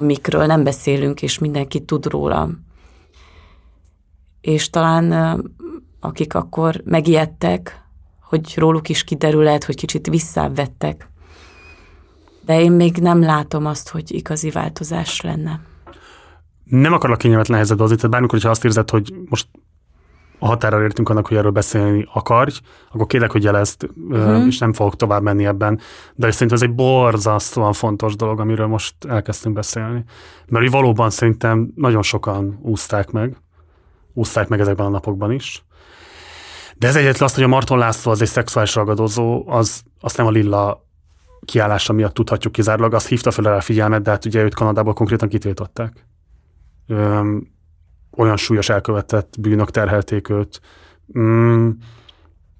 amikről 0.00 0.46
nem 0.46 0.64
beszélünk, 0.64 1.22
és 1.22 1.38
mindenki 1.38 1.84
tud 1.84 2.06
róla. 2.06 2.50
És 4.40 4.70
talán 4.70 5.12
akik 6.04 6.34
akkor 6.34 6.80
megijedtek, 6.84 7.82
hogy 8.20 8.54
róluk 8.56 8.88
is 8.88 9.04
kiderül 9.04 9.42
lehet, 9.42 9.64
hogy 9.64 9.76
kicsit 9.76 10.08
visszávettek. 10.08 11.08
De 12.44 12.60
én 12.60 12.72
még 12.72 12.96
nem 12.96 13.20
látom 13.20 13.66
azt, 13.66 13.88
hogy 13.88 14.14
igazi 14.14 14.50
változás 14.50 15.20
lenne. 15.20 15.60
Nem 16.64 16.92
akarok 16.92 17.18
kényelmetlen 17.18 17.56
helyzetbe 17.56 17.82
hozni, 17.82 17.96
tehát 17.96 18.10
bármikor, 18.10 18.34
hogyha 18.34 18.50
azt 18.50 18.64
érzed, 18.64 18.90
hogy 18.90 19.14
most 19.28 19.48
a 20.38 20.46
határa 20.46 20.82
értünk 20.82 21.08
annak, 21.08 21.26
hogy 21.26 21.36
erről 21.36 21.50
beszélni 21.50 22.06
akarj, 22.12 22.52
akkor 22.92 23.06
kérlek, 23.06 23.30
hogy 23.30 23.42
jelezd, 23.42 23.88
uh-huh. 24.08 24.46
és 24.46 24.58
nem 24.58 24.72
fogok 24.72 24.96
tovább 24.96 25.22
menni 25.22 25.46
ebben. 25.46 25.80
De 26.14 26.30
szerintem 26.30 26.56
ez 26.56 26.62
egy 26.62 26.74
borzasztóan 26.74 27.72
fontos 27.72 28.16
dolog, 28.16 28.40
amiről 28.40 28.66
most 28.66 28.94
elkezdtünk 29.08 29.54
beszélni. 29.54 30.04
Mert 30.48 30.70
valóban 30.70 31.10
szerintem 31.10 31.72
nagyon 31.74 32.02
sokan 32.02 32.58
úzták 32.62 33.10
meg, 33.10 33.36
úzták 34.12 34.48
meg 34.48 34.60
ezekben 34.60 34.86
a 34.86 34.90
napokban 34.90 35.32
is. 35.32 35.64
De 36.76 36.86
ez 36.86 36.96
egyetlen 36.96 37.22
azt, 37.22 37.34
hogy 37.34 37.44
a 37.44 37.48
Marton 37.48 37.78
László 37.78 38.10
az 38.10 38.20
egy 38.20 38.28
szexuális 38.28 38.74
ragadozó, 38.74 39.44
az, 39.46 39.82
azt 40.00 40.16
nem 40.16 40.26
a 40.26 40.30
Lilla 40.30 40.84
kiállása 41.44 41.92
miatt 41.92 42.14
tudhatjuk 42.14 42.52
kizárólag, 42.52 42.94
azt 42.94 43.08
hívta 43.08 43.30
fel 43.30 43.44
a 43.44 43.60
figyelmet, 43.60 44.02
de 44.02 44.10
hát 44.10 44.24
ugye 44.24 44.42
őt 44.42 44.54
Kanadából 44.54 44.92
konkrétan 44.92 45.28
kitiltották. 45.28 46.06
Öm, 46.86 47.52
olyan 48.16 48.36
súlyos 48.36 48.68
elkövetett 48.68 49.34
bűnök 49.40 49.70
terhelték 49.70 50.28
őt. 50.28 50.60
Mm, 51.18 51.70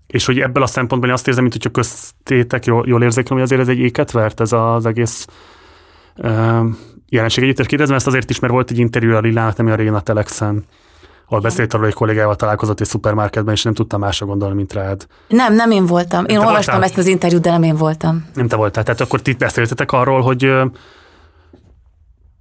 és 0.06 0.26
hogy 0.26 0.40
ebből 0.40 0.62
a 0.62 0.66
szempontból 0.66 1.08
én 1.08 1.14
azt 1.14 1.26
érzem, 1.26 1.42
mint 1.42 1.54
hogyha 1.54 1.70
köztétek 1.70 2.64
jól, 2.64 2.84
jól 2.86 3.02
érzékelem, 3.02 3.38
hogy 3.38 3.46
azért 3.46 3.60
ez 3.60 3.68
egy 3.68 3.78
éket 3.78 4.10
vert 4.10 4.40
ez 4.40 4.52
az 4.52 4.86
egész 4.86 5.26
öm, 6.16 6.78
jelenség. 7.08 7.44
Egyébként 7.44 7.68
kérdezem 7.68 7.96
ezt 7.96 8.06
azért 8.06 8.30
is, 8.30 8.38
mert 8.38 8.52
volt 8.52 8.70
egy 8.70 8.78
interjú 8.78 9.14
a 9.14 9.20
Lillának, 9.20 9.56
nem 9.56 9.66
a 9.66 9.74
régen 9.74 9.94
a 9.94 10.00
Telexen, 10.00 10.64
ahol 11.26 11.40
beszélt 11.40 11.74
arról, 11.74 11.86
egy 11.86 11.94
kollégával 11.94 12.36
találkozott 12.36 12.80
egy 12.80 12.86
szupermarketben, 12.86 13.54
és 13.54 13.62
nem 13.62 13.74
tudtam 13.74 14.00
másra 14.00 14.26
gondolni, 14.26 14.54
mint 14.54 14.72
rád. 14.72 15.06
Nem, 15.28 15.54
nem 15.54 15.70
én 15.70 15.86
voltam. 15.86 16.24
Én 16.24 16.38
olvastam 16.38 16.74
voltál? 16.74 16.82
ezt 16.82 16.98
az 16.98 17.06
interjút, 17.06 17.42
de 17.42 17.50
nem 17.50 17.62
én 17.62 17.76
voltam. 17.76 18.26
Nem 18.34 18.48
te 18.48 18.56
voltál. 18.56 18.82
Tehát 18.84 19.00
akkor 19.00 19.20
ti 19.22 19.32
beszéltetek 19.32 19.92
arról, 19.92 20.20
hogy 20.20 20.52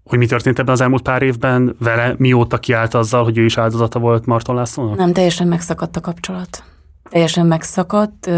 hogy 0.03 0.18
mi 0.18 0.26
történt 0.26 0.60
ebben 0.60 0.73
az 0.73 0.81
elmúlt 0.81 1.01
pár 1.01 1.22
évben 1.22 1.76
vele, 1.80 2.15
mióta 2.18 2.57
kiállt 2.57 2.93
azzal, 2.93 3.23
hogy 3.23 3.38
ő 3.38 3.43
is 3.43 3.57
áldozata 3.57 3.99
volt 3.99 4.26
Marton 4.26 4.55
Lászlónak? 4.55 4.97
Nem, 4.97 5.14
teljesen 5.14 5.47
megszakadt 5.47 5.95
a 5.95 6.01
kapcsolat. 6.01 6.64
Teljesen 7.10 7.45
megszakadt. 7.45 8.30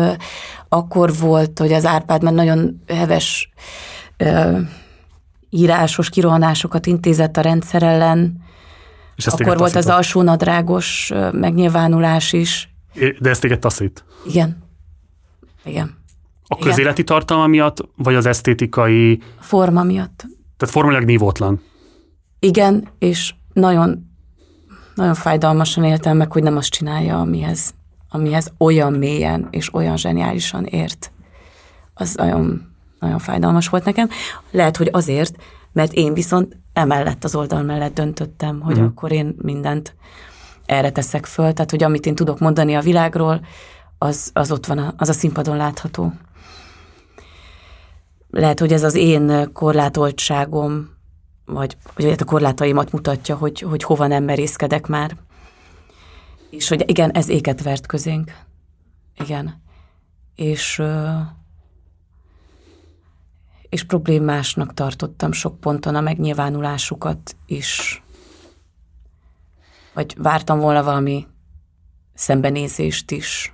Akkor 0.69 1.11
volt, 1.19 1.59
hogy 1.59 1.73
az 1.73 1.85
Árpád 1.85 2.23
már 2.23 2.33
nagyon 2.33 2.83
heves 2.87 3.53
írásos 5.49 6.09
kirohanásokat 6.09 6.85
intézett 6.85 7.37
a 7.37 7.41
rendszer 7.41 7.83
ellen, 7.83 8.43
és 9.15 9.25
ezt 9.25 9.41
Akkor 9.41 9.57
volt 9.57 9.75
az 9.75 9.87
alsó 9.87 10.21
nadrágos 10.21 11.11
megnyilvánulás 11.31 12.33
is. 12.33 12.69
De 13.19 13.29
ezt 13.29 13.41
téged 13.41 13.59
taszít? 13.59 14.05
Igen. 14.25 14.63
Igen. 15.63 15.97
A 16.47 16.55
Igen. 16.57 16.69
közéleti 16.69 17.03
tartalma 17.03 17.47
miatt, 17.47 17.89
vagy 17.95 18.15
az 18.15 18.25
esztétikai? 18.25 19.21
Forma 19.39 19.83
miatt. 19.83 20.25
Tehát 20.57 20.73
formailag 20.73 21.03
nívótlan. 21.03 21.61
Igen, 22.39 22.87
és 22.99 23.33
nagyon, 23.53 24.11
nagyon 24.95 25.13
fájdalmasan 25.13 25.83
éltem 25.83 26.17
meg, 26.17 26.31
hogy 26.31 26.43
nem 26.43 26.57
azt 26.57 26.69
csinálja, 26.69 27.19
amihez, 27.19 27.73
amihez 28.09 28.51
olyan 28.57 28.93
mélyen 28.93 29.47
és 29.49 29.73
olyan 29.73 29.97
zseniálisan 29.97 30.65
ért. 30.65 31.11
Az 31.93 32.13
nagyon, 32.15 32.61
nagyon 32.99 33.19
fájdalmas 33.19 33.67
volt 33.69 33.85
nekem. 33.85 34.09
Lehet, 34.51 34.77
hogy 34.77 34.89
azért, 34.91 35.35
mert 35.71 35.93
én 35.93 36.13
viszont 36.13 36.57
emellett 36.75 37.23
az 37.23 37.35
oldal 37.35 37.61
mellett 37.61 37.93
döntöttem, 37.93 38.59
hogy 38.59 38.73
uh-huh. 38.73 38.87
akkor 38.87 39.11
én 39.11 39.35
mindent 39.41 39.95
erre 40.65 40.91
teszek 40.91 41.25
föl, 41.25 41.53
tehát 41.53 41.71
hogy 41.71 41.83
amit 41.83 42.05
én 42.05 42.15
tudok 42.15 42.39
mondani 42.39 42.75
a 42.75 42.81
világról, 42.81 43.45
az, 43.97 44.29
az 44.33 44.51
ott 44.51 44.65
van, 44.65 44.77
a, 44.77 44.93
az 44.97 45.09
a 45.09 45.13
színpadon 45.13 45.57
látható. 45.57 46.13
Lehet, 48.29 48.59
hogy 48.59 48.73
ez 48.73 48.83
az 48.83 48.95
én 48.95 49.51
korlátoltságom, 49.53 50.89
vagy, 51.45 51.77
vagy 51.95 52.15
a 52.19 52.23
korlátaimat 52.23 52.91
mutatja, 52.91 53.35
hogy, 53.35 53.59
hogy 53.59 53.83
hova 53.83 54.07
nem 54.07 54.23
merészkedek 54.23 54.87
már. 54.87 55.17
És 56.49 56.67
hogy 56.67 56.83
igen, 56.89 57.11
ez 57.11 57.29
éket 57.29 57.63
vert 57.63 57.85
közénk. 57.85 58.31
Igen. 59.17 59.61
És 60.35 60.81
és 63.75 63.83
problémásnak 63.83 64.73
tartottam 64.73 65.31
sok 65.31 65.59
ponton 65.59 65.95
a 65.95 66.01
megnyilvánulásukat 66.01 67.35
is. 67.45 68.03
Vagy 69.93 70.15
vártam 70.17 70.59
volna 70.59 70.83
valami 70.83 71.27
szembenézést 72.13 73.11
is. 73.11 73.53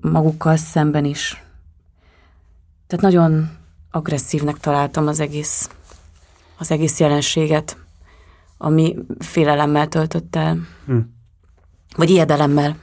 Magukkal 0.00 0.56
szemben 0.56 1.04
is. 1.04 1.42
Tehát 2.86 3.04
nagyon 3.04 3.48
agresszívnek 3.90 4.58
találtam 4.58 5.06
az 5.06 5.20
egész, 5.20 5.70
az 6.58 6.70
egész 6.70 7.00
jelenséget, 7.00 7.76
ami 8.58 8.96
félelemmel 9.18 9.88
töltött 9.88 10.36
el. 10.36 10.58
Hm. 10.86 10.98
Vagy 11.96 12.10
ijedelemmel. 12.10 12.76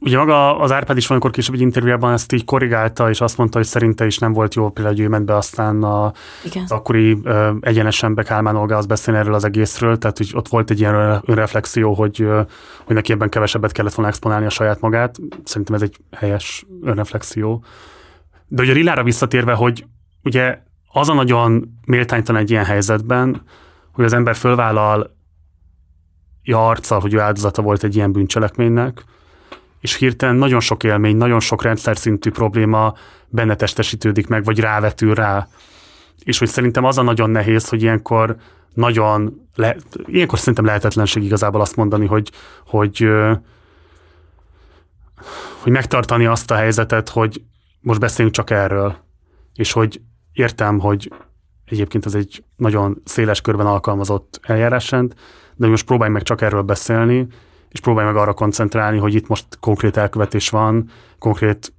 Ugye 0.00 0.16
maga 0.16 0.58
az 0.58 0.72
Árpád 0.72 0.96
is 0.96 1.06
valamikor 1.06 1.34
később 1.34 1.54
egy 1.54 1.60
interjújában 1.60 2.12
ezt 2.12 2.32
így 2.32 2.44
korrigálta, 2.44 3.10
és 3.10 3.20
azt 3.20 3.36
mondta, 3.36 3.58
hogy 3.58 3.66
szerinte 3.66 4.06
is 4.06 4.18
nem 4.18 4.32
volt 4.32 4.54
jó 4.54 4.70
például, 4.70 4.96
hogy 4.96 5.04
ő 5.04 5.08
ment 5.08 5.24
be 5.24 5.36
aztán 5.36 5.82
a, 5.82 6.12
Igen. 6.44 6.62
az 6.62 6.70
akkori 6.70 7.18
ö, 7.22 7.50
egyenesen 7.60 8.14
Kálmán 8.14 8.56
Olgához 8.56 8.86
beszélni 8.86 9.20
erről 9.20 9.34
az 9.34 9.44
egészről, 9.44 9.98
tehát 9.98 10.16
hogy 10.16 10.30
ott 10.34 10.48
volt 10.48 10.70
egy 10.70 10.80
ilyen 10.80 11.22
önreflexió, 11.24 11.94
hogy, 11.94 12.28
hogy 12.84 12.94
neki 12.94 13.12
ebben 13.12 13.28
kevesebbet 13.28 13.72
kellett 13.72 13.94
volna 13.94 14.10
exponálni 14.10 14.46
a 14.46 14.50
saját 14.50 14.80
magát. 14.80 15.16
Szerintem 15.44 15.74
ez 15.74 15.82
egy 15.82 15.96
helyes 16.12 16.66
önreflexió. 16.82 17.64
De 18.48 18.62
ugye 18.62 18.72
a 18.72 18.74
Rillára 18.74 19.02
visszatérve, 19.02 19.52
hogy 19.52 19.84
ugye 20.22 20.58
az 20.92 21.08
a 21.08 21.14
nagyon 21.14 21.78
méltánytalan 21.86 22.40
egy 22.40 22.50
ilyen 22.50 22.64
helyzetben, 22.64 23.42
hogy 23.92 24.04
az 24.04 24.12
ember 24.12 24.34
fölvállal 24.34 25.14
arccal, 26.52 27.00
hogy 27.00 27.14
ő 27.14 27.20
áldozata 27.20 27.62
volt 27.62 27.84
egy 27.84 27.96
ilyen 27.96 28.12
bűncselekménynek, 28.12 29.04
és 29.86 29.94
hirtelen 29.94 30.36
nagyon 30.36 30.60
sok 30.60 30.84
élmény, 30.84 31.16
nagyon 31.16 31.40
sok 31.40 31.62
rendszer 31.62 31.96
szintű 31.96 32.30
probléma 32.30 32.94
benne 33.28 33.54
testesítődik 33.54 34.26
meg, 34.26 34.44
vagy 34.44 34.60
rávetül 34.60 35.14
rá. 35.14 35.48
És 36.24 36.38
hogy 36.38 36.48
szerintem 36.48 36.84
az 36.84 36.98
a 36.98 37.02
nagyon 37.02 37.30
nehéz, 37.30 37.68
hogy 37.68 37.82
ilyenkor 37.82 38.36
nagyon, 38.74 39.48
le, 39.54 39.76
ilyenkor 40.06 40.38
szerintem 40.38 40.64
lehetetlenség 40.64 41.22
igazából 41.22 41.60
azt 41.60 41.76
mondani, 41.76 42.06
hogy, 42.06 42.30
hogy, 42.66 43.08
hogy 45.62 45.72
megtartani 45.72 46.26
azt 46.26 46.50
a 46.50 46.54
helyzetet, 46.54 47.08
hogy 47.08 47.42
most 47.80 48.00
beszéljünk 48.00 48.36
csak 48.36 48.50
erről, 48.50 48.96
és 49.54 49.72
hogy 49.72 50.00
értem, 50.32 50.78
hogy 50.78 51.12
egyébként 51.64 52.06
ez 52.06 52.14
egy 52.14 52.44
nagyon 52.56 53.02
széles 53.04 53.40
körben 53.40 53.66
alkalmazott 53.66 54.40
eljárásrend, 54.42 55.14
de 55.54 55.66
most 55.66 55.86
próbálj 55.86 56.10
meg 56.10 56.22
csak 56.22 56.40
erről 56.40 56.62
beszélni, 56.62 57.26
és 57.68 57.80
próbálj 57.80 58.06
meg 58.06 58.16
arra 58.16 58.32
koncentrálni, 58.32 58.98
hogy 58.98 59.14
itt 59.14 59.28
most 59.28 59.46
konkrét 59.60 59.96
elkövetés 59.96 60.48
van, 60.48 60.90
konkrét 61.18 61.72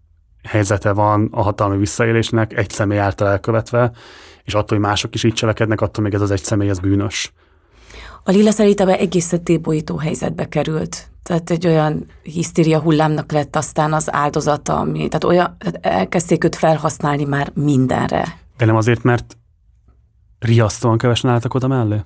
helyzete 0.43 0.91
van 0.91 1.29
a 1.31 1.41
hatalmi 1.41 1.77
visszaélésnek, 1.77 2.57
egy 2.57 2.69
személy 2.69 2.99
által 2.99 3.27
elkövetve, 3.27 3.91
és 4.43 4.53
attól, 4.53 4.77
hogy 4.77 4.87
mások 4.87 5.15
is 5.15 5.23
így 5.23 5.33
cselekednek, 5.33 5.81
attól 5.81 6.03
még 6.03 6.13
ez 6.13 6.21
az 6.21 6.31
egy 6.31 6.43
személy, 6.43 6.69
ez 6.69 6.79
bűnös. 6.79 7.33
A 8.23 8.31
Lila 8.31 8.51
szerintem 8.51 8.87
egészen 8.87 9.43
tébolyító 9.43 9.97
helyzetbe 9.97 10.47
került. 10.47 11.09
Tehát 11.23 11.49
egy 11.49 11.67
olyan 11.67 12.05
hisztéria 12.21 12.79
hullámnak 12.79 13.31
lett 13.31 13.55
aztán 13.55 13.93
az 13.93 14.13
áldozata, 14.13 14.79
ami, 14.79 15.07
tehát 15.07 15.23
olyan, 15.23 15.57
elkezdték 15.81 16.43
őt 16.43 16.55
felhasználni 16.55 17.23
már 17.23 17.51
mindenre. 17.53 18.39
De 18.57 18.65
nem 18.65 18.75
azért, 18.75 19.03
mert 19.03 19.37
riasztóan 20.39 20.97
kevesen 20.97 21.29
álltak 21.29 21.53
oda 21.53 21.67
mellé? 21.67 22.03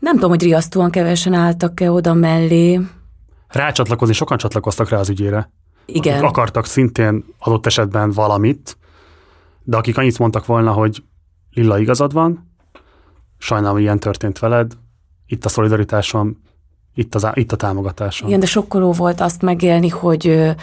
Nem 0.00 0.14
tudom, 0.14 0.30
hogy 0.30 0.42
riasztóan 0.42 0.90
kevesen 0.90 1.32
álltak-e 1.32 1.90
oda 1.90 2.14
mellé. 2.14 2.80
Rácsatlakozni, 3.48 4.14
sokan 4.14 4.38
csatlakoztak 4.38 4.88
rá 4.88 4.98
az 4.98 5.08
ügyére. 5.08 5.50
Igen. 5.86 6.14
Akik 6.14 6.28
akartak 6.28 6.66
szintén 6.66 7.24
adott 7.38 7.66
esetben 7.66 8.10
valamit, 8.10 8.76
de 9.62 9.76
akik 9.76 9.98
annyit 9.98 10.18
mondtak 10.18 10.46
volna, 10.46 10.72
hogy 10.72 11.02
Lilla 11.50 11.78
igazad 11.78 12.12
van, 12.12 12.50
sajnálom, 13.38 13.74
hogy 13.74 13.82
ilyen 13.82 13.98
történt 13.98 14.38
veled, 14.38 14.72
itt 15.26 15.44
a 15.44 15.48
szolidaritásom, 15.48 16.42
itt, 16.94 17.14
az, 17.14 17.26
itt 17.34 17.52
a 17.52 17.56
támogatásom. 17.56 18.28
Igen, 18.28 18.40
de 18.40 18.46
sokkoló 18.46 18.92
volt 18.92 19.20
azt 19.20 19.42
megélni, 19.42 19.88
hogy 19.88 20.54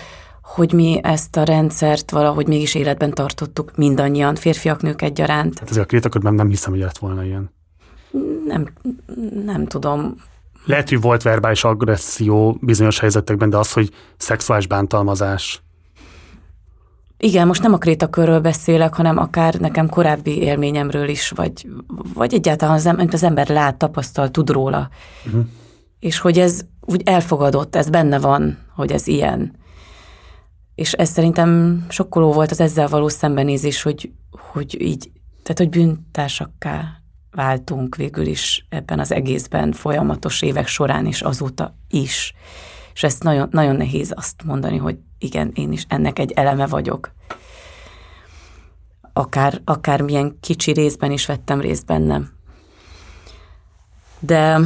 hogy 0.42 0.74
mi 0.74 1.00
ezt 1.04 1.38
a 1.38 1.44
rendszert 1.44 2.12
valahogy 2.12 2.48
mégis 2.48 2.76
életben 2.76 3.14
tartottuk 3.14 3.76
mindannyian, 3.76 4.36
férfiak, 4.36 4.82
nők 4.82 5.02
egyaránt. 5.02 5.60
Hát 5.60 5.70
ezért 5.70 5.86
a 5.86 5.88
krétakörben 5.88 6.34
nem 6.34 6.50
hiszem, 6.50 6.72
hogy 6.72 6.82
lett 6.82 6.98
volna 6.98 7.24
ilyen. 7.24 7.52
Nem, 8.46 8.68
nem 9.46 9.66
tudom. 9.66 10.16
Lehet, 10.66 10.90
hogy 10.90 11.02
volt 11.02 11.22
verbális 11.22 11.64
agresszió 11.64 12.58
bizonyos 12.62 13.00
helyzetekben, 13.00 13.50
de 13.50 13.58
az, 13.58 13.74
hogy 13.74 13.92
szexuális 14.18 14.68
bántalmazás. 14.68 15.62
Igen, 17.18 17.48
most 17.48 17.62
nem 17.62 17.74
a 17.74 17.78
krétakörről 17.78 18.40
beszélek, 18.40 18.94
hanem 18.94 19.18
akár 19.18 19.54
nekem 19.54 19.90
korábbi 19.90 20.42
élményemről 20.42 21.08
is, 21.08 21.30
vagy, 21.30 21.68
vagy 22.14 22.34
egyáltalán 22.34 22.76
az, 22.76 22.86
amit 22.86 23.14
az 23.14 23.24
ember 23.24 23.48
lát, 23.48 23.78
tapasztal, 23.78 24.32
tud 24.32 24.50
róla. 24.50 24.90
Uh-huh. 25.26 25.46
És 26.00 26.20
hogy 26.20 26.40
ez 26.40 26.62
úgy 26.82 27.02
elfogadott, 27.06 27.76
ez 27.76 27.90
benne 27.90 28.20
van, 28.20 28.58
hogy 28.76 28.92
ez 28.92 29.08
ilyen. 29.08 29.56
És 30.76 30.94
ez 30.94 31.10
szerintem 31.10 31.86
sokkoló 31.90 32.32
volt 32.32 32.52
az 32.52 32.60
ezzel 32.60 32.88
való 32.88 33.08
szembenézés, 33.08 33.82
hogy, 33.82 34.12
hogy 34.52 34.82
így, 34.82 35.12
tehát 35.44 35.58
hogy 35.58 35.70
bűntársakká 35.70 36.97
váltunk 37.38 37.96
végül 37.96 38.26
is 38.26 38.66
ebben 38.70 39.00
az 39.00 39.12
egészben 39.12 39.72
folyamatos 39.72 40.42
évek 40.42 40.68
során 40.68 41.06
is 41.06 41.22
azóta 41.22 41.76
is. 41.90 42.34
És 42.94 43.04
ezt 43.04 43.24
nagyon, 43.24 43.48
nagyon 43.52 43.76
nehéz 43.76 44.14
azt 44.16 44.44
mondani, 44.44 44.78
hogy 44.78 44.98
igen, 45.18 45.52
én 45.56 45.72
is 45.72 45.86
ennek 45.88 46.20
egy 46.20 46.32
eleme 46.32 46.68
vagyok. 46.68 47.12
Akár, 49.14 49.62
akár 49.66 50.02
milyen 50.02 50.38
kicsi 50.40 50.72
részben 50.72 51.12
is 51.12 51.26
vettem 51.26 51.62
részt 51.62 51.86
bennem. 51.86 52.30
De, 54.20 54.60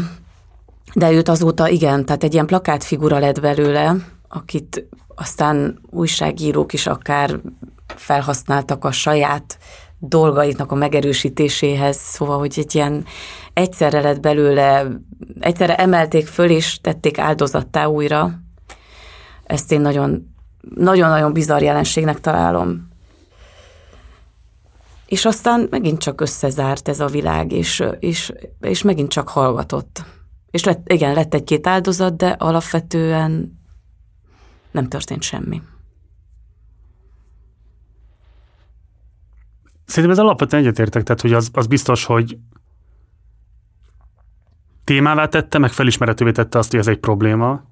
de 0.94 1.12
őt 1.12 1.28
azóta 1.28 1.70
igen, 1.70 2.06
tehát 2.06 2.24
egy 2.24 2.34
ilyen 2.34 2.46
plakátfigura 2.46 3.20
lett 3.20 3.40
belőle, 3.40 3.96
akit 4.28 4.88
aztán 5.16 5.80
újságírók 5.90 6.74
is 6.74 6.88
akár 6.88 7.40
felhasználtak 7.96 8.86
a 8.86 8.92
saját 8.92 9.58
dolgaitnak 10.04 10.72
a 10.72 10.76
megerősítéséhez, 10.76 11.98
szóval, 11.98 12.38
hogy 12.38 12.54
egy 12.58 12.76
ilyen 12.76 13.06
egyszerre 13.54 14.02
lett 14.02 14.20
belőle, 14.20 14.88
egyszerre 15.40 15.76
emelték 15.76 16.28
föl 16.28 16.50
és 16.50 16.80
tették 16.82 17.18
áldozattá 17.18 17.86
újra. 17.86 18.32
Ezt 19.44 19.72
én 19.72 19.82
nagyon, 19.82 20.34
nagyon-nagyon 20.76 21.34
bizarr 21.34 21.62
jelenségnek 21.62 22.20
találom. 22.20 22.90
És 25.06 25.26
aztán 25.26 25.68
megint 25.70 26.00
csak 26.00 26.22
összezárt 26.22 26.88
ez 26.88 27.00
a 27.00 27.08
világ, 27.08 27.52
és, 27.52 27.84
és, 28.00 28.34
és 28.60 28.82
megint 28.82 29.10
csak 29.10 29.30
hallgatott. 29.30 30.04
És 30.52 30.64
lett, 30.64 30.92
igen, 30.92 31.14
lett 31.14 31.34
egy-két 31.34 31.68
áldozat, 31.68 32.16
de 32.16 32.28
alapvetően 32.28 33.60
nem 34.72 34.88
történt 34.88 35.22
semmi. 35.22 35.62
Szerintem 39.86 40.20
ez 40.20 40.24
alapvetően 40.24 40.64
egyetértek, 40.64 41.04
tehát 41.04 41.22
hogy 41.22 41.34
az, 41.34 41.50
az 41.54 41.68
biztos, 41.68 42.06
hogy 42.06 42.38
témává 44.84 45.28
tette, 45.28 45.58
meg 45.58 45.72
felismerhetővé 45.72 46.32
tette 46.32 46.58
azt, 46.58 46.72
hogy 46.72 46.80
ez 46.80 46.88
egy 46.88 47.00
probléma, 47.00 47.64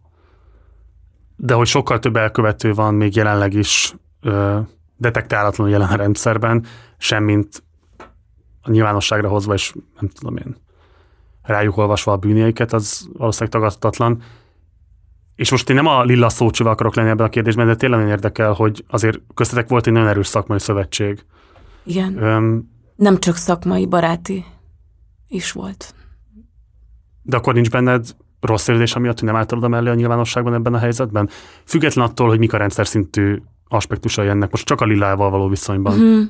de 1.35 1.53
hogy 1.53 1.67
sokkal 1.67 1.99
több 1.99 2.15
elkövető 2.15 2.73
van 2.73 2.93
még 2.93 3.15
jelenleg 3.15 3.53
is 3.53 3.93
ö, 4.21 4.59
detektálatlanul 4.97 5.73
jelen 5.73 5.89
a 5.89 5.95
rendszerben, 5.95 6.65
semmint 6.97 7.63
a 8.61 8.71
nyilvánosságra 8.71 9.29
hozva, 9.29 9.53
és 9.53 9.73
nem 9.99 10.09
tudom 10.09 10.37
én, 10.37 10.55
rájuk 11.41 11.77
olvasva 11.77 12.11
a 12.11 12.17
bűnjeiket, 12.17 12.73
az 12.73 13.09
valószínűleg 13.13 13.53
tagadhatatlan. 13.53 14.21
És 15.35 15.51
most 15.51 15.69
én 15.69 15.75
nem 15.75 15.85
a 15.85 16.03
lilla 16.03 16.29
szócsival 16.29 16.71
akarok 16.71 16.95
lenni 16.95 17.09
ebben 17.09 17.25
a 17.25 17.29
kérdésben, 17.29 17.67
de 17.67 17.75
tényleg 17.75 18.07
érdekel, 18.07 18.53
hogy 18.53 18.83
azért 18.87 19.19
köztetek 19.33 19.69
volt 19.69 19.87
egy 19.87 19.93
nagyon 19.93 20.07
erős 20.07 20.27
szakmai 20.27 20.59
szövetség. 20.59 21.25
Igen. 21.83 22.17
Öm, 22.17 22.69
nem 22.95 23.17
csak 23.17 23.35
szakmai, 23.35 23.85
baráti 23.85 24.45
is 25.27 25.51
volt. 25.51 25.93
De 27.21 27.37
akkor 27.37 27.53
nincs 27.53 27.69
benned 27.69 28.15
rossz 28.39 28.67
érzés, 28.67 28.95
amiatt, 28.95 29.19
hogy 29.19 29.27
nem 29.27 29.37
álltad 29.37 29.57
oda 29.57 29.67
mellé 29.67 29.89
a 29.89 29.93
nyilvánosságban 29.93 30.53
ebben 30.53 30.73
a 30.73 30.77
helyzetben? 30.77 31.29
Független 31.65 32.05
attól, 32.05 32.27
hogy 32.27 32.39
mik 32.39 32.53
a 32.53 32.57
rendszer 32.57 32.87
szintű 32.87 33.41
aspektusai 33.67 34.27
ennek, 34.27 34.51
most 34.51 34.65
csak 34.65 34.81
a 34.81 34.85
lilával 34.85 35.29
való 35.29 35.47
viszonyban. 35.47 35.97
Mm-hmm. 35.97 36.21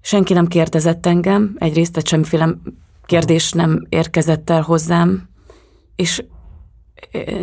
Senki 0.00 0.32
nem 0.32 0.46
kérdezett 0.46 1.06
engem, 1.06 1.54
egyrészt, 1.58 1.92
tehát 1.92 2.08
semmiféle 2.08 2.56
kérdés 3.04 3.52
nem 3.52 3.86
érkezett 3.88 4.50
el 4.50 4.62
hozzám, 4.62 5.28
és, 5.96 6.24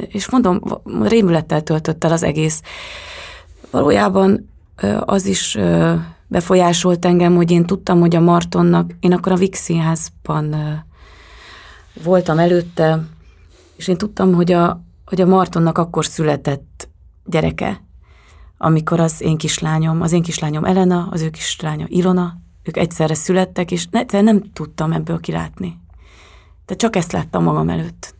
és 0.07 0.29
mondom, 0.29 0.61
rémülettel 1.01 1.63
töltött 1.63 2.03
el 2.03 2.11
az 2.11 2.23
egész. 2.23 2.61
Valójában 3.71 4.49
az 4.99 5.25
is 5.25 5.57
befolyásolt 6.27 7.05
engem, 7.05 7.35
hogy 7.35 7.51
én 7.51 7.65
tudtam, 7.65 7.99
hogy 7.99 8.15
a 8.15 8.19
Martonnak, 8.19 8.91
én 8.99 9.13
akkor 9.13 9.31
a 9.31 9.35
Vix 9.35 9.59
színházban 9.59 10.55
voltam 12.03 12.39
előtte, 12.39 13.07
és 13.75 13.87
én 13.87 13.97
tudtam, 13.97 14.33
hogy 14.33 14.51
a, 14.51 14.83
hogy 15.05 15.21
a 15.21 15.25
Martonnak 15.25 15.77
akkor 15.77 16.05
született 16.05 16.89
gyereke, 17.25 17.83
amikor 18.57 18.99
az 18.99 19.21
én 19.21 19.37
kislányom, 19.37 20.01
az 20.01 20.11
én 20.11 20.21
kislányom 20.21 20.65
Elena, 20.65 21.07
az 21.11 21.21
ő 21.21 21.29
kislánya 21.29 21.85
Ilona, 21.87 22.37
ők 22.63 22.77
egyszerre 22.77 23.13
születtek, 23.13 23.71
és 23.71 23.87
ne, 23.91 24.21
nem 24.21 24.51
tudtam 24.53 24.91
ebből 24.91 25.19
kilátni. 25.19 25.79
De 26.65 26.75
csak 26.75 26.95
ezt 26.95 27.11
láttam 27.11 27.43
magam 27.43 27.69
előtt, 27.69 28.15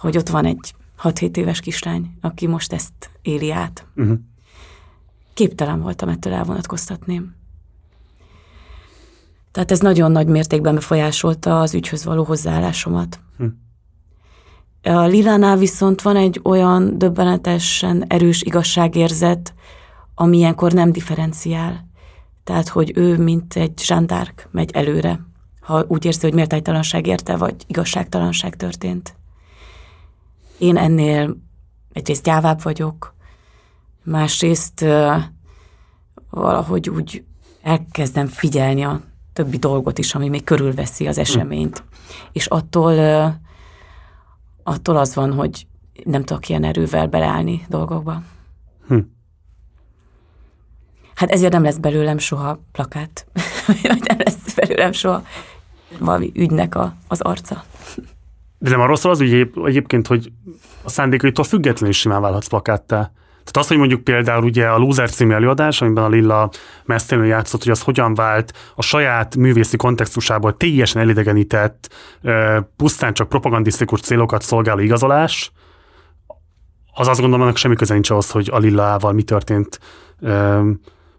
hogy 0.00 0.16
ott 0.16 0.28
van 0.28 0.44
egy 0.44 0.74
6-7 1.02 1.36
éves 1.36 1.60
kislány, 1.60 2.16
aki 2.20 2.46
most 2.46 2.72
ezt 2.72 3.10
éli 3.22 3.50
át. 3.50 3.86
Uh-huh 3.96 4.18
képtelen 5.34 5.80
voltam 5.80 6.08
ettől 6.08 6.32
elvonatkoztatni. 6.32 7.22
Tehát 9.52 9.70
ez 9.70 9.78
nagyon 9.78 10.12
nagy 10.12 10.26
mértékben 10.26 10.74
befolyásolta 10.74 11.60
az 11.60 11.74
ügyhöz 11.74 12.04
való 12.04 12.24
hozzáállásomat. 12.24 13.20
Hm. 13.38 13.46
A 14.82 15.04
Lilánál 15.04 15.56
viszont 15.56 16.02
van 16.02 16.16
egy 16.16 16.40
olyan 16.44 16.98
döbbenetesen 16.98 18.04
erős 18.06 18.42
igazságérzet, 18.42 19.54
ami 20.14 20.36
ilyenkor 20.36 20.72
nem 20.72 20.92
differenciál. 20.92 21.88
Tehát, 22.44 22.68
hogy 22.68 22.92
ő, 22.94 23.18
mint 23.18 23.54
egy 23.54 23.78
zsandárk 23.78 24.48
megy 24.50 24.70
előre, 24.72 25.20
ha 25.60 25.84
úgy 25.88 26.04
érzi, 26.04 26.20
hogy 26.20 26.34
méltánytalanság 26.34 27.06
érte, 27.06 27.36
vagy 27.36 27.54
igazságtalanság 27.66 28.56
történt. 28.56 29.14
Én 30.58 30.76
ennél 30.76 31.36
egyrészt 31.92 32.22
gyávább 32.22 32.62
vagyok, 32.62 33.13
másrészt 34.04 34.84
valahogy 36.30 36.90
úgy 36.90 37.24
elkezdem 37.62 38.26
figyelni 38.26 38.84
a 38.84 39.00
többi 39.32 39.56
dolgot 39.56 39.98
is, 39.98 40.14
ami 40.14 40.28
még 40.28 40.44
körülveszi 40.44 41.06
az 41.06 41.18
eseményt. 41.18 41.78
Hm. 41.78 41.84
És 42.32 42.46
attól, 42.46 42.94
attól 44.62 44.96
az 44.96 45.14
van, 45.14 45.32
hogy 45.32 45.66
nem 46.04 46.24
tudok 46.24 46.48
ilyen 46.48 46.64
erővel 46.64 47.06
beleállni 47.06 47.64
dolgokba. 47.68 48.22
Hm. 48.88 48.98
Hát 51.14 51.30
ezért 51.30 51.52
nem 51.52 51.62
lesz 51.62 51.76
belőlem 51.76 52.18
soha 52.18 52.58
plakát. 52.72 53.26
nem 54.08 54.18
lesz 54.18 54.54
belőlem 54.54 54.92
soha 54.92 55.22
valami 55.98 56.32
ügynek 56.34 56.74
a, 56.74 56.94
az 57.08 57.20
arca. 57.20 57.64
De 58.58 58.70
nem 58.70 58.80
arról 58.80 58.96
szól 58.96 59.10
az 59.12 59.20
ügy 59.20 59.50
egyébként, 59.64 60.06
hogy 60.06 60.32
a 60.82 60.88
szándékaitól 60.88 61.44
függetlenül 61.44 61.88
is 61.88 61.98
simán 61.98 62.20
válhatsz 62.20 62.48
plakáttá. 62.48 63.12
Tehát 63.44 63.56
az, 63.56 63.66
hogy 63.66 63.76
mondjuk 63.76 64.04
például 64.04 64.44
ugye 64.44 64.66
a 64.66 64.78
Loser 64.78 65.10
című 65.10 65.32
előadás, 65.32 65.82
amiben 65.82 66.04
a 66.04 66.08
Lilla 66.08 66.50
mesztelenül 66.84 67.30
játszott, 67.30 67.62
hogy 67.62 67.72
az 67.72 67.82
hogyan 67.82 68.14
vált 68.14 68.52
a 68.74 68.82
saját 68.82 69.36
művészi 69.36 69.76
kontextusából 69.76 70.56
teljesen 70.56 71.02
elidegenített, 71.02 71.94
pusztán 72.76 73.14
csak 73.14 73.28
propagandisztikus 73.28 74.00
célokat 74.00 74.42
szolgáló 74.42 74.80
igazolás, 74.80 75.52
az 76.94 77.08
azt 77.08 77.20
gondolom, 77.20 77.44
annak 77.44 77.56
semmi 77.56 77.74
köze 77.74 77.92
nincs 77.92 78.10
ahhoz, 78.10 78.30
hogy 78.30 78.48
a 78.52 78.58
Lillával 78.58 79.12
mi 79.12 79.22
történt 79.22 79.78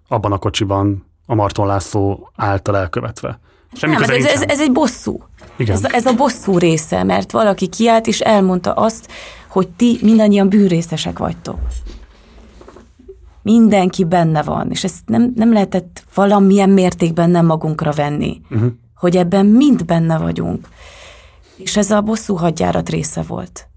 abban 0.08 0.32
a 0.32 0.38
kocsiban 0.38 1.06
a 1.26 1.36
Marton 1.36 1.68
László 1.68 2.32
által 2.36 2.78
elkövetve. 2.78 3.40
Semmi 3.74 3.94
nem, 3.94 4.04
ez, 4.04 4.26
ez, 4.26 4.42
ez 4.42 4.60
egy 4.60 4.72
bosszú. 4.72 5.24
Igen. 5.58 5.76
Ez, 5.76 5.84
ez 5.84 6.06
a 6.06 6.14
bosszú 6.14 6.58
része, 6.58 7.04
mert 7.04 7.32
valaki 7.32 7.68
kiállt 7.68 8.08
és 8.08 8.20
elmondta 8.20 8.74
azt, 8.74 9.12
hogy 9.48 9.70
ti 9.70 10.00
mindannyian 10.02 10.50
bűnrészesek 10.50 11.20
vagytok. 11.20 11.60
Mindenki 13.46 14.04
benne 14.04 14.44
van, 14.44 14.72
és 14.72 14.84
ezt 14.84 15.02
nem, 15.06 15.32
nem 15.36 15.54
lehetett 15.54 16.04
valamilyen 16.14 16.70
mértékben 16.70 17.30
nem 17.30 17.46
magunkra 17.46 17.92
venni, 17.92 18.42
uh-huh. 18.50 18.72
hogy 18.96 19.18
ebben 19.18 19.46
mind 19.46 19.86
benne 19.86 20.18
vagyunk. 20.18 20.68
És 21.56 21.78
ez 21.78 21.92
a 21.92 22.02
bosszú 22.02 22.36
hadjárat 22.36 22.90
része 22.90 23.22
volt. 23.22 23.68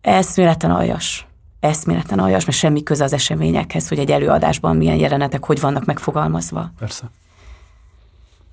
Eszméleten 0.00 0.70
aljas. 0.70 1.26
Eszméleten 1.60 2.18
aljas, 2.18 2.44
mert 2.44 2.58
semmi 2.58 2.82
köze 2.82 3.04
az 3.04 3.12
eseményekhez, 3.12 3.88
hogy 3.88 3.98
egy 3.98 4.10
előadásban 4.10 4.76
milyen 4.76 4.96
jelenetek 4.96 5.44
hogy 5.44 5.60
vannak 5.60 5.84
megfogalmazva. 5.84 6.72
Persze. 6.78 7.10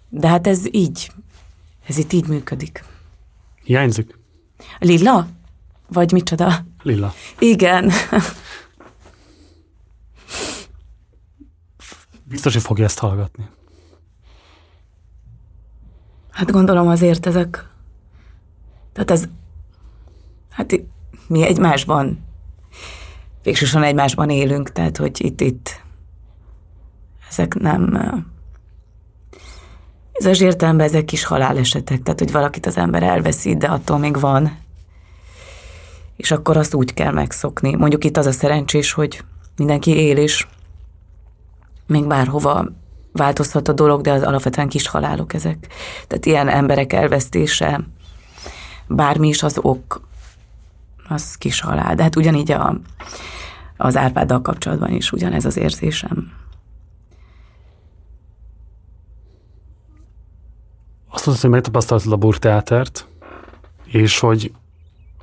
De 0.10 0.28
hát 0.28 0.48
ez 0.48 0.66
így, 0.72 1.12
ez 1.88 1.98
itt 1.98 2.14
így 2.14 2.28
működik. 2.28 2.84
Hiányzik? 3.64 4.18
Lilla? 4.80 5.28
Vagy 5.88 6.12
micsoda? 6.12 6.66
Lilla. 6.82 7.14
Igen. 7.40 7.92
Biztos, 12.34 12.54
hogy 12.54 12.62
fogja 12.62 12.86
ezt 12.86 13.00
hallgatni. 13.00 13.50
Hát 16.32 16.52
gondolom 16.52 16.88
azért 16.88 17.26
ezek, 17.26 17.70
tehát 18.94 19.12
ez, 19.12 19.24
hát 20.50 20.82
mi 21.28 21.44
egymásban, 21.44 22.26
végsősorban 23.44 23.90
egymásban 23.90 24.30
élünk, 24.30 24.72
tehát 24.72 24.98
hogy 24.98 25.26
itt-itt 25.26 25.82
ezek 27.30 27.54
nem, 27.54 28.00
ez 30.14 30.42
értelemben 30.42 30.88
ezek 30.88 31.06
kis 31.06 31.24
halálesetek, 31.24 32.04
tehát 32.04 32.20
hogy 32.20 32.32
valakit 32.32 32.66
az 32.66 32.78
ember 32.78 33.04
elveszít, 33.04 33.58
de 33.58 33.68
attól 33.68 33.98
még 33.98 34.20
van. 34.20 34.58
És 36.16 36.32
akkor 36.32 36.58
azt 36.58 36.74
úgy 36.74 36.94
kell 36.94 37.12
megszokni. 37.12 37.76
Mondjuk 37.76 38.04
itt 38.04 38.18
az 38.18 38.26
a 38.26 38.32
szerencsés, 38.32 38.92
hogy 38.92 39.24
mindenki 39.58 39.92
él, 39.92 40.18
és 40.18 40.48
még 41.94 42.08
bárhova 42.08 42.66
változhat 43.12 43.68
a 43.68 43.74
dolog, 43.74 44.02
de 44.02 44.12
az 44.12 44.22
alapvetően 44.22 44.68
kis 44.68 44.88
halálok 44.88 45.34
ezek. 45.34 45.68
Tehát 46.08 46.26
ilyen 46.26 46.48
emberek 46.48 46.94
elvesztése, 46.94 47.80
bármi 48.88 49.28
is 49.28 49.44
az 49.44 49.58
ok, 49.62 50.02
az 51.10 51.36
kis 51.36 51.62
halál. 51.62 51.96
De 51.96 52.04
hát 52.04 52.16
ugyanígy 52.16 52.52
a, 52.52 52.80
az 53.78 53.98
Árpáddal 53.98 54.42
kapcsolatban 54.42 54.92
is 54.92 55.12
ugyanez 55.12 55.46
az 55.46 55.58
érzésem. 55.58 56.32
Azt 61.10 61.26
mondod, 61.26 61.44
hogy 61.44 61.54
megtapasztaltad 61.54 62.12
a 62.12 62.18
burteátert, 62.18 63.08
és 63.86 64.20
hogy 64.20 64.52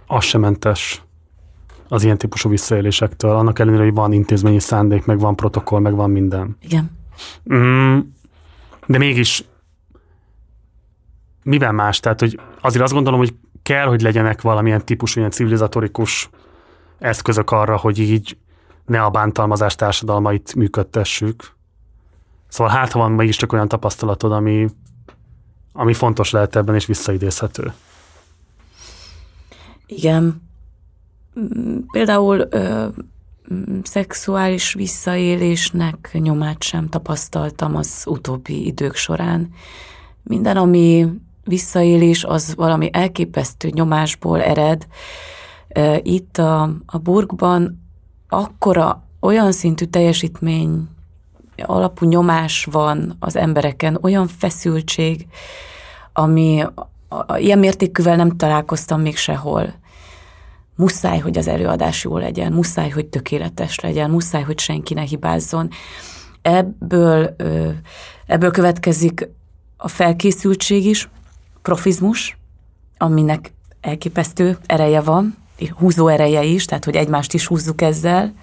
az 0.07 0.25
sem 0.25 0.41
mentes 0.41 1.03
az 1.93 2.05
ilyen 2.05 2.19
típusú 2.19 2.49
visszaélésektől, 2.49 3.37
annak 3.37 3.59
ellenére, 3.59 3.83
hogy 3.83 3.95
van 3.95 4.12
intézményi 4.12 4.59
szándék, 4.59 5.05
meg 5.05 5.19
van 5.19 5.37
protokoll, 5.37 5.81
meg 5.81 5.95
van 5.95 6.11
minden. 6.11 6.57
Igen. 6.62 6.99
Mm, 7.55 7.99
de 8.87 8.99
mégis 8.99 9.45
miben 11.43 11.75
más? 11.75 12.01
Tehát, 12.01 12.21
hogy 12.21 12.41
azért 12.61 12.83
azt 12.85 12.93
gondolom, 12.93 13.19
hogy 13.19 13.35
kell, 13.62 13.87
hogy 13.87 14.01
legyenek 14.01 14.41
valamilyen 14.41 14.85
típusú 14.85 15.19
ilyen 15.19 15.31
civilizatorikus 15.31 16.31
eszközök 16.99 17.51
arra, 17.51 17.77
hogy 17.77 17.99
így 17.99 18.37
ne 18.87 19.03
a 19.03 19.11
bántalmazás 19.11 19.75
társadalmait 19.75 20.55
működtessük. 20.55 21.55
Szóval 22.49 22.73
hát, 22.73 22.93
ha 22.93 22.99
van 22.99 23.12
mégiscsak 23.12 23.53
olyan 23.53 23.69
tapasztalatod, 23.69 24.33
ami, 24.33 24.69
ami 25.73 25.95
fontos 25.95 26.31
lehet 26.31 26.57
ebben, 26.57 26.75
és 26.75 26.87
visszaidézhető. 26.87 27.73
Igen. 29.87 30.49
Például 31.93 32.47
ö, 32.51 32.86
szexuális 33.82 34.73
visszaélésnek 34.74 36.11
nyomát 36.12 36.62
sem 36.62 36.89
tapasztaltam 36.89 37.77
az 37.77 38.05
utóbbi 38.07 38.66
idők 38.66 38.94
során. 38.94 39.48
Minden, 40.23 40.57
ami 40.57 41.07
visszaélés, 41.44 42.24
az 42.24 42.55
valami 42.55 42.90
elképesztő 42.93 43.69
nyomásból 43.73 44.43
ered. 44.43 44.86
Itt 46.02 46.39
a, 46.39 46.62
a 46.86 46.98
burgban 46.98 47.82
akkora 48.28 49.02
olyan 49.20 49.52
szintű 49.52 49.85
teljesítmény 49.85 50.89
alapú 51.57 52.07
nyomás 52.07 52.69
van 52.70 53.16
az 53.19 53.36
embereken, 53.36 53.98
olyan 54.02 54.27
feszültség, 54.27 55.27
ami 56.12 56.65
ilyen 57.36 57.59
mértékűvel 57.59 58.16
nem 58.16 58.36
találkoztam 58.36 59.01
még 59.01 59.16
sehol. 59.16 59.73
Muszáj, 60.75 61.19
hogy 61.19 61.39
az 61.39 61.49
előadás 61.49 62.05
jó 62.05 62.19
legyen, 62.19 62.53
muszáj, 62.53 62.89
hogy 62.89 63.07
tökéletes 63.07 63.81
legyen, 63.81 64.11
muszáj, 64.11 64.43
hogy 64.43 64.59
senki 64.59 64.95
ne 64.95 65.03
hibázzon. 65.03 65.71
Ebből, 66.43 67.37
ebből 68.27 68.51
következik 68.51 69.29
a 69.77 69.89
felkészültség 69.89 70.87
is, 70.87 71.09
profizmus, 71.63 72.39
aminek 72.99 73.53
elképesztő 73.81 74.59
ereje 74.67 75.01
van, 75.01 75.37
húzó 75.69 76.09
ereje 76.09 76.43
is, 76.43 76.65
tehát 76.65 76.85
hogy 76.85 76.97
egymást 76.97 77.35
is 77.35 77.47
húzzuk 77.47 77.81
ezzel. 77.81 78.35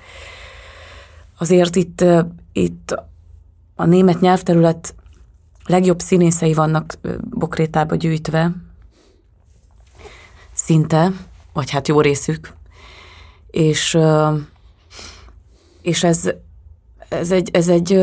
Azért 1.38 1.76
itt, 1.76 2.04
itt 2.52 3.04
a 3.76 3.86
német 3.86 4.20
nyelvterület 4.20 4.96
legjobb 5.66 6.00
színészei 6.00 6.54
vannak 6.54 6.98
Bokrétába 7.30 7.96
gyűjtve, 7.96 8.52
szinte, 10.54 11.12
vagy 11.58 11.70
hát 11.70 11.88
jó 11.88 12.02
részük, 12.02 12.54
és, 13.52 13.98
és 15.82 16.04
ez, 16.04 16.30
ez 17.10 17.32
egy, 17.32 17.50
ez 17.54 17.68
egy, 17.68 17.94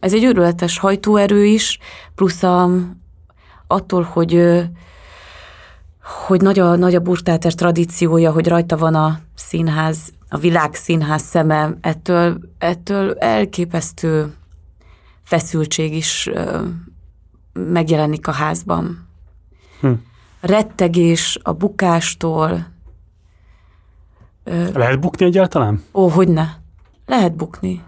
ez 0.00 0.12
egy 0.12 0.24
őrületes 0.24 0.78
hajtóerő 0.78 1.44
is, 1.44 1.78
plusz 2.14 2.42
a, 2.42 2.70
attól, 3.66 4.02
hogy 4.02 4.62
hogy 6.26 6.40
nagy 6.40 6.58
a, 6.58 6.76
nagy 6.76 6.94
a 6.94 7.00
burtáter 7.00 7.54
tradíciója, 7.54 8.32
hogy 8.32 8.48
rajta 8.48 8.76
van 8.76 8.94
a 8.94 9.20
színház, 9.34 10.12
a 10.28 10.38
világ 10.38 10.74
színház 10.74 11.22
szeme, 11.22 11.74
ettől, 11.80 12.38
ettől 12.58 13.14
elképesztő 13.18 14.34
feszültség 15.22 15.94
is 15.94 16.30
megjelenik 17.52 18.26
a 18.26 18.32
házban. 18.32 19.08
Hm. 19.80 19.92
Rettegés 20.46 21.38
a 21.42 21.52
bukástól. 21.52 22.66
Lehet 24.74 25.00
bukni 25.00 25.26
egyáltalán? 25.26 25.82
Ó, 25.94 26.08
hogy 26.08 26.28
ne. 26.28 26.46
Lehet 27.06 27.36
bukni. 27.36 27.82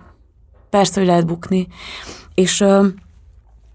Persze, 0.71 1.01
hogy 1.01 1.09
lehet 1.09 1.27
bukni. 1.27 1.67
És 2.35 2.65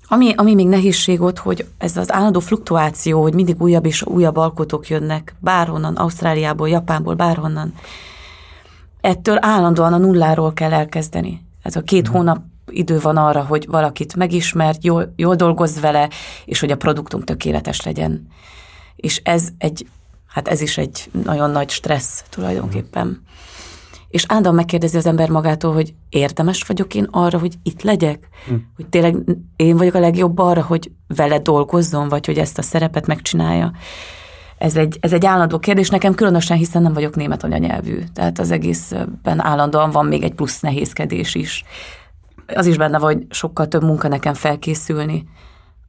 Ami, 0.07 0.33
ami 0.35 0.53
még 0.53 0.67
nehézség 0.67 1.21
ott, 1.21 1.37
hogy 1.37 1.65
ez 1.77 1.97
az 1.97 2.11
állandó 2.11 2.39
fluktuáció, 2.39 3.21
hogy 3.21 3.33
mindig 3.33 3.61
újabb 3.61 3.85
és 3.85 4.03
újabb 4.03 4.37
alkotók 4.37 4.87
jönnek, 4.87 5.35
bárhonnan, 5.39 5.95
Ausztráliából, 5.95 6.69
Japánból, 6.69 7.15
bárhonnan. 7.15 7.73
Ettől 9.01 9.37
állandóan 9.39 9.93
a 9.93 9.97
nulláról 9.97 10.53
kell 10.53 10.73
elkezdeni. 10.73 11.45
Ez 11.61 11.75
a 11.75 11.81
két 11.81 12.09
mm. 12.09 12.13
hónap 12.13 12.41
idő 12.69 12.99
van 12.99 13.17
arra, 13.17 13.43
hogy 13.43 13.67
valakit 13.67 14.15
megismert, 14.15 14.83
jól, 14.83 15.13
jól 15.15 15.35
dolgozz 15.35 15.79
vele, 15.79 16.09
és 16.45 16.59
hogy 16.59 16.71
a 16.71 16.77
produktum 16.77 17.21
tökéletes 17.21 17.81
legyen. 17.81 18.27
És 19.01 19.21
ez 19.23 19.47
egy, 19.57 19.87
hát 20.27 20.47
ez 20.47 20.61
is 20.61 20.77
egy 20.77 21.09
nagyon 21.23 21.49
nagy 21.49 21.69
stressz 21.69 22.23
tulajdonképpen. 22.29 23.07
Mm 23.07 23.29
és 24.11 24.25
állandóan 24.27 24.55
megkérdezi 24.55 24.97
az 24.97 25.05
ember 25.05 25.29
magától, 25.29 25.73
hogy 25.73 25.93
érdemes 26.09 26.63
vagyok 26.63 26.95
én 26.95 27.07
arra, 27.11 27.39
hogy 27.39 27.53
itt 27.63 27.81
legyek? 27.81 28.27
Hm. 28.47 28.53
Hogy 28.75 28.87
tényleg 28.87 29.15
én 29.55 29.77
vagyok 29.77 29.93
a 29.93 29.99
legjobb 29.99 30.37
arra, 30.37 30.61
hogy 30.61 30.91
vele 31.07 31.39
dolgozzon, 31.39 32.09
vagy 32.09 32.25
hogy 32.25 32.37
ezt 32.37 32.57
a 32.57 32.61
szerepet 32.61 33.07
megcsinálja. 33.07 33.71
Ez 34.57 34.75
egy, 34.75 34.97
ez 35.01 35.13
egy 35.13 35.25
állandó 35.25 35.59
kérdés 35.59 35.89
nekem, 35.89 36.13
különösen 36.13 36.57
hiszen 36.57 36.81
nem 36.81 36.93
vagyok 36.93 37.15
német 37.15 37.43
anyanyelvű. 37.43 38.03
Tehát 38.13 38.39
az 38.39 38.51
egészben 38.51 39.39
állandóan 39.39 39.91
van 39.91 40.05
még 40.05 40.23
egy 40.23 40.33
plusz 40.33 40.59
nehézkedés 40.59 41.35
is. 41.35 41.63
Az 42.55 42.65
is 42.65 42.77
benne 42.77 42.99
vagy 42.99 43.25
sokkal 43.29 43.67
több 43.67 43.83
munka 43.83 44.07
nekem 44.07 44.33
felkészülni, 44.33 45.23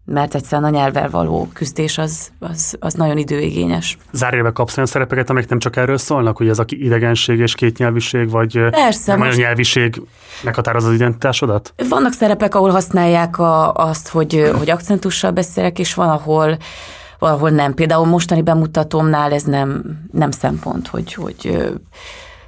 mert 0.05 0.35
egyszerűen 0.35 0.75
a 0.75 0.77
nyelvvel 0.77 1.11
való 1.11 1.49
küzdés 1.53 1.99
az, 1.99 2.31
az, 2.39 2.77
az 2.81 2.95
nagyon 2.95 3.19
időigényes. 3.19 3.99
Zárjában 4.13 4.53
kapsz 4.53 4.77
olyan 4.77 4.89
szerepeket, 4.89 5.31
amik 5.31 5.49
nem 5.49 5.59
csak 5.59 5.77
erről 5.77 5.99
szólnak, 5.99 6.37
hogy 6.37 6.49
ez 6.49 6.59
a 6.59 6.65
idegenség 6.67 7.39
és 7.39 7.55
kétnyelviség, 7.55 8.31
vagy 8.31 8.59
Persze, 8.71 9.17
nem 9.17 9.27
most... 9.27 9.39
nyelviség 9.39 10.03
meghatároz 10.43 10.85
az 10.85 10.93
identitásodat? 10.93 11.75
Vannak 11.89 12.13
szerepek, 12.13 12.55
ahol 12.55 12.71
használják 12.71 13.39
a, 13.39 13.73
azt, 13.73 14.09
hogy, 14.09 14.51
hogy 14.59 14.71
akcentussal 14.71 15.31
beszélek, 15.31 15.79
és 15.79 15.95
van, 15.95 16.09
ahol 16.09 16.57
valahol 17.19 17.51
nem. 17.51 17.75
Például 17.75 18.07
mostani 18.07 18.43
bemutatómnál 18.43 19.33
ez 19.33 19.43
nem, 19.43 19.83
nem 20.13 20.31
szempont, 20.31 20.87
hogy, 20.87 21.15
hogy 21.15 21.39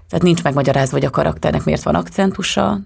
tehát 0.09 0.23
nincs 0.23 0.43
megmagyarázva, 0.43 0.97
hogy 0.97 1.07
a 1.07 1.11
karakternek 1.11 1.65
miért 1.65 1.83
van 1.83 1.95
akcentusa, 1.95 2.81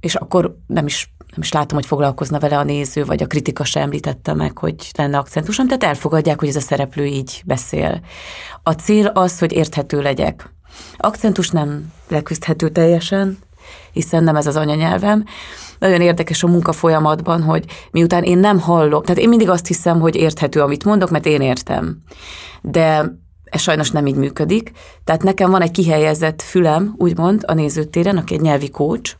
és 0.00 0.14
akkor 0.14 0.56
nem 0.66 0.86
is 0.86 1.13
nem 1.34 1.42
is 1.42 1.52
látom, 1.52 1.76
hogy 1.76 1.86
foglalkozna 1.86 2.38
vele 2.38 2.58
a 2.58 2.64
néző, 2.64 3.04
vagy 3.04 3.22
a 3.22 3.26
kritika 3.26 3.64
sem 3.64 3.82
említette 3.82 4.34
meg, 4.34 4.58
hogy 4.58 4.90
lenne 4.96 5.18
akcentusom, 5.18 5.66
tehát 5.66 5.84
elfogadják, 5.84 6.38
hogy 6.38 6.48
ez 6.48 6.56
a 6.56 6.60
szereplő 6.60 7.04
így 7.04 7.42
beszél. 7.46 8.00
A 8.62 8.72
cél 8.72 9.06
az, 9.06 9.38
hogy 9.38 9.52
érthető 9.52 10.02
legyek. 10.02 10.52
Akcentus 10.96 11.50
nem 11.50 11.92
leküzdhető 12.08 12.68
teljesen, 12.68 13.38
hiszen 13.92 14.24
nem 14.24 14.36
ez 14.36 14.46
az 14.46 14.56
anyanyelvem. 14.56 15.24
Nagyon 15.78 16.00
érdekes 16.00 16.42
a 16.42 16.46
munka 16.46 16.72
folyamatban, 16.72 17.42
hogy 17.42 17.64
miután 17.90 18.22
én 18.22 18.38
nem 18.38 18.60
hallom, 18.60 19.02
tehát 19.02 19.20
én 19.20 19.28
mindig 19.28 19.48
azt 19.48 19.66
hiszem, 19.66 20.00
hogy 20.00 20.14
érthető, 20.16 20.60
amit 20.60 20.84
mondok, 20.84 21.10
mert 21.10 21.26
én 21.26 21.40
értem. 21.40 22.02
De 22.62 23.12
ez 23.44 23.60
sajnos 23.60 23.90
nem 23.90 24.06
így 24.06 24.14
működik. 24.14 24.72
Tehát 25.04 25.22
nekem 25.22 25.50
van 25.50 25.62
egy 25.62 25.70
kihelyezett 25.70 26.42
fülem, 26.42 26.94
úgymond, 26.98 27.42
a 27.46 27.54
nézőtéren, 27.54 28.16
aki 28.16 28.34
egy 28.34 28.40
nyelvi 28.40 28.70
coach, 28.70 29.16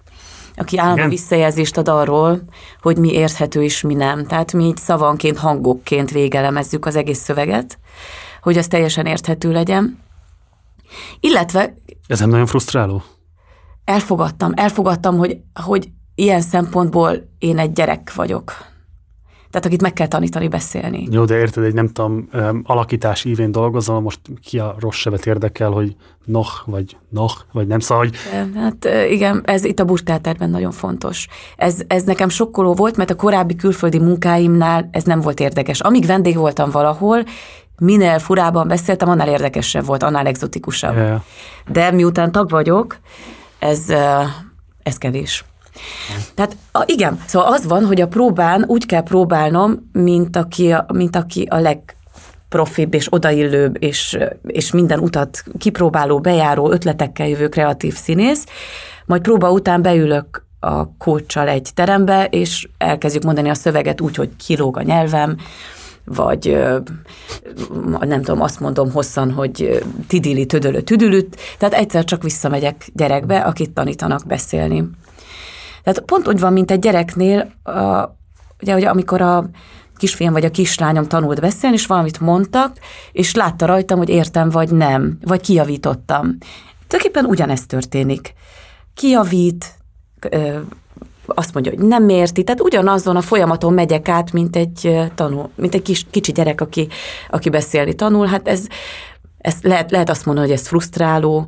aki 0.56 0.78
állandó 0.78 1.08
visszajelzést 1.08 1.76
ad 1.76 1.88
arról, 1.88 2.42
hogy 2.80 2.98
mi 2.98 3.12
érthető 3.12 3.62
és 3.62 3.80
mi 3.80 3.94
nem. 3.94 4.26
Tehát 4.26 4.52
mi 4.52 4.64
így 4.64 4.76
szavanként, 4.76 5.38
hangokként 5.38 6.10
végelemezzük 6.10 6.86
az 6.86 6.96
egész 6.96 7.18
szöveget, 7.18 7.78
hogy 8.42 8.58
az 8.58 8.66
teljesen 8.66 9.06
érthető 9.06 9.52
legyen. 9.52 9.98
Illetve... 11.20 11.74
Ez 12.06 12.20
nem 12.20 12.30
nagyon 12.30 12.46
frusztráló? 12.46 13.02
Elfogadtam, 13.84 14.52
elfogadtam, 14.54 15.16
hogy, 15.16 15.38
hogy 15.64 15.88
ilyen 16.14 16.40
szempontból 16.40 17.28
én 17.38 17.58
egy 17.58 17.72
gyerek 17.72 18.14
vagyok. 18.14 18.72
Tehát 19.54 19.68
akit 19.68 19.82
meg 19.82 19.92
kell 19.92 20.06
tanítani 20.06 20.48
beszélni. 20.48 21.08
Jó, 21.10 21.24
de 21.24 21.38
érted, 21.38 21.64
egy 21.64 21.74
nem 21.74 21.88
tudom, 21.88 22.28
alakítás 22.64 23.24
ívén 23.24 23.52
dolgozom, 23.52 24.02
most 24.02 24.20
ki 24.42 24.58
a 24.58 24.76
rossz 24.78 24.96
sebet 24.96 25.26
érdekel, 25.26 25.70
hogy 25.70 25.96
noh, 26.24 26.48
vagy 26.64 26.96
noh, 27.08 27.32
vagy 27.52 27.66
nem 27.66 27.78
szóval, 27.78 28.04
hogy... 28.04 28.16
Hát 28.54 28.88
igen, 29.10 29.42
ez 29.44 29.64
itt 29.64 29.80
a 29.80 29.84
burtáterben 29.84 30.50
nagyon 30.50 30.70
fontos. 30.70 31.26
Ez, 31.56 31.80
ez 31.86 32.02
nekem 32.02 32.28
sokkoló 32.28 32.74
volt, 32.74 32.96
mert 32.96 33.10
a 33.10 33.14
korábbi 33.14 33.56
külföldi 33.56 33.98
munkáimnál 33.98 34.88
ez 34.92 35.02
nem 35.02 35.20
volt 35.20 35.40
érdekes. 35.40 35.80
Amíg 35.80 36.06
vendég 36.06 36.36
voltam 36.36 36.70
valahol, 36.70 37.24
minél 37.78 38.18
furában 38.18 38.68
beszéltem, 38.68 39.08
annál 39.08 39.28
érdekesebb 39.28 39.84
volt, 39.84 40.02
annál 40.02 40.26
exotikusabb. 40.26 40.96
Yeah. 40.96 41.20
De 41.68 41.90
miután 41.90 42.32
tag 42.32 42.50
vagyok, 42.50 42.96
ez, 43.58 43.92
ez 44.82 44.98
kevés. 44.98 45.44
Tehát 46.34 46.56
a, 46.72 46.82
igen, 46.86 47.20
szóval 47.26 47.52
az 47.52 47.66
van, 47.66 47.84
hogy 47.84 48.00
a 48.00 48.08
próbán 48.08 48.64
úgy 48.66 48.86
kell 48.86 49.02
próbálnom, 49.02 49.90
mint 49.92 50.36
aki 50.36 50.72
a, 50.72 50.86
mint 50.92 51.16
aki 51.16 51.46
a 51.50 51.58
leg 51.58 51.96
és 52.90 53.06
odaillőbb, 53.10 53.82
és, 53.82 54.18
és 54.46 54.72
minden 54.72 54.98
utat 54.98 55.44
kipróbáló, 55.58 56.20
bejáró, 56.20 56.70
ötletekkel 56.70 57.28
jövő 57.28 57.48
kreatív 57.48 57.94
színész, 57.94 58.46
majd 59.06 59.22
próba 59.22 59.50
után 59.50 59.82
beülök 59.82 60.46
a 60.60 60.96
kócsal 60.96 61.48
egy 61.48 61.70
terembe, 61.74 62.24
és 62.24 62.68
elkezdjük 62.78 63.24
mondani 63.24 63.48
a 63.48 63.54
szöveget 63.54 64.00
úgy, 64.00 64.16
hogy 64.16 64.30
kilóg 64.36 64.76
a 64.76 64.82
nyelvem, 64.82 65.36
vagy 66.04 66.58
nem 68.00 68.22
tudom, 68.22 68.40
azt 68.40 68.60
mondom 68.60 68.92
hosszan, 68.92 69.32
hogy 69.32 69.84
tidili, 70.06 70.46
tödölő, 70.46 70.80
tüdülüt, 70.80 71.36
tehát 71.58 71.74
egyszer 71.74 72.04
csak 72.04 72.22
visszamegyek 72.22 72.88
gyerekbe, 72.92 73.38
akit 73.38 73.70
tanítanak 73.70 74.26
beszélni. 74.26 74.84
Tehát 75.84 76.00
pont 76.00 76.28
úgy 76.28 76.40
van, 76.40 76.52
mint 76.52 76.70
egy 76.70 76.78
gyereknél, 76.78 77.52
a, 77.62 78.08
ugye, 78.60 78.72
hogy 78.72 78.84
amikor 78.84 79.20
a 79.20 79.48
kisfiam 79.96 80.32
vagy 80.32 80.44
a 80.44 80.50
kislányom 80.50 81.06
tanult 81.06 81.40
beszélni, 81.40 81.76
és 81.76 81.86
valamit 81.86 82.20
mondtak, 82.20 82.76
és 83.12 83.34
látta 83.34 83.66
rajtam, 83.66 83.98
hogy 83.98 84.08
értem 84.08 84.50
vagy 84.50 84.70
nem, 84.70 85.18
vagy 85.22 85.40
kijavítottam. 85.40 86.38
Tulajdonképpen 86.86 87.24
ugyanezt 87.24 87.68
történik. 87.68 88.34
Kijavít, 88.94 89.74
azt 91.26 91.54
mondja, 91.54 91.72
hogy 91.72 91.86
nem 91.86 92.08
érti, 92.08 92.44
tehát 92.44 92.60
ugyanazon 92.60 93.16
a 93.16 93.20
folyamaton 93.20 93.72
megyek 93.72 94.08
át, 94.08 94.32
mint 94.32 94.56
egy 94.56 94.98
tanul, 95.14 95.50
mint 95.54 95.74
egy 95.74 95.82
kis, 95.82 96.06
kicsi 96.10 96.32
gyerek, 96.32 96.60
aki, 96.60 96.88
aki 97.30 97.48
beszélni 97.48 97.94
tanul. 97.94 98.26
Hát 98.26 98.48
ez, 98.48 98.66
ez 99.38 99.54
lehet, 99.62 99.90
lehet 99.90 100.10
azt 100.10 100.24
mondani, 100.24 100.46
hogy 100.46 100.56
ez 100.56 100.66
frusztráló, 100.66 101.46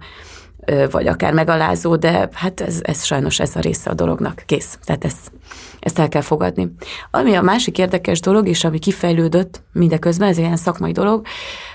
vagy 0.91 1.07
akár 1.07 1.33
megalázó, 1.33 1.97
de 1.97 2.29
hát 2.33 2.61
ez, 2.61 2.79
ez 2.83 3.05
sajnos 3.05 3.41
ez 3.41 3.57
a 3.57 3.61
része 3.61 3.91
a 3.91 3.95
dolognak. 3.95 4.43
Kész. 4.47 4.79
Tehát 4.85 5.05
ezt, 5.05 5.33
ezt 5.81 5.99
el 5.99 6.09
kell 6.09 6.21
fogadni. 6.23 6.75
Ami 7.11 7.35
a 7.35 7.43
másik 7.43 7.79
érdekes 7.79 8.21
dolog, 8.21 8.49
és 8.49 8.65
ami 8.65 8.79
kifejlődött 8.79 9.63
mindeközben, 9.73 10.29
ez 10.29 10.39
ilyen 10.39 10.57
szakmai 10.57 10.93
dolog, 10.93 11.27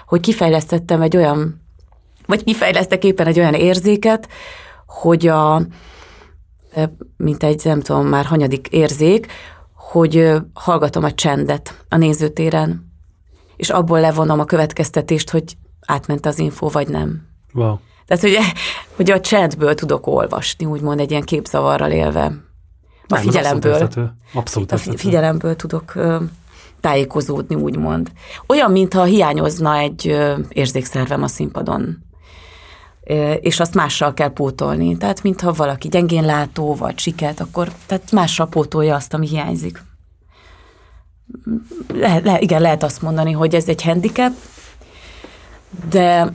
hogy 0.05 0.19
kifejlesztettem 0.19 1.01
egy 1.01 1.17
olyan, 1.17 1.61
vagy 2.25 2.43
kifejlesztek 2.43 3.03
éppen 3.03 3.27
egy 3.27 3.39
olyan 3.39 3.53
érzéket, 3.53 4.27
hogy 4.85 5.27
a, 5.27 5.61
mint 7.17 7.43
egy, 7.43 7.61
nem 7.63 7.81
tudom, 7.81 8.07
már 8.07 8.25
hanyadik 8.25 8.67
érzék, 8.67 9.27
hogy 9.73 10.31
hallgatom 10.53 11.03
a 11.03 11.11
csendet 11.11 11.85
a 11.89 11.97
nézőtéren, 11.97 12.89
és 13.55 13.69
abból 13.69 13.99
levonom 13.99 14.39
a 14.39 14.45
következtetést, 14.45 15.29
hogy 15.29 15.43
átment 15.85 16.25
az 16.25 16.39
info, 16.39 16.67
vagy 16.67 16.87
nem. 16.87 17.27
Wow. 17.53 17.75
Tehát, 18.11 18.25
hogy, 18.25 18.37
hogy 18.95 19.11
a 19.11 19.19
chatből 19.19 19.75
tudok 19.75 20.07
olvasni, 20.07 20.65
úgymond 20.65 20.99
egy 20.99 21.11
ilyen 21.11 21.23
képzavarral 21.23 21.91
élve. 21.91 22.23
A 22.23 22.33
Nem, 23.07 23.21
figyelemből. 23.21 23.73
Abszolút, 23.73 24.11
abszolút 24.33 24.71
a 24.71 24.77
figyelemből 24.77 25.55
tudok 25.55 25.93
tájékozódni, 26.81 27.55
úgymond. 27.55 28.11
Olyan, 28.47 28.71
mintha 28.71 29.03
hiányozna 29.03 29.77
egy 29.77 30.17
érzékszervem 30.49 31.23
a 31.23 31.27
színpadon 31.27 32.03
és 33.39 33.59
azt 33.59 33.75
mással 33.75 34.13
kell 34.13 34.33
pótolni. 34.33 34.97
Tehát, 34.97 35.23
mintha 35.23 35.51
valaki 35.53 35.87
gyengén 35.87 36.25
látó, 36.25 36.75
vagy 36.75 36.99
siket, 36.99 37.39
akkor 37.39 37.71
tehát 37.85 38.11
mással 38.11 38.47
pótolja 38.47 38.95
azt, 38.95 39.13
ami 39.13 39.27
hiányzik. 39.27 39.83
Le, 41.93 42.19
le, 42.23 42.39
igen, 42.39 42.61
lehet 42.61 42.83
azt 42.83 43.01
mondani, 43.01 43.31
hogy 43.31 43.55
ez 43.55 43.67
egy 43.67 43.81
handicap, 43.81 44.31
de 45.89 46.33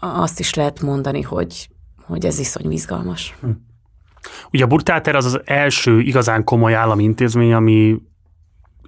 azt 0.00 0.38
is 0.38 0.54
lehet 0.54 0.80
mondani, 0.80 1.22
hogy, 1.22 1.68
hogy 2.06 2.26
ez 2.26 2.38
iszonyú 2.38 2.70
izgalmas. 2.70 3.34
Hm. 3.40 3.50
Ugye 4.52 4.64
a 4.64 4.66
Burtáter 4.66 5.14
az 5.14 5.24
az 5.24 5.40
első 5.44 6.00
igazán 6.00 6.44
komoly 6.44 6.74
állami 6.74 7.02
intézmény, 7.02 7.52
ami 7.52 7.96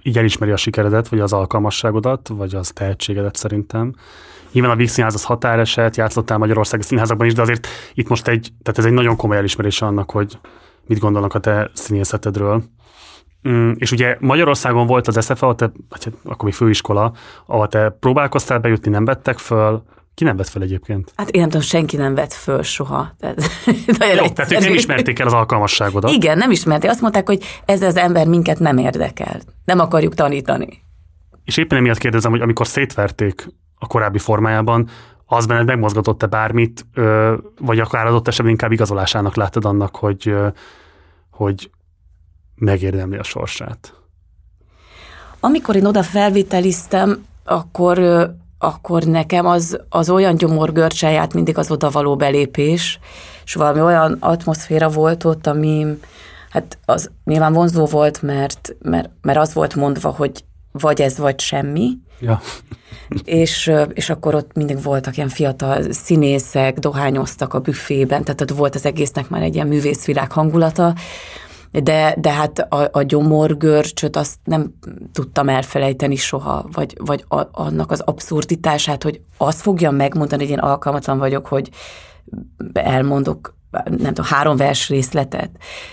így 0.03 0.17
elismeri 0.17 0.51
a 0.51 0.57
sikeredet, 0.57 1.07
vagy 1.07 1.19
az 1.19 1.33
alkalmasságodat, 1.33 2.27
vagy 2.27 2.55
az 2.55 2.71
tehetségedet 2.73 3.35
szerintem. 3.35 3.93
Nyilván 4.51 4.71
a 4.71 4.75
Víg 4.75 4.87
Színház 4.87 5.13
az 5.13 5.23
határeset, 5.23 5.97
játszottál 5.97 6.37
Magyarországi 6.37 6.83
színházakban 6.83 7.27
is, 7.27 7.33
de 7.33 7.41
azért 7.41 7.67
itt 7.93 8.07
most 8.07 8.27
egy, 8.27 8.49
tehát 8.63 8.79
ez 8.79 8.85
egy 8.85 8.91
nagyon 8.91 9.15
komoly 9.15 9.37
elismerés 9.37 9.81
annak, 9.81 10.11
hogy 10.11 10.37
mit 10.87 10.99
gondolnak 10.99 11.33
a 11.33 11.39
te 11.39 11.69
színészetedről. 11.73 12.63
Mm, 13.49 13.71
és 13.75 13.91
ugye 13.91 14.17
Magyarországon 14.19 14.87
volt 14.87 15.07
az 15.07 15.25
SFA, 15.25 15.55
te, 15.55 15.71
hát 15.89 16.11
akkor 16.23 16.43
még 16.43 16.53
főiskola, 16.53 17.13
ahol 17.45 17.67
te 17.67 17.89
próbálkoztál 17.99 18.59
bejutni, 18.59 18.91
nem 18.91 19.05
vettek 19.05 19.37
föl, 19.37 19.83
Ki 20.15 20.23
nem 20.23 20.37
vett 20.37 20.47
fel 20.47 20.61
egyébként? 20.61 21.11
Hát 21.15 21.29
én 21.29 21.41
nem 21.41 21.49
tudom, 21.49 21.65
senki 21.65 21.97
nem 21.97 22.15
vett 22.15 22.33
föl 22.33 22.63
soha. 22.63 23.11
Tehát, 23.19 24.15
Jó, 24.15 24.27
tehát 24.27 24.51
ők 24.51 24.59
nem 24.59 24.73
ismerték 24.73 25.19
el 25.19 25.27
az 25.27 25.33
alkalmasságodat. 25.33 26.11
Igen, 26.11 26.37
nem 26.37 26.51
ismerték. 26.51 26.89
Azt 26.89 27.01
mondták, 27.01 27.27
hogy 27.27 27.43
ez 27.65 27.81
az 27.81 27.95
ember 27.95 28.27
minket 28.27 28.59
nem 28.59 28.77
érdekel. 28.77 29.41
Nem 29.65 29.79
akarjuk 29.79 30.13
tanítani. 30.13 30.83
És 31.43 31.57
éppen 31.57 31.77
emiatt 31.77 31.97
kérdezem, 31.97 32.31
hogy 32.31 32.41
amikor 32.41 32.67
szétverték 32.67 33.47
a 33.79 33.87
korábbi 33.87 34.17
formájában, 34.19 34.89
az 35.25 35.45
benned 35.45 35.65
megmozgatott-e 35.65 36.25
bármit, 36.25 36.85
vagy 37.59 37.79
akár 37.79 38.05
adott 38.05 38.27
esetben 38.27 38.51
inkább 38.51 38.71
igazolásának 38.71 39.35
láttad 39.35 39.65
annak, 39.65 39.95
hogy, 39.95 40.35
hogy 41.29 41.69
megérdemli 42.55 43.17
a 43.17 43.23
sorsát? 43.23 43.93
Amikor 45.39 45.75
én 45.75 45.85
oda 45.85 46.03
felvételiztem, 46.03 47.25
akkor, 47.43 47.99
akkor 48.63 49.03
nekem 49.03 49.45
az, 49.45 49.79
az 49.89 50.09
olyan 50.09 50.35
gyomorgörcse 50.35 51.11
járt 51.11 51.33
mindig 51.33 51.57
az 51.57 51.71
oda 51.71 51.89
való 51.89 52.15
belépés, 52.15 52.99
és 53.45 53.53
valami 53.53 53.81
olyan 53.81 54.17
atmoszféra 54.19 54.89
volt 54.89 55.23
ott, 55.23 55.47
ami 55.47 55.85
hát 56.49 56.77
az 56.85 57.09
nyilván 57.23 57.53
vonzó 57.53 57.85
volt, 57.85 58.21
mert, 58.21 58.75
mert, 58.81 59.09
mert 59.21 59.37
az 59.37 59.53
volt 59.53 59.75
mondva, 59.75 60.09
hogy 60.09 60.43
vagy 60.71 61.01
ez, 61.01 61.17
vagy 61.17 61.39
semmi. 61.39 61.91
Ja. 62.19 62.41
és, 63.23 63.71
és 63.93 64.09
akkor 64.09 64.35
ott 64.35 64.53
mindig 64.53 64.83
voltak 64.83 65.17
ilyen 65.17 65.29
fiatal 65.29 65.91
színészek, 65.91 66.79
dohányoztak 66.79 67.53
a 67.53 67.59
büfében, 67.59 68.23
tehát 68.23 68.41
ott 68.41 68.49
volt 68.49 68.75
az 68.75 68.85
egésznek 68.85 69.29
már 69.29 69.41
egy 69.41 69.55
ilyen 69.55 69.67
művészvilág 69.67 70.31
hangulata, 70.31 70.95
de, 71.81 72.15
de 72.19 72.31
hát 72.31 72.59
a, 72.59 72.89
a 72.91 73.01
gyomorgörcsöt 73.01 74.15
azt 74.15 74.37
nem 74.43 74.73
tudtam 75.11 75.49
elfelejteni 75.49 76.15
soha, 76.15 76.65
vagy, 76.71 76.95
vagy 76.99 77.25
a, 77.27 77.41
annak 77.51 77.91
az 77.91 77.99
abszurditását, 77.99 79.03
hogy 79.03 79.21
azt 79.37 79.61
fogja 79.61 79.91
megmondani, 79.91 80.41
hogy 80.43 80.51
én 80.51 80.59
alkalmatlan 80.59 81.17
vagyok, 81.17 81.47
hogy 81.47 81.69
elmondok 82.73 83.55
nem 83.83 84.13
tudom, 84.13 84.25
három 84.25 84.57
vers 84.57 84.89
részletet. 84.89 85.49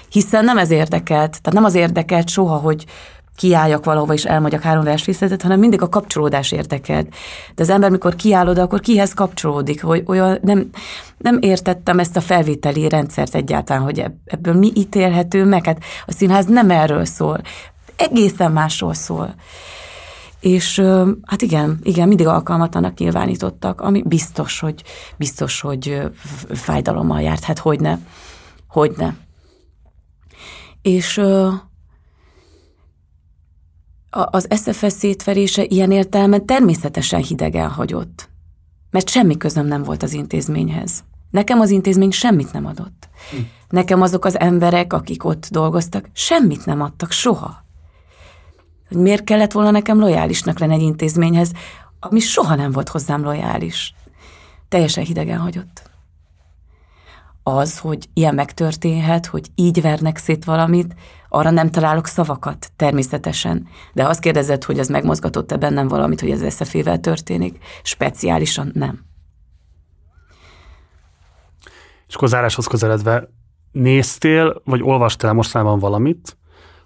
Hiszen 0.08 0.44
nem 0.44 0.58
ez 0.58 0.70
érdekelt, 0.70 1.30
tehát 1.30 1.52
nem 1.52 1.64
az 1.64 1.74
érdekelt 1.74 2.28
soha, 2.28 2.56
hogy 2.56 2.84
kiálljak 3.40 3.84
valahova 3.84 4.12
és 4.12 4.24
elmondjak 4.24 4.62
három 4.62 4.84
vers 4.84 5.04
részletet, 5.04 5.42
hanem 5.42 5.58
mindig 5.58 5.82
a 5.82 5.88
kapcsolódás 5.88 6.52
érdekelt. 6.52 7.14
De 7.54 7.62
az 7.62 7.70
ember, 7.70 7.90
mikor 7.90 8.14
kiáll 8.14 8.48
akkor 8.48 8.80
kihez 8.80 9.14
kapcsolódik, 9.14 9.82
hogy 9.82 10.02
olyan 10.06 10.38
nem, 10.42 10.70
nem 11.18 11.38
értettem 11.40 11.98
ezt 11.98 12.16
a 12.16 12.20
felvételi 12.20 12.88
rendszert 12.88 13.34
egyáltalán, 13.34 13.82
hogy 13.82 14.04
ebből 14.24 14.54
mi 14.54 14.72
ítélhető 14.74 15.44
meg. 15.44 15.64
Hát 15.64 15.82
a 16.06 16.12
színház 16.12 16.46
nem 16.46 16.70
erről 16.70 17.04
szól, 17.04 17.40
egészen 17.96 18.52
másról 18.52 18.94
szól. 18.94 19.34
És 20.40 20.82
hát 21.24 21.42
igen, 21.42 21.78
igen, 21.82 22.08
mindig 22.08 22.26
alkalmatlanak 22.26 22.98
nyilvánítottak, 22.98 23.80
ami 23.80 24.02
biztos, 24.06 24.60
hogy, 24.60 24.82
biztos, 25.16 25.60
hogy 25.60 26.02
fájdalommal 26.52 27.20
járt, 27.20 27.44
hát 27.44 27.58
hogy 27.58 27.80
ne. 27.80 29.12
És 30.82 31.20
az 34.10 34.48
SFS 34.56 34.92
szétverése 34.92 35.64
ilyen 35.64 35.90
értelme 35.90 36.38
természetesen 36.38 37.22
hidegen 37.22 37.68
hagyott. 37.68 38.28
Mert 38.90 39.08
semmi 39.08 39.36
közöm 39.36 39.66
nem 39.66 39.82
volt 39.82 40.02
az 40.02 40.12
intézményhez. 40.12 41.04
Nekem 41.30 41.60
az 41.60 41.70
intézmény 41.70 42.10
semmit 42.10 42.52
nem 42.52 42.66
adott. 42.66 43.08
Nekem 43.68 44.02
azok 44.02 44.24
az 44.24 44.38
emberek, 44.38 44.92
akik 44.92 45.24
ott 45.24 45.48
dolgoztak, 45.50 46.08
semmit 46.12 46.66
nem 46.66 46.82
adtak 46.82 47.10
soha. 47.10 47.64
Hogy 48.88 48.96
miért 48.96 49.24
kellett 49.24 49.52
volna 49.52 49.70
nekem 49.70 50.00
lojálisnak 50.00 50.58
lenni 50.58 50.74
egy 50.74 50.80
intézményhez, 50.80 51.52
ami 52.00 52.20
soha 52.20 52.54
nem 52.54 52.72
volt 52.72 52.88
hozzám 52.88 53.22
lojális. 53.22 53.94
Teljesen 54.68 55.04
hidegen 55.04 55.38
hagyott 55.38 55.90
az, 57.42 57.78
hogy 57.78 58.08
ilyen 58.14 58.34
megtörténhet, 58.34 59.26
hogy 59.26 59.50
így 59.54 59.80
vernek 59.80 60.16
szét 60.16 60.44
valamit, 60.44 60.94
arra 61.32 61.50
nem 61.50 61.70
találok 61.70 62.06
szavakat, 62.06 62.72
természetesen. 62.76 63.68
De 63.92 64.06
azt 64.06 64.20
kérdezed, 64.20 64.64
hogy 64.64 64.78
az 64.78 64.88
megmozgatott-e 64.88 65.56
bennem 65.56 65.88
valamit, 65.88 66.20
hogy 66.20 66.30
ez 66.30 66.42
eszefével 66.42 67.00
történik, 67.00 67.64
speciálisan 67.82 68.70
nem. 68.74 69.04
És 72.08 72.14
akkor 72.14 72.28
záráshoz 72.28 72.66
közeledve, 72.66 73.28
néztél, 73.72 74.62
vagy 74.64 74.82
olvastál 74.82 75.32
mostanában 75.32 75.78
valamit, 75.78 76.36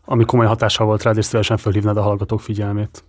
ami 0.05 0.25
komoly 0.25 0.47
hatással 0.47 0.87
volt 0.87 1.03
rád, 1.03 1.17
és 1.17 1.25
szívesen 1.25 1.57
fölhívnád 1.57 1.97
a 1.97 2.03
hallgatók 2.03 2.41
figyelmét? 2.41 3.05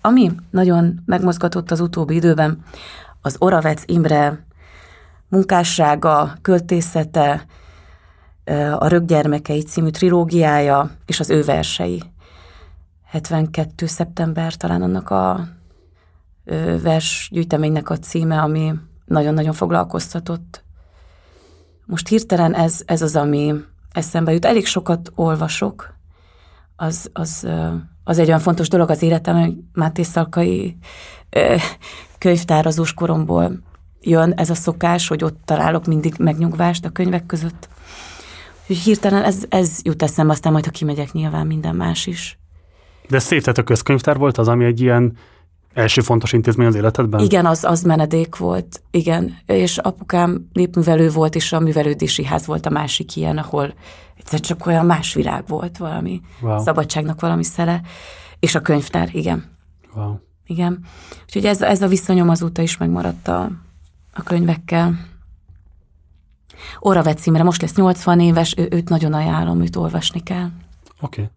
Ami 0.00 0.30
nagyon 0.50 1.02
megmozgatott 1.06 1.70
az 1.70 1.80
utóbbi 1.80 2.14
időben, 2.14 2.64
az 3.20 3.36
Oravec 3.38 3.82
Imre 3.86 4.46
munkássága, 5.28 6.32
költészete, 6.42 7.46
a 8.78 8.88
Röggyermekei 8.88 9.62
című 9.62 9.90
trilógiája 9.90 10.90
és 11.06 11.20
az 11.20 11.30
ő 11.30 11.42
versei. 11.42 12.02
72. 13.04 13.86
szeptember 13.86 14.54
talán 14.54 14.82
annak 14.82 15.10
a 15.10 15.48
versgyűjteménynek 16.82 17.90
a 17.90 17.98
címe, 17.98 18.40
ami 18.40 18.74
nagyon-nagyon 19.04 19.52
foglalkoztatott. 19.52 20.64
Most 21.86 22.08
hirtelen 22.08 22.54
ez, 22.54 22.80
ez 22.84 23.02
az, 23.02 23.16
ami 23.16 23.54
eszembe 23.92 24.32
jut. 24.32 24.44
Elég 24.44 24.66
sokat 24.66 25.12
olvasok, 25.14 25.94
az, 26.76 27.10
az, 27.12 27.48
az 28.04 28.18
egy 28.18 28.26
olyan 28.26 28.40
fontos 28.40 28.68
dolog 28.68 28.90
az 28.90 29.02
életem, 29.02 29.40
hogy 29.40 29.56
Máté 29.72 30.02
Szalkai 30.02 30.76
könyvtárazós 32.18 32.94
koromból 32.94 33.58
jön 34.00 34.32
ez 34.32 34.50
a 34.50 34.54
szokás, 34.54 35.08
hogy 35.08 35.24
ott 35.24 35.38
találok 35.44 35.86
mindig 35.86 36.14
megnyugvást 36.18 36.84
a 36.84 36.90
könyvek 36.90 37.26
között. 37.26 37.68
Hirtelen 38.74 39.24
ez, 39.24 39.44
ez 39.48 39.78
jut 39.82 40.02
eszembe, 40.02 40.32
aztán 40.32 40.52
majd, 40.52 40.64
ha 40.64 40.70
kimegyek, 40.70 41.12
nyilván 41.12 41.46
minden 41.46 41.76
más 41.76 42.06
is. 42.06 42.38
De 43.08 43.18
szép, 43.18 43.46
a 43.46 43.62
közkönyvtár 43.62 44.16
volt 44.16 44.38
az, 44.38 44.48
ami 44.48 44.64
egy 44.64 44.80
ilyen 44.80 45.16
első 45.74 46.00
fontos 46.00 46.32
intézmény 46.32 46.66
az 46.66 46.74
életedben? 46.74 47.20
Igen, 47.20 47.46
az, 47.46 47.64
az 47.64 47.82
menedék 47.82 48.36
volt, 48.36 48.82
igen. 48.90 49.36
És 49.46 49.78
apukám 49.78 50.48
népművelő 50.52 51.10
volt, 51.10 51.34
és 51.34 51.52
a 51.52 51.60
művelődési 51.60 52.24
ház 52.24 52.46
volt 52.46 52.66
a 52.66 52.70
másik 52.70 53.16
ilyen, 53.16 53.38
ahol 53.38 53.74
egyszer 54.16 54.40
csak 54.40 54.66
olyan 54.66 54.86
más 54.86 55.14
világ 55.14 55.44
volt 55.46 55.76
valami, 55.76 56.20
wow. 56.40 56.62
szabadságnak 56.62 57.20
valami 57.20 57.44
szele. 57.44 57.80
És 58.38 58.54
a 58.54 58.60
könyvtár, 58.60 59.08
igen. 59.12 59.44
Wow. 59.94 60.14
Igen. 60.46 60.78
Úgyhogy 61.24 61.44
ez, 61.44 61.62
ez 61.62 61.82
a 61.82 61.86
viszonyom 61.86 62.28
azóta 62.28 62.62
is 62.62 62.76
megmaradt 62.76 63.28
a, 63.28 63.50
a 64.12 64.22
könyvekkel. 64.22 64.98
Oravec 66.78 67.20
címre 67.20 67.42
most 67.42 67.62
lesz 67.62 67.74
80 67.74 68.20
éves, 68.20 68.54
ő, 68.56 68.68
őt 68.70 68.88
nagyon 68.88 69.12
ajánlom, 69.12 69.60
őt 69.60 69.76
olvasni 69.76 70.22
kell. 70.22 70.48
Oké. 71.00 71.22
Okay. 71.22 71.28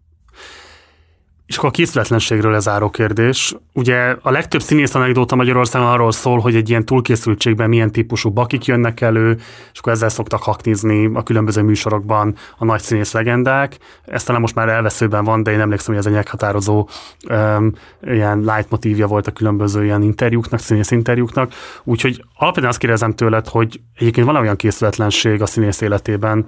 És 1.46 1.56
akkor 1.56 1.68
a 1.68 1.72
készületlenségről 1.72 2.52
lezáró 2.52 2.90
kérdés. 2.90 3.54
Ugye 3.72 4.16
a 4.22 4.30
legtöbb 4.30 4.60
színész 4.60 4.94
anekdóta 4.94 5.36
Magyarországon 5.36 5.88
arról 5.88 6.12
szól, 6.12 6.38
hogy 6.38 6.54
egy 6.56 6.68
ilyen 6.68 6.84
túlkészültségben 6.84 7.68
milyen 7.68 7.92
típusú 7.92 8.30
bakik 8.30 8.64
jönnek 8.64 9.00
elő, 9.00 9.36
és 9.72 9.78
akkor 9.78 9.92
ezzel 9.92 10.08
szoktak 10.08 10.42
haknizni 10.42 11.10
a 11.14 11.22
különböző 11.22 11.62
műsorokban 11.62 12.34
a 12.58 12.64
nagy 12.64 12.80
színész 12.80 13.12
legendák. 13.12 13.78
Ez 14.04 14.24
talán 14.24 14.40
most 14.40 14.54
már 14.54 14.68
elveszőben 14.68 15.24
van, 15.24 15.42
de 15.42 15.50
én 15.50 15.60
emlékszem, 15.60 15.94
hogy 15.94 16.04
ez 16.04 16.06
egy 16.06 16.16
meghatározó 16.16 16.88
um, 17.28 17.72
ilyen 18.02 18.40
leitmotívja 18.40 19.06
volt 19.06 19.26
a 19.26 19.32
különböző 19.32 19.84
ilyen 19.84 20.02
interjúknak, 20.02 20.60
színész 20.60 20.90
interjúknak. 20.90 21.52
Úgyhogy 21.84 22.24
alapvetően 22.34 22.70
azt 22.70 22.80
kérdezem 22.80 23.14
tőled, 23.14 23.48
hogy 23.48 23.80
egyébként 23.94 24.26
van 24.26 24.36
olyan 24.36 24.56
készületlenség 24.56 25.42
a 25.42 25.46
színész 25.46 25.80
életében, 25.80 26.46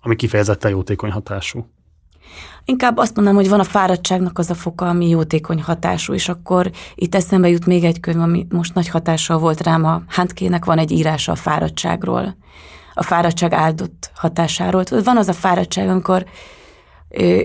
ami 0.00 0.16
kifejezetten 0.16 0.70
jótékony 0.70 1.10
hatású. 1.10 1.66
Inkább 2.68 2.96
azt 2.96 3.14
mondanám, 3.14 3.40
hogy 3.40 3.48
van 3.50 3.60
a 3.60 3.64
fáradtságnak 3.64 4.38
az 4.38 4.50
a 4.50 4.54
foka, 4.54 4.88
ami 4.88 5.08
jótékony 5.08 5.62
hatású, 5.62 6.12
és 6.12 6.28
akkor 6.28 6.70
itt 6.94 7.14
eszembe 7.14 7.48
jut 7.48 7.66
még 7.66 7.84
egy 7.84 8.00
könyv, 8.00 8.20
ami 8.20 8.46
most 8.50 8.74
nagy 8.74 8.88
hatással 8.88 9.38
volt 9.38 9.62
rám, 9.62 9.84
a 9.84 10.02
Handkének 10.08 10.64
van 10.64 10.78
egy 10.78 10.90
írása 10.90 11.32
a 11.32 11.36
fáradtságról, 11.36 12.36
a 12.94 13.02
fáradtság 13.02 13.52
áldott 13.52 14.10
hatásáról. 14.14 14.84
Tudod, 14.84 15.04
van 15.04 15.16
az 15.16 15.28
a 15.28 15.32
fáradtság, 15.32 15.88
amikor, 15.88 16.24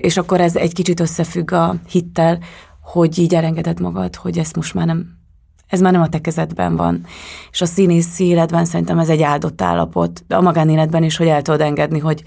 és 0.00 0.16
akkor 0.16 0.40
ez 0.40 0.56
egy 0.56 0.72
kicsit 0.72 1.00
összefügg 1.00 1.52
a 1.52 1.74
hittel, 1.90 2.38
hogy 2.80 3.18
így 3.18 3.34
elengeded 3.34 3.80
magad, 3.80 4.16
hogy 4.16 4.38
ezt 4.38 4.56
most 4.56 4.74
már 4.74 4.86
nem, 4.86 5.06
ez 5.68 5.80
már 5.80 5.92
nem 5.92 6.02
a 6.02 6.08
te 6.08 6.20
kezedben 6.20 6.76
van. 6.76 7.04
És 7.50 7.60
a 7.60 7.66
színész 7.66 8.18
életben 8.18 8.64
szerintem 8.64 8.98
ez 8.98 9.08
egy 9.08 9.22
áldott 9.22 9.62
állapot, 9.62 10.24
de 10.26 10.36
a 10.36 10.40
magánéletben 10.40 11.02
is, 11.02 11.16
hogy 11.16 11.26
el 11.26 11.42
tudod 11.42 11.60
engedni, 11.60 11.98
hogy, 11.98 12.22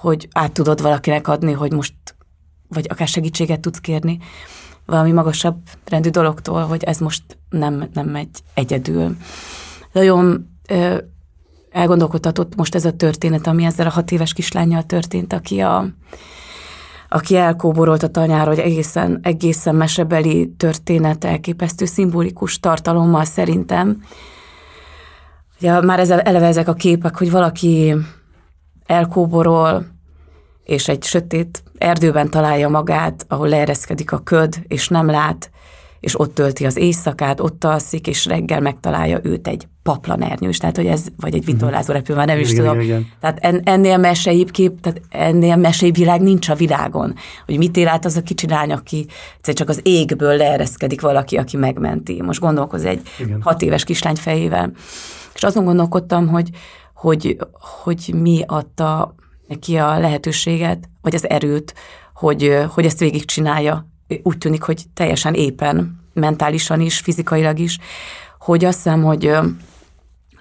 hogy 0.00 0.28
át 0.32 0.52
tudod 0.52 0.82
valakinek 0.82 1.28
adni, 1.28 1.52
hogy 1.52 1.72
most, 1.72 1.94
vagy 2.68 2.86
akár 2.88 3.08
segítséget 3.08 3.60
tudsz 3.60 3.78
kérni 3.78 4.18
valami 4.86 5.12
magasabb 5.12 5.56
rendű 5.84 6.08
dologtól, 6.08 6.62
hogy 6.62 6.84
ez 6.84 6.98
most 6.98 7.22
nem, 7.50 7.88
nem 7.92 8.06
megy 8.06 8.28
egyedül. 8.54 9.16
Nagyon 9.92 10.48
ö, 10.68 10.98
most 12.56 12.74
ez 12.74 12.84
a 12.84 12.92
történet, 12.92 13.46
ami 13.46 13.64
ezzel 13.64 13.86
a 13.86 13.90
hat 13.90 14.10
éves 14.10 14.32
kislányjal 14.32 14.82
történt, 14.82 15.32
aki 15.32 15.60
a, 15.60 15.86
aki 17.08 17.36
elkóborolt 17.36 18.02
a 18.02 18.08
tanyára, 18.08 18.48
hogy 18.48 18.58
egészen, 18.58 19.18
egészen 19.22 19.74
mesebeli 19.74 20.52
történet, 20.56 21.24
elképesztő 21.24 21.84
szimbolikus 21.84 22.60
tartalommal 22.60 23.24
szerintem. 23.24 24.02
Ugye 25.60 25.80
már 25.80 26.00
ez, 26.00 26.10
eleve 26.10 26.46
ezek 26.46 26.68
a 26.68 26.74
képek, 26.74 27.16
hogy 27.16 27.30
valaki 27.30 27.94
elkóborol, 28.90 29.86
és 30.64 30.88
egy 30.88 31.02
sötét 31.02 31.62
erdőben 31.78 32.30
találja 32.30 32.68
magát, 32.68 33.24
ahol 33.28 33.48
leereszkedik 33.48 34.12
a 34.12 34.18
köd, 34.18 34.54
és 34.68 34.88
nem 34.88 35.06
lát, 35.06 35.50
és 36.00 36.20
ott 36.20 36.34
tölti 36.34 36.66
az 36.66 36.76
éjszakát, 36.76 37.40
ott 37.40 37.64
alszik, 37.64 38.06
és 38.06 38.26
reggel 38.26 38.60
megtalálja 38.60 39.20
őt 39.22 39.48
egy 39.48 39.68
paplanernyős, 39.82 40.58
tehát 40.58 40.76
hogy 40.76 40.86
ez, 40.86 41.06
vagy 41.16 41.34
egy 41.34 41.44
vitorlázó 41.44 41.92
repül, 41.92 42.16
már 42.16 42.26
nem 42.26 42.38
is 42.38 42.50
igen, 42.50 42.64
tudom. 42.64 42.80
Igen. 42.80 43.08
Tehát 43.20 43.38
en, 43.38 43.60
ennél 43.64 43.96
meseibb 43.96 44.50
kép, 44.50 44.80
tehát 44.80 45.00
ennél 45.08 45.56
meseibb 45.56 45.96
világ 45.96 46.20
nincs 46.20 46.48
a 46.48 46.54
világon. 46.54 47.14
Hogy 47.46 47.58
mit 47.58 47.76
él 47.76 47.88
át 47.88 48.04
az 48.04 48.16
a 48.16 48.22
kicsi 48.22 48.48
lány, 48.48 48.72
aki 48.72 49.06
csak 49.40 49.68
az 49.68 49.80
égből 49.82 50.36
leereszkedik 50.36 51.00
valaki, 51.00 51.36
aki 51.36 51.56
megmenti. 51.56 52.22
Most 52.22 52.40
gondolkoz 52.40 52.84
egy 52.84 53.00
igen. 53.18 53.42
hat 53.42 53.62
éves 53.62 53.84
kislány 53.84 54.16
fejével. 54.16 54.72
És 55.34 55.42
azon 55.42 55.64
gondolkodtam, 55.64 56.28
hogy, 56.28 56.50
hogy, 57.00 57.38
hogy 57.84 58.10
mi 58.14 58.42
adta 58.46 59.14
neki 59.46 59.76
a 59.76 59.98
lehetőséget, 59.98 60.88
vagy 61.00 61.14
az 61.14 61.28
erőt, 61.28 61.74
hogy, 62.14 62.64
hogy 62.68 62.84
ezt 62.84 62.98
végigcsinálja. 62.98 63.86
Úgy 64.22 64.38
tűnik, 64.38 64.62
hogy 64.62 64.84
teljesen 64.94 65.34
éppen, 65.34 66.00
mentálisan 66.12 66.80
is, 66.80 66.98
fizikailag 66.98 67.58
is, 67.58 67.78
hogy 68.38 68.64
azt 68.64 68.76
hiszem, 68.76 69.02
hogy 69.02 69.24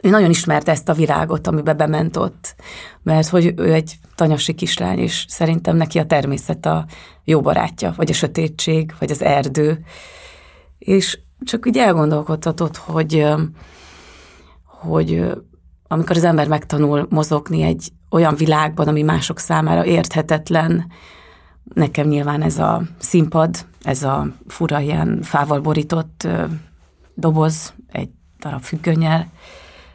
ő 0.02 0.10
nagyon 0.10 0.30
ismerte 0.30 0.72
ezt 0.72 0.90
a 0.90 0.94
virágot, 0.94 1.48
amiben 1.48 1.78
bement 1.78 2.18
ott, 2.18 2.56
mert 3.04 3.28
hogy 3.28 3.54
ő 3.56 3.74
egy 3.74 3.98
tanyasi 4.16 4.54
kislány, 4.54 5.00
és 5.00 5.26
szerintem 5.28 5.76
neki 5.76 6.00
a 6.00 6.06
természet 6.06 6.66
a 6.66 6.86
jó 7.24 7.42
barátja, 7.42 7.94
vagy 7.96 8.10
a 8.10 8.14
sötétség, 8.14 8.94
vagy 9.00 9.12
az 9.12 9.22
erdő. 9.22 9.84
És 10.78 11.20
csak 11.44 11.66
úgy 11.66 11.78
elgondolkodhatott, 11.78 12.78
hogy, 12.78 13.26
hogy 14.64 15.24
amikor 15.92 16.16
az 16.16 16.24
ember 16.24 16.48
megtanul 16.48 17.08
mozogni 17.10 17.62
egy 17.62 17.92
olyan 18.10 18.36
világban, 18.36 18.88
ami 18.88 19.02
mások 19.02 19.40
számára 19.40 19.86
érthetetlen, 19.86 20.92
nekem 21.74 22.08
nyilván 22.08 22.42
ez 22.42 22.58
a 22.58 22.82
színpad, 22.98 23.66
ez 23.82 24.04
a 24.04 24.28
fura 24.48 24.80
ilyen 24.80 25.22
fával 25.22 25.60
borított 25.60 26.28
doboz, 27.14 27.74
egy 27.92 28.10
darab 28.40 28.62
függönnyel, 28.62 29.28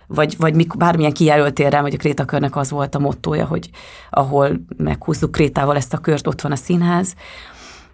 vagy, 0.06 0.36
vagy 0.38 0.66
bármilyen 0.76 1.12
kijelöltérrel, 1.12 1.82
vagy 1.82 1.94
a 1.94 1.98
Krétakörnek 1.98 2.56
az 2.56 2.70
volt 2.70 2.94
a 2.94 2.98
mottója, 2.98 3.46
hogy 3.46 3.70
ahol 4.10 4.60
meghúzzuk 4.76 5.32
Krétával 5.32 5.76
ezt 5.76 5.94
a 5.94 5.98
kört, 5.98 6.26
ott 6.26 6.40
van 6.40 6.52
a 6.52 6.56
színház, 6.56 7.14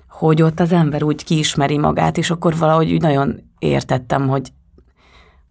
hogy 0.09 0.43
ott 0.43 0.61
az 0.61 0.73
ember 0.73 1.03
úgy 1.03 1.25
kiismeri 1.25 1.79
magát, 1.79 2.19
és 2.19 2.31
akkor 2.31 2.57
valahogy 2.57 2.93
úgy 2.93 3.01
nagyon 3.01 3.41
értettem, 3.59 4.29
hogy, 4.29 4.53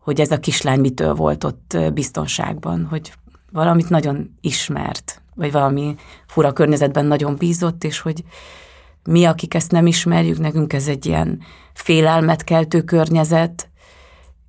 hogy 0.10 0.22
ez 0.22 0.32
a 0.32 0.40
kislány 0.40 0.80
mitől 0.80 1.14
volt 1.14 1.44
ott 1.44 1.78
biztonságban, 1.94 2.86
hogy 2.90 3.14
valamit 3.52 3.90
nagyon 3.90 4.38
ismert, 4.42 5.22
vagy 5.36 5.52
valami 5.52 5.96
fura 6.28 6.54
környezetben 6.54 7.06
nagyon 7.06 7.36
bízott, 7.36 7.84
és 7.84 8.00
hogy 8.00 8.24
mi, 9.04 9.26
akik 9.26 9.54
ezt 9.54 9.72
nem 9.72 9.88
ismerjük, 9.88 10.40
nekünk 10.40 10.74
ez 10.74 10.88
egy 10.88 11.06
ilyen 11.06 11.42
félelmet 11.74 12.44
keltő 12.44 12.82
környezet, 12.82 13.70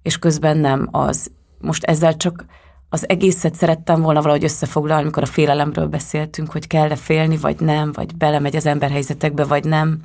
és 0.03 0.19
közben 0.19 0.59
nem 0.59 0.89
az. 0.91 1.31
Most 1.59 1.85
ezzel 1.85 2.16
csak 2.16 2.45
az 2.89 3.09
egészet 3.09 3.55
szerettem 3.55 4.01
volna 4.01 4.20
valahogy 4.20 4.45
összefoglalni, 4.45 5.03
amikor 5.03 5.23
a 5.23 5.27
félelemről 5.27 5.87
beszéltünk, 5.87 6.51
hogy 6.51 6.66
kell-e 6.66 6.97
félni, 6.97 7.37
vagy 7.37 7.61
nem, 7.61 7.93
vagy 7.93 8.16
belemegy 8.16 8.57
az 8.57 8.66
ember 8.66 8.91
helyzetekbe, 8.91 9.45
vagy 9.45 9.65
nem, 9.65 10.01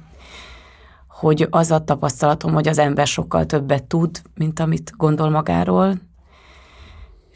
hogy 1.25 1.47
az 1.49 1.71
a 1.71 1.83
tapasztalatom, 1.83 2.53
hogy 2.53 2.67
az 2.67 2.77
ember 2.77 3.07
sokkal 3.07 3.45
többet 3.45 3.83
tud, 3.83 4.21
mint 4.35 4.59
amit 4.59 4.93
gondol 4.97 5.29
magáról, 5.29 5.95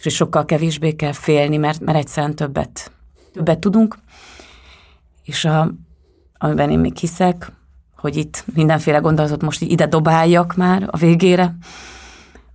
és 0.04 0.14
sokkal 0.14 0.46
kevésbé 0.46 0.96
kell 0.96 1.12
félni, 1.12 1.58
mert, 1.58 1.80
mert 1.80 1.98
egyszerűen 1.98 2.36
többet, 2.36 2.92
többet 3.34 3.60
tudunk. 3.60 3.98
És 5.24 5.46
a, 5.46 5.72
amiben 6.38 6.70
én 6.70 6.80
még 6.80 6.98
hiszek, 6.98 7.52
hogy 7.98 8.16
itt 8.16 8.44
mindenféle 8.54 8.98
gondolatot 8.98 9.42
most 9.42 9.62
ide 9.62 9.86
dobáljak 9.86 10.56
már 10.56 10.88
a 10.92 10.98
végére, 10.98 11.56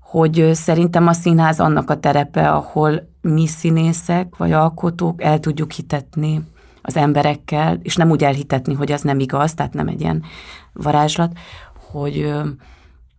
hogy 0.00 0.50
szerintem 0.52 1.06
a 1.06 1.12
színház 1.12 1.60
annak 1.60 1.90
a 1.90 2.00
terepe, 2.00 2.50
ahol 2.50 3.08
mi 3.20 3.46
színészek 3.46 4.36
vagy 4.36 4.52
alkotók 4.52 5.22
el 5.22 5.40
tudjuk 5.40 5.72
hitetni 5.72 6.53
az 6.86 6.96
emberekkel, 6.96 7.78
és 7.82 7.96
nem 7.96 8.10
úgy 8.10 8.24
elhitetni, 8.24 8.74
hogy 8.74 8.92
az 8.92 9.02
nem 9.02 9.18
igaz, 9.18 9.54
tehát 9.54 9.72
nem 9.72 9.88
egy 9.88 10.00
ilyen 10.00 10.24
varázslat, 10.72 11.38
hogy, 11.74 12.32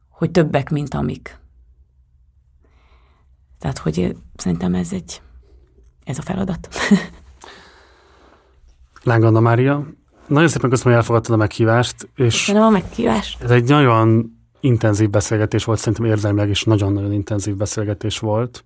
hogy 0.10 0.32
többek, 0.32 0.70
mint 0.70 0.94
amik. 0.94 1.38
Tehát, 3.60 3.78
hogy 3.78 4.16
szerintem 4.36 4.74
ez 4.74 4.94
egy, 4.94 5.22
ez 6.04 6.18
a 6.18 6.22
feladat. 6.22 6.68
Láng 9.04 9.42
Mária, 9.42 9.88
nagyon 10.28 10.48
szépen 10.48 10.70
köszönöm, 10.70 10.94
hogy 10.94 11.02
elfogadtad 11.02 11.34
a 11.34 11.38
meghívást. 11.38 12.10
És 12.16 12.46
köszönöm 12.46 12.68
a 12.68 12.70
meghívást. 12.70 13.44
Ez 13.44 13.52
egy 13.52 13.70
nagyon 13.70 14.32
intenzív 14.60 15.10
beszélgetés 15.10 15.64
volt, 15.64 15.80
szerintem 15.80 16.06
érzelmileg 16.06 16.50
is 16.50 16.64
nagyon-nagyon 16.64 17.12
intenzív 17.12 17.56
beszélgetés 17.56 18.20
volt. 18.20 18.64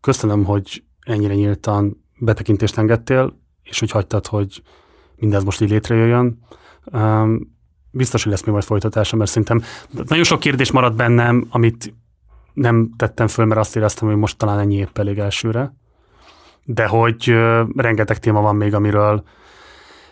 Köszönöm, 0.00 0.44
hogy 0.44 0.84
ennyire 1.00 1.34
nyíltan 1.34 2.04
betekintést 2.18 2.78
engedtél, 2.78 3.38
hogy 3.64 3.90
hagytad, 3.90 4.26
hogy 4.26 4.62
mindez 5.16 5.44
most 5.44 5.60
így 5.60 5.70
létrejöjjön. 5.70 6.38
Biztos, 7.90 8.22
hogy 8.22 8.32
lesz 8.32 8.42
még 8.42 8.52
majd 8.52 8.64
folytatása, 8.64 9.16
mert 9.16 9.30
szerintem 9.30 9.62
nagyon 9.90 10.24
sok 10.24 10.40
kérdés 10.40 10.70
maradt 10.70 10.96
bennem, 10.96 11.46
amit 11.50 11.94
nem 12.52 12.90
tettem 12.96 13.26
föl, 13.26 13.44
mert 13.44 13.60
azt 13.60 13.76
éreztem, 13.76 14.08
hogy 14.08 14.16
most 14.16 14.36
talán 14.36 14.58
ennyi 14.58 14.76
épp 14.76 14.98
elég 14.98 15.18
elsőre. 15.18 15.74
De 16.64 16.86
hogy 16.86 17.34
rengeteg 17.76 18.18
téma 18.18 18.40
van 18.40 18.56
még, 18.56 18.74
amiről 18.74 19.22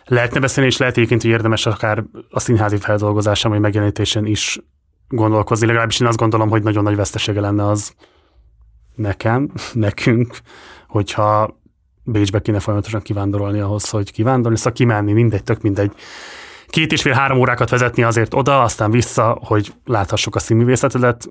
lehetne 0.05 0.39
beszélni, 0.39 0.69
és 0.69 0.77
lehet 0.77 0.97
egyébként, 0.97 1.21
hogy 1.21 1.31
érdemes 1.31 1.65
akár 1.65 2.03
a 2.29 2.39
színházi 2.39 2.77
feldolgozásán 2.77 3.51
vagy 3.51 3.61
megjelenítésen 3.61 4.25
is 4.25 4.59
gondolkozni. 5.07 5.65
Legalábbis 5.67 5.99
én 5.99 6.07
azt 6.07 6.17
gondolom, 6.17 6.49
hogy 6.49 6.63
nagyon 6.63 6.83
nagy 6.83 6.95
vesztesége 6.95 7.39
lenne 7.39 7.67
az 7.67 7.93
nekem, 8.95 9.51
nekünk, 9.73 10.37
hogyha 10.87 11.58
Bécsbe 12.11 12.41
kéne 12.41 12.59
folyamatosan 12.59 13.01
kivándorolni 13.01 13.59
ahhoz, 13.59 13.89
hogy 13.89 14.11
kivándorolni, 14.11 14.57
szóval 14.57 14.73
kimenni, 14.73 15.13
mindegy, 15.13 15.43
tök 15.43 15.61
mindegy. 15.61 15.91
Két 16.67 16.91
és 16.91 17.01
fél 17.01 17.13
három 17.13 17.39
órákat 17.39 17.69
vezetni 17.69 18.03
azért 18.03 18.33
oda, 18.33 18.61
aztán 18.61 18.91
vissza, 18.91 19.39
hogy 19.43 19.73
láthassuk 19.85 20.35
a 20.35 20.39
színművészetedet. 20.39 21.29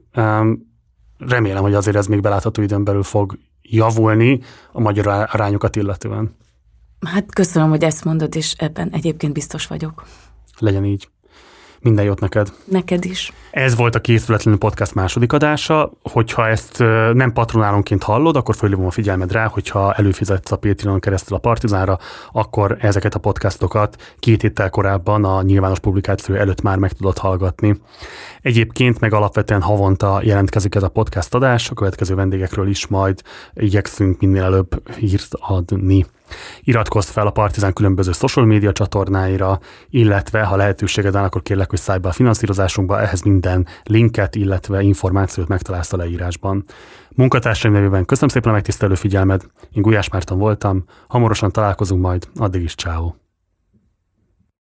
Remélem, 1.19 1.63
hogy 1.63 1.75
azért 1.75 1.97
ez 1.97 2.07
még 2.07 2.21
belátható 2.21 2.63
időn 2.63 2.85
belül 2.85 3.03
fog 3.03 3.39
javulni 3.63 4.41
a 4.73 4.81
magyar 4.81 5.07
arányokat 5.07 5.77
illetően. 5.77 6.37
Hát 7.07 7.35
köszönöm, 7.35 7.69
hogy 7.69 7.85
ezt 7.85 8.05
mondod, 8.05 8.35
és 8.35 8.53
ebben 8.53 8.91
egyébként 8.93 9.33
biztos 9.33 9.67
vagyok. 9.67 10.05
Legyen 10.59 10.85
így. 10.85 11.09
Minden 11.81 12.05
jót 12.05 12.21
neked. 12.21 12.53
Neked 12.65 13.05
is. 13.05 13.33
Ez 13.51 13.77
volt 13.77 13.95
a 13.95 14.01
Készületlenül 14.01 14.61
Podcast 14.61 14.95
második 14.95 15.33
adása. 15.33 15.91
Hogyha 16.03 16.49
ezt 16.49 16.79
nem 17.13 17.33
patronálonként 17.33 18.03
hallod, 18.03 18.37
akkor 18.37 18.55
fölhívom 18.55 18.87
a 18.87 18.91
figyelmed 18.91 19.33
rá, 19.33 19.47
hogyha 19.47 19.93
előfizetsz 19.93 20.53
a 20.53 20.57
Patreon 20.57 21.01
keresztül 21.01 21.37
a 21.37 21.41
Partizánra, 21.41 21.99
akkor 22.33 22.77
ezeket 22.81 23.15
a 23.15 23.19
podcastokat 23.19 24.15
két 24.19 24.43
héttel 24.43 24.71
korábban 24.71 25.25
a 25.25 25.43
nyilvános 25.43 25.79
publikáció 25.79 26.35
előtt 26.35 26.63
már 26.63 26.77
meg 26.77 26.93
tudod 26.93 27.19
hallgatni. 27.19 27.81
Egyébként 28.49 29.01
meg 29.01 29.13
alapvetően 29.13 29.63
havonta 29.63 30.21
jelentkezik 30.23 30.75
ez 30.75 30.83
a 30.83 30.89
podcast 30.89 31.35
adás, 31.35 31.71
a 31.71 31.75
következő 31.75 32.15
vendégekről 32.15 32.69
is 32.69 32.87
majd 32.87 33.23
igyekszünk 33.55 34.21
minél 34.21 34.43
előbb 34.43 34.89
hírt 34.99 35.29
adni. 35.33 36.07
Iratkozz 36.61 37.09
fel 37.09 37.27
a 37.27 37.31
Partizán 37.31 37.73
különböző 37.73 38.13
social 38.13 38.47
média 38.47 38.73
csatornáira, 38.73 39.61
illetve 39.91 40.43
ha 40.43 40.57
lehetőséged 40.57 41.13
van, 41.13 41.25
akkor 41.25 41.43
kérlek, 41.43 41.71
hogy 41.71 41.79
szállj 41.79 41.99
be 41.99 42.09
a 42.09 42.13
finanszírozásunkba, 42.13 43.01
ehhez 43.01 43.23
minden 43.23 43.67
linket, 43.85 44.35
illetve 44.35 44.83
információt 44.83 45.49
megtalálsz 45.49 45.93
a 45.93 45.97
leírásban. 45.97 46.65
Munkatársaim 47.15 47.75
nevében 47.75 48.05
köszönöm 48.05 48.31
szépen 48.31 48.51
a 48.51 48.55
megtisztelő 48.55 48.95
figyelmed, 48.95 49.43
én 49.73 49.83
Gulyás 49.83 50.09
Márton 50.09 50.39
voltam, 50.39 50.85
hamarosan 51.09 51.51
találkozunk 51.51 52.03
majd, 52.03 52.29
addig 52.37 52.63
is 52.63 52.75
ciao. 52.75 53.28